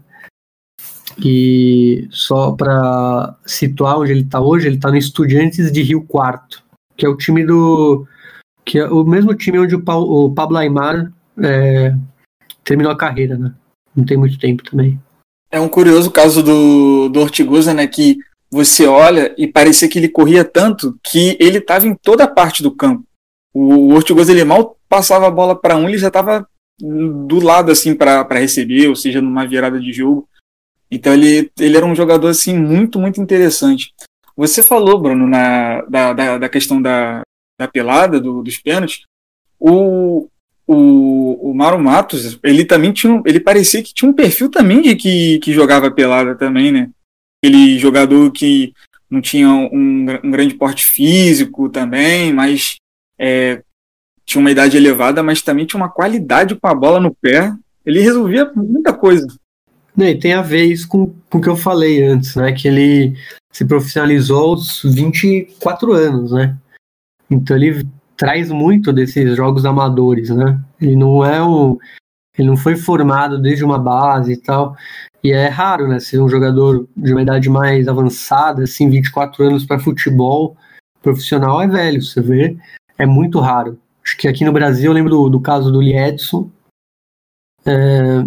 E 1.18 2.08
só 2.12 2.52
para 2.52 3.36
situar 3.46 3.98
onde 3.98 4.12
ele 4.12 4.22
está 4.22 4.40
hoje, 4.40 4.68
ele 4.68 4.76
está 4.76 4.90
no 4.90 4.98
Estudiantes 4.98 5.72
de 5.72 5.82
Rio 5.82 6.04
Quarto, 6.04 6.64
que 6.96 7.06
é 7.06 7.10
o 7.10 7.18
time 7.18 7.46
do 7.46 8.06
que 8.64 8.78
é 8.78 8.88
o 8.88 9.04
mesmo 9.04 9.34
time 9.34 9.60
onde 9.60 9.76
o, 9.76 9.84
o 9.86 10.34
Pablo 10.34 10.58
Aymar 10.58 11.12
é, 11.42 11.96
terminou 12.64 12.92
a 12.92 12.98
carreira, 12.98 13.38
né? 13.38 13.54
Não 13.96 14.06
tem 14.06 14.18
muito 14.18 14.40
tempo 14.40 14.64
também. 14.64 15.00
É 15.52 15.60
um 15.60 15.68
curioso 15.68 16.10
caso 16.10 16.42
do, 16.42 17.10
do 17.10 17.20
Ortigosa, 17.20 17.74
né? 17.74 17.86
Que 17.86 18.18
você 18.50 18.86
olha 18.86 19.34
e 19.38 19.48
parecia 19.48 19.88
que 19.88 20.00
ele 20.00 20.10
corria 20.10 20.44
tanto 20.44 20.98
que 21.04 21.38
ele 21.40 21.58
estava 21.58 21.86
em 21.88 21.94
toda 21.94 22.28
parte 22.28 22.64
do 22.64 22.72
campo. 22.72 23.04
O, 23.54 23.90
o 23.90 23.94
Ortigosa 23.94 24.32
ele 24.32 24.44
mal 24.44 24.78
passava 24.88 25.28
a 25.28 25.32
bola 25.32 25.56
para 25.56 25.76
um, 25.76 25.88
ele 25.88 25.98
já 25.98 26.08
estava 26.08 26.48
do 26.80 27.40
lado 27.40 27.72
assim 27.72 27.94
para 27.94 28.28
receber, 28.32 28.88
ou 28.88 28.96
seja, 28.96 29.22
numa 29.22 29.46
virada 29.46 29.80
de 29.80 29.92
jogo. 29.92 30.28
Então 30.90 31.14
ele, 31.14 31.52
ele 31.60 31.78
era 31.78 31.86
um 31.86 31.96
jogador 31.96 32.28
assim 32.28 32.58
muito, 32.58 33.00
muito 33.00 33.22
interessante. 33.22 33.94
Você 34.36 34.64
falou, 34.64 35.00
Bruno, 35.00 35.28
na, 35.28 35.82
da, 35.84 36.14
da, 36.14 36.38
da 36.38 36.50
questão 36.50 36.82
da, 36.82 37.22
da 37.60 37.68
pelada, 37.68 38.20
do, 38.20 38.42
dos 38.42 38.58
pênaltis. 38.58 39.04
O, 39.60 40.28
o, 40.74 41.52
o 41.52 41.54
Mauro 41.54 41.80
Matos, 41.80 42.40
ele 42.44 42.66
também 42.66 42.92
tinha. 42.92 43.14
um- 43.14 43.24
Ele 43.26 43.40
parecia 43.40 43.82
que 43.84 43.94
tinha 43.94 44.10
um 44.10 44.14
perfil 44.14 44.50
também 44.50 44.82
de 44.82 44.96
que, 44.96 45.40
que 45.40 45.54
jogava 45.54 45.92
pelada 45.92 46.36
também, 46.36 46.72
né? 46.72 46.90
Aquele 47.44 47.78
jogador 47.80 48.32
que 48.32 48.74
não 49.10 49.20
tinha 49.22 49.50
um, 49.50 50.06
um 50.24 50.32
grande 50.32 50.54
porte 50.54 50.86
físico 50.86 51.68
também, 51.70 52.32
mas 52.34 52.76
é, 53.20 53.62
tinha 54.26 54.40
uma 54.40 54.52
idade 54.52 54.78
elevada, 54.78 55.22
mas 55.22 55.42
também 55.42 55.66
tinha 55.66 55.82
uma 55.82 55.90
qualidade 55.90 56.56
com 56.56 56.68
a 56.68 56.76
bola 56.76 57.00
no 57.00 57.14
pé. 57.14 57.54
Ele 57.86 58.00
resolvia 58.00 58.50
muita 58.56 58.94
coisa. 58.94 59.28
E 59.98 60.16
tem 60.16 60.34
a 60.34 60.42
ver 60.42 60.64
isso 60.66 60.88
com, 60.88 61.14
com 61.30 61.38
o 61.40 61.42
que 61.42 61.50
eu 61.50 61.58
falei 61.58 62.04
antes, 62.04 62.36
né? 62.36 62.54
Que 62.54 62.68
ele 62.68 63.14
se 63.52 63.66
profissionalizou 63.66 64.52
aos 64.52 64.82
24 64.84 65.92
anos, 65.94 66.32
né? 66.32 66.56
Então 67.30 67.58
ele 67.58 67.86
traz 68.22 68.52
muito 68.52 68.94
desses 68.94 69.36
jogos 69.36 69.66
amadores, 69.66 70.30
né? 70.30 70.64
Ele 70.80 70.96
não 70.96 71.26
é 71.26 71.44
um. 71.44 71.76
Ele 72.38 72.50
não 72.50 72.56
foi 72.56 72.76
formado 72.76 73.42
desde 73.42 73.66
uma 73.66 73.80
base 73.80 74.34
e 74.34 74.38
tal. 74.38 74.76
E 75.24 75.32
é 75.32 75.48
raro, 75.48 75.88
né? 75.88 76.00
Ser 76.00 76.22
um 76.22 76.30
jogador 76.30 76.88
de 76.96 77.14
uma 77.14 77.24
idade 77.24 77.50
mais 77.50 77.88
avançada, 77.88 78.62
assim, 78.62 78.88
24 78.92 79.44
anos 79.44 79.66
para 79.66 79.80
futebol 79.80 80.56
profissional 81.02 81.60
é 81.64 81.68
velho, 81.68 82.00
você 82.00 82.22
vê. 82.22 82.56
É 82.96 83.08
muito 83.08 83.40
raro. 83.40 83.80
Acho 84.06 84.16
que 84.16 84.28
aqui 84.28 84.46
no 84.46 84.54
Brasil 84.54 84.92
eu 84.92 84.94
lembro 84.94 85.10
do, 85.10 85.28
do 85.28 85.42
caso 85.42 85.72
do 85.72 85.82
Liedson. 85.82 86.48
É, 87.66 88.24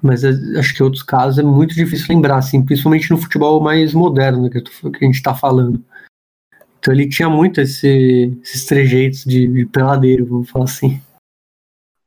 mas 0.00 0.22
é- 0.22 0.60
acho 0.60 0.72
que 0.76 0.82
outros 0.82 1.02
casos 1.02 1.40
é 1.40 1.42
muito 1.42 1.74
difícil 1.74 2.06
lembrar, 2.08 2.36
assim, 2.36 2.64
principalmente 2.64 3.10
no 3.10 3.18
futebol 3.18 3.60
mais 3.60 3.92
moderno 3.92 4.44
né, 4.44 4.48
que, 4.48 4.60
tô- 4.60 4.92
que 4.92 5.04
a 5.04 5.08
gente 5.08 5.16
está 5.16 5.34
falando. 5.34 5.82
Então 6.78 6.94
ele 6.94 7.08
tinha 7.08 7.28
muito 7.28 7.60
esse- 7.60 8.38
esses 8.42 8.64
trejeitos 8.64 9.24
de, 9.24 9.46
de 9.48 9.66
peladeiro, 9.66 10.26
vamos 10.26 10.50
falar 10.50 10.64
assim. 10.64 11.00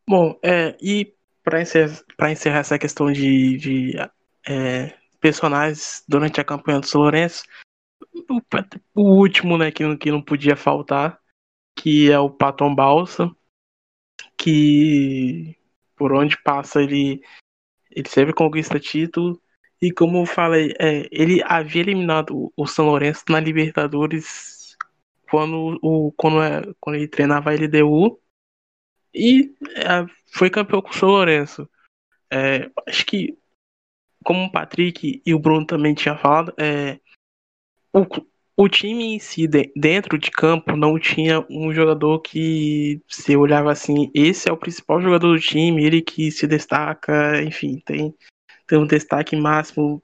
Bom, 0.07 0.38
é, 0.41 0.76
e 0.81 1.14
para 1.43 1.61
encerrar, 1.61 2.03
encerrar 2.31 2.60
essa 2.60 2.80
questão 2.80 3.11
de, 3.11 3.57
de 3.57 3.93
é, 4.48 4.93
personagens 5.19 6.03
durante 6.07 6.39
a 6.39 6.43
campanha 6.43 6.80
do 6.80 6.88
São 6.88 7.02
Lourenço, 7.02 7.43
o, 8.30 8.41
o 8.95 9.15
último, 9.15 9.57
né, 9.57 9.72
que, 9.72 9.98
que 9.98 10.11
não 10.11 10.22
podia 10.22 10.56
faltar, 10.56 11.19
que 11.77 12.11
é 12.11 12.19
o 12.19 12.30
Paton 12.30 12.73
Balsa, 12.73 13.30
que 14.38 15.56
por 15.95 16.14
onde 16.14 16.41
passa 16.41 16.81
ele, 16.81 17.22
ele 17.91 18.10
sempre 18.10 18.34
conquista 18.34 18.80
título. 18.80 19.39
E 19.81 19.91
como 19.91 20.19
eu 20.19 20.26
falei, 20.26 20.73
é, 20.80 21.07
ele 21.11 21.41
havia 21.43 21.81
eliminado 21.81 22.52
o 22.56 22.68
São 22.68 22.85
Lourenço 22.85 23.23
na 23.30 23.39
Libertadores 23.39 24.60
quando, 25.31 25.79
o, 25.81 26.11
quando, 26.17 26.43
é, 26.43 26.61
quando 26.77 26.97
ele 26.97 27.07
treinava 27.07 27.51
a 27.51 27.53
LDU 27.53 28.19
e 29.15 29.55
é, 29.77 30.05
foi 30.33 30.49
campeão 30.49 30.81
com 30.81 30.89
o 30.89 30.93
São 30.93 31.07
Lourenço. 31.07 31.69
É, 32.29 32.69
acho 32.85 33.05
que 33.05 33.37
como 34.25 34.43
o 34.43 34.51
Patrick 34.51 35.21
e 35.25 35.33
o 35.33 35.39
Bruno 35.39 35.65
também 35.65 35.93
tinham 35.93 36.17
falado, 36.17 36.53
é, 36.59 36.99
o, 37.93 38.05
o 38.57 38.67
time 38.67 39.15
em 39.15 39.19
si, 39.19 39.47
de, 39.47 39.71
dentro 39.73 40.17
de 40.17 40.29
campo, 40.29 40.75
não 40.75 40.99
tinha 40.99 41.45
um 41.49 41.73
jogador 41.73 42.19
que 42.19 43.01
se 43.07 43.35
olhava 43.37 43.71
assim, 43.71 44.11
esse 44.13 44.49
é 44.49 44.51
o 44.51 44.57
principal 44.57 45.01
jogador 45.01 45.33
do 45.33 45.39
time, 45.39 45.85
ele 45.85 46.01
que 46.01 46.29
se 46.29 46.45
destaca, 46.45 47.41
enfim, 47.41 47.81
tem, 47.85 48.13
tem 48.67 48.77
um 48.77 48.85
destaque 48.85 49.35
máximo. 49.37 50.03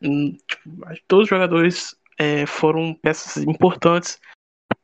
Hum, 0.00 0.36
tipo, 0.48 0.70
todos 1.08 1.24
os 1.24 1.30
jogadores 1.30 1.96
é, 2.16 2.46
foram 2.46 2.94
peças 2.94 3.42
importantes 3.42 4.20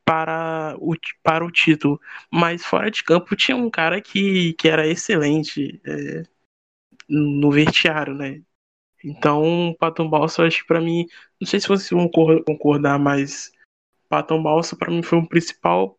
para 0.09 0.75
o, 0.79 0.95
para 1.21 1.45
o 1.45 1.51
título. 1.51 2.01
Mas 2.31 2.65
fora 2.65 2.89
de 2.89 3.03
campo 3.03 3.35
tinha 3.35 3.55
um 3.55 3.69
cara 3.69 4.01
que, 4.01 4.53
que 4.53 4.67
era 4.67 4.87
excelente 4.87 5.79
é, 5.85 6.23
no 7.07 7.51
vestiário, 7.51 8.15
né? 8.15 8.41
Então, 9.03 9.75
Patom 9.79 10.09
Balsa, 10.09 10.47
acho 10.47 10.61
que 10.61 10.67
pra 10.67 10.81
mim, 10.81 11.05
não 11.39 11.47
sei 11.47 11.59
se 11.59 11.67
vocês 11.67 11.91
vão 11.91 12.09
concordar, 12.09 12.97
mas 12.97 13.51
Patom 14.09 14.41
Balsa 14.41 14.75
para 14.75 14.89
mim 14.89 15.03
foi 15.03 15.19
um 15.19 15.25
principal 15.25 15.95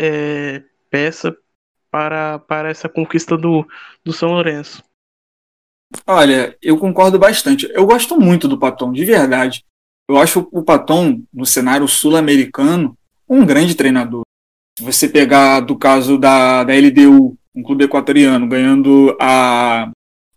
é, 0.00 0.64
peça 0.88 1.36
para, 1.90 2.38
para 2.38 2.70
essa 2.70 2.88
conquista 2.88 3.36
do, 3.36 3.68
do 4.02 4.10
São 4.14 4.30
Lourenço. 4.30 4.82
Olha, 6.06 6.56
eu 6.62 6.78
concordo 6.78 7.18
bastante. 7.18 7.68
Eu 7.72 7.84
gosto 7.84 8.18
muito 8.18 8.48
do 8.48 8.58
Patom, 8.58 8.90
de 8.90 9.04
verdade. 9.04 9.66
Eu 10.08 10.16
acho 10.16 10.48
o 10.50 10.64
Patom, 10.64 11.22
no 11.30 11.44
cenário 11.44 11.86
sul-americano, 11.86 12.96
um 13.28 13.44
grande 13.44 13.74
treinador. 13.74 14.22
Se 14.78 14.84
você 14.84 15.08
pegar 15.08 15.60
do 15.60 15.76
caso 15.76 16.18
da, 16.18 16.64
da 16.64 16.72
LDU, 16.74 17.36
um 17.54 17.62
clube 17.62 17.84
equatoriano, 17.84 18.48
ganhando 18.48 19.16
a, 19.20 19.90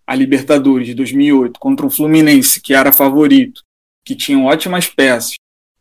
a 0.05 0.15
Libertadores 0.15 0.87
de 0.87 0.93
2008 0.93 1.59
contra 1.59 1.85
o 1.85 1.89
Fluminense, 1.89 2.61
que 2.61 2.73
era 2.73 2.91
favorito, 2.91 3.61
que 4.05 4.15
tinham 4.15 4.45
ótimas 4.45 4.87
peças, 4.87 5.35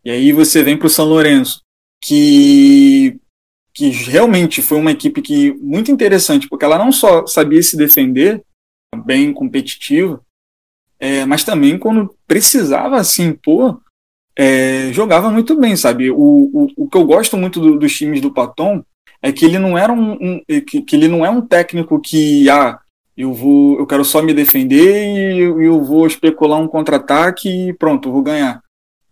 e 0.05 0.11
aí 0.11 0.33
você 0.33 0.63
vem 0.63 0.77
para 0.77 0.87
o 0.87 0.91
São 0.91 1.05
Lourenço, 1.05 1.61
que, 2.03 3.19
que 3.75 3.89
realmente 3.91 4.63
foi 4.63 4.79
uma 4.79 4.93
equipe 4.93 5.21
que 5.21 5.53
muito 5.55 5.91
interessante, 5.91 6.49
porque 6.49 6.65
ela 6.65 6.79
não 6.79 6.93
só 6.93 7.27
sabia 7.27 7.63
se 7.63 7.77
defender, 7.77 8.43
bem 9.05 9.33
competitiva, 9.33 10.25
é, 10.99 11.27
mas 11.27 11.45
também 11.45 11.79
quando 11.79 12.17
precisava 12.27 13.03
se 13.05 13.23
impor, 13.23 13.81
é, 14.37 14.93
jogava 14.93 15.31
muito 15.31 15.59
bem, 15.59 15.75
sabe? 15.77 16.11
O, 16.11 16.17
o, 16.17 16.67
o 16.77 16.89
que 16.89 16.97
eu 16.97 17.05
gosto 17.05 17.37
muito 17.37 17.59
do, 17.59 17.79
dos 17.79 17.93
times 17.97 18.21
do 18.21 18.33
Paton 18.33 18.85
é 19.23 19.33
que 19.33 19.45
ele 19.45 19.59
não 19.59 19.79
era 19.79 19.93
um, 19.93 20.13
um 20.13 20.41
que, 20.67 20.83
que, 20.83 20.95
ele 20.95 21.09
não 21.09 21.25
é 21.25 21.31
um 21.31 21.41
técnico 21.41 21.99
que 21.99 22.49
ah, 22.51 22.79
eu 23.17 23.33
vou 23.33 23.79
eu 23.79 23.87
quero 23.87 24.05
só 24.05 24.21
me 24.21 24.35
defender 24.35 25.35
e 25.35 25.39
eu, 25.39 25.63
eu 25.63 25.83
vou 25.83 26.07
especular 26.07 26.61
um 26.61 26.69
contra-ataque 26.69 27.49
e 27.49 27.73
pronto, 27.73 28.13
vou 28.13 28.23
ganhar. 28.23 28.61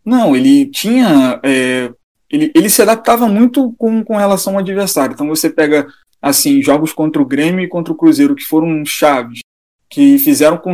Não, 0.04 0.36
ele 0.36 0.66
tinha 0.66 1.40
é, 1.42 1.90
ele, 2.30 2.52
ele 2.54 2.68
se 2.68 2.82
adaptava 2.82 3.26
muito 3.26 3.72
com, 3.78 4.04
com 4.04 4.16
relação 4.16 4.54
ao 4.54 4.58
adversário. 4.58 5.14
Então 5.14 5.28
você 5.28 5.48
pega 5.48 5.86
assim 6.20 6.62
jogos 6.62 6.92
contra 6.92 7.20
o 7.22 7.26
Grêmio 7.26 7.64
e 7.64 7.68
contra 7.68 7.92
o 7.92 7.96
Cruzeiro 7.96 8.34
que 8.34 8.44
foram 8.44 8.84
chaves, 8.84 9.40
que 9.88 10.18
fizeram 10.18 10.58
com, 10.58 10.72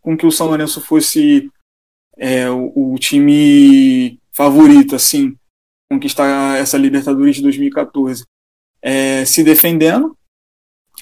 com 0.00 0.16
que 0.16 0.26
o 0.26 0.32
São 0.32 0.48
Lourenço 0.48 0.80
fosse 0.80 1.50
é, 2.16 2.48
o, 2.50 2.94
o, 2.94 2.98
time 2.98 4.18
favorito, 4.32 4.96
assim, 4.96 5.36
conquistar 5.90 6.58
essa 6.58 6.78
Libertadores 6.78 7.36
de 7.36 7.42
2014. 7.42 8.24
É, 8.82 9.24
se 9.24 9.42
defendendo, 9.42 10.16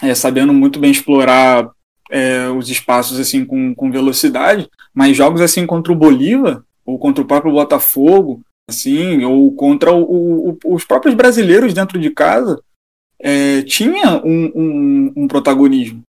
é, 0.02 0.14
sabendo 0.14 0.52
muito 0.52 0.78
bem 0.78 0.90
explorar 0.90 1.70
é, 2.10 2.48
os 2.48 2.68
espaços 2.70 3.18
assim 3.18 3.44
com, 3.44 3.74
com 3.74 3.90
velocidade, 3.90 4.68
mas 4.92 5.16
jogos 5.16 5.40
assim 5.40 5.66
contra 5.66 5.92
o 5.92 5.96
Bolívar 5.96 6.62
ou 6.84 6.98
contra 6.98 7.22
o 7.22 7.26
próprio 7.26 7.52
Botafogo, 7.52 8.42
assim, 8.68 9.24
ou 9.24 9.54
contra 9.54 9.92
o, 9.92 10.50
o, 10.50 10.58
os 10.66 10.84
próprios 10.84 11.14
brasileiros 11.14 11.74
dentro 11.74 11.98
de 11.98 12.10
casa, 12.10 12.62
é, 13.18 13.62
tinha 13.62 14.22
um, 14.24 14.52
um, 14.54 15.12
um 15.16 15.28
protagonismo. 15.28 16.02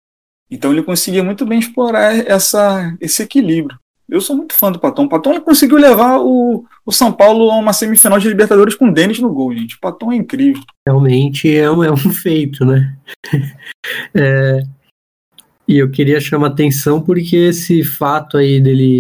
Então 0.50 0.72
ele 0.72 0.82
conseguia 0.82 1.24
muito 1.24 1.46
bem 1.46 1.58
explorar 1.58 2.14
essa, 2.26 2.96
esse 3.00 3.22
equilíbrio. 3.22 3.78
Eu 4.12 4.20
sou 4.20 4.36
muito 4.36 4.52
fã 4.52 4.70
do 4.70 4.78
Paton. 4.78 5.06
O 5.06 5.08
Paton 5.08 5.40
conseguiu 5.40 5.78
levar 5.78 6.18
o, 6.18 6.66
o 6.84 6.92
São 6.92 7.10
Paulo 7.10 7.50
a 7.50 7.56
uma 7.56 7.72
semifinal 7.72 8.18
de 8.18 8.28
Libertadores 8.28 8.74
com 8.74 8.90
o 8.90 8.92
Denis 8.92 9.18
no 9.18 9.32
gol, 9.32 9.54
gente. 9.54 9.76
O 9.76 9.80
Paton 9.80 10.12
é 10.12 10.16
incrível. 10.16 10.62
Realmente 10.86 11.50
é 11.50 11.70
um, 11.70 11.82
é 11.82 11.90
um 11.90 11.96
feito, 12.12 12.62
né? 12.62 12.94
é, 14.14 14.62
e 15.66 15.78
eu 15.78 15.90
queria 15.90 16.20
chamar 16.20 16.48
atenção 16.48 17.00
porque 17.00 17.36
esse 17.36 17.82
fato 17.82 18.36
aí 18.36 18.60
dele 18.60 18.98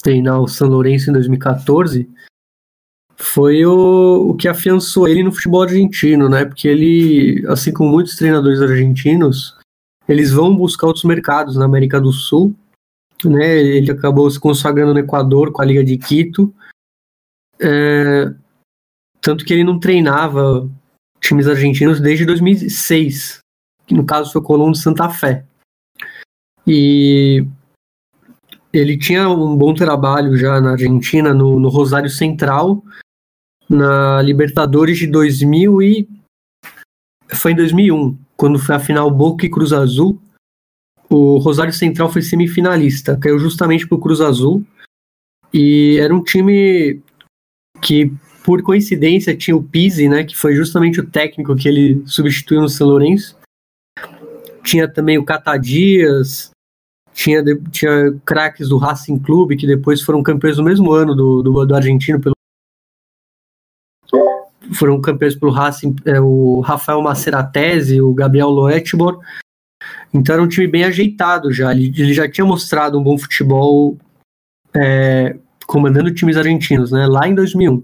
treinar 0.00 0.40
o 0.40 0.46
São 0.46 0.68
Lourenço 0.68 1.10
em 1.10 1.12
2014 1.14 2.08
foi 3.16 3.66
o, 3.66 4.30
o 4.30 4.36
que 4.36 4.46
afiançou 4.46 5.08
ele 5.08 5.24
no 5.24 5.32
futebol 5.32 5.62
argentino, 5.62 6.28
né? 6.28 6.44
Porque 6.44 6.68
ele, 6.68 7.44
assim 7.48 7.72
como 7.72 7.90
muitos 7.90 8.14
treinadores 8.14 8.62
argentinos, 8.62 9.56
eles 10.08 10.30
vão 10.30 10.54
buscar 10.54 10.86
outros 10.86 11.04
mercados 11.04 11.56
na 11.56 11.64
América 11.64 12.00
do 12.00 12.12
Sul 12.12 12.54
né? 13.24 13.58
Ele 13.58 13.90
acabou 13.90 14.30
se 14.30 14.38
consagrando 14.38 14.92
no 14.92 15.00
Equador 15.00 15.52
com 15.52 15.62
a 15.62 15.64
Liga 15.64 15.84
de 15.84 15.96
Quito. 15.96 16.54
É, 17.60 18.32
tanto 19.20 19.44
que 19.44 19.52
ele 19.52 19.64
não 19.64 19.80
treinava 19.80 20.68
times 21.20 21.48
argentinos 21.48 22.00
desde 22.00 22.26
2006, 22.26 23.38
que 23.86 23.94
no 23.94 24.04
caso 24.04 24.32
foi 24.32 24.40
o 24.40 24.44
Colón 24.44 24.72
de 24.72 24.78
Santa 24.78 25.08
Fé. 25.08 25.44
E 26.66 27.46
ele 28.72 28.98
tinha 28.98 29.28
um 29.28 29.56
bom 29.56 29.72
trabalho 29.72 30.36
já 30.36 30.60
na 30.60 30.72
Argentina, 30.72 31.32
no, 31.32 31.58
no 31.58 31.68
Rosário 31.68 32.10
Central, 32.10 32.82
na 33.68 34.20
Libertadores 34.22 34.98
de 34.98 35.06
2000 35.06 35.82
e 35.82 36.08
foi 37.34 37.52
em 37.52 37.56
2001, 37.56 38.16
quando 38.36 38.58
foi 38.58 38.74
a 38.74 38.80
final 38.80 39.10
Boca 39.10 39.44
e 39.44 39.50
Cruz 39.50 39.72
Azul, 39.72 40.20
o 41.08 41.38
Rosário 41.38 41.72
Central 41.72 42.10
foi 42.12 42.22
semifinalista, 42.22 43.16
caiu 43.16 43.38
justamente 43.38 43.86
pro 43.86 43.98
Cruz 43.98 44.20
Azul. 44.20 44.64
E 45.52 45.98
era 46.00 46.14
um 46.14 46.22
time 46.22 47.00
que, 47.80 48.12
por 48.44 48.62
coincidência, 48.62 49.36
tinha 49.36 49.56
o 49.56 49.62
Pizzi, 49.62 50.08
né, 50.08 50.24
que 50.24 50.36
foi 50.36 50.54
justamente 50.54 51.00
o 51.00 51.06
técnico 51.06 51.54
que 51.56 51.68
ele 51.68 52.02
substituiu 52.06 52.60
no 52.60 52.68
São 52.68 52.88
Lourenço. 52.88 53.36
Tinha 54.64 54.88
também 54.88 55.16
o 55.16 55.24
Catadias, 55.24 56.50
tinha, 57.14 57.42
tinha 57.70 58.12
craques 58.24 58.68
do 58.68 58.76
Racing 58.76 59.18
Clube, 59.18 59.56
que 59.56 59.66
depois 59.66 60.02
foram 60.02 60.22
campeões 60.22 60.58
no 60.58 60.64
mesmo 60.64 60.92
ano 60.92 61.14
do, 61.14 61.42
do, 61.42 61.64
do 61.64 61.74
argentino 61.74 62.20
pelo 62.20 62.34
foram 64.74 65.00
campeões 65.00 65.36
pelo 65.36 65.52
Racing, 65.52 65.94
é, 66.04 66.20
o 66.20 66.58
Rafael 66.60 67.00
Maceratese, 67.00 68.00
o 68.00 68.12
Gabriel 68.12 68.48
Loetbor 68.48 69.20
então 70.16 70.34
era 70.34 70.42
um 70.42 70.48
time 70.48 70.66
bem 70.66 70.84
ajeitado 70.84 71.52
já. 71.52 71.72
Ele, 71.72 71.86
ele 71.96 72.14
já 72.14 72.28
tinha 72.28 72.44
mostrado 72.44 72.98
um 72.98 73.02
bom 73.02 73.18
futebol 73.18 73.96
é, 74.74 75.36
comandando 75.66 76.12
times 76.14 76.36
argentinos, 76.36 76.90
né? 76.90 77.06
Lá 77.06 77.28
em 77.28 77.34
2001. 77.34 77.82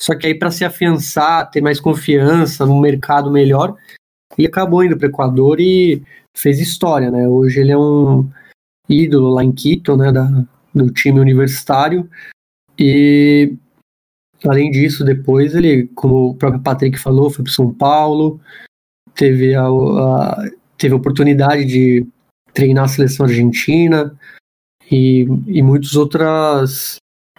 Só 0.00 0.16
que 0.16 0.26
aí 0.26 0.34
para 0.34 0.50
se 0.50 0.64
afiançar, 0.64 1.50
ter 1.50 1.60
mais 1.60 1.78
confiança 1.78 2.64
num 2.64 2.80
mercado 2.80 3.30
melhor, 3.30 3.76
ele 4.36 4.48
acabou 4.48 4.82
indo 4.82 4.96
para 4.96 5.06
o 5.06 5.10
Equador 5.10 5.60
e 5.60 6.02
fez 6.36 6.58
história, 6.58 7.10
né? 7.10 7.28
Hoje 7.28 7.60
ele 7.60 7.72
é 7.72 7.78
um 7.78 8.28
ídolo 8.88 9.30
lá 9.30 9.44
em 9.44 9.52
Quito, 9.52 9.96
né? 9.96 10.10
Da, 10.10 10.26
do 10.74 10.90
time 10.90 11.20
universitário. 11.20 12.08
E 12.78 13.54
além 14.44 14.70
disso, 14.70 15.04
depois 15.04 15.54
ele, 15.54 15.88
como 15.94 16.30
o 16.30 16.34
próprio 16.34 16.62
Patrick 16.62 16.98
falou, 16.98 17.30
foi 17.30 17.44
para 17.44 17.52
São 17.52 17.72
Paulo, 17.72 18.40
teve 19.14 19.54
a, 19.54 19.66
a 19.66 20.50
teve 20.80 20.94
oportunidade 20.94 21.66
de 21.66 22.06
treinar 22.54 22.84
a 22.84 22.88
seleção 22.88 23.26
argentina 23.26 24.16
e, 24.90 25.26
e 25.46 25.62
muitas 25.62 25.94
outras. 25.94 26.96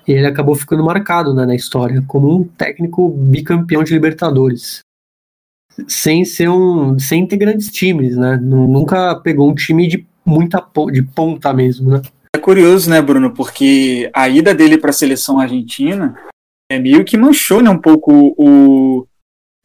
E 0.08 0.14
ele 0.14 0.28
acabou 0.28 0.56
ficando 0.56 0.84
marcado 0.84 1.34
né, 1.34 1.46
na 1.46 1.56
história 1.56 2.04
como 2.08 2.34
um 2.34 2.44
técnico 2.44 3.10
bicampeão 3.10 3.84
de 3.84 3.94
Libertadores. 3.94 4.80
Sem 5.88 6.24
ser 6.24 6.50
um. 6.50 7.00
sem 7.00 7.26
ter 7.26 7.38
grandes 7.38 7.72
times, 7.72 8.16
né? 8.16 8.38
Nunca 8.38 9.16
pegou 9.16 9.50
um 9.50 9.56
time 9.56 9.88
de 9.88 10.06
muita 10.26 10.64
de 10.92 11.02
ponta 11.02 11.54
mesmo, 11.54 11.92
né? 11.92 12.02
É 12.36 12.40
curioso, 12.40 12.90
né, 12.90 13.02
Bruno? 13.02 13.34
Porque 13.34 14.10
a 14.14 14.28
ida 14.28 14.54
dele 14.54 14.78
para 14.78 14.90
a 14.90 14.94
seleção 14.94 15.40
argentina 15.40 16.16
é 16.70 16.78
meio 16.78 17.06
que 17.06 17.18
manchou 17.18 17.62
né, 17.62 17.70
um 17.70 17.78
pouco 17.78 18.36
o, 18.38 19.08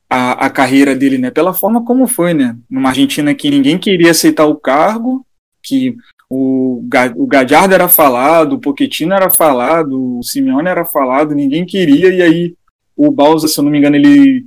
a, 0.09 0.47
a 0.47 0.51
carreira 0.51 0.95
dele, 0.95 1.19
né? 1.19 1.31
Pela 1.31 1.53
forma 1.53 1.85
como 1.85 2.07
foi, 2.07 2.35
né? 2.35 2.57
Numa 2.70 2.91
Argentina 2.91 3.35
que 3.35 3.51
ninguém 3.51 3.78
queria 3.78 4.11
aceitar 4.11 4.47
o 4.47 4.57
cargo, 4.57 5.27
que 5.62 5.97
o, 6.31 6.83
o 7.16 7.27
Gadiardo 7.27 7.74
era 7.74 7.89
falado, 7.89 8.55
o 8.55 8.61
Pochettino 8.61 9.15
era 9.15 9.31
falado, 9.31 10.19
o 10.19 10.23
Simeone 10.23 10.69
era 10.69 10.85
falado, 10.85 11.35
ninguém 11.35 11.65
queria, 11.65 12.12
e 12.12 12.23
aí 12.23 12.55
o 12.97 13.11
Balsa, 13.11 13.49
se 13.49 13.59
eu 13.59 13.65
não 13.65 13.70
me 13.70 13.78
engano, 13.78 13.97
ele, 13.97 14.47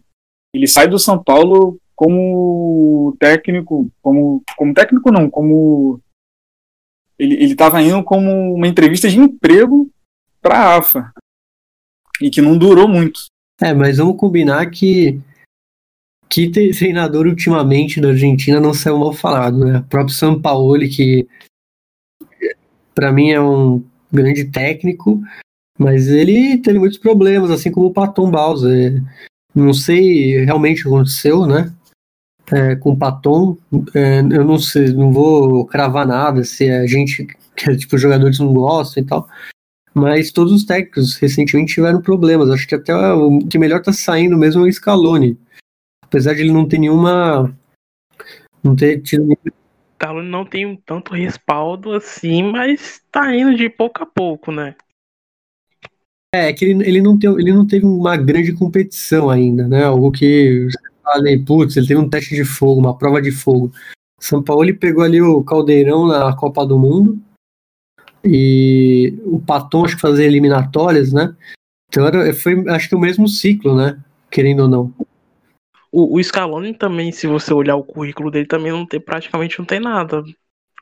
ele 0.54 0.68
sai 0.68 0.88
do 0.88 0.98
São 0.98 1.22
Paulo 1.22 1.80
como 1.96 3.16
técnico, 3.20 3.92
como, 4.02 4.42
como 4.58 4.74
técnico 4.74 5.12
não, 5.12 5.30
como 5.30 6.00
ele 7.20 7.44
estava 7.44 7.82
indo 7.82 8.02
como 8.04 8.54
uma 8.54 8.68
entrevista 8.68 9.10
de 9.10 9.20
emprego 9.20 9.92
para 10.42 10.58
a 10.58 10.78
AFA 10.78 11.12
e 12.22 12.30
que 12.30 12.42
não 12.42 12.58
durou 12.58 12.88
muito. 12.88 13.26
É, 13.62 13.74
mas 13.74 13.98
vamos 13.98 14.16
combinar 14.16 14.66
que 14.72 15.20
que 16.30 16.50
treinador 16.50 17.26
ultimamente 17.26 18.00
da 18.00 18.10
Argentina 18.10 18.60
não 18.60 18.74
saiu 18.74 19.00
mal 19.00 19.14
falado, 19.14 19.66
né? 19.66 19.80
O 19.80 19.84
próprio 19.84 20.16
Sampaoli, 20.16 20.88
que 20.88 21.28
para 22.94 23.12
mim 23.12 23.32
é 23.32 23.42
um 23.42 23.84
grande 24.12 24.46
técnico, 24.46 25.20
mas 25.78 26.08
ele 26.08 26.58
teve 26.60 26.78
muitos 26.78 27.00
problemas, 27.00 27.50
assim 27.50 27.72
como 27.72 27.88
o 27.88 27.94
Paton 27.94 28.30
Bausa. 28.30 28.70
Não 29.56 29.74
sei 29.74 30.46
realmente 30.46 30.82
o 30.82 30.84
que 30.84 30.88
aconteceu, 30.90 31.48
né? 31.48 31.74
É, 32.52 32.76
com 32.76 32.92
o 32.92 32.98
Paton, 32.98 33.58
é, 33.96 34.20
eu 34.20 34.44
não 34.44 34.60
sei, 34.60 34.92
não 34.94 35.12
vou 35.12 35.66
cravar 35.66 36.06
nada 36.06 36.44
se 36.44 36.70
a 36.70 36.86
gente, 36.86 37.28
que 37.56 37.78
tipo, 37.78 37.96
os 37.96 38.02
jogadores 38.02 38.38
não 38.40 38.54
gostam 38.54 39.02
e 39.02 39.06
tal. 39.06 39.28
Mas 39.94 40.32
todos 40.32 40.54
os 40.54 40.64
técnicos 40.64 41.16
recentemente 41.16 41.74
tiveram 41.74 42.02
problemas. 42.02 42.50
Acho 42.50 42.68
que 42.68 42.76
até 42.76 42.94
o 42.94 43.40
que 43.40 43.58
melhor 43.58 43.82
tá 43.82 43.92
saindo 43.92 44.38
mesmo 44.38 44.66
é 44.66 44.70
o 44.70 44.72
Scaloni 44.72 45.38
apesar 46.10 46.34
de 46.34 46.42
ele 46.42 46.52
não 46.52 46.68
ter 46.68 46.80
nenhuma. 46.80 47.56
Não 48.64 48.76
ter 48.76 49.02
tido. 49.02 49.38
Galo 49.98 50.24
não 50.24 50.44
tem 50.44 50.76
tanto 50.86 51.14
respaldo 51.14 51.94
assim, 51.94 52.44
mas 52.44 53.02
tá 53.12 53.34
indo 53.36 53.56
de 53.56 53.70
pouco 53.70 54.04
a 54.04 54.06
pouco, 54.06 54.52
né? 54.52 54.76
É, 56.34 56.54
que 56.54 56.66
ele, 56.66 56.88
ele, 56.88 57.02
não, 57.02 57.18
tem, 57.18 57.30
ele 57.32 57.52
não 57.52 57.66
teve 57.66 57.86
uma 57.86 58.16
grande 58.16 58.54
competição 58.54 59.30
ainda, 59.30 59.68
né? 59.68 59.84
Algo 59.84 60.12
que 60.12 60.68
falei, 61.04 61.40
putz, 61.40 61.76
ele 61.76 61.88
teve 61.88 62.00
um 62.00 62.10
teste 62.10 62.36
de 62.36 62.46
fogo, 62.46 62.80
uma 62.80 62.98
prova 62.98 63.22
de 63.22 63.32
fogo. 63.32 63.72
São 64.20 64.44
Paulo 64.44 64.64
ele 64.64 64.74
pegou 64.74 65.04
ali 65.04 65.22
o 65.22 65.44
Caldeirão 65.44 66.08
na 66.08 66.36
Copa 66.36 66.66
do 66.66 66.78
Mundo 66.78 67.20
e 68.24 69.18
o 69.26 69.40
Paton 69.40 69.86
acho 69.86 69.96
que 69.96 70.02
fazia 70.02 70.26
eliminatórias, 70.26 71.12
né? 71.12 71.36
Então 71.90 72.06
era, 72.06 72.34
foi 72.34 72.64
acho 72.70 72.90
que 72.90 72.96
o 72.96 73.00
mesmo 73.00 73.28
ciclo, 73.28 73.76
né? 73.76 74.00
Querendo 74.30 74.62
ou 74.62 74.68
não. 74.68 74.94
O, 75.92 76.18
o 76.18 76.24
Scaloni 76.24 76.74
também, 76.74 77.12
se 77.12 77.28
você 77.28 77.54
olhar 77.54 77.76
o 77.76 77.84
currículo 77.84 78.30
dele, 78.30 78.46
também 78.46 78.72
não 78.72 78.86
tem 78.86 79.00
praticamente 79.00 79.58
não 79.58 79.66
tem 79.66 79.80
nada. 79.80 80.24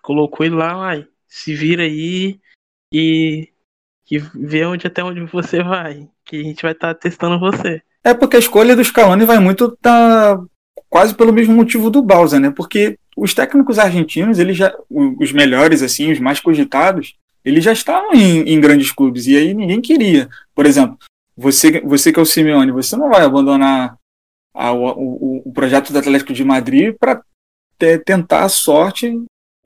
Colocou 0.01 0.45
ele 0.45 0.55
lá, 0.55 0.75
ai, 0.75 1.07
se 1.27 1.53
vira 1.53 1.83
aí 1.83 2.39
e, 2.93 3.49
e 4.09 4.17
vê 4.19 4.65
onde 4.65 4.87
até 4.87 5.03
onde 5.03 5.21
você 5.25 5.63
vai. 5.63 6.07
Que 6.25 6.37
a 6.37 6.43
gente 6.43 6.61
vai 6.61 6.71
estar 6.71 6.93
tá 6.93 6.99
testando 6.99 7.39
você. 7.39 7.81
É 8.03 8.13
porque 8.13 8.35
a 8.35 8.39
escolha 8.39 8.75
do 8.75 8.83
Scaloni 8.83 9.25
vai 9.25 9.39
muito 9.39 9.75
tá 9.77 10.41
quase 10.89 11.13
pelo 11.13 11.33
mesmo 11.33 11.53
motivo 11.53 11.89
do 11.89 12.01
Bausa, 12.01 12.39
né? 12.39 12.51
Porque 12.51 12.97
os 13.15 13.33
técnicos 13.33 13.79
argentinos, 13.79 14.39
eles 14.39 14.55
já 14.55 14.73
os 14.89 15.31
melhores 15.31 15.81
assim, 15.81 16.11
os 16.11 16.19
mais 16.19 16.39
cogitados, 16.39 17.15
eles 17.43 17.63
já 17.63 17.71
estavam 17.71 18.13
em, 18.13 18.41
em 18.41 18.59
grandes 18.59 18.91
clubes 18.91 19.27
e 19.27 19.35
aí 19.35 19.53
ninguém 19.53 19.81
queria. 19.81 20.29
Por 20.53 20.65
exemplo, 20.65 20.97
você, 21.35 21.81
você 21.81 22.11
que 22.11 22.19
é 22.19 22.21
o 22.21 22.25
Simeone, 22.25 22.71
você 22.71 22.95
não 22.95 23.09
vai 23.09 23.23
abandonar 23.23 23.97
o, 24.71 25.43
o, 25.45 25.53
projeto 25.53 25.93
do 25.93 25.99
Atlético 25.99 26.33
de 26.33 26.43
Madrid 26.43 26.95
para 26.99 27.21
tentar 28.05 28.43
a 28.43 28.49
sorte 28.49 29.11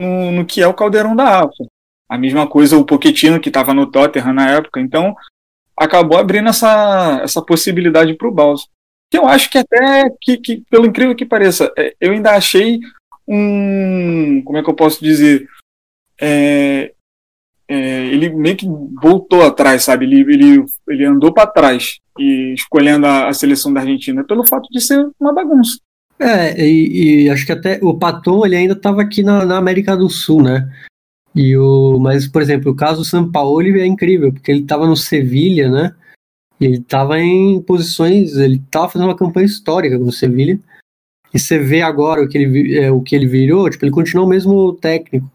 no, 0.00 0.32
no, 0.32 0.44
que 0.44 0.60
é 0.60 0.66
o 0.66 0.74
caldeirão 0.74 1.16
da 1.16 1.40
AFA. 1.40 1.64
A 2.08 2.18
mesma 2.18 2.46
coisa 2.46 2.76
o 2.76 2.84
Pochettino, 2.84 3.40
que 3.40 3.48
estava 3.48 3.72
no 3.72 3.90
Tottenham 3.90 4.34
na 4.34 4.50
época, 4.50 4.80
então 4.80 5.14
acabou 5.76 6.18
abrindo 6.18 6.50
essa, 6.50 7.20
essa 7.22 7.40
possibilidade 7.40 8.14
para 8.14 8.28
o 8.28 8.32
Balsa. 8.32 8.66
Que 9.10 9.18
eu 9.18 9.26
acho 9.26 9.50
que 9.50 9.58
até, 9.58 10.10
que, 10.20 10.36
que, 10.36 10.62
pelo 10.70 10.86
incrível 10.86 11.14
que 11.14 11.24
pareça, 11.24 11.72
é, 11.76 11.94
eu 12.00 12.12
ainda 12.12 12.32
achei 12.32 12.80
um. 13.26 14.42
Como 14.44 14.58
é 14.58 14.62
que 14.62 14.68
eu 14.68 14.74
posso 14.74 15.02
dizer? 15.02 15.48
É, 16.20 16.92
ele 18.12 18.28
meio 18.28 18.54
que 18.54 18.66
voltou 19.00 19.42
atrás, 19.42 19.84
sabe? 19.84 20.04
Ele, 20.04 20.20
ele, 20.20 20.64
ele 20.86 21.06
andou 21.06 21.32
para 21.32 21.46
trás 21.46 21.98
e 22.18 22.52
escolhendo 22.52 23.06
a, 23.06 23.28
a, 23.28 23.32
seleção 23.32 23.72
da 23.72 23.80
Argentina 23.80 24.22
pelo 24.22 24.46
fato 24.46 24.68
de 24.70 24.82
ser 24.82 25.08
uma 25.18 25.32
bagunça. 25.32 25.78
É, 26.18 26.62
e, 26.62 27.24
e 27.24 27.30
acho 27.30 27.46
que 27.46 27.52
até 27.52 27.80
o 27.82 27.98
Paton 27.98 28.44
ele 28.44 28.54
ainda 28.54 28.74
estava 28.74 29.00
aqui 29.00 29.22
na, 29.22 29.46
na, 29.46 29.56
América 29.56 29.96
do 29.96 30.10
Sul, 30.10 30.42
né? 30.42 30.70
E 31.34 31.56
o, 31.56 31.98
mas, 31.98 32.28
por 32.28 32.42
exemplo, 32.42 32.72
o 32.72 32.76
caso 32.76 32.98
do 32.98 33.04
São 33.06 33.32
Paulo 33.32 33.62
é 33.62 33.86
incrível, 33.86 34.30
porque 34.30 34.50
ele 34.50 34.60
estava 34.60 34.86
no 34.86 34.94
Sevilha, 34.94 35.70
né? 35.70 35.94
Ele 36.60 36.76
estava 36.76 37.18
em 37.18 37.62
posições, 37.62 38.36
ele 38.36 38.56
estava 38.56 38.90
fazendo 38.90 39.08
uma 39.08 39.16
campanha 39.16 39.46
histórica 39.46 39.98
com 39.98 40.04
o 40.04 40.12
Sevilha. 40.12 40.60
E 41.32 41.38
você 41.38 41.58
vê 41.58 41.80
agora 41.80 42.22
o 42.22 42.28
que 42.28 42.36
ele, 42.36 42.78
é, 42.78 42.90
o 42.90 43.00
que 43.00 43.16
ele 43.16 43.26
virou, 43.26 43.70
tipo, 43.70 43.82
ele 43.86 43.90
continua 43.90 44.26
o 44.26 44.28
mesmo 44.28 44.74
técnico. 44.74 45.32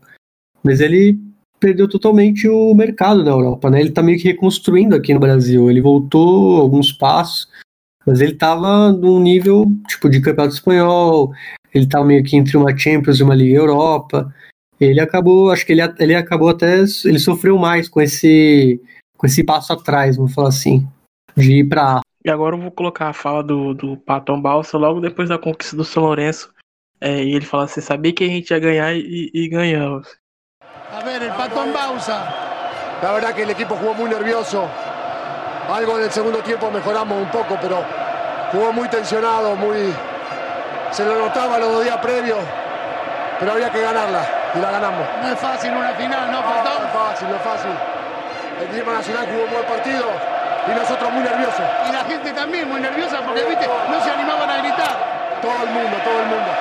Mas 0.64 0.80
ele 0.80 1.18
perdeu 1.59 1.88
totalmente 1.88 2.47
o 2.47 2.73
mercado 2.73 3.23
na 3.23 3.31
Europa, 3.31 3.69
né? 3.69 3.79
Ele 3.81 3.91
tá 3.91 4.01
meio 4.01 4.17
que 4.17 4.27
reconstruindo 4.27 4.95
aqui 4.95 5.13
no 5.13 5.19
Brasil. 5.19 5.69
Ele 5.69 5.81
voltou 5.81 6.61
alguns 6.61 6.91
passos, 6.91 7.47
mas 8.05 8.21
ele 8.21 8.34
tava 8.34 8.91
num 8.91 9.19
nível 9.19 9.65
tipo 9.88 10.09
de 10.09 10.21
campeonato 10.21 10.55
espanhol. 10.55 11.31
Ele 11.73 11.88
tava 11.88 12.05
meio 12.05 12.23
que 12.23 12.35
entre 12.35 12.57
uma 12.57 12.75
Champions 12.75 13.19
e 13.19 13.23
uma 13.23 13.35
Liga 13.35 13.57
Europa. 13.57 14.34
Ele 14.79 14.99
acabou, 14.99 15.51
acho 15.51 15.65
que 15.65 15.71
ele, 15.71 15.81
ele 15.99 16.15
acabou 16.15 16.49
até, 16.49 16.84
ele 17.05 17.19
sofreu 17.19 17.57
mais 17.57 17.89
com 17.89 17.99
esse 17.99 18.79
com 19.17 19.25
esse 19.25 19.43
passo 19.43 19.73
atrás, 19.73 20.15
vamos 20.15 20.34
falar 20.34 20.49
assim, 20.49 20.88
de 21.35 21.53
ir 21.53 21.67
para 21.67 22.01
E 22.23 22.29
agora 22.29 22.55
eu 22.55 22.61
vou 22.61 22.69
colocar 22.69 23.09
a 23.09 23.13
fala 23.13 23.43
do, 23.43 23.73
do 23.73 23.97
Paton 23.97 24.39
Balsa 24.39 24.77
logo 24.77 25.01
depois 25.01 25.27
da 25.27 25.39
conquista 25.39 25.75
do 25.75 25.84
São 25.84 26.03
Lourenço. 26.03 26.53
É, 27.01 27.23
e 27.23 27.34
ele 27.34 27.45
fala 27.45 27.65
assim: 27.65 27.81
sabia 27.81 28.13
que 28.13 28.23
a 28.23 28.27
gente 28.27 28.51
ia 28.51 28.59
ganhar 28.59 28.95
e, 28.95 29.31
e 29.34 29.49
ganhamos. 29.49 30.07
A 30.98 31.03
ver, 31.03 31.22
el 31.22 31.30
pato 31.30 31.64
en 31.64 31.72
Bausa. 31.72 32.26
La 33.03 33.11
verdad 33.11 33.32
que 33.36 33.44
el 33.44 33.52
equipo 33.52 33.76
jugó 33.76 33.94
muy 33.94 34.10
nervioso. 34.10 34.68
Algo 35.72 35.95
en 35.99 36.06
el 36.06 36.11
segundo 36.11 36.40
tiempo 36.40 36.72
mejoramos 36.72 37.22
un 37.22 37.30
poco, 37.30 37.56
pero 37.61 37.84
jugó 38.52 38.74
muy 38.74 38.90
tensionado, 38.90 39.56
muy. 39.56 39.94
Se 40.90 41.06
lo 41.06 41.19
notaba 41.19 41.60
los 41.60 41.72
dos 41.72 41.84
días 41.84 41.98
previos, 41.98 42.40
pero 43.40 43.52
había 43.52 43.69
que 43.69 43.80
ganarla 43.80 44.28
y 44.56 44.60
la 44.60 44.72
ganamos. 44.72 45.06
No 45.22 45.28
es 45.28 45.40
fácil 45.40 45.72
una 45.72 45.90
final, 45.90 46.32
¿no, 46.32 46.41
Patón? 46.41 46.82
No, 46.82 46.88
es 46.88 46.94
fácil, 46.94 47.30
no 47.30 47.36
es 47.36 47.41
fácil. 47.44 47.72
El 48.60 48.76
equipo 48.76 48.91
nacional 48.91 49.28
jugó 49.28 49.44
un 49.44 49.52
buen 49.52 49.65
partido 49.65 50.06
y 50.65 50.80
nosotros 50.80 51.11
muy 51.11 51.22
nerviosos. 51.22 51.65
Y 51.88 51.91
la 51.91 52.03
gente 52.06 52.32
también 52.32 52.69
muy 52.69 52.82
nerviosa 52.82 53.22
porque, 53.24 53.44
viste, 53.44 53.68
no 53.68 54.03
se 54.03 54.10
animaban 54.10 54.49
a 54.49 54.57
gritar. 54.57 54.98
Todo 55.44 55.64
el 55.64 55.69
mundo, 55.69 55.98
todo 56.03 56.19
el 56.22 56.26
mundo. 56.26 56.52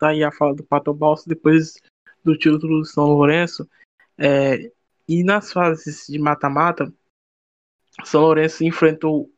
Tá 0.00 0.08
aí 0.08 0.24
a 0.24 0.32
fala 0.32 0.54
do 0.54 0.64
Pato 0.64 0.94
Balso, 0.94 1.28
depois 1.28 1.74
do 2.24 2.36
título 2.36 2.80
do 2.80 2.84
São 2.84 3.04
Lourenço. 3.04 3.68
É, 4.18 4.70
e 5.08 5.24
nas 5.24 5.52
fases 5.52 6.06
de 6.08 6.18
mata-mata, 6.18 6.92
São 8.04 8.20
Lourenço 8.20 8.64
enfrentou 8.64 9.30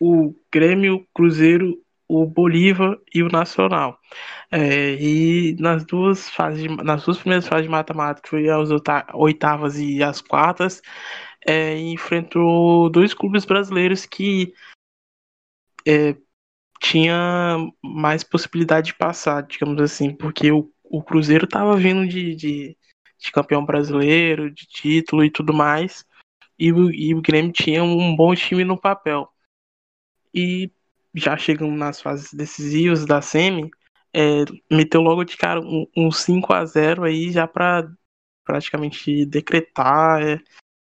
o 0.00 0.34
Grêmio, 0.50 1.06
Cruzeiro, 1.14 1.80
o 2.08 2.26
Bolívar 2.26 2.98
e 3.14 3.22
o 3.22 3.28
Nacional. 3.28 3.98
É, 4.50 4.94
e 5.00 5.56
nas 5.58 5.84
duas 5.84 6.28
fases, 6.28 6.66
nas 6.84 7.04
duas 7.04 7.18
primeiras 7.18 7.46
fases 7.46 7.64
de 7.64 7.70
mata-mata, 7.70 8.20
que 8.20 8.28
foi 8.28 8.48
as 8.48 8.68
oitavas 9.14 9.78
e 9.78 10.02
as 10.02 10.20
quartas, 10.20 10.82
é, 11.46 11.78
enfrentou 11.78 12.90
dois 12.90 13.14
clubes 13.14 13.44
brasileiros 13.44 14.04
que 14.04 14.52
é, 15.86 16.16
tinha 16.80 17.56
mais 17.82 18.24
possibilidade 18.24 18.88
de 18.88 18.94
passar, 18.94 19.42
digamos 19.44 19.80
assim, 19.80 20.14
porque 20.14 20.50
o 20.50 20.70
o 20.92 21.02
Cruzeiro 21.02 21.46
estava 21.46 21.74
vindo 21.74 22.06
de, 22.06 22.36
de, 22.36 22.76
de, 23.18 23.32
campeão 23.32 23.64
brasileiro, 23.64 24.50
de 24.50 24.66
título 24.66 25.24
e 25.24 25.30
tudo 25.30 25.54
mais, 25.54 26.04
e 26.58 26.70
o, 26.70 26.90
e 26.90 27.14
o 27.14 27.22
Grêmio 27.22 27.50
tinha 27.50 27.82
um 27.82 28.14
bom 28.14 28.34
time 28.34 28.62
no 28.62 28.78
papel. 28.78 29.32
E 30.34 30.70
já 31.14 31.34
chegando 31.34 31.74
nas 31.74 31.98
fases 31.98 32.34
decisivas 32.34 33.06
da 33.06 33.22
Semi, 33.22 33.70
é, 34.12 34.44
meteu 34.70 35.00
logo 35.00 35.24
de 35.24 35.34
cara 35.34 35.60
um, 35.60 35.86
um 35.96 36.10
5 36.12 36.52
a 36.52 36.62
0 36.66 37.04
aí 37.04 37.32
já 37.32 37.48
para 37.48 37.90
praticamente 38.44 39.24
decretar, 39.24 40.22
é, 40.22 40.38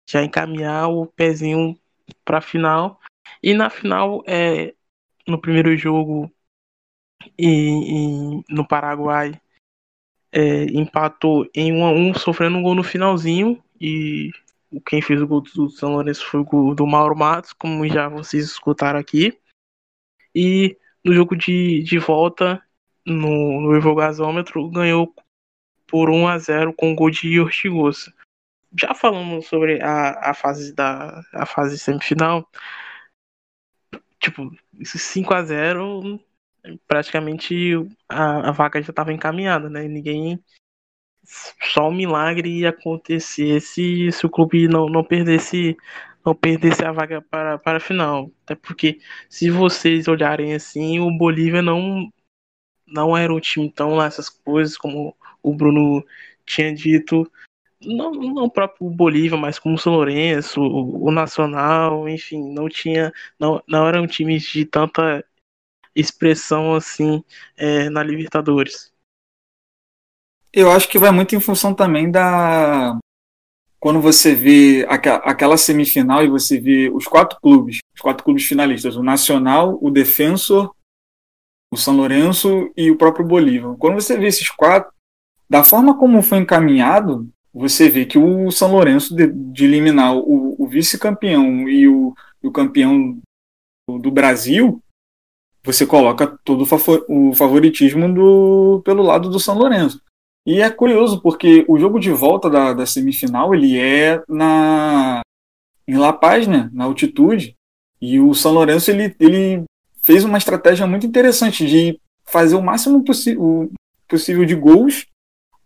já 0.06 0.22
encaminhar 0.22 0.90
o 0.90 1.06
pezinho 1.06 1.78
para 2.26 2.42
final. 2.42 3.00
E 3.42 3.54
na 3.54 3.70
final, 3.70 4.22
é, 4.26 4.74
no 5.26 5.40
primeiro 5.40 5.74
jogo 5.78 6.30
e, 7.38 8.40
e 8.40 8.44
no 8.50 8.68
Paraguai, 8.68 9.40
é, 10.34 10.64
empatou 10.64 11.48
em 11.54 11.72
1 11.72 11.84
a 11.84 11.90
1 11.92 12.14
sofrendo 12.14 12.58
um 12.58 12.62
gol 12.62 12.74
no 12.74 12.82
finalzinho 12.82 13.62
e 13.80 14.32
quem 14.84 15.00
fez 15.00 15.22
o 15.22 15.26
gol 15.28 15.40
do 15.40 15.70
São 15.70 15.92
Lourenço 15.92 16.26
foi 16.26 16.40
o 16.40 16.44
gol 16.44 16.74
do 16.74 16.84
Mauro 16.84 17.16
Matos, 17.16 17.52
como 17.52 17.86
já 17.86 18.08
vocês 18.08 18.44
escutaram 18.44 18.98
aqui. 18.98 19.38
E 20.34 20.76
no 21.04 21.14
jogo 21.14 21.36
de, 21.36 21.84
de 21.84 21.98
volta, 21.98 22.60
no, 23.06 23.60
no 23.60 23.76
Evo 23.76 23.94
Gasômetro, 23.94 24.68
ganhou 24.70 25.14
por 25.86 26.10
1 26.10 26.26
a 26.26 26.38
0 26.38 26.72
com 26.72 26.92
o 26.92 26.96
gol 26.96 27.10
de 27.10 27.38
Ortigosa. 27.38 28.12
Já 28.76 28.92
falamos 28.92 29.46
sobre 29.46 29.80
a, 29.80 30.30
a 30.30 30.34
fase 30.34 30.74
da 30.74 31.22
a 31.32 31.46
fase 31.46 31.78
semifinal. 31.78 32.50
Tipo, 34.18 34.50
esse 34.80 34.98
5 34.98 35.32
a 35.32 35.44
0 35.44 36.20
praticamente 36.86 37.74
a, 38.08 38.48
a 38.48 38.52
vaga 38.52 38.80
já 38.82 38.90
estava 38.90 39.12
encaminhada, 39.12 39.68
né? 39.68 39.86
Ninguém 39.86 40.42
só 41.72 41.88
um 41.88 41.94
milagre 41.94 42.48
ia 42.60 42.70
acontecer 42.70 43.60
se, 43.60 44.12
se 44.12 44.26
o 44.26 44.30
clube 44.30 44.68
não, 44.68 44.86
não 44.86 45.04
perdesse 45.04 45.76
não 46.24 46.34
perdesse 46.34 46.84
a 46.84 46.92
vaga 46.92 47.20
para, 47.22 47.58
para 47.58 47.78
a 47.78 47.80
final. 47.80 48.30
Até 48.44 48.54
porque 48.54 48.98
se 49.28 49.50
vocês 49.50 50.08
olharem 50.08 50.54
assim, 50.54 50.98
o 51.00 51.10
Bolívia 51.16 51.62
não 51.62 52.10
não 52.86 53.16
era 53.16 53.32
um 53.32 53.40
time 53.40 53.70
tão 53.70 53.94
lá 53.94 54.06
essas 54.06 54.28
coisas 54.28 54.76
como 54.76 55.16
o 55.42 55.54
Bruno 55.54 56.04
tinha 56.46 56.74
dito. 56.74 57.30
Não, 57.80 58.12
não 58.12 58.44
o 58.44 58.50
próprio 58.50 58.88
Bolívia, 58.90 59.36
mas 59.38 59.58
como 59.58 59.74
o 59.74 59.78
São 59.78 59.94
Lourenço, 59.94 60.60
o, 60.60 61.06
o 61.06 61.10
Nacional, 61.10 62.08
enfim, 62.08 62.52
não 62.52 62.68
tinha. 62.68 63.12
Não, 63.38 63.62
não 63.68 63.86
eram 63.86 64.06
times 64.06 64.44
de 64.44 64.64
tanta 64.64 65.24
expressão 65.94 66.74
assim 66.74 67.22
é, 67.56 67.88
na 67.90 68.02
Libertadores. 68.02 68.92
Eu 70.52 70.70
acho 70.70 70.88
que 70.88 70.98
vai 70.98 71.10
muito 71.10 71.34
em 71.34 71.40
função 71.40 71.74
também 71.74 72.10
da. 72.10 72.98
Quando 73.80 74.00
você 74.00 74.34
vê 74.34 74.86
aquela 74.88 75.58
semifinal 75.58 76.24
e 76.24 76.28
você 76.28 76.58
vê 76.58 76.90
os 76.90 77.06
quatro 77.06 77.38
clubes, 77.40 77.80
os 77.94 78.00
quatro 78.00 78.24
clubes 78.24 78.44
finalistas, 78.44 78.96
o 78.96 79.02
Nacional, 79.02 79.78
o 79.82 79.90
Defensor, 79.90 80.74
o 81.70 81.76
São 81.76 81.94
Lourenço 81.94 82.72
e 82.76 82.90
o 82.90 82.96
próprio 82.96 83.26
Bolívar. 83.26 83.76
Quando 83.76 83.94
você 83.94 84.16
vê 84.16 84.28
esses 84.28 84.48
quatro, 84.48 84.90
da 85.50 85.62
forma 85.62 85.98
como 85.98 86.22
foi 86.22 86.38
encaminhado, 86.38 87.28
você 87.52 87.88
vê 87.88 88.06
que 88.06 88.18
o 88.18 88.50
São 88.50 88.72
Lourenço, 88.72 89.14
de, 89.14 89.26
de 89.26 89.64
eliminar 89.64 90.16
o, 90.16 90.56
o 90.58 90.66
vice-campeão 90.66 91.68
e 91.68 91.86
o, 91.86 92.14
o 92.42 92.50
campeão 92.50 93.20
do, 93.88 94.10
Brasil, 94.10 94.82
você 95.64 95.86
coloca 95.86 96.26
todo 96.44 96.66
o 97.08 97.34
favoritismo 97.34 98.12
do, 98.12 98.82
pelo 98.84 99.02
lado 99.02 99.30
do 99.30 99.40
São 99.40 99.56
Lourenço. 99.56 100.00
E 100.46 100.60
é 100.60 100.68
curioso 100.68 101.22
porque 101.22 101.64
o 101.66 101.78
jogo 101.78 101.98
de 101.98 102.10
volta 102.10 102.50
da, 102.50 102.74
da 102.74 102.84
semifinal 102.84 103.54
ele 103.54 103.78
é 103.78 104.22
na 104.28 105.22
em 105.88 105.96
La 105.96 106.12
Paz, 106.12 106.46
né, 106.46 106.70
na 106.72 106.84
altitude, 106.84 107.56
e 108.00 108.18
o 108.18 108.34
São 108.34 108.52
Lourenço 108.52 108.90
ele, 108.90 109.14
ele 109.18 109.64
fez 110.02 110.24
uma 110.24 110.38
estratégia 110.38 110.86
muito 110.86 111.06
interessante 111.06 111.66
de 111.66 111.98
fazer 112.24 112.56
o 112.56 112.62
máximo 112.62 113.04
possi 113.04 113.36
possível 114.08 114.44
de 114.44 114.54
gols 114.54 115.06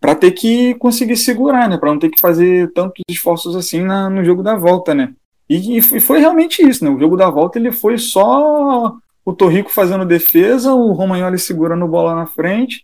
para 0.01 0.15
ter 0.15 0.33
que 0.33 0.75
conseguir 0.77 1.17
segurar, 1.17 1.69
né, 1.69 1.77
para 1.77 1.91
não 1.91 1.99
ter 1.99 2.11
que 2.11 2.21
fazer 2.21 2.73
tantos 2.73 3.03
esforços 3.09 3.57
assim 3.57 3.81
na, 3.83 4.09
no 4.09 4.25
jogo 4.25 4.43
da 4.43 4.57
volta, 4.57 4.95
né. 4.95 5.13
E, 5.49 5.79
e 5.79 5.81
foi 5.83 6.21
realmente 6.21 6.63
isso, 6.63 6.85
né? 6.85 6.91
O 6.91 6.99
jogo 7.01 7.17
da 7.17 7.31
volta 7.31 7.59
ele 7.59 7.73
foi 7.73 7.97
só 7.97 8.95
o 9.29 9.35
Torrico 9.35 9.69
fazendo 9.69 10.07
defesa, 10.07 10.73
o 10.73 10.93
Romagnoli 10.93 11.39
segurando 11.39 11.87
bola 11.87 12.15
na 12.15 12.25
frente 12.25 12.83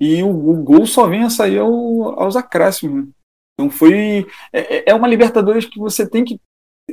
e 0.00 0.22
o, 0.22 0.30
o 0.30 0.62
gol 0.62 0.86
só 0.86 1.06
vem 1.06 1.24
a 1.24 1.28
sair 1.28 1.58
ao, 1.58 2.18
aos 2.18 2.36
acréscimos. 2.36 3.10
Então 3.52 3.68
foi 3.68 4.26
é, 4.50 4.76
é, 4.76 4.84
é, 4.86 4.94
uma 4.94 5.06
Libertadores 5.06 5.66
que 5.66 5.78
você 5.78 6.08
tem 6.08 6.24
que 6.24 6.40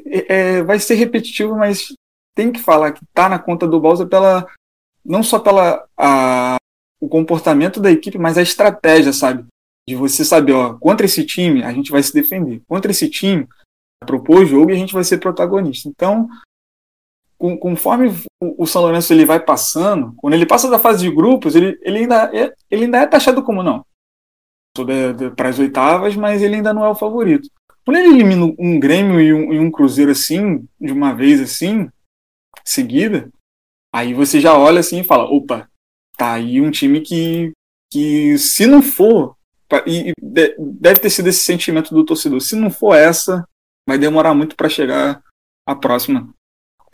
é, 0.05 0.57
é, 0.57 0.63
vai 0.63 0.77
ser 0.77 0.95
repetitivo, 0.95 1.55
mas 1.55 1.93
tem 2.35 2.51
que 2.51 2.59
falar 2.59 2.91
que 2.91 2.99
tá 3.13 3.29
na 3.29 3.39
conta 3.39 3.65
do 3.65 3.79
Balsa 3.79 4.05
pela 4.05 4.45
não 5.05 5.23
só 5.23 5.39
pela 5.39 5.87
a, 5.95 6.57
o 6.99 7.07
comportamento 7.07 7.79
da 7.79 7.89
equipe, 7.89 8.17
mas 8.17 8.37
a 8.37 8.41
estratégia, 8.41 9.13
sabe? 9.13 9.45
De 9.87 9.95
você 9.95 10.25
saber, 10.25 10.51
ó, 10.51 10.73
contra 10.73 11.05
esse 11.05 11.23
time 11.23 11.63
a 11.63 11.71
gente 11.71 11.91
vai 11.91 12.03
se 12.03 12.13
defender, 12.13 12.61
contra 12.67 12.91
esse 12.91 13.09
time 13.09 13.47
propor 14.05 14.41
o 14.41 14.45
jogo 14.45 14.71
e 14.71 14.73
a 14.73 14.77
gente 14.77 14.93
vai 14.93 15.05
ser 15.05 15.19
protagonista. 15.19 15.87
Então 15.87 16.27
com, 17.37 17.57
conforme 17.57 18.11
o, 18.41 18.65
São 18.65 18.81
Lourenço 18.81 19.13
ele 19.13 19.25
vai 19.25 19.39
passando, 19.39 20.13
quando 20.17 20.33
ele 20.33 20.45
passa 20.45 20.69
da 20.69 20.79
fase 20.79 21.01
de 21.01 21.13
grupos, 21.13 21.55
ele, 21.55 21.77
ele, 21.81 21.99
ainda, 21.99 22.31
é, 22.33 22.53
ele 22.69 22.85
ainda 22.85 22.99
é 22.99 23.05
taxado 23.05 23.43
como 23.43 23.63
não. 23.63 23.85
Para 25.35 25.49
as 25.49 25.59
oitavas, 25.59 26.15
mas 26.15 26.41
ele 26.41 26.55
ainda 26.55 26.73
não 26.73 26.83
é 26.85 26.89
o 26.89 26.95
favorito. 26.95 27.49
Quando 27.85 27.97
ele 27.97 28.09
elimina 28.09 28.53
um 28.57 28.79
Grêmio 28.79 29.21
e 29.21 29.33
um, 29.33 29.53
e 29.53 29.59
um 29.59 29.71
Cruzeiro 29.71 30.11
assim, 30.11 30.67
de 30.79 30.91
uma 30.91 31.13
vez 31.13 31.39
assim, 31.39 31.89
seguida, 32.63 33.29
aí 33.93 34.13
você 34.13 34.41
já 34.41 34.57
olha 34.57 34.79
assim 34.79 34.99
e 34.99 35.03
fala: 35.03 35.25
opa, 35.25 35.69
tá 36.17 36.33
aí 36.33 36.59
um 36.59 36.71
time 36.71 37.01
que, 37.01 37.51
que 37.91 38.37
se 38.37 38.65
não 38.65 38.81
for, 38.81 39.37
e 39.87 40.11
deve 40.57 40.99
ter 40.99 41.09
sido 41.09 41.29
esse 41.29 41.43
sentimento 41.43 41.93
do 41.93 42.03
torcedor, 42.03 42.41
se 42.41 42.55
não 42.55 42.69
for 42.69 42.95
essa, 42.95 43.47
vai 43.87 43.97
demorar 43.97 44.33
muito 44.33 44.55
para 44.55 44.67
chegar 44.67 45.23
a 45.67 45.75
próxima 45.75 46.34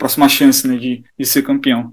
próxima 0.02 0.28
chance 0.28 0.66
né, 0.66 0.76
de, 0.76 1.04
de 1.16 1.24
ser 1.24 1.42
campeão. 1.42 1.92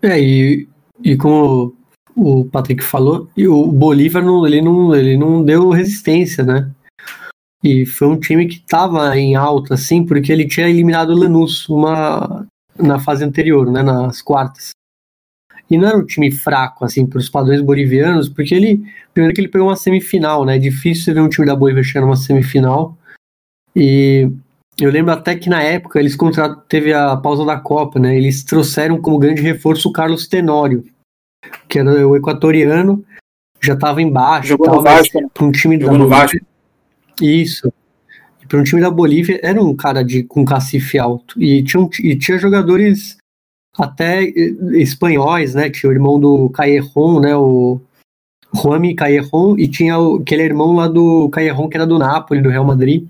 É, 0.00 0.20
e, 0.20 0.68
e 1.02 1.16
como 1.16 1.76
o 2.14 2.44
Patrick 2.44 2.82
falou, 2.84 3.28
e 3.36 3.48
o 3.48 3.66
Bolívar 3.66 4.24
não, 4.24 4.46
ele, 4.46 4.62
não, 4.62 4.94
ele 4.94 5.16
não 5.16 5.44
deu 5.44 5.68
resistência, 5.70 6.44
né? 6.44 6.70
E 7.62 7.84
foi 7.84 8.06
um 8.06 8.20
time 8.20 8.46
que 8.46 8.56
estava 8.56 9.18
em 9.18 9.34
alta, 9.34 9.74
assim, 9.74 10.06
porque 10.06 10.30
ele 10.30 10.46
tinha 10.46 10.68
eliminado 10.68 11.10
o 11.10 11.18
Lanús 11.18 11.68
uma, 11.68 12.46
na 12.78 13.00
fase 13.00 13.24
anterior, 13.24 13.68
né, 13.68 13.82
nas 13.82 14.22
quartas. 14.22 14.70
E 15.68 15.76
não 15.76 15.88
era 15.88 15.98
um 15.98 16.06
time 16.06 16.30
fraco, 16.30 16.84
assim, 16.84 17.04
para 17.04 17.18
os 17.18 17.28
padrões 17.28 17.60
bolivianos, 17.62 18.28
porque 18.28 18.54
ele, 18.54 18.84
primeiro 19.12 19.34
que 19.34 19.40
ele 19.40 19.48
pegou 19.48 19.66
uma 19.66 19.76
semifinal, 19.76 20.44
né? 20.44 20.54
É 20.54 20.58
difícil 20.58 21.12
ver 21.12 21.20
um 21.20 21.28
time 21.28 21.46
da 21.46 21.56
Bolívia 21.56 21.82
chegar 21.82 22.02
numa 22.02 22.16
semifinal. 22.16 22.96
E 23.74 24.30
eu 24.78 24.90
lembro 24.90 25.12
até 25.12 25.36
que 25.36 25.48
na 25.48 25.62
época 25.62 26.00
eles 26.00 26.16
teve 26.68 26.92
a 26.92 27.16
pausa 27.16 27.44
da 27.44 27.58
Copa, 27.58 27.98
né? 27.98 28.16
Eles 28.16 28.42
trouxeram 28.42 29.00
como 29.00 29.18
grande 29.18 29.40
reforço 29.40 29.88
o 29.88 29.92
Carlos 29.92 30.26
Tenório, 30.26 30.84
que 31.68 31.78
era 31.78 32.06
o 32.06 32.16
equatoriano, 32.16 33.04
já 33.62 33.74
estava 33.74 34.02
embaixo. 34.02 34.48
Jogou 34.48 34.68
no 34.68 34.82
Vasco. 34.82 35.30
Para 35.32 35.44
um 35.44 35.52
time 35.52 35.80
Jogou 35.80 36.08
da 36.08 36.16
Bolívia. 36.16 36.42
Isso. 37.20 37.72
Para 38.48 38.60
um 38.60 38.64
time 38.64 38.80
da 38.80 38.90
Bolívia 38.90 39.40
era 39.42 39.62
um 39.62 39.74
cara 39.74 40.02
de 40.02 40.24
com 40.24 40.44
cacife 40.44 40.98
alto 40.98 41.40
e 41.40 41.62
tinha, 41.62 41.88
e 42.00 42.16
tinha 42.16 42.38
jogadores 42.38 43.16
até 43.78 44.22
espanhóis, 44.74 45.54
né? 45.54 45.70
Tinha 45.70 45.90
o 45.90 45.92
irmão 45.92 46.18
do 46.18 46.50
Caerron, 46.50 47.20
né? 47.20 47.34
O 47.36 47.80
Juami 48.52 48.94
Caerron 48.94 49.56
e 49.56 49.68
tinha 49.68 49.98
o, 49.98 50.16
aquele 50.16 50.42
irmão 50.42 50.74
lá 50.74 50.88
do 50.88 51.28
Caerron 51.30 51.68
que 51.68 51.76
era 51.76 51.86
do 51.86 51.98
Napoli, 51.98 52.42
do 52.42 52.50
Real 52.50 52.64
Madrid 52.64 53.06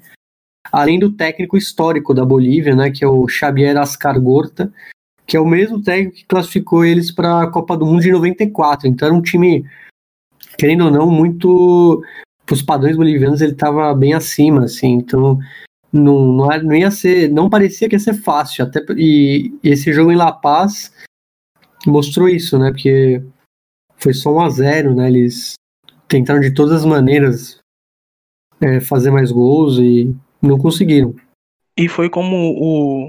além 0.75 0.99
do 0.99 1.13
técnico 1.13 1.57
histórico 1.57 2.13
da 2.13 2.25
Bolívia, 2.25 2.75
né, 2.75 2.91
que 2.91 3.05
é 3.05 3.09
o 3.09 3.29
Xavier 3.29 3.77
Ascargorta, 3.77 4.73
que 5.25 5.37
é 5.37 5.41
o 5.41 5.47
mesmo 5.47 5.81
técnico 5.81 6.17
que 6.17 6.25
classificou 6.27 6.85
eles 6.85 7.13
para 7.13 7.43
a 7.43 7.47
Copa 7.47 7.77
do 7.77 7.87
Mundo 7.87 8.03
de 8.03 8.11
94. 8.11 8.89
Então 8.89 9.07
era 9.07 9.17
um 9.17 9.23
time, 9.23 9.65
querendo 10.59 10.87
ou 10.87 10.91
não, 10.91 11.09
muito 11.09 12.03
para 12.45 12.55
os 12.55 12.61
padrões 12.61 12.97
bolivianos 12.97 13.41
ele 13.41 13.53
estava 13.53 13.95
bem 13.95 14.15
acima, 14.15 14.65
assim. 14.65 14.95
Então 14.95 15.39
não, 15.93 16.33
não, 16.33 16.53
era, 16.53 16.63
não 16.63 16.75
ia 16.75 16.91
ser, 16.91 17.31
não 17.31 17.49
parecia 17.49 17.89
que 17.89 17.95
ia 17.95 18.01
ser 18.01 18.15
fácil. 18.15 18.65
Até 18.65 18.85
e, 18.97 19.57
e 19.63 19.71
esse 19.71 19.93
jogo 19.93 20.11
em 20.11 20.17
La 20.17 20.33
Paz 20.33 20.93
mostrou 21.87 22.29
isso, 22.29 22.59
né? 22.59 22.73
Porque 22.73 23.23
foi 23.97 24.13
só 24.13 24.35
um 24.35 24.41
a 24.41 24.51
zero, 24.51 24.93
né? 24.93 25.09
Eles 25.09 25.55
tentaram 26.09 26.41
de 26.41 26.53
todas 26.53 26.81
as 26.81 26.85
maneiras 26.85 27.59
é, 28.61 28.81
fazer 28.81 29.13
mais 29.13 29.31
gols 29.31 29.79
e 29.79 30.15
não 30.49 30.59
conseguiram. 30.59 31.15
E 31.77 31.89
foi 31.89 32.09
como 32.09 32.37
o, 32.37 33.09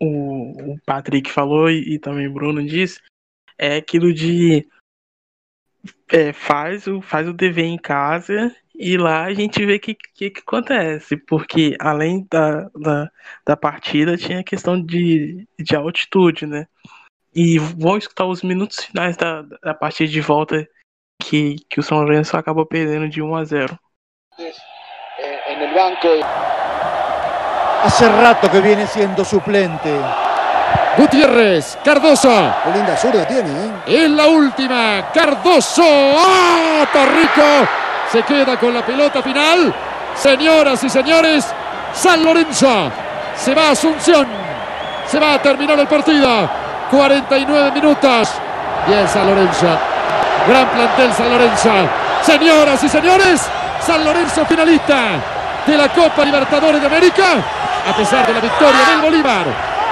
o, 0.00 0.72
o 0.72 0.80
Patrick 0.84 1.30
falou 1.30 1.70
e, 1.70 1.94
e 1.94 1.98
também 1.98 2.26
o 2.26 2.32
Bruno 2.32 2.64
disse, 2.64 3.00
é 3.58 3.76
aquilo 3.76 4.12
de 4.12 4.66
é, 6.08 6.32
faz, 6.32 6.86
o, 6.86 7.00
faz 7.00 7.28
o 7.28 7.32
dever 7.32 7.64
em 7.64 7.78
casa 7.78 8.54
e 8.74 8.96
lá 8.96 9.24
a 9.24 9.34
gente 9.34 9.64
vê 9.64 9.76
o 9.76 9.80
que, 9.80 9.94
que, 9.94 10.30
que, 10.30 10.40
acontece, 10.40 11.16
porque 11.16 11.76
além 11.80 12.26
da, 12.30 12.68
da, 12.70 13.10
da 13.46 13.56
partida 13.56 14.16
tinha 14.16 14.40
a 14.40 14.44
questão 14.44 14.82
de, 14.82 15.46
de 15.58 15.76
altitude, 15.76 16.46
né? 16.46 16.66
E 17.32 17.58
vão 17.58 17.96
escutar 17.96 18.26
os 18.26 18.42
minutos 18.42 18.84
finais 18.84 19.16
da, 19.16 19.42
da 19.42 19.74
partida 19.74 20.10
de 20.10 20.20
volta 20.20 20.68
que, 21.22 21.56
que 21.68 21.80
o 21.80 21.82
São 21.82 21.98
Lourenço 21.98 22.36
acabou 22.36 22.66
perdendo 22.66 23.08
de 23.08 23.22
1 23.22 23.34
a 23.34 23.44
0. 23.44 23.78
en 24.36 24.73
banco. 25.74 26.08
Hace 27.84 28.08
rato 28.08 28.50
que 28.50 28.60
viene 28.60 28.86
siendo 28.86 29.24
suplente. 29.24 30.00
Gutiérrez, 30.96 31.76
Cardoso. 31.84 32.54
Qué 32.64 32.70
linda 32.70 32.96
zurda 32.96 33.26
tiene, 33.26 33.50
¿eh? 33.50 34.04
Es 34.04 34.10
la 34.10 34.26
última. 34.28 35.10
Cardoso. 35.12 35.82
¡Ah! 35.82 36.86
Torrico 36.92 37.68
se 38.12 38.22
queda 38.22 38.58
con 38.58 38.72
la 38.72 38.86
pelota 38.86 39.22
final. 39.22 39.74
Señoras 40.14 40.82
y 40.84 40.88
señores, 40.88 41.44
San 41.92 42.24
Lorenzo 42.24 42.90
se 43.36 43.54
va 43.54 43.68
a 43.68 43.70
Asunción. 43.72 44.26
Se 45.06 45.18
va 45.18 45.34
a 45.34 45.42
terminar 45.42 45.78
el 45.78 45.88
partido. 45.88 46.48
49 46.90 47.72
minutos. 47.72 48.30
Bien, 48.86 49.06
San 49.08 49.26
Lorenzo. 49.26 49.66
Gran 50.46 50.68
plantel 50.68 51.12
San 51.12 51.30
Lorenzo. 51.30 51.70
Señoras 52.22 52.82
y 52.82 52.88
señores, 52.88 53.42
San 53.80 54.04
Lorenzo 54.04 54.46
finalista 54.46 55.33
de 55.66 55.76
la 55.76 55.88
Copa 55.92 56.24
Libertadores 56.24 56.80
de 56.80 56.86
América, 56.86 57.42
a 57.86 57.96
pesar 57.96 58.26
de 58.26 58.34
la 58.34 58.40
victoria 58.40 58.86
del 58.90 59.00
Bolívar, 59.00 59.46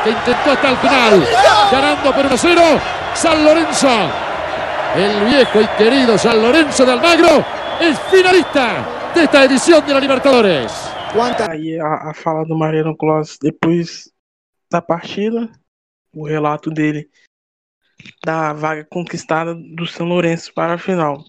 que 0.04 0.10
intentó 0.10 0.50
hasta 0.50 0.70
el 0.70 0.76
final, 0.76 1.26
ganando 1.70 2.12
por 2.12 2.24
1-0, 2.24 2.80
San 3.14 3.44
Lorenzo, 3.44 3.88
el 4.96 5.24
viejo 5.26 5.60
y 5.60 5.66
querido 5.78 6.18
San 6.18 6.42
Lorenzo 6.42 6.84
de 6.84 6.92
Almagro, 6.92 7.44
es 7.80 7.98
finalista 8.10 8.84
de 9.14 9.24
esta 9.24 9.44
edición 9.44 9.84
de 9.86 9.94
la 9.94 10.00
Libertadores. 10.00 10.72
Aí 11.50 11.78
a, 11.78 12.10
a 12.10 12.14
fala 12.14 12.44
do 12.44 12.56
Mariano 12.56 12.96
Close 12.96 13.38
depois 13.40 14.10
da 14.70 14.80
partida, 14.80 15.50
o 16.14 16.26
relato 16.26 16.70
dele 16.70 17.10
da 18.24 18.52
vaga 18.52 18.84
conquistada 18.84 19.54
do 19.54 19.86
São 19.86 20.06
Lourenço 20.06 20.52
para 20.54 20.74
a 20.74 20.78
final. 20.78 21.22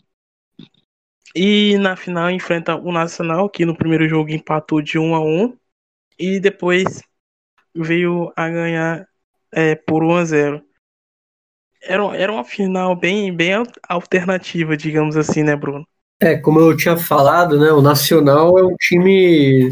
E 1.35 1.77
na 1.77 1.95
final 1.95 2.29
enfrenta 2.29 2.75
o 2.75 2.91
Nacional, 2.91 3.49
que 3.49 3.65
no 3.65 3.75
primeiro 3.75 4.07
jogo 4.07 4.29
empatou 4.29 4.81
de 4.81 4.99
1 4.99 5.15
a 5.15 5.19
1 5.19 5.57
e 6.19 6.39
depois 6.39 7.01
veio 7.75 8.31
a 8.35 8.49
ganhar 8.49 9.07
é, 9.51 9.75
por 9.75 10.03
1 10.03 10.15
a 10.15 10.25
0. 10.25 10.61
Era, 11.81 12.03
era 12.15 12.31
uma 12.31 12.43
final 12.43 12.95
bem, 12.95 13.35
bem 13.35 13.51
alternativa, 13.89 14.77
digamos 14.77 15.17
assim, 15.17 15.43
né, 15.43 15.55
Bruno? 15.55 15.85
É, 16.21 16.37
como 16.37 16.59
eu 16.59 16.77
tinha 16.77 16.95
falado, 16.95 17.59
né, 17.59 17.71
o 17.71 17.81
Nacional 17.81 18.57
é 18.57 18.63
um 18.63 18.75
time 18.79 19.71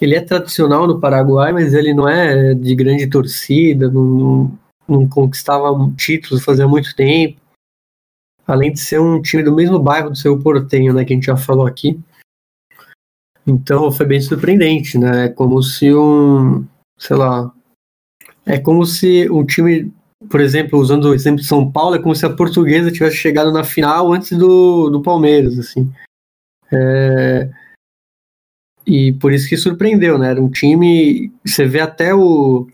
ele 0.00 0.14
é 0.14 0.20
tradicional 0.20 0.86
no 0.86 1.00
Paraguai, 1.00 1.52
mas 1.52 1.72
ele 1.72 1.94
não 1.94 2.08
é 2.08 2.54
de 2.54 2.74
grande 2.74 3.06
torcida, 3.06 3.90
não, 3.90 4.52
não 4.86 5.08
conquistava 5.08 5.68
títulos 5.96 6.44
fazia 6.44 6.68
muito 6.68 6.94
tempo. 6.94 7.40
Além 8.46 8.72
de 8.72 8.80
ser 8.80 9.00
um 9.00 9.20
time 9.20 9.42
do 9.42 9.54
mesmo 9.54 9.78
bairro 9.78 10.10
do 10.10 10.16
seu 10.16 10.38
Portenho, 10.38 10.94
né, 10.94 11.04
que 11.04 11.12
a 11.12 11.16
gente 11.16 11.26
já 11.26 11.36
falou 11.36 11.66
aqui. 11.66 11.98
Então 13.46 13.90
foi 13.92 14.06
bem 14.06 14.20
surpreendente, 14.20 14.98
né? 14.98 15.26
É 15.26 15.28
como 15.28 15.62
se 15.62 15.94
um, 15.94 16.66
sei 16.98 17.16
lá, 17.16 17.52
é 18.44 18.58
como 18.58 18.84
se 18.84 19.30
um 19.30 19.44
time, 19.44 19.92
por 20.28 20.40
exemplo, 20.40 20.78
usando 20.78 21.06
o 21.06 21.14
exemplo 21.14 21.40
de 21.40 21.46
São 21.46 21.70
Paulo, 21.70 21.96
é 21.96 22.02
como 22.02 22.14
se 22.14 22.26
a 22.26 22.34
Portuguesa 22.34 22.90
tivesse 22.90 23.16
chegado 23.16 23.52
na 23.52 23.62
final 23.62 24.12
antes 24.12 24.36
do, 24.36 24.90
do 24.90 25.02
Palmeiras, 25.02 25.58
assim. 25.58 25.92
É, 26.72 27.50
e 28.86 29.12
por 29.14 29.32
isso 29.32 29.48
que 29.48 29.56
surpreendeu, 29.56 30.16
né? 30.16 30.30
Era 30.30 30.40
um 30.40 30.48
time. 30.48 31.32
Você 31.44 31.66
vê 31.66 31.80
até 31.80 32.14
o, 32.14 32.68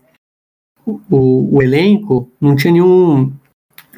o, 0.85 1.57
o 1.57 1.61
elenco, 1.61 2.31
não 2.39 2.55
tinha 2.55 2.71
nenhum 2.71 3.33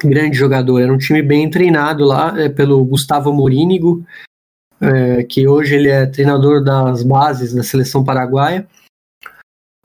grande 0.04 0.36
jogador, 0.36 0.80
era 0.80 0.92
um 0.92 0.98
time 0.98 1.22
bem 1.22 1.48
treinado 1.48 2.04
lá 2.04 2.38
é, 2.40 2.48
pelo 2.48 2.84
Gustavo 2.84 3.32
Morínigo, 3.32 4.04
é, 4.80 5.22
que 5.22 5.48
hoje 5.48 5.74
ele 5.74 5.88
é 5.88 6.06
treinador 6.06 6.62
das 6.62 7.02
bases 7.02 7.54
da 7.54 7.62
seleção 7.62 8.04
paraguaia. 8.04 8.66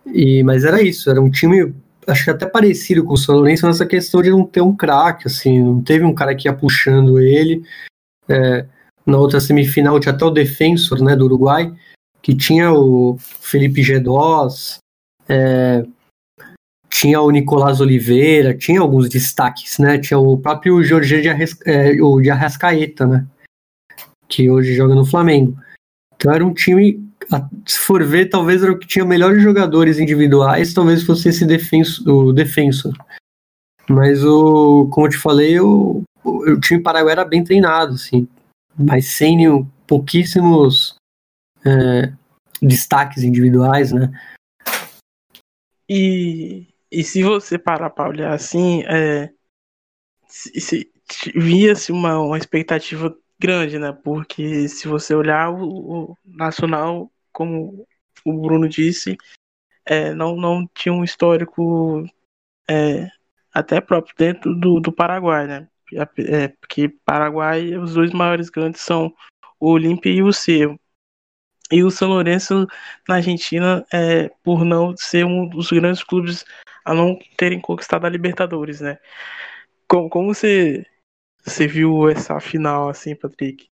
E, 0.05 0.43
mas 0.43 0.65
era 0.65 0.81
isso, 0.81 1.09
era 1.09 1.21
um 1.21 1.29
time, 1.29 1.73
acho 2.07 2.25
que 2.25 2.29
até 2.29 2.45
parecido 2.45 3.03
com 3.03 3.13
o 3.13 3.17
São 3.17 3.35
Lourenço 3.35 3.65
nessa 3.65 3.85
questão 3.85 4.21
de 4.21 4.29
não 4.29 4.45
ter 4.45 4.61
um 4.61 4.75
craque, 4.75 5.27
assim, 5.27 5.61
não 5.61 5.81
teve 5.81 6.03
um 6.03 6.13
cara 6.13 6.35
que 6.35 6.47
ia 6.47 6.53
puxando 6.53 7.19
ele. 7.19 7.63
É, 8.27 8.65
na 9.05 9.17
outra 9.17 9.39
semifinal 9.39 9.99
tinha 9.99 10.13
até 10.13 10.25
o 10.25 10.29
defensor 10.29 11.01
né, 11.01 11.15
do 11.15 11.25
Uruguai, 11.25 11.73
que 12.21 12.35
tinha 12.35 12.71
o 12.71 13.17
Felipe 13.19 13.81
Gedós, 13.81 14.77
é, 15.27 15.85
tinha 17.01 17.19
o 17.19 17.31
Nicolás 17.31 17.81
Oliveira, 17.81 18.55
tinha 18.55 18.79
alguns 18.79 19.09
destaques, 19.09 19.79
né? 19.79 19.97
Tinha 19.97 20.19
o 20.19 20.37
próprio 20.37 20.83
Jorge 20.83 21.19
de, 21.19 21.29
Arres, 21.29 21.57
é, 21.65 21.93
de 21.93 22.29
Arrascaeta, 22.29 23.07
né? 23.07 23.25
Que 24.27 24.51
hoje 24.51 24.75
joga 24.75 24.93
no 24.93 25.03
Flamengo. 25.03 25.57
Então 26.13 26.31
era 26.31 26.45
um 26.45 26.53
time, 26.53 27.03
se 27.65 27.79
for 27.79 28.03
ver, 28.03 28.29
talvez 28.29 28.61
era 28.61 28.71
o 28.71 28.77
que 28.77 28.85
tinha 28.85 29.03
melhores 29.03 29.41
jogadores 29.41 29.97
individuais, 29.97 30.75
talvez 30.75 31.01
fosse 31.01 31.29
esse 31.29 31.43
defenso, 31.43 32.07
o 32.07 32.31
defensor. 32.31 32.93
Mas 33.89 34.23
o, 34.23 34.87
como 34.91 35.07
eu 35.07 35.11
te 35.11 35.17
falei, 35.17 35.59
o, 35.59 36.03
o, 36.23 36.51
o 36.51 36.59
time 36.59 36.83
paraguai 36.83 37.13
era 37.13 37.25
bem 37.25 37.43
treinado, 37.43 37.95
assim, 37.95 38.27
mas 38.77 39.07
sem 39.07 39.37
nenhum, 39.37 39.67
pouquíssimos 39.87 40.93
é, 41.65 42.13
destaques 42.61 43.23
individuais, 43.23 43.91
né? 43.91 44.11
E, 45.89 46.67
e 46.91 47.03
se 47.03 47.23
você 47.23 47.57
parar 47.57 47.89
para 47.89 48.09
olhar 48.09 48.33
assim, 48.33 48.83
é, 48.83 49.31
se, 50.27 50.59
se, 50.59 50.91
via-se 51.35 51.91
uma, 51.91 52.19
uma 52.19 52.37
expectativa 52.37 53.15
grande, 53.39 53.79
né? 53.79 53.91
Porque 53.91 54.67
se 54.67 54.87
você 54.87 55.15
olhar 55.15 55.51
o, 55.51 56.11
o 56.11 56.17
Nacional, 56.25 57.11
como 57.31 57.87
o 58.25 58.41
Bruno 58.41 58.67
disse, 58.67 59.17
é, 59.85 60.13
não, 60.13 60.35
não 60.35 60.67
tinha 60.75 60.93
um 60.93 61.03
histórico 61.03 62.05
é, 62.69 63.07
até 63.53 63.81
próprio 63.81 64.15
dentro 64.17 64.53
do, 64.55 64.79
do 64.79 64.91
Paraguai, 64.91 65.47
né? 65.47 65.67
É, 66.17 66.47
porque 66.47 66.89
Paraguai, 67.05 67.75
os 67.77 67.93
dois 67.93 68.11
maiores 68.11 68.49
grandes 68.49 68.81
são 68.81 69.13
o 69.59 69.71
Olímpia 69.71 70.09
e 70.09 70.23
o 70.23 70.31
Cerro. 70.31 70.79
E 71.71 71.83
o 71.83 71.91
São 71.91 72.09
Lourenço 72.09 72.67
na 73.07 73.15
Argentina, 73.15 73.85
é, 73.93 74.29
por 74.43 74.65
não 74.65 74.95
ser 74.97 75.25
um 75.25 75.47
dos 75.47 75.71
grandes 75.71 76.03
clubes 76.03 76.43
a 76.83 76.93
não 76.93 77.17
terem 77.37 77.61
conquistado 77.61 78.05
a 78.05 78.09
Libertadores, 78.09 78.81
né? 78.81 78.97
Como, 79.87 80.09
como 80.09 80.33
você, 80.33 80.85
você 81.43 81.67
viu 81.67 82.09
essa 82.09 82.39
final 82.39 82.89
assim, 82.89 83.15
Patrick? 83.15 83.67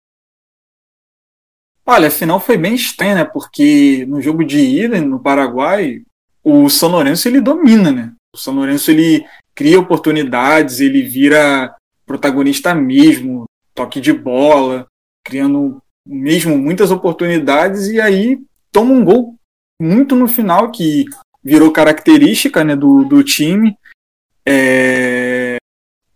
Olha, 1.85 2.09
a 2.09 2.11
final 2.11 2.41
foi 2.41 2.59
bem 2.59 2.75
estranha, 2.75 3.15
né? 3.15 3.25
Porque 3.25 4.05
no 4.07 4.21
jogo 4.21 4.45
de 4.45 4.59
ida 4.59 5.01
no 5.01 5.21
Paraguai, 5.21 6.03
o 6.43 6.69
São 6.69 6.91
Lourenço 6.91 7.29
ele 7.29 7.41
domina, 7.41 7.93
né? 7.93 8.13
O 8.35 8.37
São 8.37 8.55
Lourenço 8.55 8.91
ele 8.91 9.25
cria 9.55 9.81
oportunidades, 9.81 10.81
ele 10.81 11.03
vira 11.03 11.75
protagonista 12.05 12.75
mesmo, 12.75 13.45
toque 13.75 14.01
de 14.01 14.13
bola, 14.13 14.87
criando 15.25 15.81
mesmo 16.07 16.57
muitas 16.57 16.91
oportunidades 16.91 17.89
e 17.89 18.01
aí 18.01 18.39
toma 18.71 18.93
um 18.93 19.05
gol 19.05 19.35
muito 19.81 20.15
no 20.15 20.29
final 20.29 20.71
que 20.71 21.05
virou 21.43 21.73
característica 21.73 22.65
né, 22.65 22.77
do, 22.77 23.05
do 23.05 23.23
time. 23.23 23.77
É... 24.47 25.57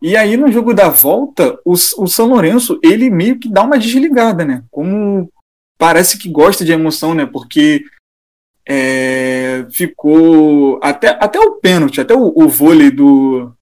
E 0.01 0.17
aí 0.17 0.37
no 0.37 0.51
jogo 0.51 0.73
da 0.73 0.89
volta, 0.89 1.59
o, 1.65 1.73
o 1.73 2.07
São 2.07 2.29
Lourenço 2.29 2.79
ele 2.83 3.11
meio 3.11 3.39
que 3.39 3.49
dá 3.49 3.63
uma 3.63 3.79
desligada, 3.79 4.45
né? 4.45 4.65
Como 4.71 5.31
parece 5.79 6.17
que 6.19 6.31
gosta 6.31 6.65
de 6.65 6.73
emoção, 6.73 7.15
né? 7.15 7.27
Porque 7.27 7.85
é, 8.67 9.67
ficou 9.71 10.79
até, 10.83 11.09
até 11.09 11.39
o 11.39 11.57
pênalti, 11.57 12.01
até 12.01 12.15
o, 12.15 12.33
o 12.35 12.49
vôlei 12.49 12.91
do, 12.91 13.53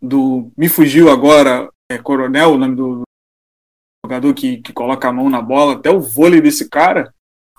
do. 0.00 0.50
Me 0.56 0.68
fugiu 0.68 1.10
agora, 1.10 1.68
é 1.90 1.98
Coronel, 1.98 2.52
o 2.52 2.58
nome 2.58 2.76
do, 2.76 3.02
jogador 4.04 4.34
que, 4.34 4.58
que 4.58 4.72
coloca 4.72 5.08
a 5.08 5.12
mão 5.12 5.28
na 5.28 5.40
bola, 5.40 5.74
até 5.74 5.90
o 5.90 6.00
vôlei 6.00 6.40
desse 6.40 6.68
cara, 6.68 7.12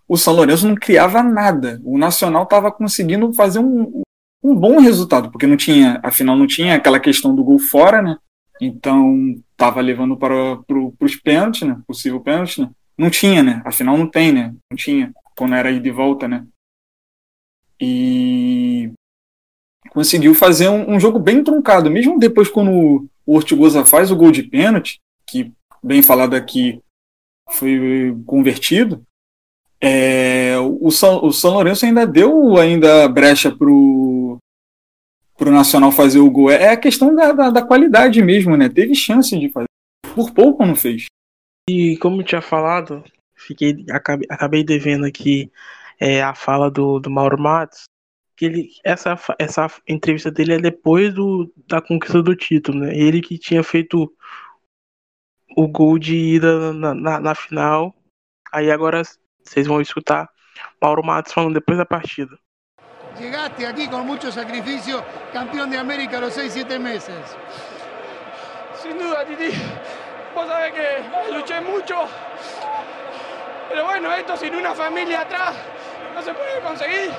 o 0.07 0.17
São 0.17 0.33
Lourenço 0.33 0.67
não 0.67 0.75
criava 0.75 1.23
nada. 1.23 1.79
O 1.83 1.97
Nacional 1.97 2.43
estava 2.43 2.71
conseguindo 2.71 3.31
fazer 3.33 3.59
um, 3.59 4.03
um 4.43 4.55
bom 4.55 4.79
resultado, 4.79 5.31
porque 5.31 5.47
não 5.47 5.55
tinha, 5.55 5.99
afinal, 6.03 6.35
não 6.35 6.47
tinha 6.47 6.75
aquela 6.75 6.99
questão 6.99 7.33
do 7.33 7.43
gol 7.43 7.59
fora, 7.59 8.01
né? 8.01 8.17
Então 8.59 9.35
estava 9.51 9.79
levando 9.81 10.17
para 10.17 10.57
pro, 10.67 10.93
os 10.99 11.15
pênaltis, 11.15 11.61
né? 11.61 11.79
Possível 11.87 12.19
pênalti, 12.19 12.61
né? 12.61 12.69
Não 12.97 13.09
tinha, 13.09 13.41
né? 13.41 13.61
Afinal 13.65 13.97
não 13.97 14.07
tem, 14.07 14.31
né? 14.31 14.53
Não 14.69 14.77
tinha, 14.77 15.11
quando 15.35 15.55
era 15.55 15.71
ir 15.71 15.81
de 15.81 15.91
volta, 15.91 16.27
né? 16.27 16.45
E 17.79 18.91
conseguiu 19.91 20.35
fazer 20.35 20.69
um, 20.69 20.95
um 20.95 20.99
jogo 20.99 21.19
bem 21.19 21.43
truncado, 21.43 21.89
mesmo 21.89 22.19
depois 22.19 22.49
quando 22.49 23.07
o 23.25 23.35
Ortigosa 23.35 23.85
faz 23.85 24.11
o 24.11 24.15
gol 24.15 24.31
de 24.31 24.43
pênalti, 24.43 24.99
que 25.25 25.51
bem 25.83 26.01
falado 26.01 26.35
aqui, 26.35 26.81
foi 27.49 28.15
convertido, 28.25 29.05
é, 29.83 30.55
o, 30.59 30.91
São, 30.91 31.25
o 31.25 31.33
São 31.33 31.53
Lourenço 31.53 31.85
ainda 31.85 32.05
deu 32.05 32.57
ainda 32.57 33.09
brecha 33.09 33.51
pro 33.51 34.37
pro 35.35 35.51
Nacional 35.51 35.91
fazer 35.91 36.19
o 36.19 36.29
gol. 36.29 36.51
É 36.51 36.69
a 36.69 36.77
questão 36.77 37.15
da, 37.15 37.31
da, 37.31 37.49
da, 37.49 37.61
qualidade 37.63 38.21
mesmo, 38.21 38.55
né? 38.55 38.69
Teve 38.69 38.93
chance 38.93 39.35
de 39.35 39.49
fazer. 39.49 39.65
Por 40.13 40.29
pouco 40.31 40.63
não 40.63 40.75
fez. 40.75 41.05
E 41.67 41.97
como 41.97 42.21
eu 42.21 42.25
tinha 42.25 42.43
falado, 42.43 43.03
fiquei, 43.35 43.83
acabei, 43.89 44.27
acabei 44.29 44.63
devendo 44.63 45.03
aqui 45.03 45.51
é, 45.99 46.21
a 46.21 46.35
fala 46.35 46.69
do, 46.69 46.99
do 46.99 47.09
Mauro 47.09 47.41
Matos, 47.41 47.85
que 48.37 48.45
ele, 48.45 48.69
essa, 48.83 49.17
essa 49.39 49.67
entrevista 49.87 50.29
dele 50.29 50.53
é 50.53 50.59
depois 50.59 51.11
do, 51.11 51.51
da 51.67 51.81
conquista 51.81 52.21
do 52.21 52.35
título, 52.35 52.81
né? 52.81 52.95
Ele 52.95 53.19
que 53.19 53.39
tinha 53.39 53.63
feito 53.63 54.13
o 55.55 55.67
gol 55.67 55.99
de 55.99 56.15
ida 56.15 56.73
na, 56.73 56.93
na, 56.93 57.19
na 57.19 57.35
final. 57.35 57.93
Aí 58.51 58.71
agora 58.71 59.01
vocês 59.43 59.67
vão 59.67 59.81
escutar 59.81 60.29
Mauro 60.81 61.03
Matos 61.03 61.33
falando 61.33 61.53
depois 61.53 61.77
da 61.77 61.85
partida. 61.85 62.37
Llegaste 63.17 63.65
aquí 63.65 63.87
con 63.87 64.07
mucho 64.07 64.31
sacrificio, 64.31 65.03
campeón 65.33 65.69
de 65.69 65.77
América 65.77 66.17
a 66.17 66.21
los 66.21 66.33
6, 66.33 66.53
7 66.53 66.79
meses. 66.79 67.37
Sin 68.81 68.97
duda, 68.97 69.25
Titi. 69.25 69.51
Vos 70.33 70.47
sabés 70.47 70.73
que 70.73 71.33
luché 71.33 71.59
mucho. 71.61 72.07
Pero 73.69 73.85
bueno, 73.85 74.13
esto 74.13 74.37
sin 74.37 74.55
una 74.55 74.73
familia 74.73 75.21
atrás 75.21 75.55
no 76.15 76.21
se 76.21 76.33
puede 76.33 76.61
conseguir. 76.61 77.11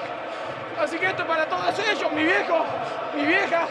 Así 0.80 0.98
que 0.98 1.06
esto 1.06 1.22
es 1.22 1.28
para 1.28 1.46
todos 1.46 1.78
ellos, 1.78 2.10
mi 2.12 2.24
viejo, 2.24 2.64
mi 3.14 3.26
vieja, 3.26 3.66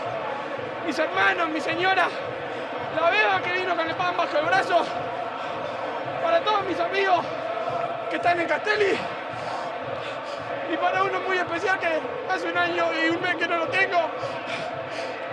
mis 0.86 0.98
hermanos, 1.00 1.50
mi 1.50 1.60
señora, 1.60 2.08
la 2.96 3.10
beba 3.10 3.42
que 3.42 3.54
vino 3.60 3.76
con 3.76 3.88
el 3.88 3.96
pan 3.96 4.18
bajo 4.18 4.38
el 4.38 4.46
brazo 4.46 4.86
para 6.24 6.42
todos 6.42 6.66
mis 6.68 6.80
amigos 6.80 7.26
que 8.10 8.16
están 8.18 8.40
en 8.40 8.48
Castelli 8.48 8.98
y 10.74 10.78
para 10.78 11.04
uno 11.04 11.20
muy 11.22 11.38
especial 11.38 11.80
que 11.80 11.88
hace 12.30 12.50
un 12.50 12.58
año 12.58 12.86
y 12.94 13.10
un 13.10 13.22
mes 13.22 13.36
que 13.36 13.48
no 13.48 13.58
lo 13.58 13.68
tengo, 13.68 13.98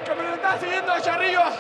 que 0.05 0.15
me 0.15 0.23
lo 0.23 0.35
está 0.35 0.59
siguiendo 0.59 0.93
allá 0.93 1.15
arriba. 1.15 1.53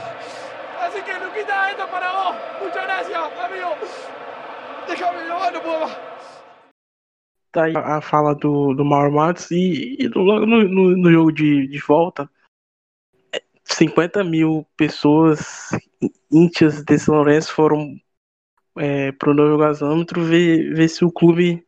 Así 0.83 1.01
que 1.03 1.13
Luquita, 1.15 1.71
esto 1.71 1.85
es 1.85 1.91
para 1.91 2.13
vos. 2.13 2.37
Muchas 2.63 2.85
gracias, 2.85 3.19
amigo. 3.45 3.75
Déjame, 4.89 5.25
no, 5.29 5.51
no 5.51 5.63
puedo 5.63 5.81
más. 5.81 5.97
Tá 7.51 7.65
aí 7.65 7.73
a 7.75 8.01
fala 8.03 8.35
do, 8.35 8.75
do 8.75 8.85
Mauro 8.85 9.11
Matos 9.11 9.51
e, 9.51 9.97
e 9.99 10.09
no, 10.15 10.45
no, 10.45 10.63
no, 10.65 11.11
jogo 11.11 11.33
de, 11.33 11.67
de 11.67 11.81
volta, 11.81 12.29
50 13.69 14.25
mil 14.25 14.67
pessoas 14.77 15.71
íntias 16.31 16.83
de 16.83 16.99
São 16.99 17.15
Lourenço 17.17 17.53
foram 17.53 17.97
é, 18.77 19.13
pro 19.13 19.35
novo 19.35 19.59
gasômetro 19.59 20.23
ver, 20.23 20.75
ver 20.75 20.89
se 20.89 21.05
o 21.05 21.13
clube, 21.13 21.65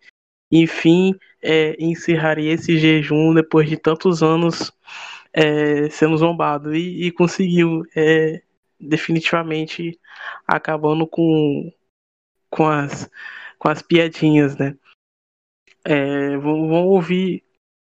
enfim, 0.50 1.14
é, 1.42 1.76
encerraria 1.78 2.52
esse 2.52 2.78
jejum 2.78 3.34
depois 3.34 3.68
de 3.68 3.76
tantos 3.76 4.22
anos 4.22 4.72
é, 5.32 5.88
sendo 5.90 6.16
zombado 6.16 6.74
e, 6.74 7.06
e 7.06 7.12
conseguiu 7.12 7.82
é, 7.94 8.42
definitivamente 8.78 9.98
acabando 10.46 11.06
com, 11.06 11.72
com, 12.48 12.66
as, 12.66 13.10
com 13.58 13.68
as 13.68 13.82
piadinhas, 13.82 14.56
né? 14.56 14.76
É, 15.84 16.36
vão, 16.36 16.68
vão 16.68 16.86
ouvir 16.88 17.42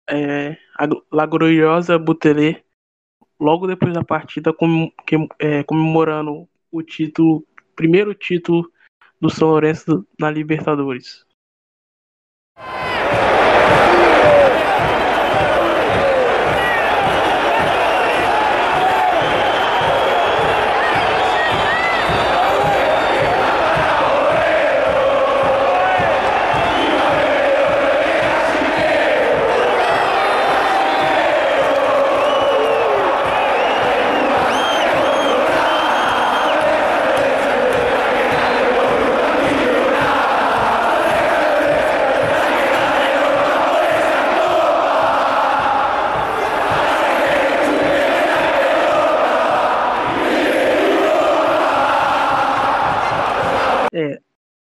é, 0.08 0.56
a 0.78 0.86
La 1.10 1.26
Gloriosa 1.26 1.98
Butelê 1.98 2.62
logo 3.42 3.66
depois 3.66 3.92
da 3.92 4.04
partida 4.04 4.54
é, 5.40 5.64
comemorando 5.64 6.48
o 6.70 6.80
título, 6.80 7.44
primeiro 7.74 8.14
título 8.14 8.70
do 9.20 9.28
São 9.28 9.48
Lourenço 9.48 10.06
na 10.18 10.30
Libertadores. 10.30 11.26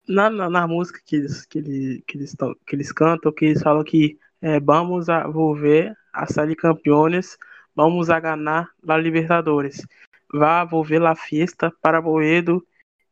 Na, 0.09 0.31
na, 0.31 0.51
na, 0.51 0.67
música 0.67 1.01
que 1.05 1.17
eles, 1.17 1.45
que, 1.47 1.59
eles, 1.59 2.03
que, 2.07 2.17
eles 2.17 2.35
tão, 2.35 2.55
que 2.67 2.75
eles 2.75 2.93
cantam, 2.93 3.33
que 3.33 3.47
eles 3.47 3.63
falam 3.63 3.85
que 3.85 4.19
é, 4.41 4.59
vamos 4.61 5.09
a 5.09 5.27
volver 5.27 5.97
a 6.13 6.27
sair 6.27 6.57
campeões, 6.57 7.37
vamos 7.75 8.11
a 8.11 8.19
ganhar 8.21 8.71
la 8.83 8.97
Libertadores, 8.97 9.87
vá 10.33 10.65
volver 10.65 11.01
la 11.01 11.15
fiesta 11.15 11.73
para 11.83 12.01
Boedo 12.01 12.65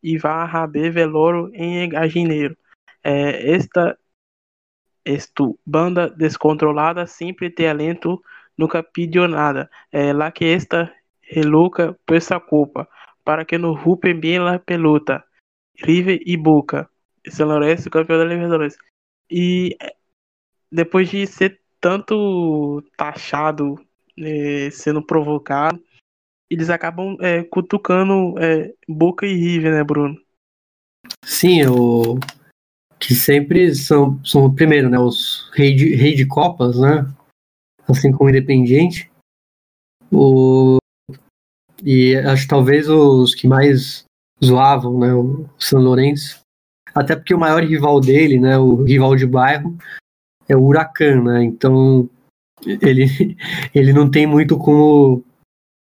e 0.03 0.19
vá 0.19 0.43
a 0.43 0.45
raber 0.45 0.91
veloro 0.93 1.51
em 1.55 1.91
janeiro. 2.09 2.57
É, 3.03 3.53
esta 3.53 3.99
esto, 5.05 5.57
banda 5.65 6.11
descontrolada 6.11 7.07
sempre 7.07 7.49
tem 7.49 7.69
alento, 7.69 8.21
nunca 8.59 8.83
pediu 8.83 9.29
nada. 9.29 9.71
É, 9.93 10.13
lá 10.13 10.33
que 10.33 10.45
esta 10.45 10.93
reluca 11.23 11.97
por 12.05 12.17
essa 12.17 12.41
culpa, 12.41 12.89
para 13.25 13.45
que 13.45 13.57
no 13.57 13.73
rupen 13.73 14.19
bem 14.19 14.39
la 14.41 14.59
pelota. 14.59 15.25
River 15.83 16.21
e 16.25 16.37
Boca. 16.37 16.89
São 17.29 17.47
Lourenço, 17.49 17.91
campeão 17.91 18.19
da 18.19 18.25
Libertadores. 18.25 18.77
E 19.31 19.77
depois 20.71 21.09
de 21.09 21.27
ser 21.27 21.61
tanto 21.81 22.83
taxado, 22.97 23.77
é, 24.19 24.71
sendo 24.71 25.03
provocado, 25.03 25.83
eles 26.51 26.71
acabam 26.71 27.17
é, 27.21 27.43
cutucando 27.43 28.39
é, 28.39 28.73
Boca 28.89 29.27
e 29.27 29.35
River, 29.35 29.73
né, 29.73 29.85
Bruno? 29.85 30.17
Sim, 31.25 31.67
o 31.67 32.19
que 32.99 33.15
sempre 33.15 33.75
são, 33.75 34.23
são 34.25 34.53
primeiro, 34.55 34.89
né, 34.89 34.99
os 34.99 35.51
rei 35.55 35.75
de, 35.75 35.95
rei 35.95 36.15
de 36.15 36.27
copas, 36.27 36.79
né, 36.81 37.07
assim 37.89 38.11
como 38.13 38.31
Independiente. 38.31 39.11
O 40.11 40.79
e 41.85 42.17
acho 42.17 42.45
que 42.45 42.49
talvez 42.49 42.89
os 42.89 43.35
que 43.35 43.47
mais 43.47 44.06
zoavam, 44.45 44.99
né, 44.99 45.15
o 45.15 45.47
São 45.59 45.81
Lourenço, 45.81 46.41
até 46.95 47.15
porque 47.17 47.35
o 47.35 47.39
maior 47.39 47.63
rival 47.63 48.01
dele, 48.01 48.39
né, 48.39 48.59
o 48.59 48.83
rival 48.83 49.17
de 49.17 49.27
bairro, 49.27 49.77
é 50.49 50.57
o 50.57 50.63
Huracan, 50.63 51.23
né? 51.23 51.45
Então 51.45 52.09
ele, 52.65 53.37
ele 53.75 53.93
não 53.93 54.11
tem 54.11 54.27
muito 54.27 54.57
como 54.57 55.25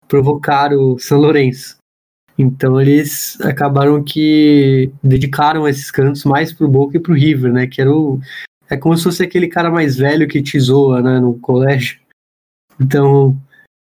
provocar 0.08 0.72
o 0.74 0.98
São 1.00 1.20
Lourenço. 1.20 1.78
Então 2.38 2.82
eles 2.82 3.40
acabaram 3.42 4.04
que 4.04 4.92
dedicaram 5.04 5.68
esses 5.68 5.92
cantos 5.92 6.24
mais 6.24 6.52
pro 6.52 6.68
Boca 6.68 6.98
e 6.98 7.00
pro 7.00 7.14
River, 7.14 7.52
né? 7.52 7.68
Que 7.68 7.82
era 7.82 7.92
o 7.92 8.20
é 8.70 8.78
como 8.78 8.98
se 8.98 9.04
fosse 9.04 9.22
aquele 9.22 9.48
cara 9.48 9.70
mais 9.70 9.98
velho 9.98 10.28
que 10.28 10.42
te 10.42 10.60
zoa, 10.60 11.02
né, 11.02 11.20
no 11.20 11.38
colégio. 11.40 12.00
Então 12.80 13.38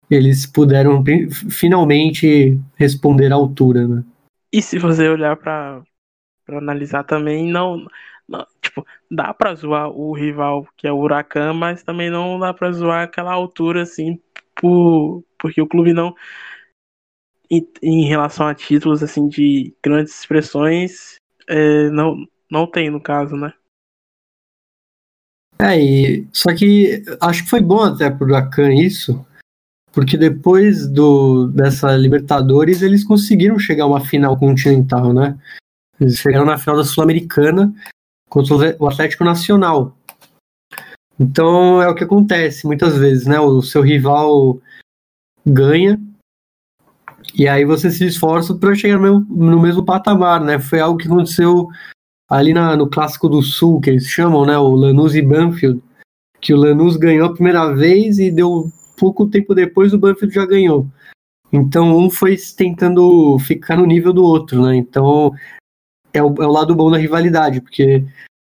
eles 0.08 0.46
puderam 0.46 1.04
finalmente 1.50 2.58
responder 2.76 3.30
à 3.32 3.34
altura, 3.34 3.86
né? 3.86 4.04
E 4.52 4.60
se 4.60 4.78
você 4.78 5.08
olhar 5.08 5.36
para 5.36 5.82
analisar 6.48 7.04
também, 7.04 7.50
não, 7.50 7.86
não, 8.28 8.46
tipo, 8.60 8.84
dá 9.10 9.32
para 9.32 9.54
zoar 9.54 9.88
o 9.90 10.12
rival 10.12 10.66
que 10.76 10.86
é 10.86 10.92
o 10.92 10.98
Huracan, 10.98 11.52
mas 11.52 11.82
também 11.82 12.10
não 12.10 12.38
dá 12.38 12.52
para 12.52 12.72
zoar 12.72 13.04
aquela 13.04 13.32
altura 13.32 13.82
assim, 13.82 14.20
por, 14.56 15.24
porque 15.38 15.60
o 15.62 15.66
clube 15.68 15.92
não 15.92 16.14
em, 17.50 17.66
em 17.82 18.04
relação 18.06 18.46
a 18.46 18.54
títulos 18.54 19.02
assim 19.02 19.28
de 19.28 19.74
grandes 19.82 20.18
expressões, 20.20 21.16
é, 21.48 21.88
não 21.90 22.16
não 22.50 22.66
tem 22.66 22.90
no 22.90 23.00
caso, 23.00 23.36
né? 23.36 23.52
É, 25.60 25.78
e, 25.78 26.26
só 26.32 26.54
que 26.54 27.02
acho 27.20 27.44
que 27.44 27.50
foi 27.50 27.60
bom 27.60 27.82
até 27.82 28.10
pro 28.10 28.26
Huracan 28.26 28.72
isso, 28.72 29.24
porque 29.92 30.16
depois 30.16 30.86
do 30.86 31.48
dessa 31.48 31.96
Libertadores 31.96 32.82
eles 32.82 33.04
conseguiram 33.04 33.58
chegar 33.58 33.84
a 33.84 33.88
uma 33.88 34.00
final 34.00 34.36
continental, 34.36 35.12
né? 35.12 35.38
Eles 36.00 36.16
chegaram 36.16 36.46
na 36.46 36.58
final 36.58 36.76
da 36.76 36.84
Sul-Americana 36.84 37.72
contra 38.28 38.76
o 38.78 38.88
Atlético 38.88 39.24
Nacional. 39.24 39.96
Então 41.18 41.82
é 41.82 41.88
o 41.88 41.94
que 41.94 42.04
acontece 42.04 42.66
muitas 42.66 42.96
vezes, 42.96 43.26
né? 43.26 43.38
O 43.40 43.60
seu 43.60 43.82
rival 43.82 44.60
ganha 45.44 46.00
e 47.34 47.48
aí 47.48 47.64
você 47.64 47.90
se 47.90 48.06
esforça 48.06 48.54
para 48.54 48.74
chegar 48.74 48.96
no 48.96 49.02
mesmo, 49.02 49.26
no 49.30 49.60
mesmo, 49.60 49.84
patamar, 49.84 50.40
né? 50.40 50.58
Foi 50.58 50.80
algo 50.80 50.98
que 50.98 51.06
aconteceu 51.06 51.68
ali 52.28 52.52
na, 52.52 52.76
no 52.76 52.88
Clássico 52.88 53.28
do 53.28 53.42
Sul, 53.42 53.80
que 53.80 53.90
eles 53.90 54.06
chamam, 54.06 54.44
né? 54.44 54.56
O 54.58 54.74
Lanús 54.74 55.14
e 55.14 55.22
Banfield, 55.22 55.82
que 56.40 56.52
o 56.52 56.56
Lanús 56.56 56.96
ganhou 56.96 57.28
a 57.28 57.32
primeira 57.32 57.72
vez 57.74 58.18
e 58.18 58.30
deu 58.30 58.70
pouco 59.00 59.26
tempo 59.26 59.54
depois 59.54 59.94
o 59.94 59.98
Banfield 59.98 60.34
já 60.34 60.44
ganhou. 60.44 60.86
Então 61.50 61.96
um 61.96 62.10
foi 62.10 62.36
tentando 62.56 63.38
ficar 63.38 63.76
no 63.76 63.86
nível 63.86 64.12
do 64.12 64.22
outro, 64.22 64.62
né? 64.62 64.76
Então 64.76 65.32
é 66.12 66.22
o, 66.22 66.34
é 66.40 66.46
o 66.46 66.52
lado 66.52 66.74
bom 66.74 66.90
da 66.90 66.98
rivalidade, 66.98 67.60
porque 67.60 68.04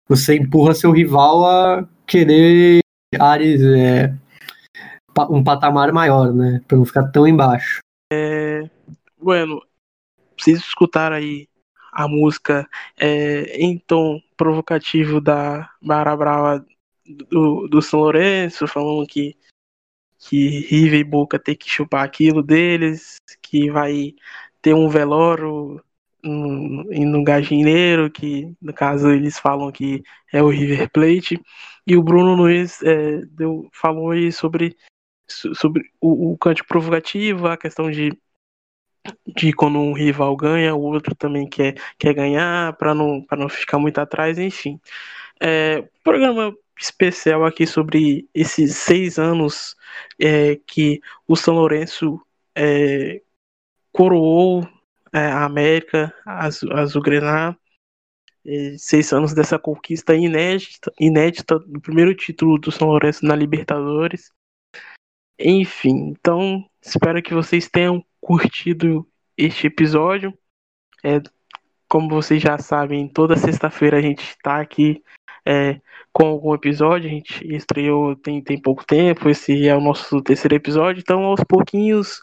você 0.06 0.36
empurra 0.36 0.74
seu 0.74 0.92
rival 0.92 1.46
a 1.46 1.88
querer 2.06 2.80
áreas, 3.18 3.62
é, 3.62 4.14
um 5.30 5.42
patamar 5.42 5.90
maior, 5.92 6.32
né? 6.32 6.60
Pra 6.68 6.76
não 6.76 6.84
ficar 6.84 7.08
tão 7.08 7.26
embaixo. 7.26 7.80
É, 8.12 8.68
bueno, 9.18 9.62
preciso 10.36 10.62
escutar 10.62 11.12
aí 11.12 11.48
a 11.92 12.06
música 12.06 12.68
é, 12.98 13.56
em 13.56 13.78
tom 13.78 14.20
provocativo 14.36 15.20
da 15.20 15.70
Mara 15.80 16.16
Brava 16.16 16.64
do, 17.30 17.68
do 17.68 17.82
São 17.82 18.00
Lourenço, 18.00 18.66
falando 18.66 19.06
que, 19.06 19.36
que 20.22 20.60
River 20.60 21.00
e 21.00 21.04
Boca 21.04 21.38
tem 21.38 21.56
que 21.56 21.68
chupar 21.68 22.04
aquilo 22.04 22.42
deles, 22.42 23.16
que 23.42 23.70
vai 23.70 24.14
ter 24.62 24.72
um 24.74 24.88
velório 24.88 25.82
no, 26.22 26.84
no 26.84 27.24
Gajineiro, 27.24 28.10
que 28.10 28.54
no 28.60 28.72
caso 28.72 29.10
eles 29.10 29.38
falam 29.38 29.72
que 29.72 30.02
é 30.32 30.40
o 30.42 30.48
River 30.48 30.88
Plate, 30.90 31.40
e 31.86 31.96
o 31.96 32.02
Bruno 32.02 32.36
Luiz 32.36 32.80
é, 32.82 33.22
deu, 33.26 33.68
falou 33.72 34.12
aí 34.12 34.30
sobre, 34.30 34.76
sobre 35.28 35.90
o, 36.00 36.32
o 36.32 36.38
cântico 36.38 36.68
provocativo, 36.68 37.48
a 37.48 37.56
questão 37.56 37.90
de 37.90 38.12
de 39.26 39.52
quando 39.52 39.80
um 39.80 39.92
rival 39.92 40.36
ganha, 40.36 40.76
o 40.76 40.80
outro 40.80 41.12
também 41.16 41.48
quer, 41.48 41.74
quer 41.98 42.14
ganhar, 42.14 42.72
para 42.76 42.94
não, 42.94 43.26
não 43.32 43.48
ficar 43.48 43.76
muito 43.76 43.98
atrás, 43.98 44.38
enfim. 44.38 44.80
É, 45.40 45.82
programa 46.04 46.54
especial 46.78 47.44
aqui 47.44 47.66
sobre 47.66 48.28
esses 48.34 48.76
seis 48.76 49.18
anos 49.18 49.76
é, 50.20 50.56
que 50.66 51.00
o 51.26 51.36
São 51.36 51.54
Lourenço 51.54 52.20
é, 52.54 53.22
coroou 53.92 54.66
é, 55.12 55.18
a 55.26 55.44
América 55.44 56.14
Azul-Grená, 56.26 57.56
seis 58.76 59.12
anos 59.12 59.32
dessa 59.32 59.58
conquista 59.58 60.14
inédita, 60.14 60.92
inédita 60.98 61.58
do 61.60 61.80
primeiro 61.80 62.14
título 62.14 62.58
do 62.58 62.72
São 62.72 62.88
Lourenço 62.88 63.24
na 63.24 63.36
Libertadores. 63.36 64.32
Enfim, 65.38 66.08
então 66.10 66.68
espero 66.80 67.22
que 67.22 67.34
vocês 67.34 67.68
tenham 67.68 68.04
curtido 68.20 69.06
este 69.36 69.66
episódio. 69.66 70.36
É, 71.04 71.20
como 71.88 72.08
vocês 72.08 72.42
já 72.42 72.58
sabem, 72.58 73.08
toda 73.08 73.36
sexta-feira 73.36 73.98
a 73.98 74.00
gente 74.00 74.22
está 74.22 74.60
aqui 74.60 75.02
é, 75.44 75.80
com 76.12 76.26
algum 76.26 76.54
episódio. 76.54 77.08
A 77.08 77.12
gente 77.12 77.46
estreou 77.54 78.14
tem, 78.16 78.42
tem 78.42 78.60
pouco 78.60 78.84
tempo, 78.84 79.28
esse 79.28 79.66
é 79.68 79.76
o 79.76 79.80
nosso 79.80 80.20
terceiro 80.22 80.54
episódio, 80.54 81.00
então 81.00 81.24
aos 81.24 81.42
pouquinhos 81.44 82.20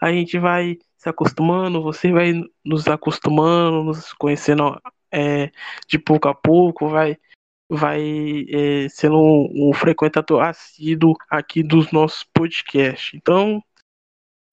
a 0.00 0.12
gente 0.12 0.38
vai 0.38 0.78
se 0.96 1.08
acostumando, 1.08 1.82
você 1.82 2.12
vai 2.12 2.32
nos 2.64 2.86
acostumando, 2.86 3.82
nos 3.82 4.12
conhecendo 4.12 4.80
é, 5.10 5.50
de 5.88 5.98
pouco 5.98 6.28
a 6.28 6.34
pouco, 6.34 6.88
vai 6.88 7.18
vai 7.68 8.44
é, 8.50 8.88
sendo 8.90 9.16
um, 9.16 9.70
um 9.70 9.72
frequentador 9.72 10.42
assíduo 10.42 11.14
aqui 11.30 11.62
dos 11.62 11.90
nossos 11.90 12.24
podcasts. 12.34 13.14
Então, 13.14 13.62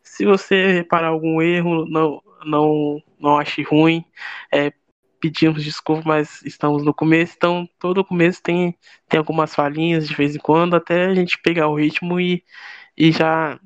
se 0.02 0.26
você 0.26 0.72
reparar 0.72 1.10
algum 1.10 1.41
erro, 1.41 1.86
não, 1.86 2.22
não, 2.45 3.02
não 3.20 3.38
ache 3.38 3.61
ruim. 3.61 4.03
É, 4.53 4.72
pedimos 5.19 5.63
desculpa, 5.63 6.03
mas 6.05 6.41
estamos 6.43 6.83
no 6.83 6.93
começo, 6.93 7.33
então 7.35 7.67
todo 7.79 8.03
começo 8.05 8.41
tem, 8.41 8.77
tem 9.07 9.17
algumas 9.17 9.53
falhinhas 9.53 10.07
de 10.07 10.15
vez 10.15 10.35
em 10.35 10.39
quando, 10.39 10.75
até 10.75 11.05
a 11.05 11.15
gente 11.15 11.37
pegar 11.41 11.67
o 11.67 11.75
ritmo 11.75 12.19
e, 12.19 12.43
e 12.97 13.11
já, 13.11 13.59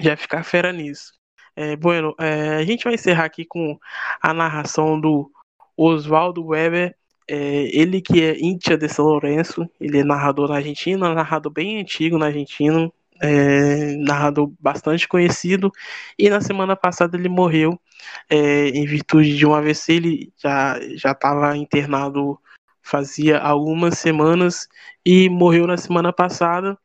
já 0.00 0.16
ficar 0.16 0.44
fera 0.44 0.72
nisso. 0.72 1.12
É, 1.54 1.76
bueno, 1.76 2.14
é, 2.18 2.56
a 2.56 2.64
gente 2.64 2.84
vai 2.84 2.94
encerrar 2.94 3.24
aqui 3.24 3.44
com 3.44 3.78
a 4.20 4.34
narração 4.34 5.00
do 5.00 5.30
Oswaldo 5.76 6.46
Weber, 6.46 6.94
é, 7.28 7.36
ele 7.76 8.00
que 8.00 8.22
é 8.22 8.38
íntia 8.38 8.76
de 8.78 8.88
São 8.88 9.06
Lourenço, 9.06 9.68
ele 9.80 9.98
é 10.00 10.04
narrador 10.04 10.48
na 10.48 10.56
Argentina, 10.56 11.14
narrador 11.14 11.52
bem 11.52 11.80
antigo 11.80 12.18
na 12.18 12.26
Argentina, 12.26 12.90
é, 13.20 13.96
narrador 13.96 14.52
bastante 14.60 15.08
conhecido, 15.08 15.70
e 16.18 16.28
na 16.30 16.40
semana 16.40 16.76
passada 16.76 17.16
ele 17.16 17.28
morreu 17.28 17.80
é, 18.28 18.68
em 18.68 18.84
virtude 18.86 19.36
de 19.36 19.46
um 19.46 19.54
AVC, 19.54 19.92
ele 19.94 20.32
já 20.36 20.78
estava 21.12 21.56
internado 21.56 22.38
fazia 22.86 23.38
algumas 23.38 23.98
semanas 23.98 24.68
e 25.04 25.28
morreu 25.28 25.66
na 25.66 25.76
semana 25.76 26.12
passada. 26.12 26.78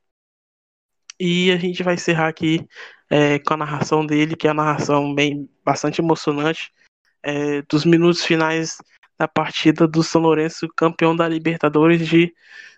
E 1.20 1.52
a 1.52 1.58
gente 1.58 1.84
vai 1.84 1.94
encerrar 1.94 2.28
aqui 2.28 2.68
é, 3.08 3.38
com 3.38 3.54
a 3.54 3.58
narração 3.58 4.04
dele, 4.04 4.36
que 4.36 4.48
é 4.48 4.50
a 4.50 4.54
narração 4.56 5.14
bem 5.14 5.48
bastante 5.64 6.02
emocionante 6.02 6.72
é, 7.22 7.62
dos 7.64 7.86
minutos 7.86 8.26
finais 8.26 8.80
da 9.16 9.28
partida 9.28 9.88
do 9.88 10.02
São 10.02 10.22
Lourenço, 10.22 10.68
campeão 10.76 11.16
da 11.16 11.28
Libertadores 11.28 12.08
de 12.08 12.34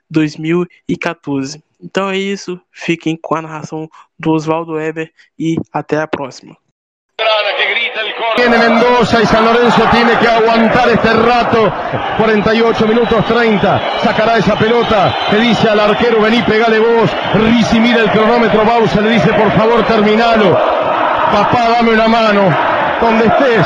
2014. 0.10 1.64
Então 1.84 2.10
é 2.10 2.18
isso, 2.18 2.60
fiquem 2.72 3.18
com 3.22 3.36
a 3.36 3.42
narração 3.42 3.90
do 4.18 4.32
Oswaldo 4.32 4.74
Weber 4.74 5.12
e 5.38 5.58
até 5.72 6.00
a 6.00 6.08
próxima. 6.08 6.56
Tiene 8.36 8.58
Mendoza 8.58 9.22
y 9.22 9.26
San 9.26 9.46
Lorenzo 9.46 9.84
tiene 9.92 10.18
que 10.18 10.28
aguantar 10.28 10.90
este 10.90 11.14
rato. 11.14 11.72
48 12.18 12.88
minutos 12.88 13.26
30. 13.26 14.00
Sacará 14.02 14.38
esa 14.38 14.56
pelota. 14.56 15.14
Le 15.32 15.40
dice 15.40 15.70
al 15.70 15.80
arquero, 15.80 16.22
vení, 16.22 16.42
pegale 16.42 16.80
vos. 16.80 17.12
Risi 17.36 17.80
mira 17.80 18.02
el 18.02 18.10
cronómetro. 18.12 18.66
Bausa 18.66 19.02
le 19.02 19.12
dice, 19.12 19.32
por 19.34 19.52
favor, 19.52 19.86
terminalo. 19.86 20.54
Papá, 21.32 21.70
dame 21.70 21.92
una 21.92 22.08
mano. 22.08 22.73
Donde 23.04 23.26
estés, 23.26 23.66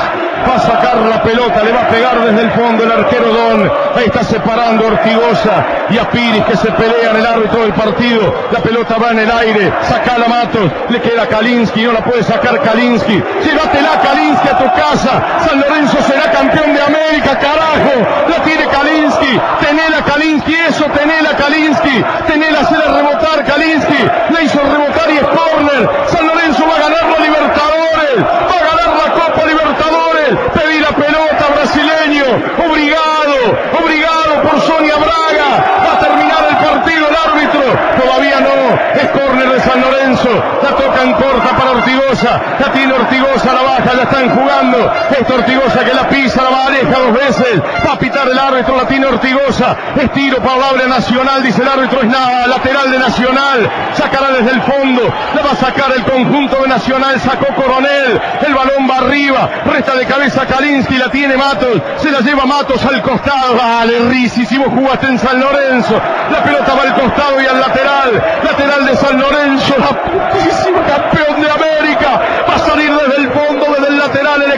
va 0.50 0.56
a 0.56 0.60
sacar 0.60 0.96
la 0.98 1.22
pelota, 1.22 1.62
le 1.64 1.72
va 1.72 1.82
a 1.82 1.88
pegar 1.90 2.20
desde 2.26 2.42
el 2.42 2.52
fondo 2.52 2.84
el 2.84 2.92
arquero 2.92 3.32
Don, 3.32 3.72
ahí 3.96 4.06
está 4.06 4.24
separando 4.24 4.88
Ortigosa 4.88 5.64
y 5.92 5.98
a 6.00 6.10
Piris 6.10 6.44
que 6.46 6.58
se 6.58 6.72
pelean 6.72 7.16
el 7.18 7.24
árbitro 7.24 7.62
del 7.62 7.74
partido, 7.74 8.34
la 8.52 8.60
pelota 8.62 8.96
va 8.98 9.12
en 9.12 9.20
el 9.20 9.30
aire, 9.30 9.72
saca 9.84 10.18
la 10.18 10.28
Matos, 10.28 10.72
le 10.90 11.00
queda 11.02 11.28
Kalinsky, 11.28 11.84
no 11.84 11.92
la 11.92 12.04
puede 12.04 12.24
sacar 12.24 12.60
Kalinsky, 12.62 13.24
llévatela 13.46 14.02
Kalinsky 14.02 14.48
a 14.48 14.58
tu 14.58 14.66
casa, 14.74 15.22
San 15.48 15.60
Lorenzo 15.60 15.98
será 16.02 16.32
campeón 16.32 16.74
de 16.74 16.82
América, 16.82 17.38
carajo, 17.38 17.94
la 18.28 18.44
tiene 18.44 18.66
Kalinsky, 18.66 19.40
tenela 19.62 20.04
Kalinsky, 20.04 20.56
eso, 20.68 20.86
tenela 20.86 21.38
Kalinsky, 21.38 22.04
tenela, 22.26 22.62
hacerle 22.62 22.88
rebotar 22.88 23.46
Kalinsky, 23.46 24.10
le 24.34 24.44
hizo 24.44 24.60
rebotar 24.62 25.12
y 25.12 25.18
es 25.18 25.28
corner, 25.28 25.90
San 26.08 26.26
Lorenzo 26.26 26.64
va 26.68 26.76
a 26.76 26.90
ganar 26.90 27.06
la 27.06 27.20
Libertadores, 27.26 28.20
va 28.24 28.56
a 28.56 28.64
ganar 28.64 28.96
la 28.98 29.14
Copa 29.14 29.46
Libertadores, 29.46 30.38
pedí 30.54 30.80
la 30.80 30.92
pelota 30.92 31.46
brasileño, 31.56 32.26
obrigado, 32.66 33.36
obrigado 33.82 34.42
por 34.44 34.62
Sonia 34.62 34.96
Braga, 34.96 35.50
va 35.86 35.94
a 35.94 36.00
terminar 36.00 36.46
el 36.50 36.58
partido 36.58 37.08
el 37.08 37.16
árbitro, 37.16 37.64
todavía 38.02 38.40
no, 38.40 39.00
es 39.02 39.08
córner 39.10 39.50
de 39.50 39.60
San 39.60 39.82
Lorenzo, 39.82 40.30
la 40.64 40.70
tocan 40.76 41.14
corta 41.14 41.50
para 41.58 41.72
Ortigosa, 42.18 42.42
la 42.60 42.72
tiene 42.72 42.94
Ortigosa, 42.94 43.54
la 43.54 43.62
baja, 43.62 43.94
la 43.94 44.04
están 44.04 44.30
jugando, 44.30 44.92
esta 45.12 45.36
Ortigosa 45.36 45.86
que 45.86 45.94
la 45.94 46.10
pisa, 46.10 46.42
la 46.42 46.50
va 46.50 46.66
aleja 46.66 47.00
dos 47.00 47.14
veces, 47.14 47.62
va 47.86 47.94
a 47.94 48.00
pitar 48.00 48.28
el 48.28 48.38
árbitro, 48.38 48.76
la 48.76 48.88
tiene 48.88 49.06
Ortigosa, 49.06 49.76
es 49.96 50.12
tiro 50.14 50.38
para 50.38 50.58
Nacional, 50.88 51.44
dice 51.44 51.62
el 51.62 51.68
árbitro, 51.68 52.00
es 52.02 52.08
nada, 52.08 52.48
lateral 52.48 52.92
de 52.92 52.98
Nacional, 52.98 53.70
sacará 53.94 54.32
desde 54.32 54.52
el 54.52 54.62
fondo, 54.62 55.02
la 55.36 55.42
va 55.44 55.52
a 55.52 55.56
sacar 55.56 55.92
el 55.96 56.04
conjunto 56.06 56.62
de 56.62 56.68
Nacional, 56.68 57.20
sacó 57.20 57.54
Coronel, 57.54 58.20
el 58.48 58.56
balón 58.56 58.90
va 58.90 58.98
arriba, 58.98 59.50
resta 59.66 59.96
de 59.96 60.06
cabeza 60.06 60.46
Kalinsky, 60.46 60.98
la 60.98 61.10
tiene 61.10 61.38
Matos, 61.38 61.82
se 61.98 62.10
la 62.10 62.22
lleva 62.22 62.46
Matos 62.46 62.84
al 62.86 63.02
costado, 63.04 63.56
vale, 63.56 64.00
Risi, 64.10 64.46
si 64.46 64.58
vos 64.58 64.70
jugaste 64.70 65.08
en 65.08 65.20
San 65.20 65.40
Lorenzo, 65.40 66.02
la 66.32 66.44
pelota 66.44 66.74
va 66.74 66.82
al 66.82 66.96
costado 66.96 67.42
y 67.42 67.46
al 67.46 67.60
lateral, 67.60 68.24
lateral 68.44 68.86
de 68.86 68.96
San 68.96 69.20
Lorenzo, 69.20 69.76
la 69.78 70.02
putísima 70.02 70.82
campeón 70.84 71.42
de 71.42 71.52
América, 71.52 72.22
va 72.50 72.56
a 72.56 72.60
salir 72.60 72.92
desde 72.92 73.22
el 73.22 73.32
fondo, 73.32 73.66
desde 73.76 73.88
el 73.88 73.98
lateral 74.00 74.42
el 74.42 74.52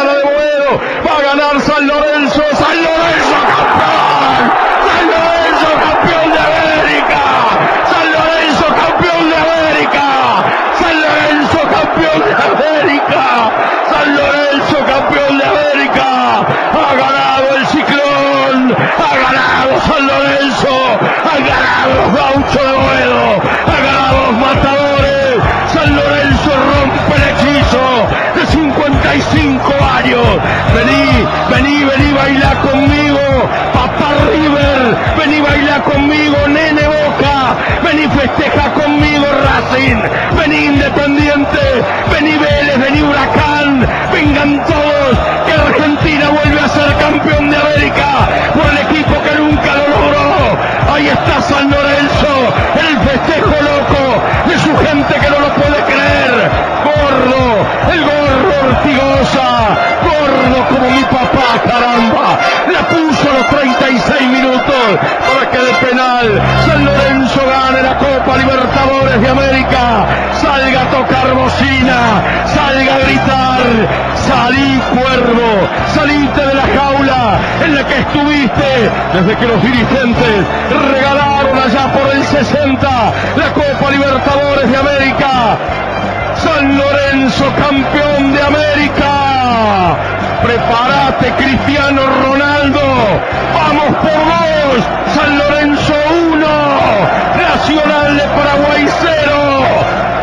Zulgrana 0.00 0.14
de 0.14 0.22
Boedo, 0.22 0.80
va 1.04 1.18
a 1.18 1.22
ganar 1.22 1.60
San 1.60 1.86
Lorenzo, 1.86 2.42
San 2.56 2.76
Lorenzo 2.76 3.29
conmigo, 35.82 36.36
nene 36.48 36.82
Boca, 36.88 37.56
vení, 37.82 38.08
festeja 38.08 38.70
conmigo 38.74 39.26
Racing, 39.44 40.02
vení 40.32 40.64
Independiente, 40.66 41.84
vení 42.12 42.38
América, 69.30 70.06
salga 70.40 70.82
a 70.82 70.90
tocar 70.90 71.34
bocina, 71.34 72.00
salga 72.54 72.94
a 72.94 72.98
gritar, 72.98 73.60
salí 74.28 74.80
cuervo, 74.94 75.68
salite 75.94 76.46
de 76.46 76.54
la 76.54 76.66
jaula 76.76 77.38
en 77.64 77.74
la 77.74 77.86
que 77.86 77.98
estuviste 78.00 78.90
desde 79.14 79.36
que 79.36 79.46
los 79.46 79.62
dirigentes 79.62 80.46
regalaron 80.92 81.58
allá 81.58 81.92
por 81.92 82.14
el 82.14 82.24
60 82.24 82.88
la 83.36 83.52
Copa 83.52 83.90
Libertadores 83.90 84.70
de 84.70 84.76
América. 84.76 85.56
San 86.36 86.78
Lorenzo 86.78 87.44
campeón 87.58 88.32
de 88.32 88.42
América. 88.42 88.70
de 91.20 91.30
Cristiano 91.32 92.02
Ronaldo. 92.24 92.80
Vamos 93.54 93.96
por 93.96 94.10
dos. 94.10 94.84
San 95.14 95.38
Lorenzo 95.38 95.70
1. 95.70 95.79
Nacional 97.36 98.16
de 98.16 98.22
Paraguay 98.22 98.86
0. 99.00 99.10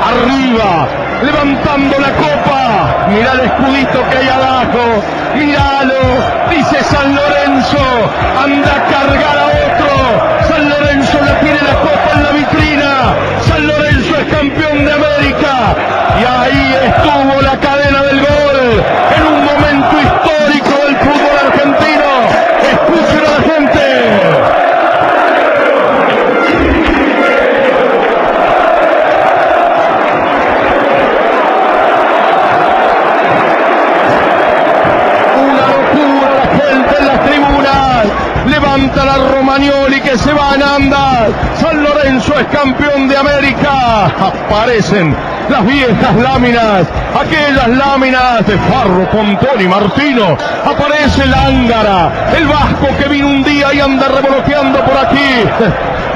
Arriba. 0.10 0.88
Levantando 1.24 2.00
la 2.00 2.12
copa. 2.14 3.08
Mira 3.10 3.32
el 3.34 3.40
escudito 3.42 4.10
que 4.10 4.18
hay 4.18 4.30
abajo. 4.30 4.84
Míralo. 5.36 6.02
Dice 6.50 6.84
San 6.84 7.16
Lorenzo. 7.16 7.84
Anda 8.44 8.72
a 8.76 8.84
cargar 8.94 9.38
a 9.38 9.48
otro. 9.66 10.48
San 10.48 10.70
Lorenzo 10.70 11.18
le 11.22 11.34
tiene 11.44 11.62
la 11.62 11.76
copa 11.80 12.10
en 12.16 12.24
la 12.24 12.32
vitrina. 12.32 12.92
San 13.48 13.68
Lorenzo 13.68 14.16
es 14.18 14.26
campeón 14.34 14.86
de 14.86 14.92
América. 14.94 15.54
Y 16.20 16.24
ahí 16.26 16.76
estuvo 16.86 17.42
la 17.42 17.58
cadena 17.60 18.04
del 18.04 18.20
gol. 18.20 18.84
En 19.16 19.24
un 19.34 19.46
momento 19.46 19.94
histórico 20.02 20.74
del 20.86 20.96
fútbol 20.98 21.36
argentino. 21.48 22.10
Escuchen 22.72 23.24
a 23.26 23.32
la 23.38 23.42
gente. 23.54 24.77
La 39.06 39.18
Romagnoli 39.18 40.02
que 40.02 40.18
se 40.18 40.34
van 40.34 40.62
a 40.62 40.76
andar. 40.76 41.30
San 41.62 41.84
Lorenzo 41.84 42.34
es 42.40 42.48
campeón 42.48 43.08
de 43.08 43.16
América. 43.16 44.06
Aparecen 44.06 45.16
las 45.50 45.66
viejas 45.66 46.16
láminas, 46.16 46.88
aquellas 47.14 47.68
láminas 47.70 48.46
de 48.48 48.58
Farro, 48.58 49.08
Pontón 49.12 49.62
y 49.62 49.68
Martino. 49.68 50.36
Aparece 50.66 51.24
el 51.24 51.34
Ángara, 51.34 52.32
el 52.36 52.48
vasco 52.48 52.88
que 52.98 53.08
vino 53.08 53.28
un 53.28 53.44
día 53.44 53.74
y 53.74 53.80
anda 53.80 54.08
revoloteando 54.08 54.84
por 54.84 54.98
aquí. 54.98 55.44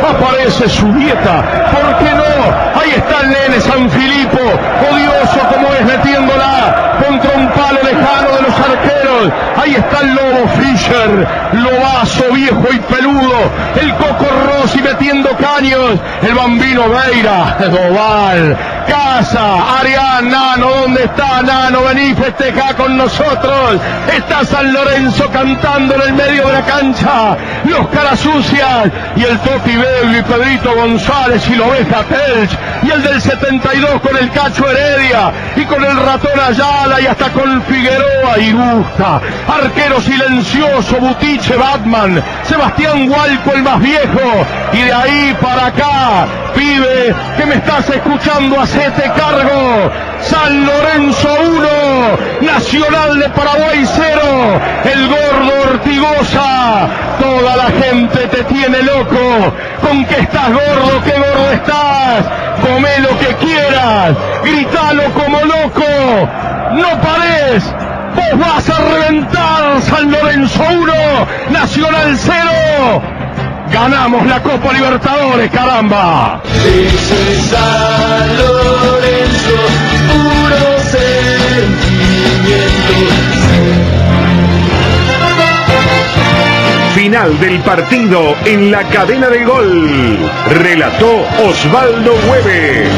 Aparece 0.09 0.67
su 0.67 0.87
nieta, 0.87 1.43
¿por 1.71 1.97
qué 1.99 2.11
no? 2.15 2.79
Ahí 2.81 2.91
está 2.91 3.21
el 3.21 3.29
nene 3.29 3.61
San 3.61 3.89
Filipo, 3.89 4.39
odioso 4.39 5.39
como 5.53 5.67
es 5.73 5.85
metiéndola 5.85 6.97
contra 7.05 7.31
un 7.37 7.47
palo 7.49 7.79
lejano 7.83 8.35
de 8.35 8.41
los 8.41 8.59
arqueros. 8.59 9.33
Ahí 9.61 9.75
está 9.75 10.01
el 10.01 10.15
lobo 10.15 10.47
Fischer, 10.59 11.27
lobazo 11.53 12.33
viejo 12.33 12.65
y 12.71 12.79
peludo, 12.79 13.51
el 13.79 13.93
Coco 13.95 14.25
Rossi 14.47 14.81
metiendo 14.81 15.29
caños, 15.37 15.99
el 16.21 16.33
bambino 16.33 16.83
Veira, 16.89 17.57
Doval, 17.69 18.57
Casa, 18.91 19.79
Arián, 19.79 20.29
Nano, 20.29 20.69
¿dónde 20.81 21.05
está 21.05 21.41
Nano? 21.41 21.83
Vení, 21.83 22.13
festeja 22.13 22.73
con 22.73 22.97
nosotros. 22.97 23.79
Está 24.13 24.43
San 24.43 24.73
Lorenzo 24.73 25.29
cantando 25.31 25.95
en 25.95 26.01
el 26.01 26.13
medio 26.13 26.45
de 26.47 26.51
la 26.51 26.61
cancha. 26.63 27.37
Los 27.63 27.87
caras 27.87 28.19
sucias. 28.19 28.89
Y 29.15 29.23
el 29.23 29.39
Toti 29.39 29.77
Bello 29.77 30.19
y 30.19 30.21
Pedrito 30.23 30.75
González 30.75 31.41
y 31.49 31.55
la 31.55 31.67
oveja 31.67 32.03
Telch. 32.03 32.51
Y 32.83 32.91
el 32.91 33.01
del 33.01 33.21
72 33.21 34.01
con 34.01 34.17
el 34.17 34.29
Cacho 34.31 34.69
Heredia. 34.69 35.31
Y 35.55 35.63
con 35.63 35.81
el 35.85 35.95
ratón 35.95 36.37
Ayala 36.37 36.99
y 36.99 37.07
hasta 37.07 37.29
con 37.29 37.61
Figueroa 37.63 38.39
y 38.39 38.51
Gusta. 38.51 39.21
Arquero 39.47 40.01
silencioso, 40.01 40.97
Butiche 40.97 41.55
Batman. 41.55 42.21
Sebastián 42.43 43.09
Hualco 43.09 43.53
el 43.53 43.63
más 43.63 43.79
viejo. 43.79 44.45
Y 44.73 44.81
de 44.81 44.93
ahí 44.93 45.37
para 45.41 45.67
acá, 45.67 46.27
pibe, 46.53 47.13
que 47.37 47.45
me 47.45 47.55
estás 47.55 47.89
escuchando, 47.89 48.59
hacete 48.59 49.03
cargo. 49.15 49.91
San 50.21 50.65
Lorenzo 50.65 51.29
1, 52.41 52.51
Nacional 52.53 53.19
de 53.19 53.29
Paraguay 53.29 53.85
0, 53.85 54.21
el 54.93 55.07
gordo 55.07 55.71
Ortigosa. 55.71 56.87
Toda 57.19 57.55
la 57.57 57.65
gente 57.65 58.27
te 58.27 58.43
tiene 58.45 58.83
loco. 58.83 59.53
Con 59.81 60.05
que 60.05 60.19
estás 60.19 60.49
gordo, 60.49 61.03
que 61.03 61.11
gordo 61.11 61.51
estás. 61.51 62.25
Come 62.61 62.99
lo 62.99 63.17
que 63.19 63.35
quieras, 63.45 64.15
gritalo 64.43 65.03
como 65.13 65.39
loco. 65.41 66.29
No 66.73 67.01
pares, 67.01 67.63
vos 68.15 68.39
vas 68.39 68.69
a 68.69 68.79
reventar. 68.79 69.81
San 69.81 70.11
Lorenzo 70.11 70.63
1, 70.63 70.93
Nacional 71.49 72.17
0. 72.17 73.20
Ganamos 73.71 74.27
la 74.27 74.43
Copa 74.43 74.73
Libertadores, 74.73 75.49
caramba. 75.49 76.41
San 77.49 78.37
Lorenzo, 78.37 79.57
puro 80.11 80.71
Final 86.95 87.39
del 87.39 87.59
partido 87.61 88.35
en 88.45 88.71
la 88.71 88.83
cadena 88.83 89.29
del 89.29 89.45
gol. 89.45 90.17
Relató 90.49 91.25
Osvaldo 91.47 92.13
Hueve. 92.29 92.89